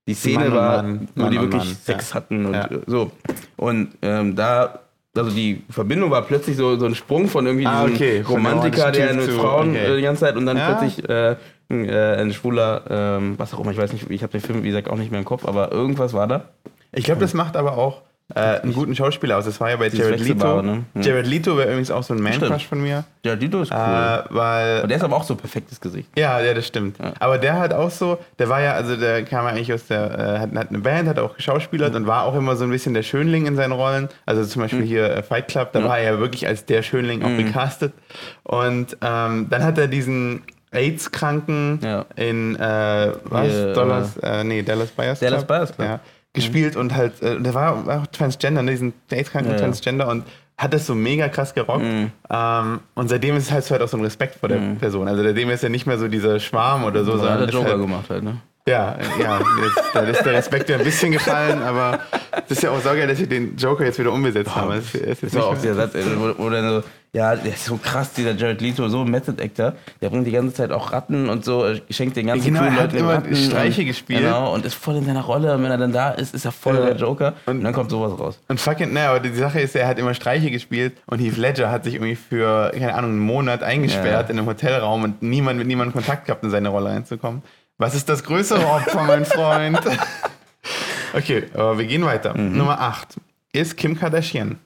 die 0.07 0.13
Szene 0.13 0.39
Mann 0.39 0.47
und 0.49 0.55
war, 0.55 0.83
Mann, 0.83 1.07
wo 1.15 1.21
Mann 1.23 1.31
die 1.31 1.37
und 1.39 1.51
wirklich 1.53 1.77
Sex 1.77 2.09
ja. 2.09 2.15
hatten 2.15 2.45
und 2.45 2.53
Ja. 2.53 2.69
so. 2.85 3.11
Und 3.57 3.89
ähm, 4.01 4.35
da, 4.35 4.79
also 5.15 5.29
die 5.31 5.61
Verbindung 5.69 6.09
war 6.11 6.23
plötzlich 6.23 6.57
so, 6.57 6.77
so 6.77 6.85
ein 6.85 6.95
Sprung 6.95 7.27
von 7.27 7.45
irgendwie 7.45 7.67
Ah, 7.67 7.83
diesem 7.85 7.95
okay, 7.95 8.21
Romantiker, 8.27 8.91
der 8.91 9.13
mit 9.13 9.29
Frauen 9.31 9.69
okay. 9.71 9.93
äh, 9.93 9.95
die 9.97 10.01
ganze 10.01 10.21
Zeit 10.21 10.35
und 10.35 10.45
dann 10.45 10.57
Ja. 10.57 10.73
plötzlich 10.73 11.07
äh, 11.07 11.35
ein, 11.69 11.87
äh, 11.87 12.15
ein 12.19 12.33
schwuler, 12.33 12.83
ähm, 12.89 13.35
was 13.37 13.53
auch 13.53 13.59
immer, 13.59 13.71
ich 13.71 13.77
weiß 13.77 13.93
nicht, 13.93 14.09
ich 14.09 14.23
habe 14.23 14.31
den 14.31 14.41
Film, 14.41 14.63
wie 14.63 14.67
gesagt, 14.67 14.89
auch 14.89 14.97
nicht 14.97 15.11
mehr 15.11 15.19
im 15.19 15.25
Kopf, 15.25 15.45
aber 15.45 15.71
irgendwas 15.71 16.13
war 16.13 16.27
da. 16.27 16.49
Ich 16.91 17.05
glaube, 17.05 17.21
das 17.21 17.33
macht 17.33 17.55
aber 17.55 17.77
auch 17.77 18.01
äh, 18.35 18.39
einen 18.61 18.73
guten 18.73 18.95
Schauspieler 18.95 19.37
aus. 19.37 19.45
Das 19.45 19.59
war 19.59 19.69
ja 19.69 19.75
bei 19.75 19.87
Jared 19.89 20.19
Leto. 20.19 20.61
Ne? 20.61 20.85
Ja. 20.95 21.01
Jared 21.01 21.27
Leto 21.27 21.57
wäre 21.57 21.67
übrigens 21.69 21.91
auch 21.91 22.03
so 22.03 22.13
ein 22.13 22.21
Man-Crush 22.21 22.67
von 22.67 22.81
mir. 22.81 23.03
Ja, 23.25 23.35
Dito 23.35 23.61
ist 23.61 23.71
cool. 23.71 23.77
Äh, 23.77 24.23
weil 24.29 24.81
und 24.81 24.89
der 24.89 24.97
ist 24.97 25.03
aber 25.03 25.17
auch 25.17 25.23
so 25.23 25.35
perfektes 25.35 25.79
Gesicht. 25.79 26.09
Ja, 26.17 26.39
ja, 26.41 26.53
das 26.53 26.65
stimmt. 26.65 26.97
Ja. 26.99 27.13
Aber 27.19 27.37
der 27.37 27.59
hat 27.59 27.73
auch 27.73 27.91
so, 27.91 28.17
der 28.39 28.49
war 28.49 28.61
ja, 28.61 28.73
also 28.73 28.95
der 28.95 29.23
kam 29.23 29.45
ja 29.45 29.51
eigentlich 29.51 29.71
aus 29.73 29.85
der, 29.87 30.17
äh, 30.17 30.39
hat, 30.39 30.55
hat 30.55 30.69
eine 30.69 30.79
Band, 30.79 31.07
hat 31.09 31.19
auch 31.19 31.35
geschauspielert 31.35 31.93
und 31.95 32.07
war 32.07 32.23
auch 32.23 32.35
immer 32.35 32.55
so 32.55 32.63
ein 32.63 32.69
bisschen 32.71 32.93
der 32.93 33.03
Schönling 33.03 33.45
in 33.45 33.55
seinen 33.55 33.73
Rollen. 33.73 34.09
Also 34.25 34.43
zum 34.45 34.61
Beispiel 34.61 34.83
hier 34.83 35.09
äh, 35.17 35.21
Fight 35.23 35.47
Club, 35.49 35.71
da 35.73 35.83
war 35.83 35.99
er 35.99 36.13
ja 36.13 36.19
wirklich 36.19 36.47
als 36.47 36.65
der 36.65 36.81
Schönling 36.81 37.23
auch 37.23 37.37
gecastet. 37.37 37.93
Und 38.43 38.97
ähm, 39.01 39.47
dann 39.49 39.63
hat 39.63 39.77
er 39.77 39.87
diesen 39.87 40.43
AIDS-Kranken 40.71 41.79
Ja. 41.83 42.05
in 42.15 42.55
äh, 42.55 43.11
was? 43.25 43.51
Dallas, 43.75 44.17
äh, 44.17 44.43
nee, 44.43 44.63
Dallas 44.63 44.89
Buyers 44.91 45.19
Club. 45.19 45.29
Dallas 45.29 45.45
Buyers 45.45 45.75
Club. 45.75 45.87
Ja, 45.87 45.99
gespielt 46.33 46.75
und 46.75 46.95
halt, 46.95 47.21
äh, 47.21 47.39
der 47.39 47.53
war 47.53 47.85
war 47.85 48.01
auch 48.01 48.07
Transgender, 48.07 48.63
ne, 48.63 48.71
diesen 48.71 48.93
AIDS-kranken 49.11 49.51
Ja, 49.51 49.57
ja. 49.57 49.63
Transgender 49.63 50.07
und 50.07 50.25
hat 50.57 50.73
das 50.73 50.85
so 50.85 50.95
mega 50.95 51.29
krass 51.29 51.53
gerockt. 51.53 51.83
Ähm, 52.29 52.79
und 52.95 53.07
seitdem 53.07 53.35
ist 53.37 53.45
es 53.45 53.51
halt 53.51 53.63
so, 53.63 53.71
halt 53.71 53.81
auch 53.81 53.87
so 53.87 53.97
ein 53.97 54.03
Respekt 54.03 54.35
vor 54.35 54.49
der 54.49 54.75
Person. 54.79 55.07
Also 55.07 55.23
seitdem 55.23 55.49
ist 55.49 55.63
er 55.63 55.69
nicht 55.69 55.87
mehr 55.87 55.97
so 55.97 56.07
dieser 56.07 56.39
Schwarm 56.39 56.83
oder 56.83 57.03
so, 57.03 57.17
So 57.17 57.23
hat 57.23 57.29
sondern 57.29 57.47
der 57.47 57.49
Joker 57.49 57.69
halt, 57.71 57.81
gemacht 57.81 58.09
halt, 58.09 58.23
ne? 58.23 58.37
Ja, 58.67 58.95
ja, 59.19 59.39
jetzt, 59.61 59.83
da 59.93 59.99
ist 60.01 60.23
der 60.23 60.33
Respekt 60.33 60.69
ja 60.69 60.77
ein 60.77 60.83
bisschen 60.83 61.11
gefallen, 61.11 61.61
aber 61.61 61.99
das 62.31 62.51
ist 62.51 62.63
ja 62.63 62.71
auch 62.71 62.79
saugeil, 62.81 63.07
dass 63.07 63.17
sie 63.17 63.27
den 63.27 63.57
Joker 63.57 63.83
jetzt 63.85 63.99
wieder 63.99 64.11
umgesetzt 64.11 64.55
haben. 64.55 64.71
Es 64.71 64.93
ist 64.95 65.05
jetzt 65.05 65.23
Das 65.23 65.35
war 65.35 65.47
auch 65.47 65.57
der 65.61 65.75
Satz, 65.75 65.93
dann 65.93 66.69
so, 66.69 66.83
ja, 67.15 67.35
der 67.35 67.53
ist 67.53 67.65
so 67.65 67.77
krass, 67.77 68.11
dieser 68.13 68.31
Jared 68.31 68.59
Leto, 68.61 68.87
so 68.87 69.01
ein 69.01 69.11
Method 69.11 69.39
Actor, 69.43 69.73
der 70.01 70.09
bringt 70.09 70.25
die 70.25 70.31
ganze 70.31 70.53
Zeit 70.55 70.71
auch 70.71 70.91
Ratten 70.93 71.29
und 71.29 71.45
so, 71.45 71.63
äh, 71.65 71.81
schenkt 71.91 72.15
den 72.17 72.25
ganzen 72.25 72.45
Genau, 72.47 72.61
coolen 72.61 72.75
Leuten 72.75 72.97
immer 72.97 73.13
Ratten 73.15 73.35
Streiche 73.35 73.81
und, 73.81 73.87
gespielt. 73.87 74.21
Genau, 74.21 74.51
und 74.53 74.65
ist 74.65 74.73
voll 74.73 74.95
in 74.95 75.05
seiner 75.05 75.21
Rolle. 75.21 75.53
Und 75.53 75.61
wenn 75.63 75.69
er 75.69 75.77
dann 75.77 75.91
da 75.91 76.09
ist, 76.09 76.33
ist 76.33 76.45
er 76.45 76.51
voll 76.51 76.75
Ja. 76.75 76.85
der 76.85 76.95
Joker. 76.95 77.33
Und, 77.45 77.57
Und- 77.57 77.63
dann 77.65 77.73
kommt 77.73 77.91
sowas 77.91 78.17
raus. 78.19 78.39
Und 78.47 78.59
fucking, 78.59 78.93
naja, 78.93 79.11
aber 79.11 79.19
die 79.19 79.29
Sache 79.35 79.59
ist, 79.59 79.75
er 79.75 79.87
hat 79.87 79.99
immer 79.99 80.15
Streiche 80.15 80.49
gespielt 80.49 80.93
und 81.05 81.19
Heath 81.19 81.37
Ledger 81.37 81.69
hat 81.69 81.83
sich 81.83 81.95
irgendwie 81.95 82.15
für, 82.15 82.71
keine 82.71 82.95
Ahnung, 82.95 83.11
einen 83.11 83.19
Monat 83.19 83.61
eingesperrt 83.61 84.29
Ja. 84.29 84.33
in 84.33 84.39
einem 84.39 84.47
Hotelraum 84.47 85.03
und 85.03 85.21
niemand 85.21 85.59
mit 85.59 85.67
niemandem 85.67 85.93
Kontakt 85.93 86.25
gehabt, 86.25 86.43
in 86.43 86.49
seine 86.49 86.69
Rolle 86.69 86.89
reinzukommen. 86.89 87.43
Was 87.77 87.95
ist 87.95 88.07
das 88.09 88.23
größere 88.23 88.65
Opfer, 88.65 89.03
mein 89.03 89.25
Freund? 89.25 89.79
okay, 91.13 91.45
aber 91.53 91.77
wir 91.77 91.85
gehen 91.85 92.05
weiter. 92.05 92.37
Mhm. 92.37 92.57
Nummer 92.57 92.79
8 92.79 93.19
ist 93.51 93.77
Kim 93.77 93.97
Kardashian. 93.97 94.59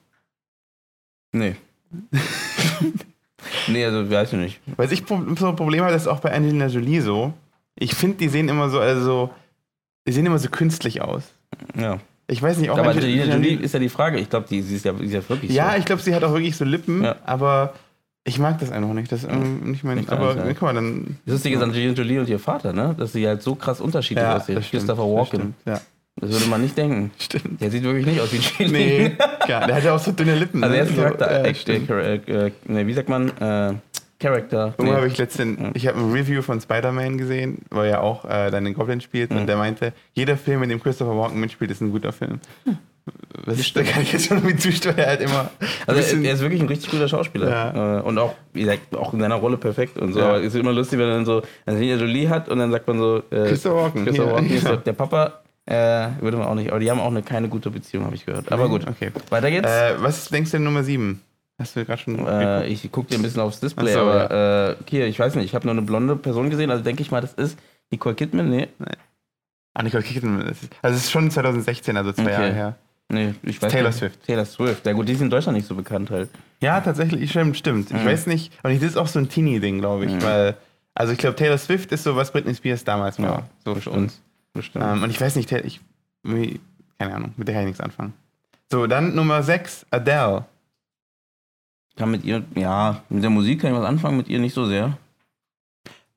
Nee. 1.32 1.56
nee, 3.68 3.86
also 3.86 4.10
weiß 4.10 4.34
ich 4.34 4.40
nicht. 4.40 4.60
Was 4.76 4.92
ich 4.92 5.04
so 5.08 5.16
ein 5.16 5.56
Problem 5.56 5.82
habe, 5.84 5.94
das 5.94 6.04
ist 6.04 6.08
auch 6.08 6.20
bei 6.20 6.32
Angelina 6.34 6.68
Jolie 6.68 7.02
so. 7.02 7.34
Ich 7.76 7.94
finde, 7.96 8.18
die 8.18 8.28
sehen 8.28 8.50
immer 8.50 8.70
so, 8.70 8.80
also, 8.80 9.30
die 10.08 10.12
sehen 10.12 10.26
immer 10.26 10.40
so 10.40 10.50
künstlich 10.50 11.02
aus. 11.02 11.24
Ja. 11.76 12.00
Ich 12.30 12.42
weiß 12.42 12.58
nicht, 12.58 12.70
auch 12.72 12.78
Aber 12.78 12.90
Angelina 12.92 13.36
Jolie 13.36 13.56
ist 13.60 13.74
ja 13.74 13.80
die 13.80 13.90
Frage. 13.90 14.20
Ich 14.20 14.30
glaube, 14.30 14.48
die, 14.50 14.62
sie 14.62 14.76
ist 14.76 14.86
ja, 14.86 14.94
sie 14.96 15.06
ist 15.06 15.14
ja 15.14 15.30
wirklich 15.30 15.52
Ja, 15.52 15.72
so. 15.72 15.78
ich 15.78 15.86
glaube, 15.86 16.02
sie 16.02 16.14
hat 16.14 16.24
auch 16.24 16.34
wirklich 16.34 16.58
so 16.58 16.66
Lippen, 16.66 17.04
Ja. 17.04 17.16
aber 17.26 17.74
ich 18.28 18.38
mag 18.40 18.60
das 18.60 18.72
einfach 18.72 18.94
nicht. 18.94 19.12
Das 19.12 19.24
ist 19.24 19.32
nicht 19.32 19.84
mein. 19.84 20.08
Aber 20.10 20.36
nicht, 20.36 20.46
ja. 20.46 20.54
guck 20.54 20.62
mal, 20.64 20.74
dann. 20.74 21.18
Das 21.26 21.44
ist 21.44 21.62
Angelina 21.62 21.94
Jolie 21.94 22.20
und 22.20 22.30
ihr 22.30 22.40
Vater, 22.40 22.74
ne? 22.74 22.94
Dass 22.98 23.14
sie 23.14 23.28
halt 23.28 23.42
so 23.42 23.56
krass 23.56 23.82
unterschiedlich 23.82 24.24
Ja, 24.24 24.36
aussehen. 24.38 24.56
das 24.56 24.70
Christopher 24.70 25.04
das 25.04 25.12
Walken. 25.12 25.28
stimmt, 25.40 25.56
Ja, 25.66 25.82
Das 26.20 26.30
würde 26.32 26.46
man 26.48 26.62
nicht 26.62 26.78
denken. 26.78 27.12
stimmt. 27.20 27.62
Der 27.62 27.72
sieht 27.72 27.84
wirklich 27.84 28.06
nicht 28.06 28.20
aus 28.22 28.32
wie 28.34 28.38
ein 28.38 28.42
Chili. 28.42 28.72
Nee, 28.72 29.12
ja, 29.48 29.66
der 29.66 29.76
hat 29.78 29.84
ja 29.84 29.96
auch 29.96 30.00
so 30.00 30.12
dünne 30.12 30.36
Lippen. 30.36 30.64
Also 30.64 30.74
ne? 30.76 30.80
er 30.82 30.86
ist 30.88 30.96
Charakter, 30.96 31.46
äh, 31.46 31.52
äh, 31.52 32.16
äh, 32.16 32.48
äh, 32.48 32.52
nee, 32.66 32.86
wie 32.88 32.94
sagt 32.94 33.10
man, 33.10 33.30
äh, 33.38 33.74
Character. 34.20 34.74
Irgendwo 34.78 34.84
Nee. 34.84 34.92
habe 34.98 35.08
ich 35.08 35.18
letztens, 35.18 35.60
ich 35.76 35.88
habe 35.88 36.00
ein 36.00 36.12
Review 36.12 36.42
von 36.42 36.60
Spider-Man 36.60 37.18
gesehen, 37.20 37.60
wo 37.70 37.82
er 37.82 37.86
ja 37.90 38.00
auch 38.02 38.26
äh, 38.26 38.50
dann 38.52 38.66
den 38.66 38.74
Goblin 38.74 39.00
spielt 39.00 39.32
Mhm. 39.32 39.38
und 39.38 39.48
der 39.48 39.58
meinte, 39.58 39.94
jeder 40.14 40.38
Film, 40.38 40.64
in 40.64 40.70
dem 40.70 40.82
Christopher 40.82 41.16
Walken 41.18 41.40
mitspielt, 41.40 41.70
ist 41.72 41.82
ein 41.82 41.92
guter 41.92 42.12
Film. 42.12 42.40
Hm. 42.66 42.78
Ist, 43.46 43.76
da 43.76 43.84
kann 43.84 44.02
ich 44.02 44.12
jetzt 44.14 44.28
schon 44.28 44.38
irgendwie 44.38 44.58
zustimmen, 44.58 44.98
er 44.98 45.08
halt 45.08 45.22
immer. 45.22 45.50
Also 45.86 46.02
er, 46.18 46.34
ist 46.34 46.42
wirklich 46.42 46.62
ein 46.62 46.68
richtig 46.68 46.92
guter 46.92 47.08
Schauspieler. 47.08 47.50
Ja. 47.50 48.00
Äh, 48.00 48.02
Und 48.02 48.18
auch, 48.18 48.36
wie 48.54 48.62
gesagt, 48.62 48.96
auch 48.96 49.14
in 49.14 49.20
seiner 49.20 49.36
Rolle 49.36 49.58
perfekt 49.58 49.98
und 49.98 50.14
so. 50.14 50.20
Ja. 50.20 50.28
Aber 50.30 50.40
es 50.40 50.48
ist 50.54 50.56
immer 50.56 50.74
lustig, 50.74 51.00
wenn 51.00 51.08
er 51.08 51.16
dann 51.16 51.26
so 51.26 51.42
Angelina 51.66 51.96
Jolie 51.96 52.28
hat 52.30 52.50
und 52.50 52.60
dann 52.60 52.72
sagt 52.72 52.88
man 52.88 52.98
so, 53.00 53.18
äh, 53.32 53.48
Christopher 53.48 53.76
Walken, 53.84 54.06
Christopher 54.06 54.30
ja, 54.30 54.36
Walken 54.36 54.52
ist 54.54 54.66
genau. 54.66 54.76
der, 54.78 54.94
Papa. 54.94 55.42
Äh, 55.66 56.22
würde 56.22 56.38
man 56.38 56.48
auch 56.48 56.56
nicht, 56.56 56.70
aber 56.72 56.80
die 56.80 56.90
haben 56.90 57.00
auch 57.02 57.12
eine 57.12 57.24
keine 57.24 57.50
gute 57.50 57.70
Beziehung, 57.70 58.06
habe 58.06 58.16
ich 58.16 58.26
gehört. 58.26 58.52
Aber 58.52 58.70
gut, 58.70 58.88
Okay. 58.88 59.12
weiter 59.30 59.52
geht's. 59.52 59.68
Äh, 59.70 59.96
was 60.02 60.30
denkst 60.30 60.52
du 60.52 60.58
denn 60.58 60.64
Nummer 60.64 60.84
7? 60.84 61.22
Hast 61.60 61.76
du 61.76 61.84
gerade 61.86 62.02
schon. 62.02 62.26
Äh, 62.26 62.68
ich 62.68 62.90
gucke 62.92 63.10
dir 63.10 63.16
ein 63.16 63.22
bisschen 63.24 63.42
aufs 63.42 63.60
Display, 63.60 63.94
so, 63.94 64.00
aber 64.02 64.32
äh, 64.72 64.76
hier, 64.90 65.08
ich 65.08 65.20
weiß 65.20 65.36
nicht, 65.36 65.46
ich 65.46 65.56
habe 65.56 65.66
nur 65.66 65.74
eine 65.74 65.82
blonde 65.82 66.16
Person 66.16 66.50
gesehen, 66.50 66.70
also 66.72 66.84
denke 66.84 67.02
ich 67.02 67.12
mal, 67.12 67.20
das 67.22 67.34
ist 67.34 67.58
Nicole 67.92 68.16
Kidman. 68.16 68.50
Nee, 68.50 68.68
Ah, 69.74 69.84
Nicole 69.84 70.04
Kidman. 70.04 70.42
Also 70.42 70.66
es 70.98 71.04
ist 71.04 71.12
schon 71.12 71.30
2016, 71.30 71.98
also 71.98 72.12
zwei 72.12 72.24
Okay. 72.24 72.32
Jahre 72.32 72.54
her. 72.54 72.76
Nee, 73.10 73.34
ich 73.44 73.62
weiß 73.62 73.72
Taylor 73.72 73.90
nicht. 73.90 74.00
Swift. 74.00 74.24
Taylor 74.26 74.46
Swift. 74.46 74.86
Ja 74.86 74.94
gut, 74.94 75.08
die 75.08 75.14
ist 75.14 75.22
in 75.22 75.30
Deutschland 75.30 75.58
nicht 75.58 75.68
so 75.68 75.76
bekannt 75.76 76.10
halt. 76.10 76.30
Ja, 76.62 76.82
tatsächlich, 76.82 77.30
stimmt, 77.30 77.58
stimmt. 77.58 77.92
Ich 77.92 77.98
Mhm. 78.02 78.06
weiß 78.06 78.28
nicht, 78.28 78.52
und 78.64 78.74
das 78.74 78.82
ist 78.84 78.98
auch 78.98 79.08
so 79.08 79.20
ein 79.20 79.30
Teenie-Ding, 79.30 79.80
glaube 79.80 80.06
ich, 80.06 80.14
Mhm. 80.14 80.22
weil, 80.24 80.58
also 80.96 81.14
ich 81.14 81.20
glaube, 81.20 81.36
Taylor 81.36 81.58
Swift 81.58 81.92
ist 81.92 82.04
so, 82.04 82.16
was 82.16 82.32
Britney 82.32 82.56
Spears 82.56 82.84
damals 82.84 83.20
war. 83.20 83.26
Ja, 83.40 83.50
so 83.66 83.76
für 83.76 83.92
uns. 83.92 84.22
Bestimmt. 84.54 84.84
Ähm, 84.86 85.04
und 85.04 85.10
ich 85.12 85.22
weiß 85.22 85.36
nicht, 85.36 85.52
ich, 85.52 85.80
keine 86.98 87.14
Ahnung, 87.16 87.34
mit 87.38 87.48
der 87.48 87.54
kann 87.56 87.64
ich 87.64 87.68
nichts 87.68 87.82
anfangen. 87.82 88.14
So, 88.72 88.88
dann 88.88 89.14
Nummer 89.16 89.44
6, 89.44 89.86
Adele. 89.92 90.46
Kann 91.96 92.12
mit 92.12 92.26
ihr, 92.26 92.44
ja, 92.56 93.02
mit 93.10 93.24
der 93.24 93.30
Musik 93.30 93.62
kann 93.62 93.72
ich 93.72 93.78
was 93.80 93.86
anfangen, 93.86 94.18
mit 94.18 94.28
ihr 94.28 94.40
nicht 94.40 94.54
so 94.54 94.66
sehr. 94.66 94.98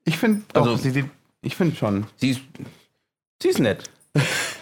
Ich 0.03 0.17
finde, 0.17 0.41
Also- 0.53 0.75
sie 0.75 1.05
ich 1.43 1.55
finde 1.55 1.75
schon. 1.75 2.05
Sie 2.17 2.31
ist, 2.31 2.41
sie 3.41 3.49
ist 3.49 3.59
nett. 3.59 3.89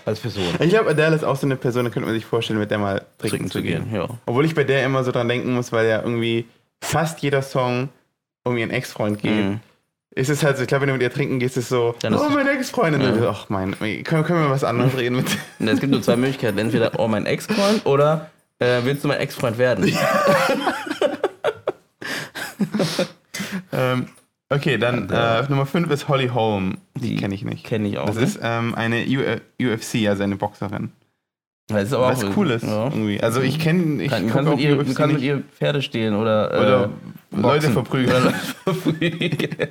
Als 0.09 0.19
Person. 0.19 0.43
Ich 0.59 0.69
glaube, 0.69 0.89
Adele 0.89 1.15
ist 1.15 1.23
auch 1.23 1.35
so 1.35 1.45
eine 1.45 1.55
Person, 1.55 1.85
da 1.85 1.91
könnte 1.91 2.07
man 2.07 2.15
sich 2.15 2.25
vorstellen, 2.25 2.57
mit 2.57 2.71
der 2.71 2.79
mal 2.79 3.05
trinken, 3.19 3.51
zu 3.51 3.61
gehen. 3.61 3.93
ja. 3.93 4.07
Obwohl 4.25 4.43
ich 4.43 4.55
bei 4.55 4.63
der 4.63 4.83
immer 4.83 5.03
so 5.03 5.11
dran 5.11 5.27
denken 5.27 5.53
muss, 5.53 5.71
weil 5.71 5.87
ja 5.87 6.01
irgendwie 6.01 6.47
fast 6.81 7.21
jeder 7.21 7.43
Song 7.43 7.89
um 8.43 8.57
ihren 8.57 8.71
Ex-Freund 8.71 9.21
geht. 9.21 9.31
Mhm. 9.31 9.59
ist 10.15 10.29
es 10.29 10.41
halt 10.43 10.57
so, 10.57 10.63
ich 10.63 10.67
glaube, 10.67 10.81
wenn 10.81 10.87
du 10.87 10.93
mit 10.93 11.03
ihr 11.03 11.13
trinken 11.13 11.37
gehst, 11.37 11.57
ist 11.57 11.65
es 11.65 11.69
so, 11.69 11.93
Dann 12.01 12.15
oh, 12.15 12.27
meine 12.29 12.49
Ex-Freundin. 12.49 13.01
Ja. 13.01 13.29
Ach, 13.29 13.49
mein, 13.49 13.77
können, 13.77 14.23
können 14.23 14.41
wir 14.41 14.49
was 14.49 14.63
anderes 14.63 14.97
reden 14.97 15.17
mit. 15.17 15.27
Und 15.59 15.67
Es 15.67 15.79
gibt 15.79 15.91
nur 15.91 16.01
zwei 16.01 16.15
Möglichkeiten. 16.15 16.57
Entweder, 16.57 16.93
oh, 16.97 17.07
mein 17.07 17.27
Ex-Freund 17.27 17.85
oder 17.85 18.31
äh, 18.57 18.79
willst 18.83 19.03
du 19.03 19.09
mein 19.09 19.19
Ex-Freund 19.19 19.59
werden? 19.59 19.85
ähm, 23.71 24.07
okay, 24.49 24.77
dann 24.77 25.09
äh, 25.09 25.43
Nummer 25.49 25.65
5 25.65 25.89
ist 25.91 26.07
Holly 26.07 26.29
Holm. 26.29 26.77
Die 26.95 27.11
Die 27.11 27.15
kenne 27.15 27.33
ich 27.35 27.43
nicht. 27.43 27.65
Kenne 27.65 27.87
ich 27.87 27.97
auch. 27.97 28.05
Das 28.07 28.15
ne? 28.17 28.23
ist 28.23 28.39
ähm, 28.41 28.75
eine 28.75 29.05
UFC, 29.61 30.07
also 30.07 30.23
eine 30.23 30.35
Boxerin. 30.35 30.91
das 31.67 31.83
ist 31.83 31.93
aber 31.93 32.07
Was 32.09 32.23
auch, 32.23 32.35
cool 32.37 32.51
ist. 32.51 32.63
Ja. 32.63 32.85
Irgendwie. 32.85 33.21
Also 33.21 33.41
ich 33.41 33.59
kenne, 33.59 34.01
ich 34.03 34.09
Kann, 34.11 34.27
kannst, 34.29 34.49
mit 34.51 34.59
ihr, 34.59 34.77
UFC 34.79 34.95
kannst 34.95 34.99
mit 35.13 35.21
nicht. 35.21 35.23
ihr 35.23 35.43
Pferde 35.57 35.81
stehlen 35.81 36.15
oder, 36.15 36.51
äh, 36.53 36.57
Oder 36.57 36.89
Leute 37.31 37.67
boxen. 37.67 37.73
verprügeln. 37.73 38.09
Oder 38.09 38.25
Leute 38.25 38.37
verprügeln. 38.63 39.69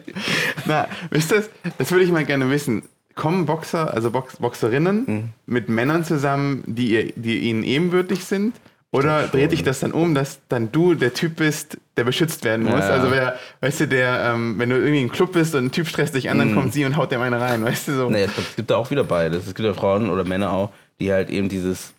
Na, 0.66 0.86
wisst 1.10 1.32
ihr, 1.32 1.36
das, 1.38 1.50
das 1.78 1.90
würde 1.90 2.04
ich 2.04 2.10
mal 2.12 2.24
gerne 2.24 2.48
wissen. 2.50 2.82
Kommen 3.14 3.46
Boxer, 3.46 3.92
also 3.92 4.12
Box, 4.12 4.36
Boxerinnen 4.36 5.04
Mhm. 5.06 5.24
mit 5.46 5.68
Männern 5.68 6.04
zusammen, 6.04 6.62
die, 6.66 6.92
ihr, 6.92 7.12
die 7.16 7.38
ihnen 7.40 7.64
ebenbürtig 7.64 8.24
sind? 8.24 8.54
Oder 8.90 9.26
dreht 9.28 9.50
sich 9.50 9.62
das 9.62 9.80
dann 9.80 9.92
um, 9.92 10.14
dass 10.14 10.40
dann 10.48 10.72
du 10.72 10.94
der 10.94 11.12
Typ 11.12 11.36
bist, 11.36 11.76
der 11.98 12.04
beschützt 12.04 12.42
werden 12.44 12.64
muss? 12.64 12.80
Ja. 12.80 12.90
Also 12.90 13.10
wer, 13.10 13.38
weißt 13.60 13.80
du, 13.80 13.88
der, 13.88 14.32
ähm, 14.32 14.58
wenn 14.58 14.70
du 14.70 14.76
irgendwie 14.76 15.02
im 15.02 15.12
Club 15.12 15.32
bist 15.32 15.54
und 15.54 15.66
ein 15.66 15.72
Typ 15.72 15.86
stresst 15.88 16.14
dich 16.14 16.30
an, 16.30 16.38
dann 16.38 16.52
Mhm. 16.52 16.54
kommt 16.54 16.72
sie 16.72 16.86
und 16.86 16.96
haut 16.96 17.12
dem 17.12 17.20
eine 17.20 17.38
rein, 17.38 17.62
weißt 17.64 17.88
du 17.88 17.92
so? 17.96 18.08
Nee, 18.10 18.22
es 18.24 18.56
gibt- 18.56 18.70
da 18.70 18.76
auch 18.76 18.90
wieder 18.90 19.04
beides. 19.04 19.46
Es 19.46 19.54
gibt 19.54 19.66
ja 19.66 19.74
Frauen 19.74 20.08
oder 20.08 20.24
Männer 20.24 20.52
auch, 20.52 20.70
die 21.00 21.12
halt 21.12 21.28
eben 21.28 21.48
dieses 21.50 21.92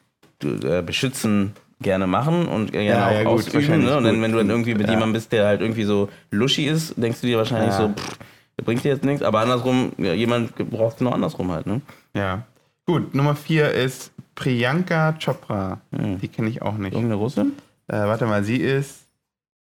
äh, 0.44 0.82
Beschützen 0.82 1.54
gerne 1.82 2.08
machen 2.08 2.48
und 2.48 2.72
gerne 2.72 2.88
Ja, 2.88 3.08
auch 3.08 3.12
ja, 3.12 3.24
gut, 3.24 3.34
ausüben. 3.56 3.84
Ne? 3.84 3.98
Und 3.98 4.04
dann, 4.06 4.22
wenn 4.22 4.32
du 4.32 4.38
dann 4.40 4.50
irgendwie 4.50 4.74
mit 4.74 4.88
Ja. 4.88 4.94
jemandem 4.94 5.14
bist, 5.14 5.32
der 5.32 5.46
halt 5.46 5.62
irgendwie 5.62 5.84
so 5.84 6.10
luschi 6.32 6.66
ist, 6.66 6.94
denkst 6.98 7.22
du 7.22 7.28
dir 7.28 7.38
wahrscheinlich 7.38 7.74
so, 7.74 7.90
pff, 7.90 8.18
Der 8.58 8.66
bringt 8.66 8.84
dir 8.84 8.90
jetzt 8.90 9.06
nichts, 9.06 9.22
aber 9.24 9.40
andersrum, 9.40 9.92
jemand 9.98 10.54
braucht 10.70 10.96
es 10.96 11.02
noch 11.02 11.14
andersrum 11.14 11.50
halt, 11.52 11.66
ne? 11.66 11.80
Ja. 12.14 12.44
Gut, 12.86 13.14
Nummer 13.16 13.36
vier 13.36 13.72
ist 13.72 14.12
Priyanka 14.44 15.14
Chopra. 15.24 15.80
Hm. 15.96 16.20
Die 16.20 16.28
kenne 16.28 16.50
ich 16.50 16.62
auch 16.62 16.78
nicht. 16.78 16.94
Äh, 16.94 16.96
Irgendeine 16.96 17.16
Russin? 17.16 17.52
warte 17.88 18.26
mal, 18.28 18.44
sie 18.44 18.58
ist 18.58 19.02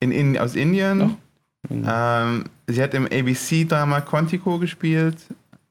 in, 0.01 0.11
in, 0.11 0.37
aus 0.37 0.55
Indien. 0.55 1.15
Ähm, 1.69 2.45
sie 2.67 2.81
hat 2.83 2.93
im 2.93 3.05
ABC-Drama 3.05 4.01
Quantico 4.01 4.57
gespielt 4.59 5.15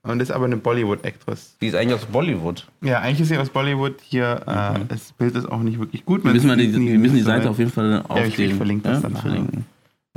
und 0.02 0.20
ist 0.22 0.30
aber 0.30 0.46
eine 0.46 0.56
Bollywood-Actress. 0.56 1.56
Die 1.60 1.66
ist 1.66 1.74
eigentlich 1.74 1.94
aus 1.94 2.06
Bollywood. 2.06 2.66
Ja, 2.80 3.00
eigentlich 3.00 3.20
ist 3.20 3.28
sie 3.28 3.36
aus 3.38 3.50
Bollywood. 3.50 4.00
Hier, 4.02 4.40
äh, 4.46 4.78
Mhm. 4.78 4.88
das 4.88 5.12
Bild 5.12 5.34
ist 5.36 5.46
auch 5.50 5.60
nicht 5.60 5.78
wirklich 5.78 6.04
gut. 6.06 6.24
Wir 6.24 6.32
müssen, 6.32 6.56
die, 6.58 6.72
wir 6.72 6.98
müssen 6.98 7.16
die 7.16 7.22
Seite 7.22 7.50
auf 7.50 7.58
jeden 7.58 7.70
Fall 7.70 7.90
Ja, 7.90 7.98
ich- 7.98 8.04
ich 8.04 8.28
aufstehen. 8.28 8.56
verlinke 8.56 8.88
das 8.88 9.02
ja, 9.02 9.08
dann 9.08 9.16
verlinken. 9.20 9.66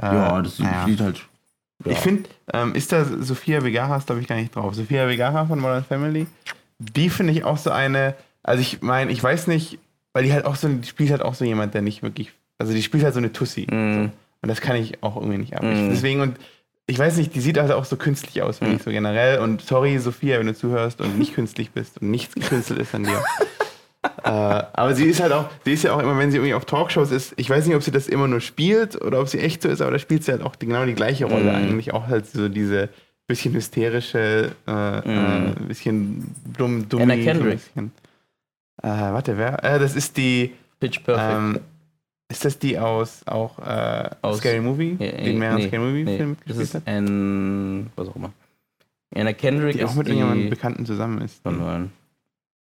Äh, 0.02 0.06
Ja, 0.06 0.42
das 0.42 0.56
sieht, 0.58 0.66
naja. 0.66 0.86
sieht 0.86 1.02
halt. 1.02 1.26
Ja. 1.86 1.92
Ich 1.92 1.98
finde, 1.98 2.30
ähm, 2.54 2.74
ist 2.76 2.92
da 2.94 3.04
Sophia 3.04 3.60
Vergara, 3.60 3.98
ist 3.98 4.06
glaube 4.06 4.22
ich 4.22 4.28
gar 4.28 4.36
nicht 4.38 4.56
drauf. 4.56 4.74
Sophia 4.76 5.06
Vergara 5.08 5.46
von 5.46 5.60
Modern 5.60 5.84
Family, 5.84 6.28
die 6.80 7.10
finde 7.10 7.34
ich 7.34 7.44
auch 7.44 7.58
so 7.58 7.72
eine, 7.72 8.14
also 8.44 8.62
ich 8.62 8.82
meine, 8.82 9.12
ich 9.12 9.24
weiß 9.24 9.48
nicht, 9.48 9.80
weil 10.14 10.24
die 10.24 10.34
halt 10.34 10.46
auch 10.46 10.56
so, 10.56 10.68
die 10.68 10.88
spielt 10.88 11.10
halt 11.12 11.22
auch 11.22 11.34
so 11.34 11.44
jemand, 11.46 11.74
der 11.74 11.82
nicht 11.82 12.04
wirklich, 12.04 12.32
also 12.60 12.74
die 12.74 12.84
spielt 12.84 13.04
halt 13.04 13.14
so 13.14 13.20
eine 13.20 13.32
Tussi. 13.34 13.66
Mm. 13.70 14.12
Und 14.42 14.50
das 14.50 14.62
kann 14.62 14.76
ich 14.76 15.02
auch 15.02 15.16
irgendwie 15.16 15.38
nicht 15.38 15.56
ab. 15.56 15.64
Mhm. 15.64 15.90
deswegen, 15.90 16.20
und 16.22 16.38
ich 16.86 17.00
weiß 17.00 17.16
nicht, 17.16 17.34
die 17.34 17.40
sieht 17.40 17.58
halt 17.58 17.72
auch 17.72 17.86
so 17.86 17.96
künstlich 17.96 18.42
aus, 18.44 18.58
finde 18.58 18.74
Mhm. 18.74 18.78
ich 18.78 18.84
so 18.84 18.92
generell. 18.92 19.40
Und 19.40 19.62
sorry, 19.62 19.98
Sophia, 20.00 20.38
wenn 20.40 20.48
du 20.48 20.54
zuhörst 20.54 21.00
und 21.00 21.18
nicht 21.18 21.34
künstlich 21.34 21.72
bist 21.72 22.02
und 22.02 22.12
nichts 22.12 22.36
gekünstelt 22.36 22.80
ist 22.82 22.94
an 22.94 23.06
dir. 23.06 23.24
äh, 24.26 24.30
aber 24.30 24.94
sie 24.94 25.06
ist 25.06 25.22
halt 25.22 25.32
auch, 25.32 25.50
sie 25.64 25.72
ist 25.74 25.84
ja 25.84 25.94
auch 25.94 26.00
immer, 26.00 26.18
wenn 26.18 26.30
sie 26.30 26.38
irgendwie 26.38 26.54
auf 26.56 26.66
Talkshows 26.66 27.12
ist, 27.12 27.34
ich 27.38 27.50
weiß 27.50 27.66
nicht, 27.66 27.76
ob 27.76 27.84
sie 27.84 27.92
das 27.92 28.08
immer 28.10 28.28
nur 28.28 28.42
spielt 28.42 29.02
oder 29.02 29.22
ob 29.22 29.30
sie 29.30 29.40
echt 29.40 29.62
so 29.62 29.70
ist, 29.70 29.82
aber 29.82 29.92
da 29.92 30.00
spielt 30.00 30.26
sie 30.26 30.32
halt 30.34 30.42
auch 30.44 30.58
die, 30.58 30.66
genau 30.66 30.86
die 30.86 30.94
gleiche 30.94 31.24
Rolle 31.26 31.52
Mhm. 31.52 31.56
eigentlich. 31.56 31.94
Auch 31.94 32.08
halt 32.08 32.28
so 32.28 32.50
diese 32.50 32.90
bisschen 33.28 33.54
hysterische, 33.54 34.52
äh, 34.68 34.72
Mhm. 35.10 35.54
äh, 35.62 35.64
bisschen 35.68 36.36
dumm, 36.58 36.90
dumm. 36.90 37.04
Anna 37.04 37.16
Kendrick. 37.16 37.60
Äh, 38.84 38.88
warte, 38.90 39.38
wer? 39.38 39.64
Äh, 39.64 39.80
das 39.80 39.96
ist 39.96 40.16
die. 40.18 40.54
Pitch 40.80 41.04
Perfect. 41.04 41.38
Ähm, 41.38 41.60
ist 42.30 42.44
das 42.46 42.60
die 42.60 42.78
aus 42.78 43.22
auch 43.26 43.58
äh, 43.60 44.10
Aus- 44.22 44.40
Scary 44.40 44.60
Movie? 44.60 44.98
Ja, 45.00 45.12
den 45.12 45.40
mehreren 45.40 45.60
nee, 45.62 45.68
Scary 45.68 45.82
Movie 45.82 46.04
nee, 46.04 46.18
Film 46.18 46.38
das 46.46 46.58
ist 46.58 46.74
hat? 46.76 46.84
ein. 46.88 47.90
Was 47.96 48.10
auch 48.10 48.16
immer. 48.16 48.32
Anna 49.16 49.34
Kendrick 49.34 49.74
Die 49.74 49.80
ist 49.80 49.90
auch 49.90 49.96
mit 49.96 50.08
die. 50.08 50.12
irgendjemandem 50.12 50.50
Bekannten 50.50 50.86
zusammen 50.86 51.22
ist. 51.22 51.42
Von 51.44 51.60
neuen. 51.60 51.92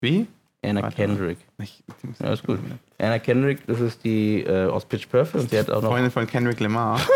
Wie? 0.01 0.27
Anna 0.63 0.81
Warte 0.83 0.95
Kendrick. 0.95 1.37
Ich, 1.57 1.83
die 2.01 2.07
muss- 2.07 2.19
Ja, 2.19 2.31
ist 2.33 2.45
gut. 2.45 2.59
Anna 2.99 3.19
Kendrick, 3.19 3.65
das 3.67 3.79
ist 3.79 4.03
die 4.03 4.41
äh, 4.43 4.67
aus 4.67 4.85
Pitch 4.85 5.09
Perfect 5.09 5.35
und 5.43 5.49
sie 5.49 5.59
hat 5.59 5.69
auch 5.69 5.81
noch 5.81 5.89
Freundin 5.89 6.11
von 6.11 6.27
Kendrick 6.27 6.59
Lamar. 6.59 6.99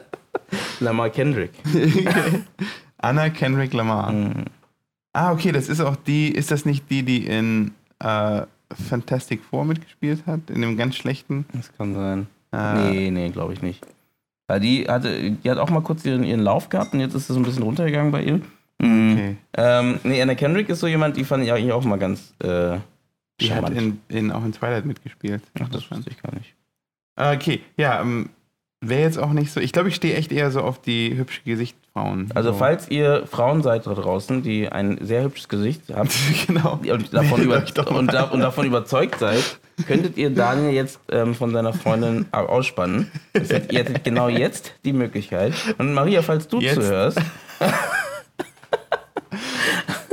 Lamar 0.80 1.10
Kendrick. 1.10 1.50
Anna 2.98 3.30
Kendrick 3.30 3.72
Lamar. 3.72 4.10
Mhm. 4.12 4.44
Ah, 5.16 5.32
okay, 5.32 5.50
das 5.50 5.70
ist 5.70 5.80
auch 5.80 5.96
die, 5.96 6.28
ist 6.28 6.50
das 6.50 6.66
nicht 6.66 6.90
die, 6.90 7.02
die 7.02 7.26
in 7.26 7.72
äh, 8.00 8.42
Fantastic 8.88 9.42
Four 9.42 9.64
mitgespielt 9.64 10.26
hat? 10.26 10.50
In 10.50 10.60
dem 10.60 10.76
ganz 10.76 10.94
schlechten? 10.96 11.46
Das 11.54 11.72
kann 11.72 11.94
sein. 11.94 12.26
Äh, 12.52 12.90
Nee, 12.90 13.10
nee, 13.10 13.30
glaube 13.30 13.54
ich 13.54 13.62
nicht. 13.62 13.82
Weil 14.46 14.60
die, 14.60 14.84
hatte, 14.84 15.30
die 15.30 15.50
hat 15.50 15.56
auch 15.56 15.70
mal 15.70 15.80
kurz 15.80 16.04
ihren, 16.04 16.22
ihren 16.22 16.40
Lauf 16.40 16.68
gehabt 16.68 16.92
und 16.92 17.00
jetzt 17.00 17.14
ist 17.14 17.30
es 17.30 17.36
ein 17.36 17.44
bisschen 17.44 17.62
runtergegangen 17.62 18.12
bei 18.12 18.24
ihr. 18.24 18.40
Mhm. 18.78 19.12
Okay. 19.12 19.36
Ähm, 19.56 20.00
nee, 20.04 20.20
Anna 20.20 20.34
Kendrick 20.34 20.68
ist 20.68 20.80
so 20.80 20.86
jemand, 20.86 21.16
die 21.16 21.24
fand 21.24 21.42
ich 21.44 21.50
eigentlich 21.50 21.72
auch 21.72 21.84
mal 21.84 21.98
ganz 21.98 22.34
äh, 22.40 22.76
Die 23.40 23.54
hat 23.54 23.70
in, 23.70 24.00
in, 24.08 24.30
auch 24.30 24.44
in 24.44 24.52
Twilight 24.52 24.84
mitgespielt. 24.84 25.42
Ach, 25.58 25.68
das 25.70 25.90
wusste 25.90 26.10
ich 26.10 26.22
gar 26.22 26.34
nicht. 26.34 26.54
Okay, 27.18 27.62
ja, 27.78 28.02
ähm, 28.02 28.28
wäre 28.88 29.02
jetzt 29.02 29.18
auch 29.18 29.32
nicht 29.32 29.52
so. 29.52 29.60
Ich 29.60 29.72
glaube, 29.72 29.88
ich 29.88 29.94
stehe 29.94 30.14
echt 30.16 30.32
eher 30.32 30.50
so 30.50 30.60
auf 30.62 30.80
die 30.80 31.16
hübsche 31.16 31.40
Gesichtfrauen. 31.44 32.30
Also 32.34 32.52
so. 32.52 32.58
falls 32.58 32.88
ihr 32.90 33.26
Frauen 33.26 33.62
seid 33.62 33.86
da 33.86 33.94
draußen, 33.94 34.42
die 34.42 34.68
ein 34.68 34.98
sehr 35.00 35.22
hübsches 35.24 35.48
Gesicht 35.48 35.82
habt 35.94 36.12
genau. 36.46 36.78
und 36.82 37.12
davon, 37.14 37.42
über 37.42 37.62
und, 37.90 38.12
da, 38.12 38.24
und 38.24 38.40
davon 38.40 38.66
überzeugt 38.66 39.18
seid, 39.18 39.58
könntet 39.86 40.16
ihr 40.16 40.30
Daniel 40.30 40.72
jetzt 40.74 41.00
ähm, 41.10 41.34
von 41.34 41.52
seiner 41.52 41.72
Freundin 41.72 42.26
au- 42.32 42.46
ausspannen. 42.46 43.10
Das 43.32 43.50
ihr 43.50 43.58
hättet 43.58 44.04
genau 44.04 44.28
jetzt 44.28 44.72
die 44.84 44.92
Möglichkeit. 44.92 45.52
Und 45.78 45.92
Maria, 45.94 46.22
falls 46.22 46.48
du 46.48 46.60
Jetzt? 46.60 46.76
zuhörst, 46.76 47.18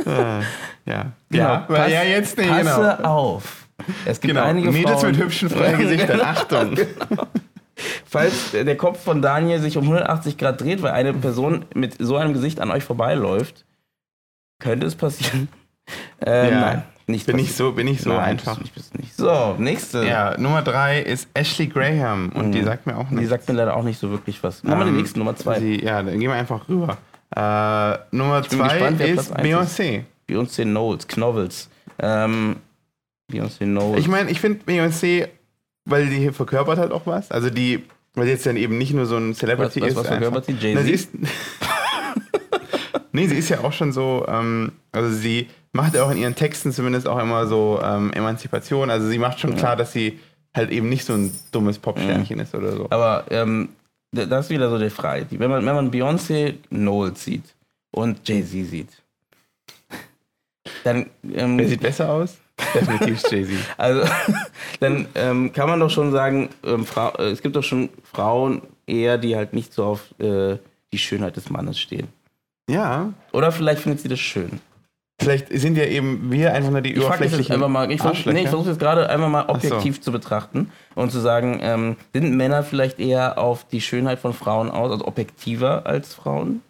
ja. 0.06 0.42
Genau, 0.86 1.44
ja, 1.44 1.58
pass- 1.68 1.92
ja, 1.92 2.04
jetzt 2.04 2.38
nicht, 2.38 2.50
passe 2.50 2.98
genau. 2.98 3.10
auf. 3.10 3.68
Es 4.06 4.20
gibt 4.22 4.34
Genau, 4.34 4.46
einige 4.46 4.72
Mädels 4.72 5.02
Frauen, 5.02 5.12
mit 5.12 5.22
hübschen 5.24 5.50
freien 5.50 5.78
Gesichtern, 5.80 6.22
Achtung. 6.24 6.78
Falls 8.06 8.52
der 8.52 8.78
Kopf 8.78 9.04
von 9.04 9.22
Daniel 9.22 9.60
sich 9.60 9.78
um 9.78 9.84
180 9.84 10.38
Grad 10.38 10.62
dreht, 10.62 10.82
weil 10.82 10.92
eine 10.92 11.14
Person 11.14 11.66
mit 11.74 11.96
so 12.00 12.18
einem 12.18 12.34
Gesicht 12.34 12.60
an 12.60 12.72
euch 12.72 12.84
vorbeiläuft, 12.84 13.66
könnte 14.60 14.86
es 14.88 14.96
passieren. 14.96 15.48
Ähm, 16.26 16.52
Ja. 16.54 16.60
Nein, 16.62 16.84
nicht 17.08 17.26
Bin 17.26 17.38
ich 17.40 17.54
so, 17.56 17.74
bin 17.74 17.88
ich 17.88 18.02
so 18.02 18.12
Nein, 18.12 18.20
einfach. 18.20 18.58
bist 18.60 18.74
bist 18.76 18.98
nicht. 18.98 19.16
So, 19.18 19.56
nächste. 19.58 20.06
Ja, 20.06 20.38
Nummer 20.38 20.62
drei 20.62 21.02
ist 21.02 21.28
Ashley 21.34 21.68
Graham 21.68 22.30
und 22.34 22.48
Mhm. 22.48 22.52
die 22.54 22.64
sagt 22.64 22.88
mir 22.88 22.96
auch 22.98 23.10
Die 23.10 23.16
nichts. 23.16 23.30
sagt 23.30 23.50
mir 23.50 23.56
leider 23.56 23.76
auch 23.76 23.84
nicht 23.84 24.00
so 24.00 24.10
wirklich 24.12 24.42
was. 24.44 24.64
Machen 24.64 24.80
wir 24.80 24.86
Ähm, 24.88 24.94
die 24.94 25.00
nächste, 25.02 25.20
Nummer 25.20 25.36
zwei. 25.36 25.60
Sie, 25.60 25.84
ja, 25.84 26.02
dann 26.02 26.18
gehen 26.20 26.30
wir 26.30 26.34
einfach 26.34 26.70
rüber. 26.70 26.98
Äh, 27.36 28.16
Nummer 28.16 28.44
zwei 28.44 28.70
gespannt, 28.90 29.02
ist 29.02 29.36
Beyoncé. 29.38 30.04
Beyoncé 30.30 30.64
Knowles, 30.64 31.08
Knovels. 31.08 31.70
Ähm, 32.00 32.56
Beyoncé 33.30 33.66
Knowles. 33.66 34.00
Ich 34.00 34.08
meine, 34.08 34.30
ich 34.32 34.40
finde 34.40 34.64
Beyoncé, 34.66 35.28
weil 35.86 36.08
die 36.08 36.18
hier 36.18 36.34
verkörpert 36.34 36.78
halt 36.80 36.92
auch 36.92 37.06
was. 37.06 37.32
Also 37.32 37.50
die, 37.50 37.84
weil 38.14 38.26
sie 38.26 38.32
jetzt 38.32 38.46
dann 38.46 38.58
eben 38.58 38.78
nicht 38.78 38.94
nur 38.94 39.06
so 39.06 39.18
ein 39.18 39.32
was, 39.32 39.38
Celebrity 39.40 39.82
was, 39.82 39.90
ist. 39.90 39.96
was 39.96 40.06
einfach- 40.06 40.18
verkörpert 40.20 40.46
sie? 40.46 40.54
Na, 40.74 40.82
sie 40.82 40.92
Jay-Z? 40.92 40.94
ist. 40.94 41.10
nee, 43.12 43.28
sie 43.28 43.36
ist 43.38 43.50
ja 43.50 43.60
auch 43.64 43.74
schon 43.74 43.92
so, 43.92 44.26
ähm, 44.28 44.72
also 44.92 45.10
sie 45.10 45.48
macht 45.72 45.96
ja 45.96 46.04
auch 46.04 46.12
in 46.12 46.18
ihren 46.18 46.36
Texten 46.36 46.72
zumindest 46.72 47.08
auch 47.08 47.20
immer 47.20 47.48
so 47.48 47.80
ähm, 47.84 48.12
Emanzipation. 48.14 48.90
Also 48.90 49.08
sie 49.10 49.18
macht 49.18 49.40
schon 49.40 49.56
klar, 49.56 49.76
dass 49.76 49.92
sie 49.92 50.20
halt 50.56 50.70
eben 50.72 50.88
nicht 50.90 51.06
so 51.06 51.14
ein 51.14 51.34
dummes 51.52 51.80
Popsternchen 51.80 52.40
ist 52.40 52.54
oder 52.54 52.74
so. 52.74 52.88
Aber 52.92 53.26
ähm, 53.32 53.70
da- 54.12 54.26
das 54.26 54.46
ist 54.46 54.52
wieder 54.52 54.70
so 54.70 54.78
die 54.78 54.92
Frage. 54.92 55.26
Wenn 55.32 55.50
man, 55.50 55.66
wenn 55.66 55.76
man 55.76 55.92
Beyoncé 55.92 56.56
Knowles 56.70 57.24
sieht 57.24 57.56
und 57.92 58.28
Jay-Z 58.28 58.70
sieht, 58.70 58.90
dann, 60.84 61.08
ähm, 61.34 61.58
Wer 61.58 61.68
sieht 61.68 61.82
besser 61.82 62.10
aus? 62.12 62.38
Definitiv 62.74 63.22
Jay-Z. 63.32 63.58
also, 63.78 64.04
dann 64.80 65.08
ähm, 65.16 65.54
kann 65.54 65.68
man 65.70 65.80
doch 65.80 65.90
schon 65.90 66.12
sagen, 66.12 66.50
ähm, 66.66 66.86
Frau, 66.86 67.10
äh, 67.18 67.30
es 67.32 67.42
gibt 67.42 67.56
doch 67.56 67.64
schon 67.64 67.90
Frauen 68.12 68.62
eher, 68.88 69.18
die 69.18 69.36
halt 69.36 69.54
nicht 69.54 69.74
so 69.74 69.86
auf 69.86 70.14
äh, 70.20 70.58
die 70.92 70.98
Schönheit 70.98 71.36
des 71.38 71.50
Mannes 71.50 71.80
stehen. 71.80 72.08
Ja, 72.70 73.14
Oder 73.32 73.52
vielleicht 73.52 73.82
findet 73.82 74.00
sie 74.02 74.08
das 74.10 74.20
schön. 74.20 74.60
vielleicht 75.22 75.48
sind 75.52 75.78
ja 75.78 75.86
eben 75.86 76.32
wir 76.32 76.54
einfach 76.54 76.72
nur 76.72 76.82
die 76.82 76.94
Ich 76.94 77.00
frage 77.00 77.24
jetzt 77.26 77.34
oberflächlichen 77.34 77.56
einfach 77.56 77.68
mal, 77.70 77.92
ich 77.92 78.02
versuche 78.02 78.32
nee, 78.34 78.42
ich 78.44 78.50
versuch 78.50 78.68
jetzt 78.68 78.80
gerade 78.80 79.10
einfach 79.10 79.30
mal 79.30 79.46
so. 79.48 79.54
objektiv 79.54 80.02
zu 80.02 80.12
betrachten 80.12 80.72
und 80.96 81.12
zu 81.12 81.20
sagen, 81.20 81.60
ähm, 81.62 81.96
sind 82.14 82.36
Männer 82.36 82.64
vielleicht 82.64 83.00
eher 83.00 83.38
auf 83.38 83.66
die 83.68 83.82
Schönheit 83.82 84.20
von 84.20 84.34
Frauen 84.34 84.70
aus, 84.72 84.92
also 84.92 85.06
objektiver 85.06 85.86
als 85.86 86.14
Frauen? 86.14 86.62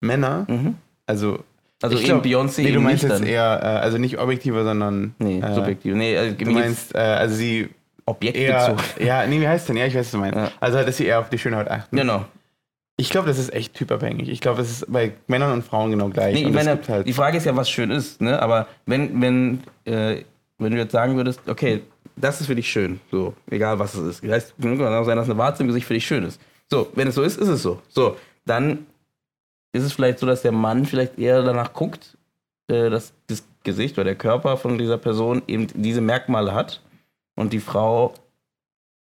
Männer, 0.00 0.46
Mhm. 0.48 0.76
also 1.06 1.38
Also 1.82 1.96
Ich 1.96 2.08
eben 2.08 2.22
glaub- 2.22 2.24
Beyoncé 2.46 2.62
nee, 2.62 2.68
du 2.68 2.74
eben 2.74 2.84
meinst 2.84 3.02
jetzt 3.02 3.12
dann. 3.20 3.26
eher, 3.26 3.60
äh, 3.62 3.66
also 3.66 3.98
nicht 3.98 4.18
objektiver, 4.18 4.64
sondern 4.64 5.14
Nee, 5.18 5.40
äh, 5.40 5.54
subjektiv. 5.54 5.94
Nee, 5.94 6.16
also 6.16 6.34
du 6.36 6.50
meinst, 6.50 6.94
äh, 6.94 6.98
also 6.98 7.34
sie 7.34 7.60
eher, 7.60 7.68
objektbezogen. 8.06 8.82
ja, 9.06 9.26
nee, 9.26 9.40
wie 9.40 9.48
heißt 9.48 9.68
denn? 9.68 9.76
Ja, 9.76 9.86
ich 9.86 9.94
weiß, 9.94 10.06
was 10.06 10.10
du 10.12 10.18
meinst. 10.18 10.36
Ja. 10.36 10.50
Also, 10.60 10.82
dass 10.82 10.96
sie 10.96 11.06
eher 11.06 11.18
auf 11.20 11.28
die 11.28 11.38
Schönheit 11.38 11.70
achten. 11.70 11.96
Genau. 11.96 12.24
Ich 12.96 13.10
glaube, 13.10 13.26
das 13.26 13.38
ist 13.38 13.52
echt 13.52 13.74
typabhängig. 13.74 14.28
Ich 14.28 14.40
glaube, 14.40 14.58
das 14.58 14.70
ist 14.70 14.92
bei 14.92 15.12
Männern 15.26 15.52
und 15.52 15.64
Frauen 15.64 15.90
genau 15.90 16.08
gleich. 16.08 16.34
Nee, 16.34 16.48
meine, 16.50 16.78
halt, 16.88 17.06
die 17.06 17.12
Frage 17.12 17.36
ist 17.38 17.46
ja, 17.46 17.56
was 17.56 17.68
schön 17.70 17.90
ist, 17.90 18.20
ne? 18.20 18.40
Aber 18.40 18.68
wenn, 18.86 19.20
wenn, 19.20 19.62
äh, 19.84 20.22
wenn 20.58 20.72
du 20.72 20.78
jetzt 20.78 20.92
sagen 20.92 21.16
würdest, 21.16 21.40
okay, 21.48 21.80
das 22.16 22.40
ist 22.40 22.46
für 22.46 22.54
dich 22.54 22.70
schön, 22.70 23.00
so, 23.10 23.34
egal 23.50 23.78
was 23.78 23.94
es 23.94 24.06
ist. 24.18 24.24
Das 24.24 24.30
heißt, 24.30 24.54
kann 24.60 24.78
auch 24.94 25.04
sein, 25.04 25.16
dass 25.16 25.28
eine 25.28 25.38
Warze 25.38 25.62
im 25.62 25.68
Gesicht 25.68 25.86
für 25.86 25.94
dich 25.94 26.06
schön 26.06 26.22
ist. 26.24 26.40
So, 26.70 26.90
wenn 26.94 27.08
es 27.08 27.14
so 27.14 27.22
ist, 27.22 27.38
ist 27.38 27.48
es 27.48 27.62
so. 27.62 27.80
So, 27.88 28.16
dann 28.44 28.86
ist 29.72 29.82
es 29.82 29.92
vielleicht 29.92 30.18
so, 30.18 30.26
dass 30.26 30.42
der 30.42 30.52
Mann 30.52 30.86
vielleicht 30.86 31.18
eher 31.18 31.42
danach 31.42 31.72
guckt, 31.72 32.16
äh, 32.68 32.90
dass 32.90 33.12
das 33.26 33.44
Gesicht 33.64 33.96
oder 33.96 34.04
der 34.04 34.16
Körper 34.16 34.56
von 34.56 34.78
dieser 34.78 34.98
Person 34.98 35.42
eben 35.46 35.68
diese 35.74 36.00
Merkmale 36.00 36.54
hat 36.54 36.82
und 37.36 37.52
die 37.52 37.60
Frau 37.60 38.14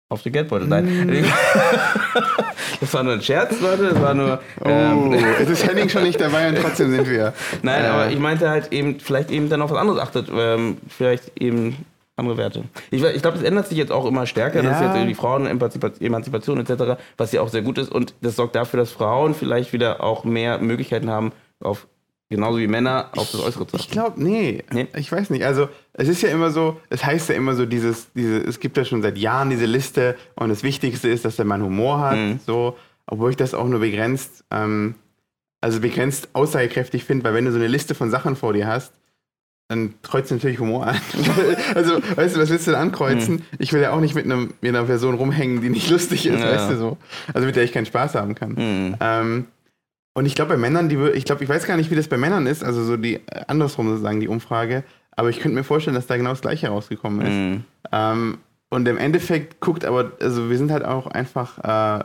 auf 0.09 0.23
die 0.23 0.31
Geldbeutel. 0.31 0.67
Nein. 0.67 1.07
Mm. 1.07 1.25
das 2.81 2.93
war 2.93 3.03
nur 3.03 3.13
ein 3.13 3.21
Scherz, 3.21 3.59
Leute. 3.61 3.89
Das 3.89 4.01
war 4.01 4.13
nur. 4.13 4.41
oh, 4.59 4.67
ähm, 4.67 5.13
es 5.41 5.49
ist 5.49 5.65
Henning 5.65 5.87
schon 5.87 6.03
nicht 6.03 6.19
dabei 6.19 6.49
und 6.49 6.57
trotzdem 6.57 6.91
sind 6.91 7.09
wir. 7.09 7.33
Nein, 7.63 7.85
Äh, 7.85 7.87
aber 7.87 8.09
ich 8.09 8.19
meinte 8.19 8.49
halt 8.49 8.73
eben, 8.73 8.99
vielleicht 8.99 9.31
eben 9.31 9.49
dann 9.49 9.61
auf 9.61 9.71
was 9.71 9.77
anderes 9.77 10.01
achtet. 10.01 10.29
Ähm, 10.33 10.77
vielleicht 10.89 11.31
eben 11.41 11.85
andere 12.21 12.37
Werte. 12.37 12.63
Ich, 12.89 13.03
ich 13.03 13.21
glaube, 13.21 13.37
das 13.37 13.45
ändert 13.45 13.67
sich 13.67 13.77
jetzt 13.77 13.91
auch 13.91 14.05
immer 14.05 14.25
stärker. 14.25 14.63
Ja. 14.63 14.81
jetzt 14.81 14.95
irgendwie 14.95 15.15
Frauen-Emanzipation 15.15 16.59
etc., 16.59 17.01
was 17.17 17.31
ja 17.31 17.41
auch 17.41 17.49
sehr 17.49 17.61
gut 17.61 17.77
ist. 17.77 17.91
Und 17.91 18.13
das 18.21 18.35
sorgt 18.35 18.55
dafür, 18.55 18.79
dass 18.79 18.91
Frauen 18.91 19.35
vielleicht 19.35 19.73
wieder 19.73 20.03
auch 20.03 20.23
mehr 20.23 20.57
Möglichkeiten 20.59 21.09
haben, 21.09 21.31
auf 21.59 21.87
genauso 22.29 22.59
wie 22.59 22.67
Männer 22.67 23.09
auf 23.17 23.29
das 23.31 23.41
Äußere 23.41 23.67
zu 23.67 23.75
Ich 23.75 23.83
achten. 23.83 23.91
glaube, 23.91 24.23
nee. 24.23 24.63
Nee? 24.71 24.87
Ich 24.95 25.11
weiß 25.11 25.29
nicht. 25.29 25.43
Also, 25.45 25.67
es 25.93 26.07
ist 26.07 26.21
ja 26.21 26.29
immer 26.29 26.49
so, 26.49 26.79
es 26.89 27.05
heißt 27.05 27.29
ja 27.29 27.35
immer 27.35 27.55
so, 27.55 27.65
dieses, 27.65 28.11
diese, 28.13 28.37
es 28.37 28.59
gibt 28.59 28.77
ja 28.77 28.85
schon 28.85 29.01
seit 29.01 29.17
Jahren 29.17 29.49
diese 29.49 29.65
Liste 29.65 30.15
und 30.35 30.49
das 30.49 30.63
Wichtigste 30.63 31.09
ist, 31.09 31.25
dass 31.25 31.35
der 31.35 31.45
Mann 31.45 31.61
Humor 31.61 31.99
hat. 31.99 32.17
Mhm. 32.17 32.39
So, 32.45 32.77
obwohl 33.05 33.31
ich 33.31 33.35
das 33.37 33.53
auch 33.53 33.67
nur 33.67 33.81
begrenzt 33.81 34.45
ähm, 34.49 34.95
also 35.61 35.79
begrenzt 35.79 36.29
aussagekräftig 36.33 37.03
finde, 37.03 37.23
weil 37.23 37.35
wenn 37.35 37.45
du 37.45 37.51
so 37.51 37.57
eine 37.57 37.67
Liste 37.67 37.93
von 37.93 38.09
Sachen 38.09 38.35
vor 38.35 38.53
dir 38.53 38.67
hast, 38.67 38.93
dann 39.71 39.93
kreuzt 40.01 40.29
natürlich 40.31 40.59
Humor 40.59 40.85
an. 40.85 40.97
also, 41.75 42.01
weißt 42.15 42.35
du, 42.35 42.41
was 42.41 42.49
willst 42.49 42.67
du 42.67 42.71
denn 42.71 42.79
ankreuzen? 42.79 43.37
Hm. 43.37 43.45
Ich 43.57 43.71
will 43.71 43.81
ja 43.81 43.91
auch 43.91 44.01
nicht 44.01 44.15
mit, 44.15 44.25
einem, 44.25 44.53
mit 44.59 44.75
einer 44.75 44.83
Person 44.83 45.15
rumhängen, 45.15 45.61
die 45.61 45.69
nicht 45.69 45.89
lustig 45.89 46.25
ist, 46.25 46.41
ja. 46.41 46.51
weißt 46.51 46.71
du 46.71 46.77
so. 46.77 46.97
Also 47.33 47.45
mit 47.45 47.55
der 47.55 47.63
ich 47.63 47.71
keinen 47.71 47.85
Spaß 47.85 48.15
haben 48.15 48.35
kann. 48.35 48.57
Hm. 48.57 48.95
Ähm, 48.99 49.45
und 50.13 50.25
ich 50.25 50.35
glaube, 50.35 50.49
bei 50.49 50.57
Männern, 50.57 50.89
die 50.89 50.97
ich 51.13 51.23
glaube, 51.23 51.43
ich 51.45 51.49
weiß 51.49 51.65
gar 51.65 51.77
nicht, 51.77 51.89
wie 51.89 51.95
das 51.95 52.09
bei 52.09 52.17
Männern 52.17 52.47
ist, 52.47 52.65
also 52.65 52.83
so 52.83 52.97
die 52.97 53.21
andersrum 53.47 53.87
sozusagen 53.87 54.19
die 54.19 54.27
Umfrage, 54.27 54.83
aber 55.11 55.29
ich 55.29 55.39
könnte 55.39 55.55
mir 55.55 55.63
vorstellen, 55.63 55.95
dass 55.95 56.05
da 56.05 56.17
genau 56.17 56.31
das 56.31 56.41
Gleiche 56.41 56.67
rausgekommen 56.67 57.21
ist. 57.21 57.27
Hm. 57.29 57.63
Ähm, 57.93 58.37
und 58.69 58.87
im 58.89 58.97
Endeffekt 58.97 59.61
guckt 59.61 59.85
aber, 59.85 60.11
also 60.19 60.49
wir 60.49 60.57
sind 60.57 60.69
halt 60.71 60.83
auch 60.83 61.07
einfach 61.07 61.99
äh, 61.99 62.03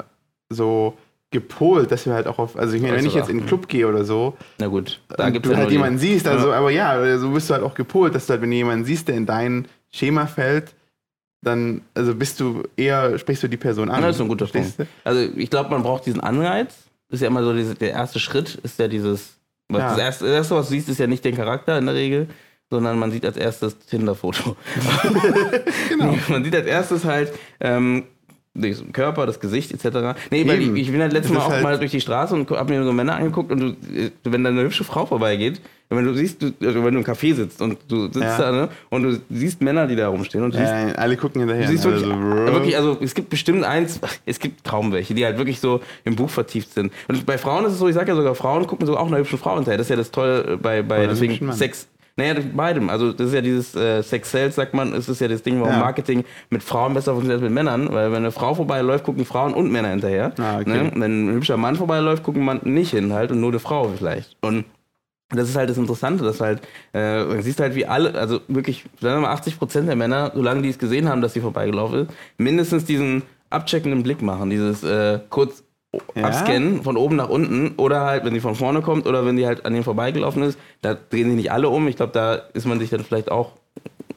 so 0.51 0.97
gepolt, 1.37 1.93
dass 1.93 2.07
wir 2.07 2.15
halt 2.15 2.27
auch 2.27 2.39
auf, 2.39 2.57
also 2.57 2.75
ich 2.75 2.81
meine, 2.81 2.97
wenn 2.97 3.05
ich 3.05 3.15
jetzt 3.15 3.29
in 3.29 3.37
den 3.37 3.47
Club 3.47 3.69
gehe 3.69 3.87
oder 3.87 4.05
so, 4.05 4.37
na 4.59 4.69
gut, 4.69 5.03
da 5.09 5.29
gibt 5.29 5.45
du 5.45 5.55
halt 5.55 5.71
jemanden 5.71 5.99
siehst, 5.99 6.27
also, 6.27 6.49
ja. 6.49 6.55
aber 6.55 6.71
ja, 6.71 7.19
so 7.19 7.31
bist 7.31 7.51
du 7.51 7.55
halt 7.55 7.63
auch 7.63 7.75
gepolt, 7.75 8.15
dass 8.15 8.27
du 8.27 8.33
halt, 8.33 8.41
wenn 8.41 8.51
du 8.51 8.57
jemanden 8.57 8.87
siehst, 8.87 9.09
der 9.09 9.17
in 9.17 9.27
dein 9.27 9.69
Schema 9.93 10.27
fällt, 10.27 10.75
dann, 11.43 11.83
also 11.95 12.15
bist 12.15 12.41
du 12.41 12.63
eher, 12.75 13.19
sprichst 13.19 13.43
du 13.43 13.49
die 13.49 13.59
Person 13.59 13.91
an. 13.91 14.01
Ja, 14.01 14.07
das 14.07 14.17
ist 14.17 14.23
ein 14.23 14.29
guter 14.29 14.47
Punkt. 14.47 14.75
Also 15.05 15.21
ich 15.37 15.51
glaube, 15.51 15.69
man 15.69 15.83
braucht 15.83 16.07
diesen 16.07 16.21
Anreiz, 16.21 16.75
das 17.09 17.19
ist 17.19 17.21
ja 17.21 17.29
immer 17.29 17.45
so, 17.45 17.53
diese, 17.53 17.75
der 17.75 17.91
erste 17.91 18.19
Schritt 18.19 18.55
ist 18.63 18.79
ja 18.79 18.89
dieses, 18.89 19.35
ja. 19.71 19.79
Das, 19.79 19.99
erste, 19.99 20.25
das 20.25 20.35
erste, 20.35 20.55
was 20.55 20.69
du 20.69 20.75
siehst, 20.75 20.89
ist 20.89 20.99
ja 20.99 21.07
nicht 21.07 21.25
den 21.25 21.37
Charakter 21.37 21.77
in 21.77 21.85
der 21.85 21.95
Regel, 21.95 22.29
sondern 22.71 22.99
man 22.99 23.11
sieht 23.11 23.27
als 23.27 23.37
erstes 23.37 23.79
Tinder-Foto. 23.79 24.57
genau. 25.91 26.17
man 26.29 26.45
sieht 26.45 26.55
als 26.55 26.67
erstes 26.67 27.05
halt, 27.05 27.33
ähm, 27.61 28.05
den 28.61 28.93
Körper, 28.93 29.27
das 29.27 29.41
Gesicht 29.41 29.73
etc. 29.73 30.19
Nee, 30.31 30.47
weil 30.47 30.61
ich, 30.61 30.75
ich, 30.75 30.91
bin 30.91 31.01
halt 31.01 31.13
letztes 31.13 31.33
Mal 31.33 31.41
auch 31.41 31.51
halt 31.51 31.63
mal 31.63 31.79
durch 31.79 31.91
die 31.91 32.01
Straße 32.01 32.35
und 32.35 32.51
hab 32.51 32.69
mir 32.69 32.83
so 32.85 32.93
Männer 32.93 33.17
angeguckt 33.17 33.51
und 33.53 33.61
du, 33.61 33.77
wenn 34.25 34.45
da 34.45 34.51
eine 34.51 34.63
hübsche 34.63 34.85
Frau 34.85 35.07
vorbeigeht, 35.07 35.61
wenn 35.89 36.05
du 36.05 36.15
siehst, 36.15 36.43
du, 36.43 36.53
also 36.63 36.85
wenn 36.85 36.95
du 36.95 37.01
im 37.01 37.07
Café 37.07 37.33
sitzt 37.35 37.63
und 37.63 37.79
du 37.87 38.07
sitzt 38.07 38.17
ja. 38.17 38.39
da 38.39 38.53
ne, 38.53 38.69
und 38.91 39.03
du 39.05 39.21
siehst 39.31 39.63
Männer, 39.63 39.87
die 39.87 39.95
da 39.95 40.09
rumstehen 40.09 40.43
und 40.43 40.53
du 40.53 40.59
siehst, 40.59 40.71
ja, 40.71 40.93
alle 40.97 41.17
gucken 41.17 41.43
hinterher. 41.43 41.69
siehst 41.69 41.85
wirklich, 41.85 42.05
also, 42.05 42.53
wirklich, 42.53 42.77
also 42.77 42.99
es 43.01 43.15
gibt 43.15 43.31
bestimmt 43.31 43.63
eins, 43.63 44.01
es 44.27 44.41
gibt 44.41 44.65
kaum 44.65 44.93
welche, 44.93 45.15
die 45.15 45.25
halt 45.25 45.39
wirklich 45.39 45.61
so 45.61 45.81
im 46.05 46.17
Buch 46.17 46.31
vertieft 46.31 46.75
sind. 46.75 46.93
Und 47.07 47.25
bei 47.25 47.39
Frauen 47.39 47.65
ist 47.67 47.73
es 47.73 47.79
so, 47.79 47.87
ich 47.87 47.95
sage 47.95 48.09
ja 48.09 48.17
sogar, 48.17 48.35
Frauen 48.35 48.67
gucken 48.67 48.85
so 48.87 48.97
auch 48.97 49.07
einer 49.07 49.19
hübschen 49.19 49.39
Frau 49.39 49.55
hinterher. 49.55 49.79
Das 49.79 49.87
ist 49.87 49.91
ja 49.91 49.97
das 49.97 50.11
Tolle 50.11 50.59
bei, 50.61 50.83
bei 50.83 51.07
deswegen 51.07 51.53
Sex, 51.53 51.87
naja, 52.17 52.35
beidem. 52.55 52.89
Also 52.89 53.13
das 53.13 53.29
ist 53.29 53.35
ja 53.35 53.43
dieses 53.43 53.75
äh, 53.75 54.03
Sex 54.03 54.31
Sales, 54.31 54.55
sagt 54.55 54.73
man, 54.73 54.95
es 54.95 55.09
ist 55.09 55.21
ja 55.21 55.29
das 55.29 55.43
Ding, 55.43 55.61
warum 55.61 55.75
ja. 55.75 55.81
Marketing 55.81 56.25
mit 56.49 56.63
Frauen 56.63 56.95
besser 56.95 57.13
funktioniert 57.13 57.43
als 57.43 57.45
mit 57.45 57.53
Männern, 57.53 57.93
weil 57.93 58.11
wenn 58.11 58.19
eine 58.19 58.33
Frau 58.33 58.55
vorbeiläuft, 58.55 59.05
gucken 59.05 59.27
Frauen 59.27 59.53
und 59.53 59.71
Männer 59.71 59.91
hinterher. 59.91 60.33
Ah, 60.39 60.61
okay. 60.61 60.71
ne? 60.71 60.93
Wenn 60.95 61.27
ein 61.27 61.35
hübscher 61.35 61.59
Mann 61.59 61.77
vorbeiläuft, 61.77 62.23
gucken 62.23 62.43
man 62.43 62.61
nicht 62.65 62.93
hin 62.93 63.13
halt 63.13 63.33
und 63.33 63.41
nur 63.41 63.51
eine 63.51 63.59
Frau 63.59 63.91
vielleicht. 63.95 64.37
Und 64.41 64.65
das 65.29 65.51
ist 65.51 65.57
halt 65.57 65.69
das 65.69 65.77
Interessante, 65.77 66.25
dass 66.25 66.41
halt, 66.41 66.63
äh, 66.95 67.25
man 67.25 67.43
siehst 67.43 67.61
halt 67.61 67.75
wie 67.75 67.85
alle, 67.85 68.15
also 68.15 68.41
wirklich, 68.49 68.85
sagen 69.01 69.17
wir 69.17 69.29
mal 69.29 69.35
80 69.35 69.59
Prozent 69.59 69.89
der 69.89 69.97
Männer, 69.97 70.33
solange 70.35 70.63
die 70.63 70.71
es 70.71 70.79
gesehen 70.79 71.09
haben, 71.09 71.21
dass 71.21 71.35
sie 71.35 71.41
vorbeigelaufen 71.41 72.07
ist, 72.07 72.11
mindestens 72.39 72.85
diesen 72.85 73.25
abcheckenden 73.51 74.03
Blick 74.03 74.23
machen, 74.23 74.51
dieses 74.51 74.83
äh, 74.85 75.21
kurz 75.29 75.65
ja? 76.15 76.25
abscannen 76.25 76.83
von 76.83 76.97
oben 76.97 77.17
nach 77.17 77.29
unten 77.29 77.75
oder 77.77 78.03
halt, 78.03 78.25
wenn 78.25 78.35
die 78.35 78.41
von 78.41 78.55
vorne 78.55 78.83
kommt 78.83 79.07
oder 79.07 79.25
wenn 79.25 79.37
die 79.37 79.47
halt 79.47 79.65
an 79.65 79.73
denen 79.73 79.85
vorbeigelaufen 79.85 80.43
ist, 80.43 80.59
da 80.83 80.95
drehen 80.95 81.29
sich 81.29 81.37
nicht 81.37 81.53
alle 81.53 81.69
um. 81.69 81.89
Ich 81.89 81.97
glaube, 81.97 82.13
da 82.13 82.35
ist 82.35 82.67
man 82.67 82.79
sich 82.79 82.91
dann 82.91 83.05
vielleicht 83.05 83.31
auch, 83.31 83.53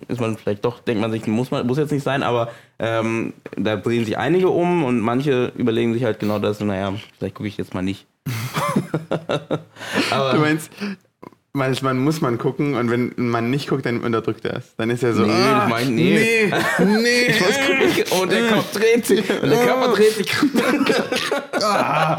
ist 0.07 0.22
man 0.22 0.38
vielleicht 0.38 0.65
doch, 0.65 0.80
denkt 0.80 1.01
man 1.01 1.11
sich, 1.11 1.26
muss, 1.28 1.51
man, 1.51 1.65
muss 1.67 1.78
jetzt 1.78 1.91
nicht 1.91 2.03
sein, 2.03 2.24
aber 2.24 2.49
ähm, 2.80 3.34
da 3.55 3.76
drehen 3.76 4.05
sich 4.05 4.17
einige 4.17 4.49
um 4.49 4.84
und 4.84 4.99
manche 4.99 5.51
überlegen 5.55 5.93
sich 5.93 6.03
halt 6.03 6.20
genau 6.20 6.39
das, 6.39 6.59
naja, 6.59 6.93
vielleicht 7.17 7.36
gucke 7.36 7.47
ich 7.47 7.57
jetzt 7.57 7.74
mal 7.74 7.82
nicht. 7.82 8.07
du 10.09 10.39
meinst, 10.39 10.72
Manchmal 11.60 11.93
muss 11.93 12.22
man 12.22 12.38
gucken 12.38 12.76
und 12.76 12.89
wenn 12.89 13.12
man 13.18 13.49
nicht 13.49 13.68
guckt, 13.68 13.86
dann 13.86 13.99
unterdrückt 13.99 14.45
er 14.45 14.60
es. 14.60 14.78
Dann 14.78 14.89
ist 14.89 15.03
er 15.03 15.14
so, 15.14 15.26
nee, 15.26 15.32
ah, 15.34 15.68
mein, 15.70 15.93
nee. 15.93 16.49
nee, 16.80 16.86
nee. 16.86 17.26
Ich 17.28 17.41
muss 17.41 17.57
gucken. 17.57 18.22
Und 18.22 18.32
der 18.32 18.47
Kopf 18.47 18.72
dreht 18.72 19.05
sich. 19.05 19.30
Und 19.30 19.49
der 19.49 19.66
Körper 19.66 19.93
dreht 19.93 20.14
sich. 20.14 20.34
ah. 21.62 22.18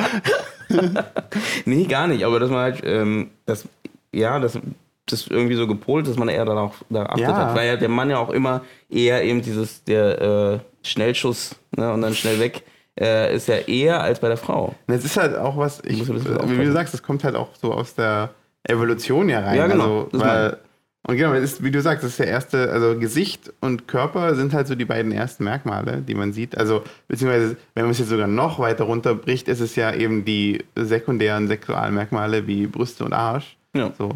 nee, 1.64 1.84
gar 1.84 2.06
nicht. 2.06 2.22
Aber 2.22 2.38
dass 2.38 2.50
man 2.50 2.58
halt, 2.58 2.82
ähm, 2.84 3.30
das, 3.46 3.64
ja, 4.12 4.38
das, 4.38 4.58
das 5.06 5.26
irgendwie 5.26 5.56
so 5.56 5.66
gepolt, 5.66 6.06
dass 6.06 6.16
man 6.16 6.28
eher 6.28 6.44
darauf 6.44 6.84
da 6.90 7.06
achtet 7.06 7.20
ja. 7.20 7.34
hat. 7.34 7.56
Weil 7.56 7.66
ja 7.66 7.76
der 7.76 7.88
Mann 7.88 8.10
ja 8.10 8.18
auch 8.18 8.30
immer 8.30 8.60
eher 8.90 9.24
eben 9.24 9.40
dieses, 9.40 9.84
der 9.84 10.20
äh, 10.20 10.86
Schnellschuss 10.86 11.56
ne, 11.74 11.90
und 11.94 12.02
dann 12.02 12.14
schnell 12.14 12.40
weg 12.40 12.62
äh, 13.00 13.34
ist 13.34 13.48
ja 13.48 13.56
eher 13.56 14.02
als 14.02 14.20
bei 14.20 14.28
der 14.28 14.36
Frau. 14.36 14.74
Das 14.86 15.02
ist 15.02 15.16
halt 15.16 15.34
auch 15.34 15.56
was, 15.56 15.82
ich, 15.82 16.06
wie 16.06 16.64
du 16.64 16.72
sagst, 16.72 16.92
das 16.92 17.02
kommt 17.02 17.24
halt 17.24 17.36
auch 17.36 17.48
so 17.54 17.72
aus 17.72 17.94
der 17.94 18.34
Evolution 18.64 19.28
ja 19.28 19.40
rein. 19.40 19.56
Ja, 19.56 19.66
genau. 19.66 20.08
Also, 20.12 20.24
weil, 20.24 20.58
und 21.06 21.16
genau, 21.16 21.32
ist, 21.32 21.64
wie 21.64 21.70
du 21.70 21.80
sagst, 21.80 22.04
das 22.04 22.12
ist 22.12 22.18
der 22.18 22.26
erste, 22.26 22.70
also 22.70 22.98
Gesicht 22.98 23.52
und 23.60 23.88
Körper 23.88 24.34
sind 24.34 24.52
halt 24.52 24.66
so 24.66 24.74
die 24.74 24.84
beiden 24.84 25.12
ersten 25.12 25.44
Merkmale, 25.44 26.02
die 26.02 26.14
man 26.14 26.32
sieht. 26.32 26.58
Also, 26.58 26.82
beziehungsweise, 27.08 27.56
wenn 27.74 27.84
man 27.84 27.92
es 27.92 27.98
jetzt 27.98 28.10
sogar 28.10 28.26
noch 28.26 28.58
weiter 28.58 28.84
runterbricht, 28.84 29.48
ist 29.48 29.60
es 29.60 29.76
ja 29.76 29.94
eben 29.94 30.24
die 30.24 30.62
sekundären 30.76 31.48
Sexualmerkmale 31.48 32.46
wie 32.46 32.66
Brüste 32.66 33.04
und 33.04 33.14
Arsch. 33.14 33.56
Ja. 33.74 33.92
So. 33.96 34.10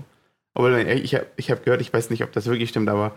Aber 0.55 0.79
ich 0.87 1.15
habe 1.15 1.27
ich 1.37 1.51
hab 1.51 1.65
gehört, 1.65 1.81
ich 1.81 1.93
weiß 1.93 2.11
nicht, 2.11 2.23
ob 2.23 2.33
das 2.33 2.47
wirklich 2.47 2.69
stimmt, 2.69 2.89
aber 2.89 3.13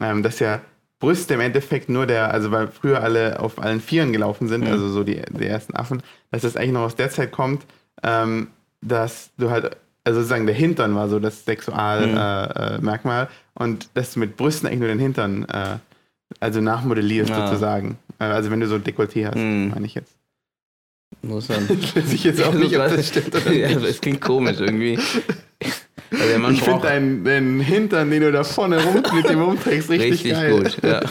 ähm, 0.00 0.22
dass 0.22 0.40
ja 0.40 0.60
Brüste 0.98 1.34
im 1.34 1.40
Endeffekt 1.40 1.88
nur 1.88 2.06
der, 2.06 2.32
also 2.32 2.50
weil 2.50 2.68
früher 2.68 3.02
alle 3.02 3.40
auf 3.40 3.60
allen 3.60 3.80
Vieren 3.80 4.12
gelaufen 4.12 4.46
sind, 4.46 4.64
ja. 4.64 4.72
also 4.72 4.88
so 4.88 5.04
die, 5.04 5.22
die 5.30 5.46
ersten 5.46 5.74
Affen, 5.74 6.02
dass 6.30 6.42
das 6.42 6.56
eigentlich 6.56 6.72
noch 6.72 6.82
aus 6.82 6.96
der 6.96 7.10
Zeit 7.10 7.32
kommt, 7.32 7.66
ähm, 8.02 8.48
dass 8.82 9.30
du 9.38 9.50
halt 9.50 9.76
also 10.04 10.20
sozusagen 10.20 10.46
der 10.46 10.54
Hintern 10.54 10.94
war 10.94 11.08
so 11.08 11.18
das 11.18 11.44
Sexualmerkmal 11.44 13.24
mhm. 13.24 13.30
äh, 13.30 13.62
und 13.62 13.88
dass 13.94 14.14
du 14.14 14.20
mit 14.20 14.36
Brüsten 14.36 14.66
eigentlich 14.66 14.80
nur 14.80 14.88
den 14.88 14.98
Hintern 14.98 15.44
äh, 15.44 15.78
also 16.40 16.60
nachmodellierst 16.60 17.30
ja. 17.30 17.46
sozusagen. 17.46 17.98
Äh, 18.18 18.24
also 18.24 18.50
wenn 18.50 18.60
du 18.60 18.66
so 18.66 18.76
ein 18.76 18.84
Dekolleté 18.84 19.26
hast, 19.26 19.36
mhm. 19.36 19.70
meine 19.74 19.86
ich 19.86 19.94
jetzt. 19.94 20.12
Muss 21.22 21.46
dann. 21.48 21.68
weiß 21.68 22.12
ich 22.12 22.24
jetzt 22.24 22.42
auch 22.42 22.54
nicht, 22.54 22.76
ob 22.76 22.88
das 22.88 23.08
stimmt 23.08 23.34
oder 23.34 23.52
ja, 23.52 23.68
Es 23.68 24.00
klingt 24.00 24.20
komisch 24.20 24.60
irgendwie. 24.60 24.98
Also 26.12 26.50
ich 26.50 26.62
finde 26.62 26.82
deinen, 26.82 27.24
deinen 27.24 27.60
Hintern, 27.60 28.10
den 28.10 28.20
du 28.20 28.30
da 28.30 28.44
vorne 28.44 28.84
rum 28.84 29.02
mit 29.14 29.30
dem 29.30 29.40
rumträgst, 29.40 29.88
richtig, 29.88 30.12
richtig 30.12 30.32
geil. 30.32 30.52
gut. 30.52 30.78
Ja. 30.82 31.00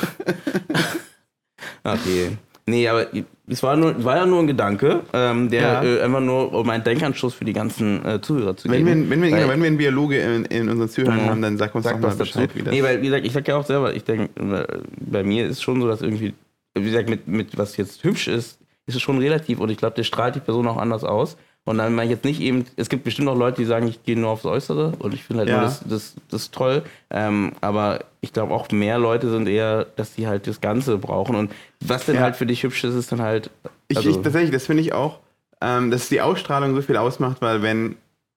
Okay. 1.83 2.37
Nee, 2.71 2.87
aber 2.87 3.07
es 3.47 3.61
war, 3.63 3.75
nur, 3.75 4.01
war 4.03 4.15
ja 4.15 4.25
nur 4.25 4.39
ein 4.39 4.47
Gedanke, 4.47 5.01
ähm, 5.11 5.49
der 5.49 5.61
ja. 5.61 5.83
äh, 5.83 6.01
einfach 6.01 6.21
nur 6.21 6.53
um 6.53 6.69
einen 6.69 6.83
Denkanstoß 6.83 7.33
für 7.33 7.43
die 7.43 7.51
ganzen 7.51 8.03
äh, 8.05 8.21
Zuhörer 8.21 8.55
zu 8.55 8.69
wenn 8.69 8.85
geben. 8.85 9.03
Wir, 9.03 9.09
wenn, 9.09 9.23
wir, 9.23 9.31
weil, 9.31 9.49
wenn 9.49 9.59
wir 9.61 9.67
einen 9.67 9.77
Biologe 9.77 10.17
in, 10.19 10.45
in 10.45 10.69
unseren 10.69 10.87
Zuhörern 10.89 11.17
mhm. 11.17 11.29
haben, 11.29 11.41
dann 11.41 11.57
sag 11.57 11.75
uns 11.75 11.83
sag 11.83 12.01
doch 12.01 12.09
mal 12.09 12.15
Bescheid. 12.15 12.49
Dazu. 12.49 12.59
Wie 12.59 12.63
das 12.63 12.73
nee, 12.73 12.81
weil, 12.81 13.01
wie 13.01 13.07
gesagt, 13.07 13.25
ich 13.25 13.33
sag 13.33 13.47
ja 13.47 13.57
auch 13.57 13.65
selber, 13.65 13.93
ich 13.93 14.05
denke, 14.05 14.29
äh, 14.41 14.65
bei 14.99 15.23
mir 15.23 15.45
ist 15.45 15.57
es 15.57 15.61
schon 15.61 15.81
so, 15.81 15.87
dass 15.87 16.01
irgendwie, 16.01 16.33
wie 16.75 16.83
gesagt, 16.83 17.09
mit, 17.09 17.27
mit 17.27 17.57
was 17.57 17.75
jetzt 17.75 18.03
hübsch 18.05 18.29
ist, 18.29 18.57
ist 18.85 18.95
es 18.95 19.01
schon 19.01 19.17
relativ 19.17 19.59
und 19.59 19.69
ich 19.69 19.77
glaube, 19.77 19.95
der 19.95 20.03
strahlt 20.03 20.35
die 20.35 20.39
Person 20.39 20.65
auch 20.67 20.77
anders 20.77 21.03
aus. 21.03 21.37
Und 21.63 21.77
dann 21.77 21.93
meine 21.93 22.05
ich 22.05 22.15
jetzt 22.15 22.25
nicht 22.25 22.41
eben, 22.41 22.65
es 22.75 22.89
gibt 22.89 23.03
bestimmt 23.03 23.27
auch 23.27 23.37
Leute, 23.37 23.57
die 23.57 23.65
sagen, 23.65 23.87
ich 23.87 24.03
gehe 24.03 24.17
nur 24.17 24.31
aufs 24.31 24.45
Äußere 24.45 24.93
und 24.97 25.13
ich 25.13 25.23
finde 25.23 25.41
halt 25.41 25.49
ja. 25.49 25.57
nur 25.57 25.65
das, 25.65 25.83
das, 25.87 26.15
das 26.29 26.51
toll. 26.51 26.81
Ähm, 27.11 27.51
aber 27.61 28.05
ich 28.19 28.33
glaube 28.33 28.53
auch 28.53 28.71
mehr 28.71 28.97
Leute 28.97 29.29
sind 29.29 29.47
eher, 29.47 29.85
dass 29.95 30.15
die 30.15 30.27
halt 30.27 30.47
das 30.47 30.59
Ganze 30.59 30.97
brauchen. 30.97 31.35
Und 31.35 31.51
was 31.79 32.05
denn 32.05 32.15
ja. 32.15 32.21
halt 32.21 32.35
für 32.35 32.47
dich 32.47 32.63
hübsch 32.63 32.83
ist, 32.83 32.95
ist 32.95 33.11
dann 33.11 33.21
halt. 33.21 33.51
Also 33.95 34.09
ich, 34.09 34.17
ich, 34.17 34.23
tatsächlich, 34.23 34.51
das 34.51 34.65
finde 34.65 34.81
ich 34.81 34.93
auch, 34.93 35.19
ähm, 35.61 35.91
dass 35.91 36.09
die 36.09 36.21
Ausstrahlung 36.21 36.73
so 36.73 36.81
viel 36.81 36.97
ausmacht, 36.97 37.41
weil 37.41 37.61
wenn, 37.61 37.95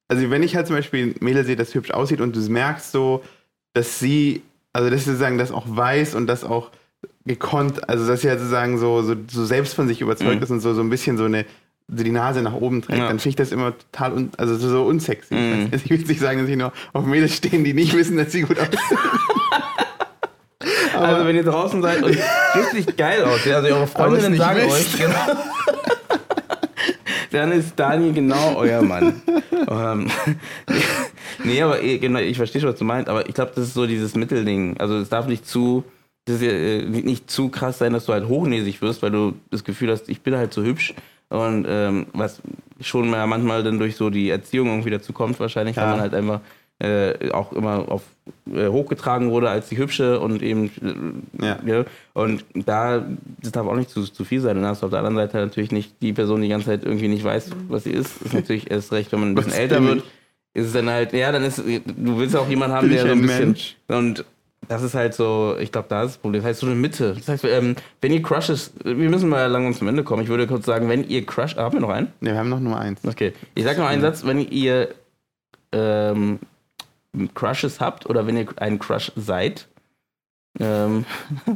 also 0.08 0.28
wenn 0.30 0.42
ich 0.42 0.54
halt 0.54 0.66
zum 0.66 0.76
Beispiel 0.76 1.14
Mädel 1.20 1.44
sehe, 1.44 1.56
das 1.56 1.74
hübsch 1.74 1.92
aussieht 1.92 2.20
und 2.20 2.36
du 2.36 2.40
merkst 2.40 2.92
so, 2.92 3.22
dass 3.72 3.98
sie, 3.98 4.42
also 4.74 4.90
dass 4.90 5.04
sie 5.04 5.10
sozusagen 5.10 5.38
das 5.38 5.50
auch 5.50 5.64
weiß 5.66 6.14
und 6.14 6.26
das 6.26 6.44
auch 6.44 6.70
gekonnt, 7.24 7.88
also 7.88 8.06
dass 8.06 8.20
sie 8.20 8.28
halt 8.28 8.38
sozusagen 8.38 8.76
so, 8.76 9.02
so, 9.02 9.14
so 9.30 9.46
selbst 9.46 9.74
von 9.74 9.88
sich 9.88 10.02
überzeugt 10.02 10.36
mhm. 10.36 10.42
ist 10.42 10.50
und 10.50 10.60
so, 10.60 10.74
so 10.74 10.82
ein 10.82 10.90
bisschen 10.90 11.16
so 11.16 11.24
eine 11.24 11.46
die 11.88 12.10
Nase 12.10 12.42
nach 12.42 12.54
oben 12.54 12.82
trägt, 12.82 12.98
ja. 12.98 13.08
dann 13.08 13.18
finde 13.18 13.30
ich 13.30 13.36
das 13.36 13.52
immer 13.52 13.74
total 13.76 14.12
un, 14.12 14.30
also 14.36 14.56
so, 14.56 14.68
so 14.68 14.84
unsexy. 14.84 15.34
Mm. 15.34 15.70
Ich 15.72 15.90
will 15.90 15.98
nicht 15.98 16.20
sagen, 16.20 16.40
dass 16.40 16.48
ich 16.48 16.56
nur 16.56 16.72
auf 16.92 17.04
Mädels 17.04 17.34
stehen, 17.34 17.62
die 17.62 17.74
nicht 17.74 17.94
wissen, 17.94 18.16
dass 18.16 18.32
sie 18.32 18.42
gut 18.42 18.58
aussehen. 18.58 18.78
also 20.98 21.26
wenn 21.26 21.36
ihr 21.36 21.44
draußen 21.44 21.82
seid 21.82 22.02
und 22.02 22.16
richtig 22.54 22.96
geil 22.96 23.24
aussieht, 23.24 23.52
also 23.52 23.68
eure 23.68 23.86
Freundinnen 23.86 24.36
sagen 24.36 24.70
euch, 24.70 24.96
genau, 24.96 25.36
dann 27.30 27.52
ist 27.52 27.78
Daniel 27.78 28.12
genau 28.12 28.56
euer 28.56 28.82
Mann. 28.82 29.22
ähm, 29.68 30.10
nee, 31.44 31.60
aber 31.60 31.82
eh, 31.82 31.98
genau, 31.98 32.20
ich 32.20 32.36
verstehe 32.36 32.60
schon, 32.60 32.70
was 32.70 32.78
du 32.78 32.84
meinst, 32.84 33.08
aber 33.08 33.28
ich 33.28 33.34
glaube, 33.34 33.52
das 33.54 33.68
ist 33.68 33.74
so 33.74 33.86
dieses 33.86 34.14
Mittelding. 34.14 34.76
Also 34.78 34.98
es 34.98 35.08
darf 35.08 35.26
nicht 35.26 35.46
zu, 35.46 35.84
das 36.26 36.36
ist 36.36 36.42
ja, 36.42 36.52
äh, 36.52 36.84
nicht 36.84 37.30
zu 37.30 37.48
krass 37.48 37.78
sein, 37.78 37.92
dass 37.92 38.06
du 38.06 38.12
halt 38.12 38.28
hochnäsig 38.28 38.80
wirst, 38.80 39.02
weil 39.02 39.10
du 39.10 39.34
das 39.50 39.64
Gefühl 39.64 39.90
hast, 39.90 40.08
ich 40.08 40.22
bin 40.22 40.36
halt 40.36 40.52
so 40.52 40.62
hübsch 40.62 40.94
und 41.34 41.66
ähm, 41.68 42.06
was 42.12 42.40
schon 42.80 43.10
mal 43.10 43.26
manchmal 43.26 43.62
dann 43.62 43.78
durch 43.78 43.96
so 43.96 44.08
die 44.10 44.30
Erziehung 44.30 44.68
irgendwie 44.68 44.90
dazu 44.90 45.12
kommt, 45.12 45.40
wahrscheinlich, 45.40 45.76
ja. 45.76 45.82
weil 45.82 45.90
man 45.90 46.00
halt 46.00 46.14
einfach 46.14 46.40
äh, 46.78 47.30
auch 47.30 47.52
immer 47.52 47.90
auf, 47.90 48.02
äh, 48.52 48.68
hochgetragen 48.68 49.30
wurde 49.30 49.48
als 49.48 49.68
die 49.68 49.78
hübsche 49.78 50.20
und 50.20 50.42
eben 50.42 50.70
äh, 51.40 51.46
Ja. 51.46 51.58
ja. 51.64 51.84
Und 52.12 52.44
da, 52.54 53.04
das 53.42 53.52
darf 53.52 53.66
auch 53.66 53.76
nicht 53.76 53.90
zu, 53.90 54.02
zu 54.02 54.24
viel 54.24 54.40
sein. 54.40 54.56
Dann 54.56 54.66
hast 54.66 54.82
du 54.82 54.86
auf 54.86 54.90
der 54.90 55.00
anderen 55.00 55.16
Seite 55.16 55.38
natürlich 55.38 55.72
nicht 55.72 55.94
die 56.02 56.12
Person, 56.12 56.40
die 56.40 56.48
die 56.48 56.52
ganze 56.52 56.66
Zeit 56.66 56.84
irgendwie 56.84 57.08
nicht 57.08 57.24
weiß, 57.24 57.50
was 57.68 57.84
sie 57.84 57.92
ist. 57.92 58.22
Ist 58.22 58.34
natürlich 58.34 58.70
erst 58.70 58.92
recht, 58.92 59.12
wenn 59.12 59.20
man 59.20 59.30
ein 59.30 59.34
bisschen 59.34 59.52
Was 59.52 59.58
älter 59.58 59.82
wird, 59.82 60.04
ist 60.52 60.66
es 60.66 60.72
dann 60.72 60.88
halt, 60.88 61.12
ja, 61.12 61.32
dann 61.32 61.44
ist, 61.44 61.58
du 61.58 62.18
willst 62.18 62.36
auch 62.36 62.48
jemanden 62.48 62.76
haben, 62.76 62.88
der 62.88 63.02
so 63.02 63.06
ein 63.06 63.12
ein 63.12 63.22
bisschen. 63.22 63.46
Mensch? 63.46 63.76
Und 63.88 64.24
das 64.68 64.82
ist 64.82 64.94
halt 64.94 65.14
so, 65.14 65.56
ich 65.58 65.72
glaube, 65.72 65.86
da 65.88 66.02
ist 66.02 66.10
das 66.12 66.18
Problem. 66.18 66.42
Das 66.42 66.48
heißt, 66.50 66.60
so 66.60 66.66
eine 66.66 66.74
Mitte. 66.74 67.14
Das 67.14 67.28
heißt, 67.28 67.44
ähm, 67.44 67.76
wenn 68.00 68.12
ihr 68.12 68.22
Crushes, 68.22 68.72
wir 68.84 68.94
müssen 69.10 69.28
mal 69.28 69.46
langsam 69.46 69.74
zum 69.74 69.88
Ende 69.88 70.04
kommen. 70.04 70.22
Ich 70.22 70.28
würde 70.28 70.46
kurz 70.46 70.66
sagen, 70.66 70.88
wenn 70.88 71.04
ihr 71.08 71.24
Crush, 71.26 71.56
haben 71.56 71.74
wir 71.74 71.80
noch 71.80 71.90
einen? 71.90 72.12
Ne, 72.20 72.32
wir 72.32 72.38
haben 72.38 72.48
noch 72.48 72.60
Nummer 72.60 72.80
eins. 72.80 73.00
Okay. 73.06 73.32
Ich 73.54 73.64
sag 73.64 73.78
noch 73.78 73.86
einen 73.86 74.02
Satz, 74.02 74.24
wenn 74.24 74.38
ihr 74.40 74.94
ähm, 75.72 76.38
Crushes 77.34 77.80
habt 77.80 78.06
oder 78.06 78.26
wenn 78.26 78.36
ihr 78.36 78.46
ein 78.56 78.78
Crush 78.78 79.12
seid, 79.16 79.66
ähm, 80.60 81.04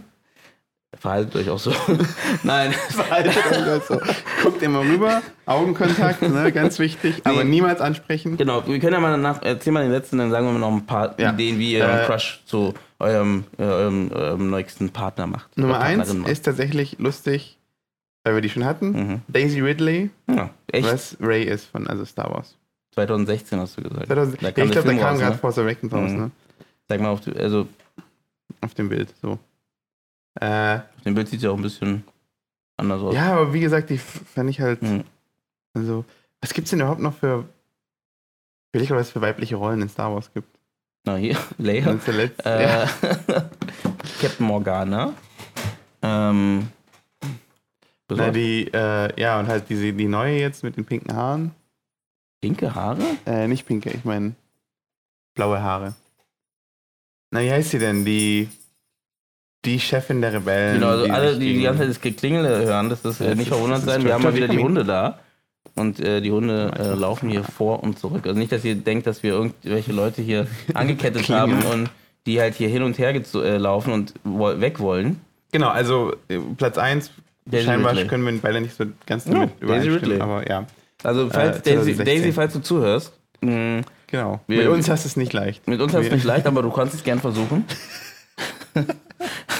verhaltet 0.99 1.37
euch 1.37 1.51
auch 1.51 1.59
so. 1.59 1.73
Nein. 2.43 2.73
Verhaltet 2.89 3.37
euch 3.37 3.63
also. 3.67 4.01
Guckt 4.43 4.63
immer 4.63 4.81
rüber, 4.81 5.23
Augenkontakt, 5.47 6.23
ne, 6.23 6.51
ganz 6.53 6.79
wichtig, 6.79 7.21
aber 7.25 7.45
Nee. 7.45 7.51
niemals 7.51 7.81
ansprechen. 7.81 8.37
Genau, 8.37 8.67
wir 8.67 8.79
können 8.81 8.95
ja 8.95 9.01
mal 9.01 9.11
danach, 9.13 9.41
erzähl 9.43 9.73
mal 9.73 9.83
den 9.83 9.93
letzten, 9.93 10.19
dann 10.19 10.31
sagen 10.31 10.47
wir 10.47 10.53
mal 10.53 10.59
noch 10.59 10.73
ein 10.73 10.87
paar 10.87 11.15
Ja. 11.21 11.33
Ideen, 11.33 11.59
wie 11.59 11.75
ihr 11.75 11.85
Äh, 11.89 12.07
Crush 12.07 12.43
zu 12.47 12.75
eurem, 13.01 13.44
eurem, 13.59 14.11
eurem 14.12 14.51
nächsten 14.51 14.90
Partner 14.90 15.26
macht. 15.26 15.57
Nummer 15.57 15.80
eins 15.80 16.12
macht. 16.14 16.28
ist 16.30 16.44
tatsächlich 16.44 16.99
lustig, 16.99 17.59
weil 18.24 18.34
wir 18.34 18.40
die 18.42 18.49
schon 18.51 18.64
hatten. 18.64 18.90
Mhm. 18.92 19.20
Daisy 19.28 19.61
Ridley, 19.61 20.11
Ja, 20.28 20.51
echt? 20.72 20.86
was 20.90 21.16
Ray 21.20 21.44
ist 21.44 21.66
von 21.66 21.86
also 21.86 22.05
Star 22.05 22.30
Wars. 22.32 22.57
2016 22.94 23.61
hast 23.61 23.76
du 23.78 23.82
gesagt. 23.82 24.07
2000, 24.07 24.42
Da 24.42 24.46
ja, 24.49 24.53
kam 24.53 24.64
ich 24.64 24.70
glaube, 24.72 24.88
da 24.88 24.94
kam 24.99 25.18
gerade 25.18 25.32
ne? 25.34 25.38
Force 25.38 25.59
Awakens 25.59 25.92
raus, 25.92 26.11
Mhm. 26.11 26.18
ne? 26.18 26.30
Sag 26.88 27.01
mal, 27.01 27.09
auf, 27.11 27.20
die, 27.20 27.36
also 27.36 27.68
Auf 28.61 28.74
dem 28.74 28.88
Bild, 28.88 29.14
so. 29.22 29.38
Äh, 30.40 30.76
auf 30.78 31.03
dem 31.05 31.14
Bild 31.14 31.28
sieht 31.28 31.42
ja 31.42 31.51
auch 31.51 31.57
ein 31.57 31.62
bisschen 31.62 32.03
anders 32.76 33.01
aus. 33.03 33.14
ja, 33.14 33.34
aber 33.34 33.53
wie 33.53 33.61
gesagt, 33.61 33.90
die 33.90 33.99
fand 33.99 34.51
ich 34.51 34.61
halt, 34.61 34.82
Mhm. 34.82 35.05
also, 35.74 36.05
was 36.40 36.53
gibt's 36.55 36.70
denn 36.70 36.80
überhaupt 36.80 37.01
noch 37.01 37.14
für, 37.14 37.44
will 38.72 38.82
ich 38.82 38.90
was 38.90 39.11
für 39.11 39.20
weibliche 39.20 39.55
Rollen 39.57 39.82
in 39.82 39.88
Star 39.88 40.12
Wars 40.12 40.32
gibt? 40.34 40.58
Na 41.09 41.17
hier, 41.17 41.39
Leia. 41.57 41.95
Der 42.07 42.15
letzte, 42.15 42.43
ja. 42.51 42.83
Äh, 42.85 42.87
Captain 44.21 44.47
Morgana. 44.47 45.15
Ähm, 46.03 46.69
Na, 48.11 48.31
die, 48.31 48.69
äh, 48.75 49.19
ja, 49.19 49.41
und 49.41 49.49
halt 49.49 49.71
diese, 49.71 49.91
die 49.95 50.07
neue 50.07 50.39
jetzt 50.39 50.63
mit 50.63 50.77
den 50.77 50.85
pinken 50.85 51.17
Haaren. 51.17 51.53
pinke 52.43 52.75
Haare? 52.75 53.03
Äh, 53.25 53.49
nicht 53.49 53.67
pinke, 53.67 53.89
ich 53.91 54.05
meine 54.05 54.35
blaue 55.35 55.63
Haare. 55.63 55.95
Na, 57.31 57.41
wie 57.41 57.51
heißt 57.51 57.71
sie 57.71 57.79
denn? 57.79 58.05
Die, 58.05 58.51
die 59.65 59.81
Chefin 59.81 60.21
der 60.21 60.35
Rebellen. 60.35 60.75
Genau, 60.75 60.91
also 60.91 61.11
alle, 61.11 61.31
sich 61.31 61.39
die 61.41 61.55
die 61.55 61.63
ganze 61.63 61.81
Zeit 61.81 61.89
das 61.91 62.01
Geklingel 62.03 62.45
hören, 62.45 62.91
das 62.91 63.03
ist 63.07 63.21
äh, 63.23 63.29
Das 63.29 63.37
nicht 63.39 63.47
ist- 63.49 63.55
verwundert 63.55 63.81
sein. 63.83 64.05
Wir 64.05 64.13
haben 64.13 64.25
mal 64.25 64.35
wieder 64.35 64.49
die. 64.49 64.59
Hunde 64.59 64.85
da. 64.85 65.21
Und 65.79 66.01
äh, 66.01 66.20
die 66.20 66.31
Hunde 66.33 66.72
äh, 66.79 66.95
laufen 66.95 67.29
hier 67.31 67.45
vor 67.45 67.83
und 67.83 67.99
zurück. 67.99 68.26
Also 68.26 68.39
nicht, 68.39 68.51
dass 68.53 68.64
ihr 68.64 68.74
denkt, 68.74 69.07
dass 69.07 69.22
wir 69.22 69.33
irgendwelche 69.33 69.93
Leute 69.93 70.22
hier 70.22 70.47
angekettet 70.74 71.29
haben 71.29 71.62
und 71.64 71.91
die 72.26 72.41
halt 72.41 72.55
hier 72.57 72.68
hin 72.68 72.83
und 72.83 72.99
her 72.99 73.14
äh, 73.14 73.57
laufen 73.57 73.93
und 73.93 74.12
wo 74.24 74.59
weg 74.61 74.81
wollen. 74.81 75.20
Genau, 75.53 75.68
also 75.68 76.12
äh, 76.29 76.39
Platz 76.57 76.76
1, 76.79 77.11
Daisy 77.47 77.64
scheinbar 77.64 77.93
Ridley. 77.93 78.07
können 78.09 78.26
wir 78.26 78.39
beide 78.43 78.61
nicht 78.61 78.76
so 78.76 78.85
ganz 79.07 79.24
damit 79.24 79.51
Daisy 79.62 79.64
übereinstimmen, 79.89 80.20
aber 80.22 80.47
ja, 80.49 80.66
Also 81.03 81.31
falls 81.31 81.59
Äh, 81.59 81.62
Daisy, 81.62 81.95
2016. 81.95 82.05
Daisy, 82.07 82.33
falls 82.33 82.53
du 82.53 82.59
zuhörst, 82.61 83.12
mh, 83.41 83.83
genau. 84.09 84.41
Wir- 84.47 84.59
Mit 84.59 84.68
uns 84.68 84.91
hast 84.91 85.05
du 85.05 85.09
es 85.09 85.16
nicht 85.16 85.33
leicht. 85.33 85.66
mit 85.66 85.81
uns 85.81 85.95
hast 85.95 86.03
du 86.03 86.07
es 86.09 86.12
nicht 86.12 86.24
leicht, 86.24 86.47
aber 86.47 86.61
du 86.62 86.70
kannst 86.70 86.95
es 86.95 87.03
gern 87.05 87.20
versuchen. 87.20 87.64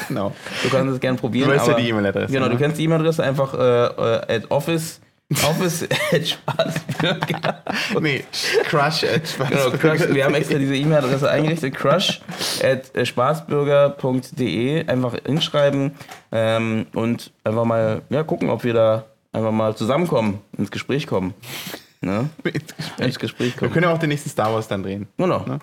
Genau. 0.09 0.33
Du 0.62 0.71
kannst 0.71 0.95
es 0.95 1.01
gern 1.01 1.16
Du 1.16 1.21
probieren. 1.21 1.51
weißt 1.51 1.69
ja 1.69 1.75
die 1.75 1.89
E-Mail-Adresse. 1.89 2.33
Genau, 2.33 2.47
ne? 2.47 2.53
du 2.53 2.59
kennst 2.59 2.79
die 2.79 2.85
E-Mail-Adresse 2.85 3.23
einfach 3.23 3.53
äh, 3.55 3.59
äh, 3.59 4.37
at 4.37 4.51
office, 4.51 5.01
office 5.45 5.83
at 6.12 6.26
Spaßbürger. 6.26 7.62
Nee, 8.01 8.24
Crush 8.64 9.05
at 9.05 9.29
Spaß. 9.29 9.49
Genau, 9.49 9.70
crush, 9.72 10.09
wir 10.09 10.24
haben 10.24 10.35
extra 10.35 10.59
diese 10.59 10.74
E-Mail-Adresse 10.74 11.31
eingerichtet, 11.31 11.74
crush 11.74 12.20
at 12.62 12.91
spaßbürger.de. 13.07 14.87
Einfach 14.87 15.16
hinschreiben 15.26 15.93
ähm, 16.33 16.87
und 16.95 17.33
einfach 17.45 17.64
mal 17.64 18.03
ja, 18.09 18.22
gucken, 18.22 18.49
ob 18.49 18.64
wir 18.64 18.72
da 18.72 19.05
einfach 19.33 19.53
mal 19.53 19.76
zusammenkommen, 19.76 20.41
ins 20.57 20.70
Gespräch 20.70 21.07
kommen. 21.07 21.35
Ne? 22.01 22.31
Ins 22.99 23.18
Gespräch 23.18 23.55
Wir 23.55 23.59
kommen. 23.59 23.72
können 23.72 23.87
auch 23.87 23.99
den 23.99 24.11
nächsten 24.11 24.31
Star 24.31 24.53
Wars 24.53 24.68
dann 24.68 24.85
drehen. 24.85 25.09
Genau. 25.16 25.41
Ne? 25.47 25.59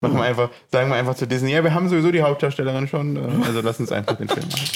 Machen 0.00 0.16
wir 0.16 0.24
einfach, 0.24 0.50
sagen 0.70 0.90
wir 0.90 0.96
einfach 0.96 1.14
zu 1.14 1.26
Disney, 1.26 1.52
ja, 1.52 1.62
wir 1.64 1.72
haben 1.72 1.88
sowieso 1.88 2.10
die 2.10 2.20
Hauptdarstellerin 2.20 2.88
schon, 2.88 3.16
äh, 3.16 3.46
also 3.46 3.60
lass 3.62 3.80
uns 3.80 3.90
einfach 3.92 4.16
den 4.16 4.28
Film 4.28 4.46
machen. 4.48 4.68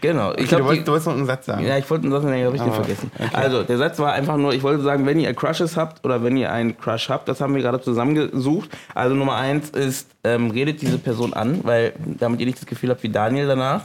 Genau. 0.00 0.32
Ich 0.32 0.40
Okay, 0.40 0.46
glaub, 0.46 0.50
du, 0.50 0.56
die- 0.56 0.64
wolltest, 0.68 0.86
du 0.88 0.92
wolltest 0.92 1.06
noch 1.08 1.14
einen 1.16 1.26
Satz 1.26 1.46
sagen. 1.46 1.64
Ja, 1.66 1.76
ich 1.78 1.90
wollte 1.90 2.04
einen 2.04 2.12
Satz 2.12 2.22
sagen, 2.22 2.44
habe 2.44 2.56
ich 2.56 2.62
den 2.62 2.70
Aber, 2.72 2.84
vergessen. 2.84 3.10
okay. 3.18 3.28
Also, 3.32 3.62
der 3.64 3.78
Satz 3.78 3.98
war 3.98 4.12
einfach 4.12 4.36
nur, 4.36 4.52
ich 4.54 4.62
wollte 4.62 4.82
sagen, 4.82 5.06
wenn 5.06 5.18
ihr 5.18 5.32
Crushes 5.34 5.76
habt 5.76 6.04
oder 6.04 6.22
wenn 6.22 6.36
ihr 6.36 6.52
einen 6.52 6.76
Crush 6.78 7.08
habt, 7.08 7.28
das 7.28 7.40
haben 7.40 7.54
wir 7.54 7.62
gerade 7.62 7.80
zusammengesucht. 7.80 8.70
Also 8.94 9.14
Nummer 9.14 9.36
eins 9.36 9.70
ist, 9.70 10.08
ähm, 10.24 10.50
redet 10.50 10.80
diese 10.82 10.98
Person 10.98 11.32
an, 11.34 11.60
weil 11.64 11.92
damit 12.18 12.40
ihr 12.40 12.46
nicht 12.46 12.58
das 12.58 12.66
Gefühl 12.66 12.90
habt 12.90 13.02
wie 13.02 13.08
Daniel 13.08 13.46
danach. 13.46 13.82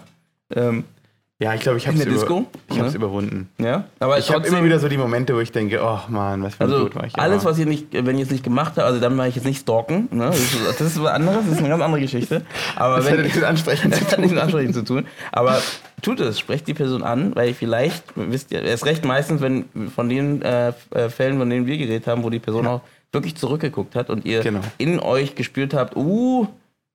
Ähm, 0.55 0.83
Ja, 1.43 1.53
ich 1.53 1.59
glaube, 1.59 1.77
ich 1.77 1.85
habe 1.87 1.97
es 1.97 2.05
über, 2.05 2.45
ich 2.69 2.79
hab's 2.79 2.91
ne? 2.91 2.95
überwunden. 2.95 3.49
Ja, 3.57 3.83
aber 3.99 4.17
Ich 4.17 4.31
habe 4.33 4.47
immer 4.47 4.63
wieder 4.63 4.79
so 4.79 4.87
die 4.87 4.97
Momente, 4.97 5.35
wo 5.35 5.39
ich 5.41 5.51
denke, 5.51 5.81
oh 5.83 5.99
Mann, 6.07 6.41
was 6.41 6.55
für 6.55 6.61
ein 6.63 6.69
also 6.71 6.85
Blut 6.85 6.95
war 6.95 7.05
ich. 7.05 7.19
alles, 7.19 7.43
was 7.43 7.59
ihr 7.59 7.65
nicht, 7.65 7.87
wenn 7.91 8.17
ihr 8.17 8.23
es 8.23 8.31
nicht 8.31 8.45
gemacht 8.45 8.73
habt, 8.77 8.87
also 8.87 9.01
dann 9.01 9.17
war 9.17 9.27
ich 9.27 9.35
jetzt 9.35 9.43
nicht 9.43 9.59
stalken. 9.59 10.07
Ne? 10.11 10.27
Das, 10.27 10.39
ist, 10.39 10.65
das 10.65 10.81
ist 10.81 11.03
was 11.03 11.11
anderes, 11.11 11.39
das 11.43 11.55
ist 11.55 11.59
eine 11.59 11.67
ganz 11.67 11.83
andere 11.83 11.99
Geschichte. 11.99 12.43
Aber 12.77 12.95
das 12.95 13.05
wenn, 13.05 13.11
hätte 13.11 13.23
nichts 13.23 13.35
mit 13.37 13.45
Ansprechen 13.45 13.91
zu 13.91 13.99
hat 13.99 14.19
nichts 14.19 14.33
mit 14.33 14.41
Ansprechen 14.43 14.73
zu 14.73 14.85
tun. 14.85 15.05
Aber 15.33 15.61
tut 16.01 16.21
es, 16.21 16.39
sprecht 16.39 16.65
die 16.67 16.73
Person 16.73 17.03
an, 17.03 17.35
weil 17.35 17.53
vielleicht, 17.53 18.03
wisst 18.15 18.51
ihr, 18.53 18.63
erst 18.63 18.85
recht 18.85 19.03
meistens, 19.03 19.41
wenn 19.41 19.65
von 19.93 20.07
den 20.07 20.41
äh, 20.43 20.71
äh, 20.91 21.09
Fällen, 21.09 21.39
von 21.39 21.49
denen 21.49 21.65
wir 21.67 21.77
geredet 21.77 22.07
haben, 22.07 22.23
wo 22.23 22.29
die 22.29 22.39
Person 22.39 22.67
auch 22.67 22.81
wirklich 23.11 23.35
zurückgeguckt 23.35 23.95
hat 23.95 24.09
und 24.09 24.23
ihr 24.25 24.39
Genau. 24.41 24.61
in 24.77 24.99
euch 25.01 25.35
gespürt 25.35 25.73
habt, 25.73 25.95
uh, 25.97 26.47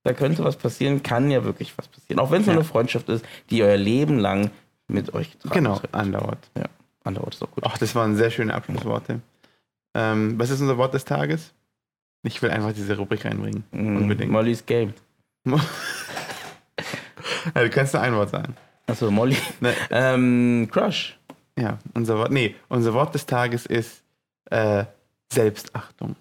da 0.08 0.14
könnte 0.14 0.42
was 0.42 0.56
passieren, 0.56 1.02
kann 1.02 1.30
ja 1.30 1.44
wirklich 1.44 1.76
was 1.76 1.86
passieren. 1.86 2.18
Auch 2.18 2.30
wenn 2.30 2.40
es 2.40 2.46
nur 2.46 2.54
Ja. 2.54 2.60
eine 2.60 2.68
Freundschaft 2.68 3.08
ist, 3.10 3.24
die 3.50 3.62
euer 3.62 3.76
Leben 3.76 4.18
lang 4.18 4.50
mit 4.86 5.12
euch 5.12 5.32
getragen 5.32 5.54
Genau, 5.54 5.76
trägt. 5.76 5.94
andauert. 5.94 6.38
Ja, 6.56 6.64
andauert 7.04 7.34
ist 7.34 7.42
auch 7.42 7.50
gut. 7.50 7.64
Ach, 7.66 7.76
das 7.76 7.94
waren 7.94 8.16
sehr 8.16 8.30
schöne 8.30 8.54
Abschlussworte. 8.54 9.20
Ähm, 9.94 10.38
was 10.38 10.48
ist 10.50 10.60
unser 10.62 10.78
Wort 10.78 10.94
des 10.94 11.04
Tages? 11.04 11.52
Ich 12.22 12.40
will 12.42 12.50
einfach 12.50 12.72
diese 12.72 12.96
Rubrik 12.96 13.24
reinbringen. 13.26 13.64
Mm, 13.70 13.96
unbedingt. 13.98 14.32
Mollys 14.32 14.64
Game. 14.66 14.94
Ja, 17.54 17.62
du 17.62 17.70
kannst 17.70 17.94
nur 17.94 18.02
ein 18.02 18.14
Wort 18.14 18.30
sagen. 18.30 18.54
Achso, 18.86 19.10
Molly. 19.10 19.36
Ne, 19.60 19.74
Ähm, 19.90 20.68
Crush. 20.70 21.18
ja, 21.58 21.78
unser 21.94 22.18
Wort, 22.18 22.30
nee, 22.30 22.54
unser 22.68 22.94
Wort 22.94 23.14
des 23.14 23.26
Tages 23.26 23.66
ist 23.66 24.02
äh, 24.50 24.84
Selbstachtung. 25.32 26.16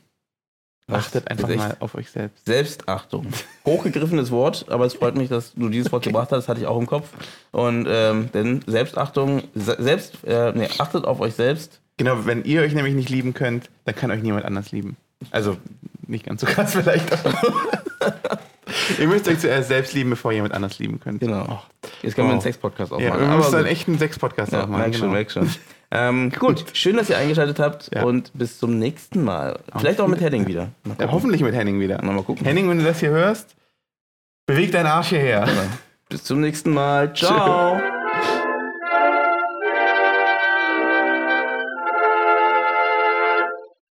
Achtet 0.90 1.30
einfach 1.30 1.50
mal 1.54 1.76
auf 1.82 1.96
euch 1.96 2.10
selbst. 2.10 2.46
Selbstachtung. 2.46 3.28
Hochgegriffenes 3.66 4.32
Wort, 4.32 4.66
aber 4.70 4.86
es 4.86 4.94
freut 4.94 5.18
mich, 5.18 5.28
dass 5.30 5.54
du 5.54 5.68
dieses 5.68 5.92
Wort 5.92 6.04
gebracht 6.04 6.30
hast, 6.32 6.44
das 6.44 6.48
hatte 6.48 6.62
ich 6.62 6.66
auch 6.68 6.80
im 6.80 6.86
Kopf. 6.86 7.10
Und 7.52 7.88
ähm, 7.90 8.30
denn 8.34 8.62
Selbstachtung, 8.68 9.44
se 9.54 9.76
selbst, 9.80 10.24
äh, 10.26 10.54
nee, 10.56 10.70
achtet 10.80 11.04
auf 11.06 11.20
euch 11.20 11.34
selbst. 11.34 11.82
Genau, 11.98 12.26
wenn 12.26 12.44
ihr 12.46 12.62
euch 12.62 12.74
nämlich 12.74 12.94
nicht 12.96 13.10
lieben 13.10 13.34
könnt, 13.34 13.70
dann 13.86 13.96
kann 13.96 14.12
euch 14.12 14.22
niemand 14.22 14.46
anders 14.46 14.72
lieben. 14.72 14.96
Also 15.32 15.58
nicht 16.08 16.26
ganz 16.26 16.40
so 16.42 16.48
krass 16.48 16.72
vielleicht. 16.76 17.12
aber- 17.26 17.36
ihr 19.00 19.08
müsst 19.08 19.28
euch 19.28 19.40
zuerst 19.40 19.68
selbst 19.68 19.94
lieben, 19.94 20.12
bevor 20.12 20.32
ihr 20.32 20.36
jemand 20.38 20.54
anders 20.54 20.80
lieben 20.80 21.00
könnt. 21.02 21.20
Genau. 21.20 21.46
Oh. 21.50 21.88
Jetzt 22.02 22.16
können 22.16 22.28
wir 22.28 22.32
einen 22.32 22.40
Oh. 22.40 22.44
Sex-Podcast 22.44 22.92
Ja, 22.92 22.98
aufmachen. 22.98 23.20
wir 23.22 23.28
aber 23.28 23.38
müssen 23.38 23.66
echt 23.66 23.88
einen 23.90 23.98
Sex-Podcast 24.00 24.52
ja, 24.54 24.64
auch 24.64 24.68
machen. 24.68 24.82
merk 24.82 24.94
schon, 24.94 25.02
genau. 25.02 25.14
merk 25.14 25.32
schon. 25.32 25.50
ähm, 25.92 26.32
gut, 26.38 26.66
schön, 26.74 26.98
dass 26.98 27.10
ihr 27.10 27.18
eingeschaltet 27.18 27.60
habt 27.60 27.90
Ja. 27.94 28.04
und 28.04 28.32
bis 28.34 28.60
zum 28.60 28.78
nächsten 28.78 29.24
Mal. 29.24 29.60
Vielleicht 29.78 30.02
auch 30.02 30.08
mit 30.08 30.20
Heading 30.22 30.48
wieder. 30.48 30.70
Ja, 31.00 31.12
hoffentlich 31.12 31.42
mit 31.42 31.56
Henning 31.56 31.80
wieder. 31.80 32.02
Mal 32.04 32.22
gucken. 32.24 32.46
Henning, 32.46 32.70
wenn 32.70 32.80
du 32.80 32.84
das 32.84 33.00
hier 33.00 33.10
hörst, 33.12 33.56
beweg 34.46 34.72
deinen 34.72 34.88
Arsch 34.88 35.10
hierher. 35.10 35.48
Bis 36.10 36.24
zum 36.24 36.42
nächsten 36.42 36.72
Mal. 36.74 37.14
Ciao. 37.14 37.82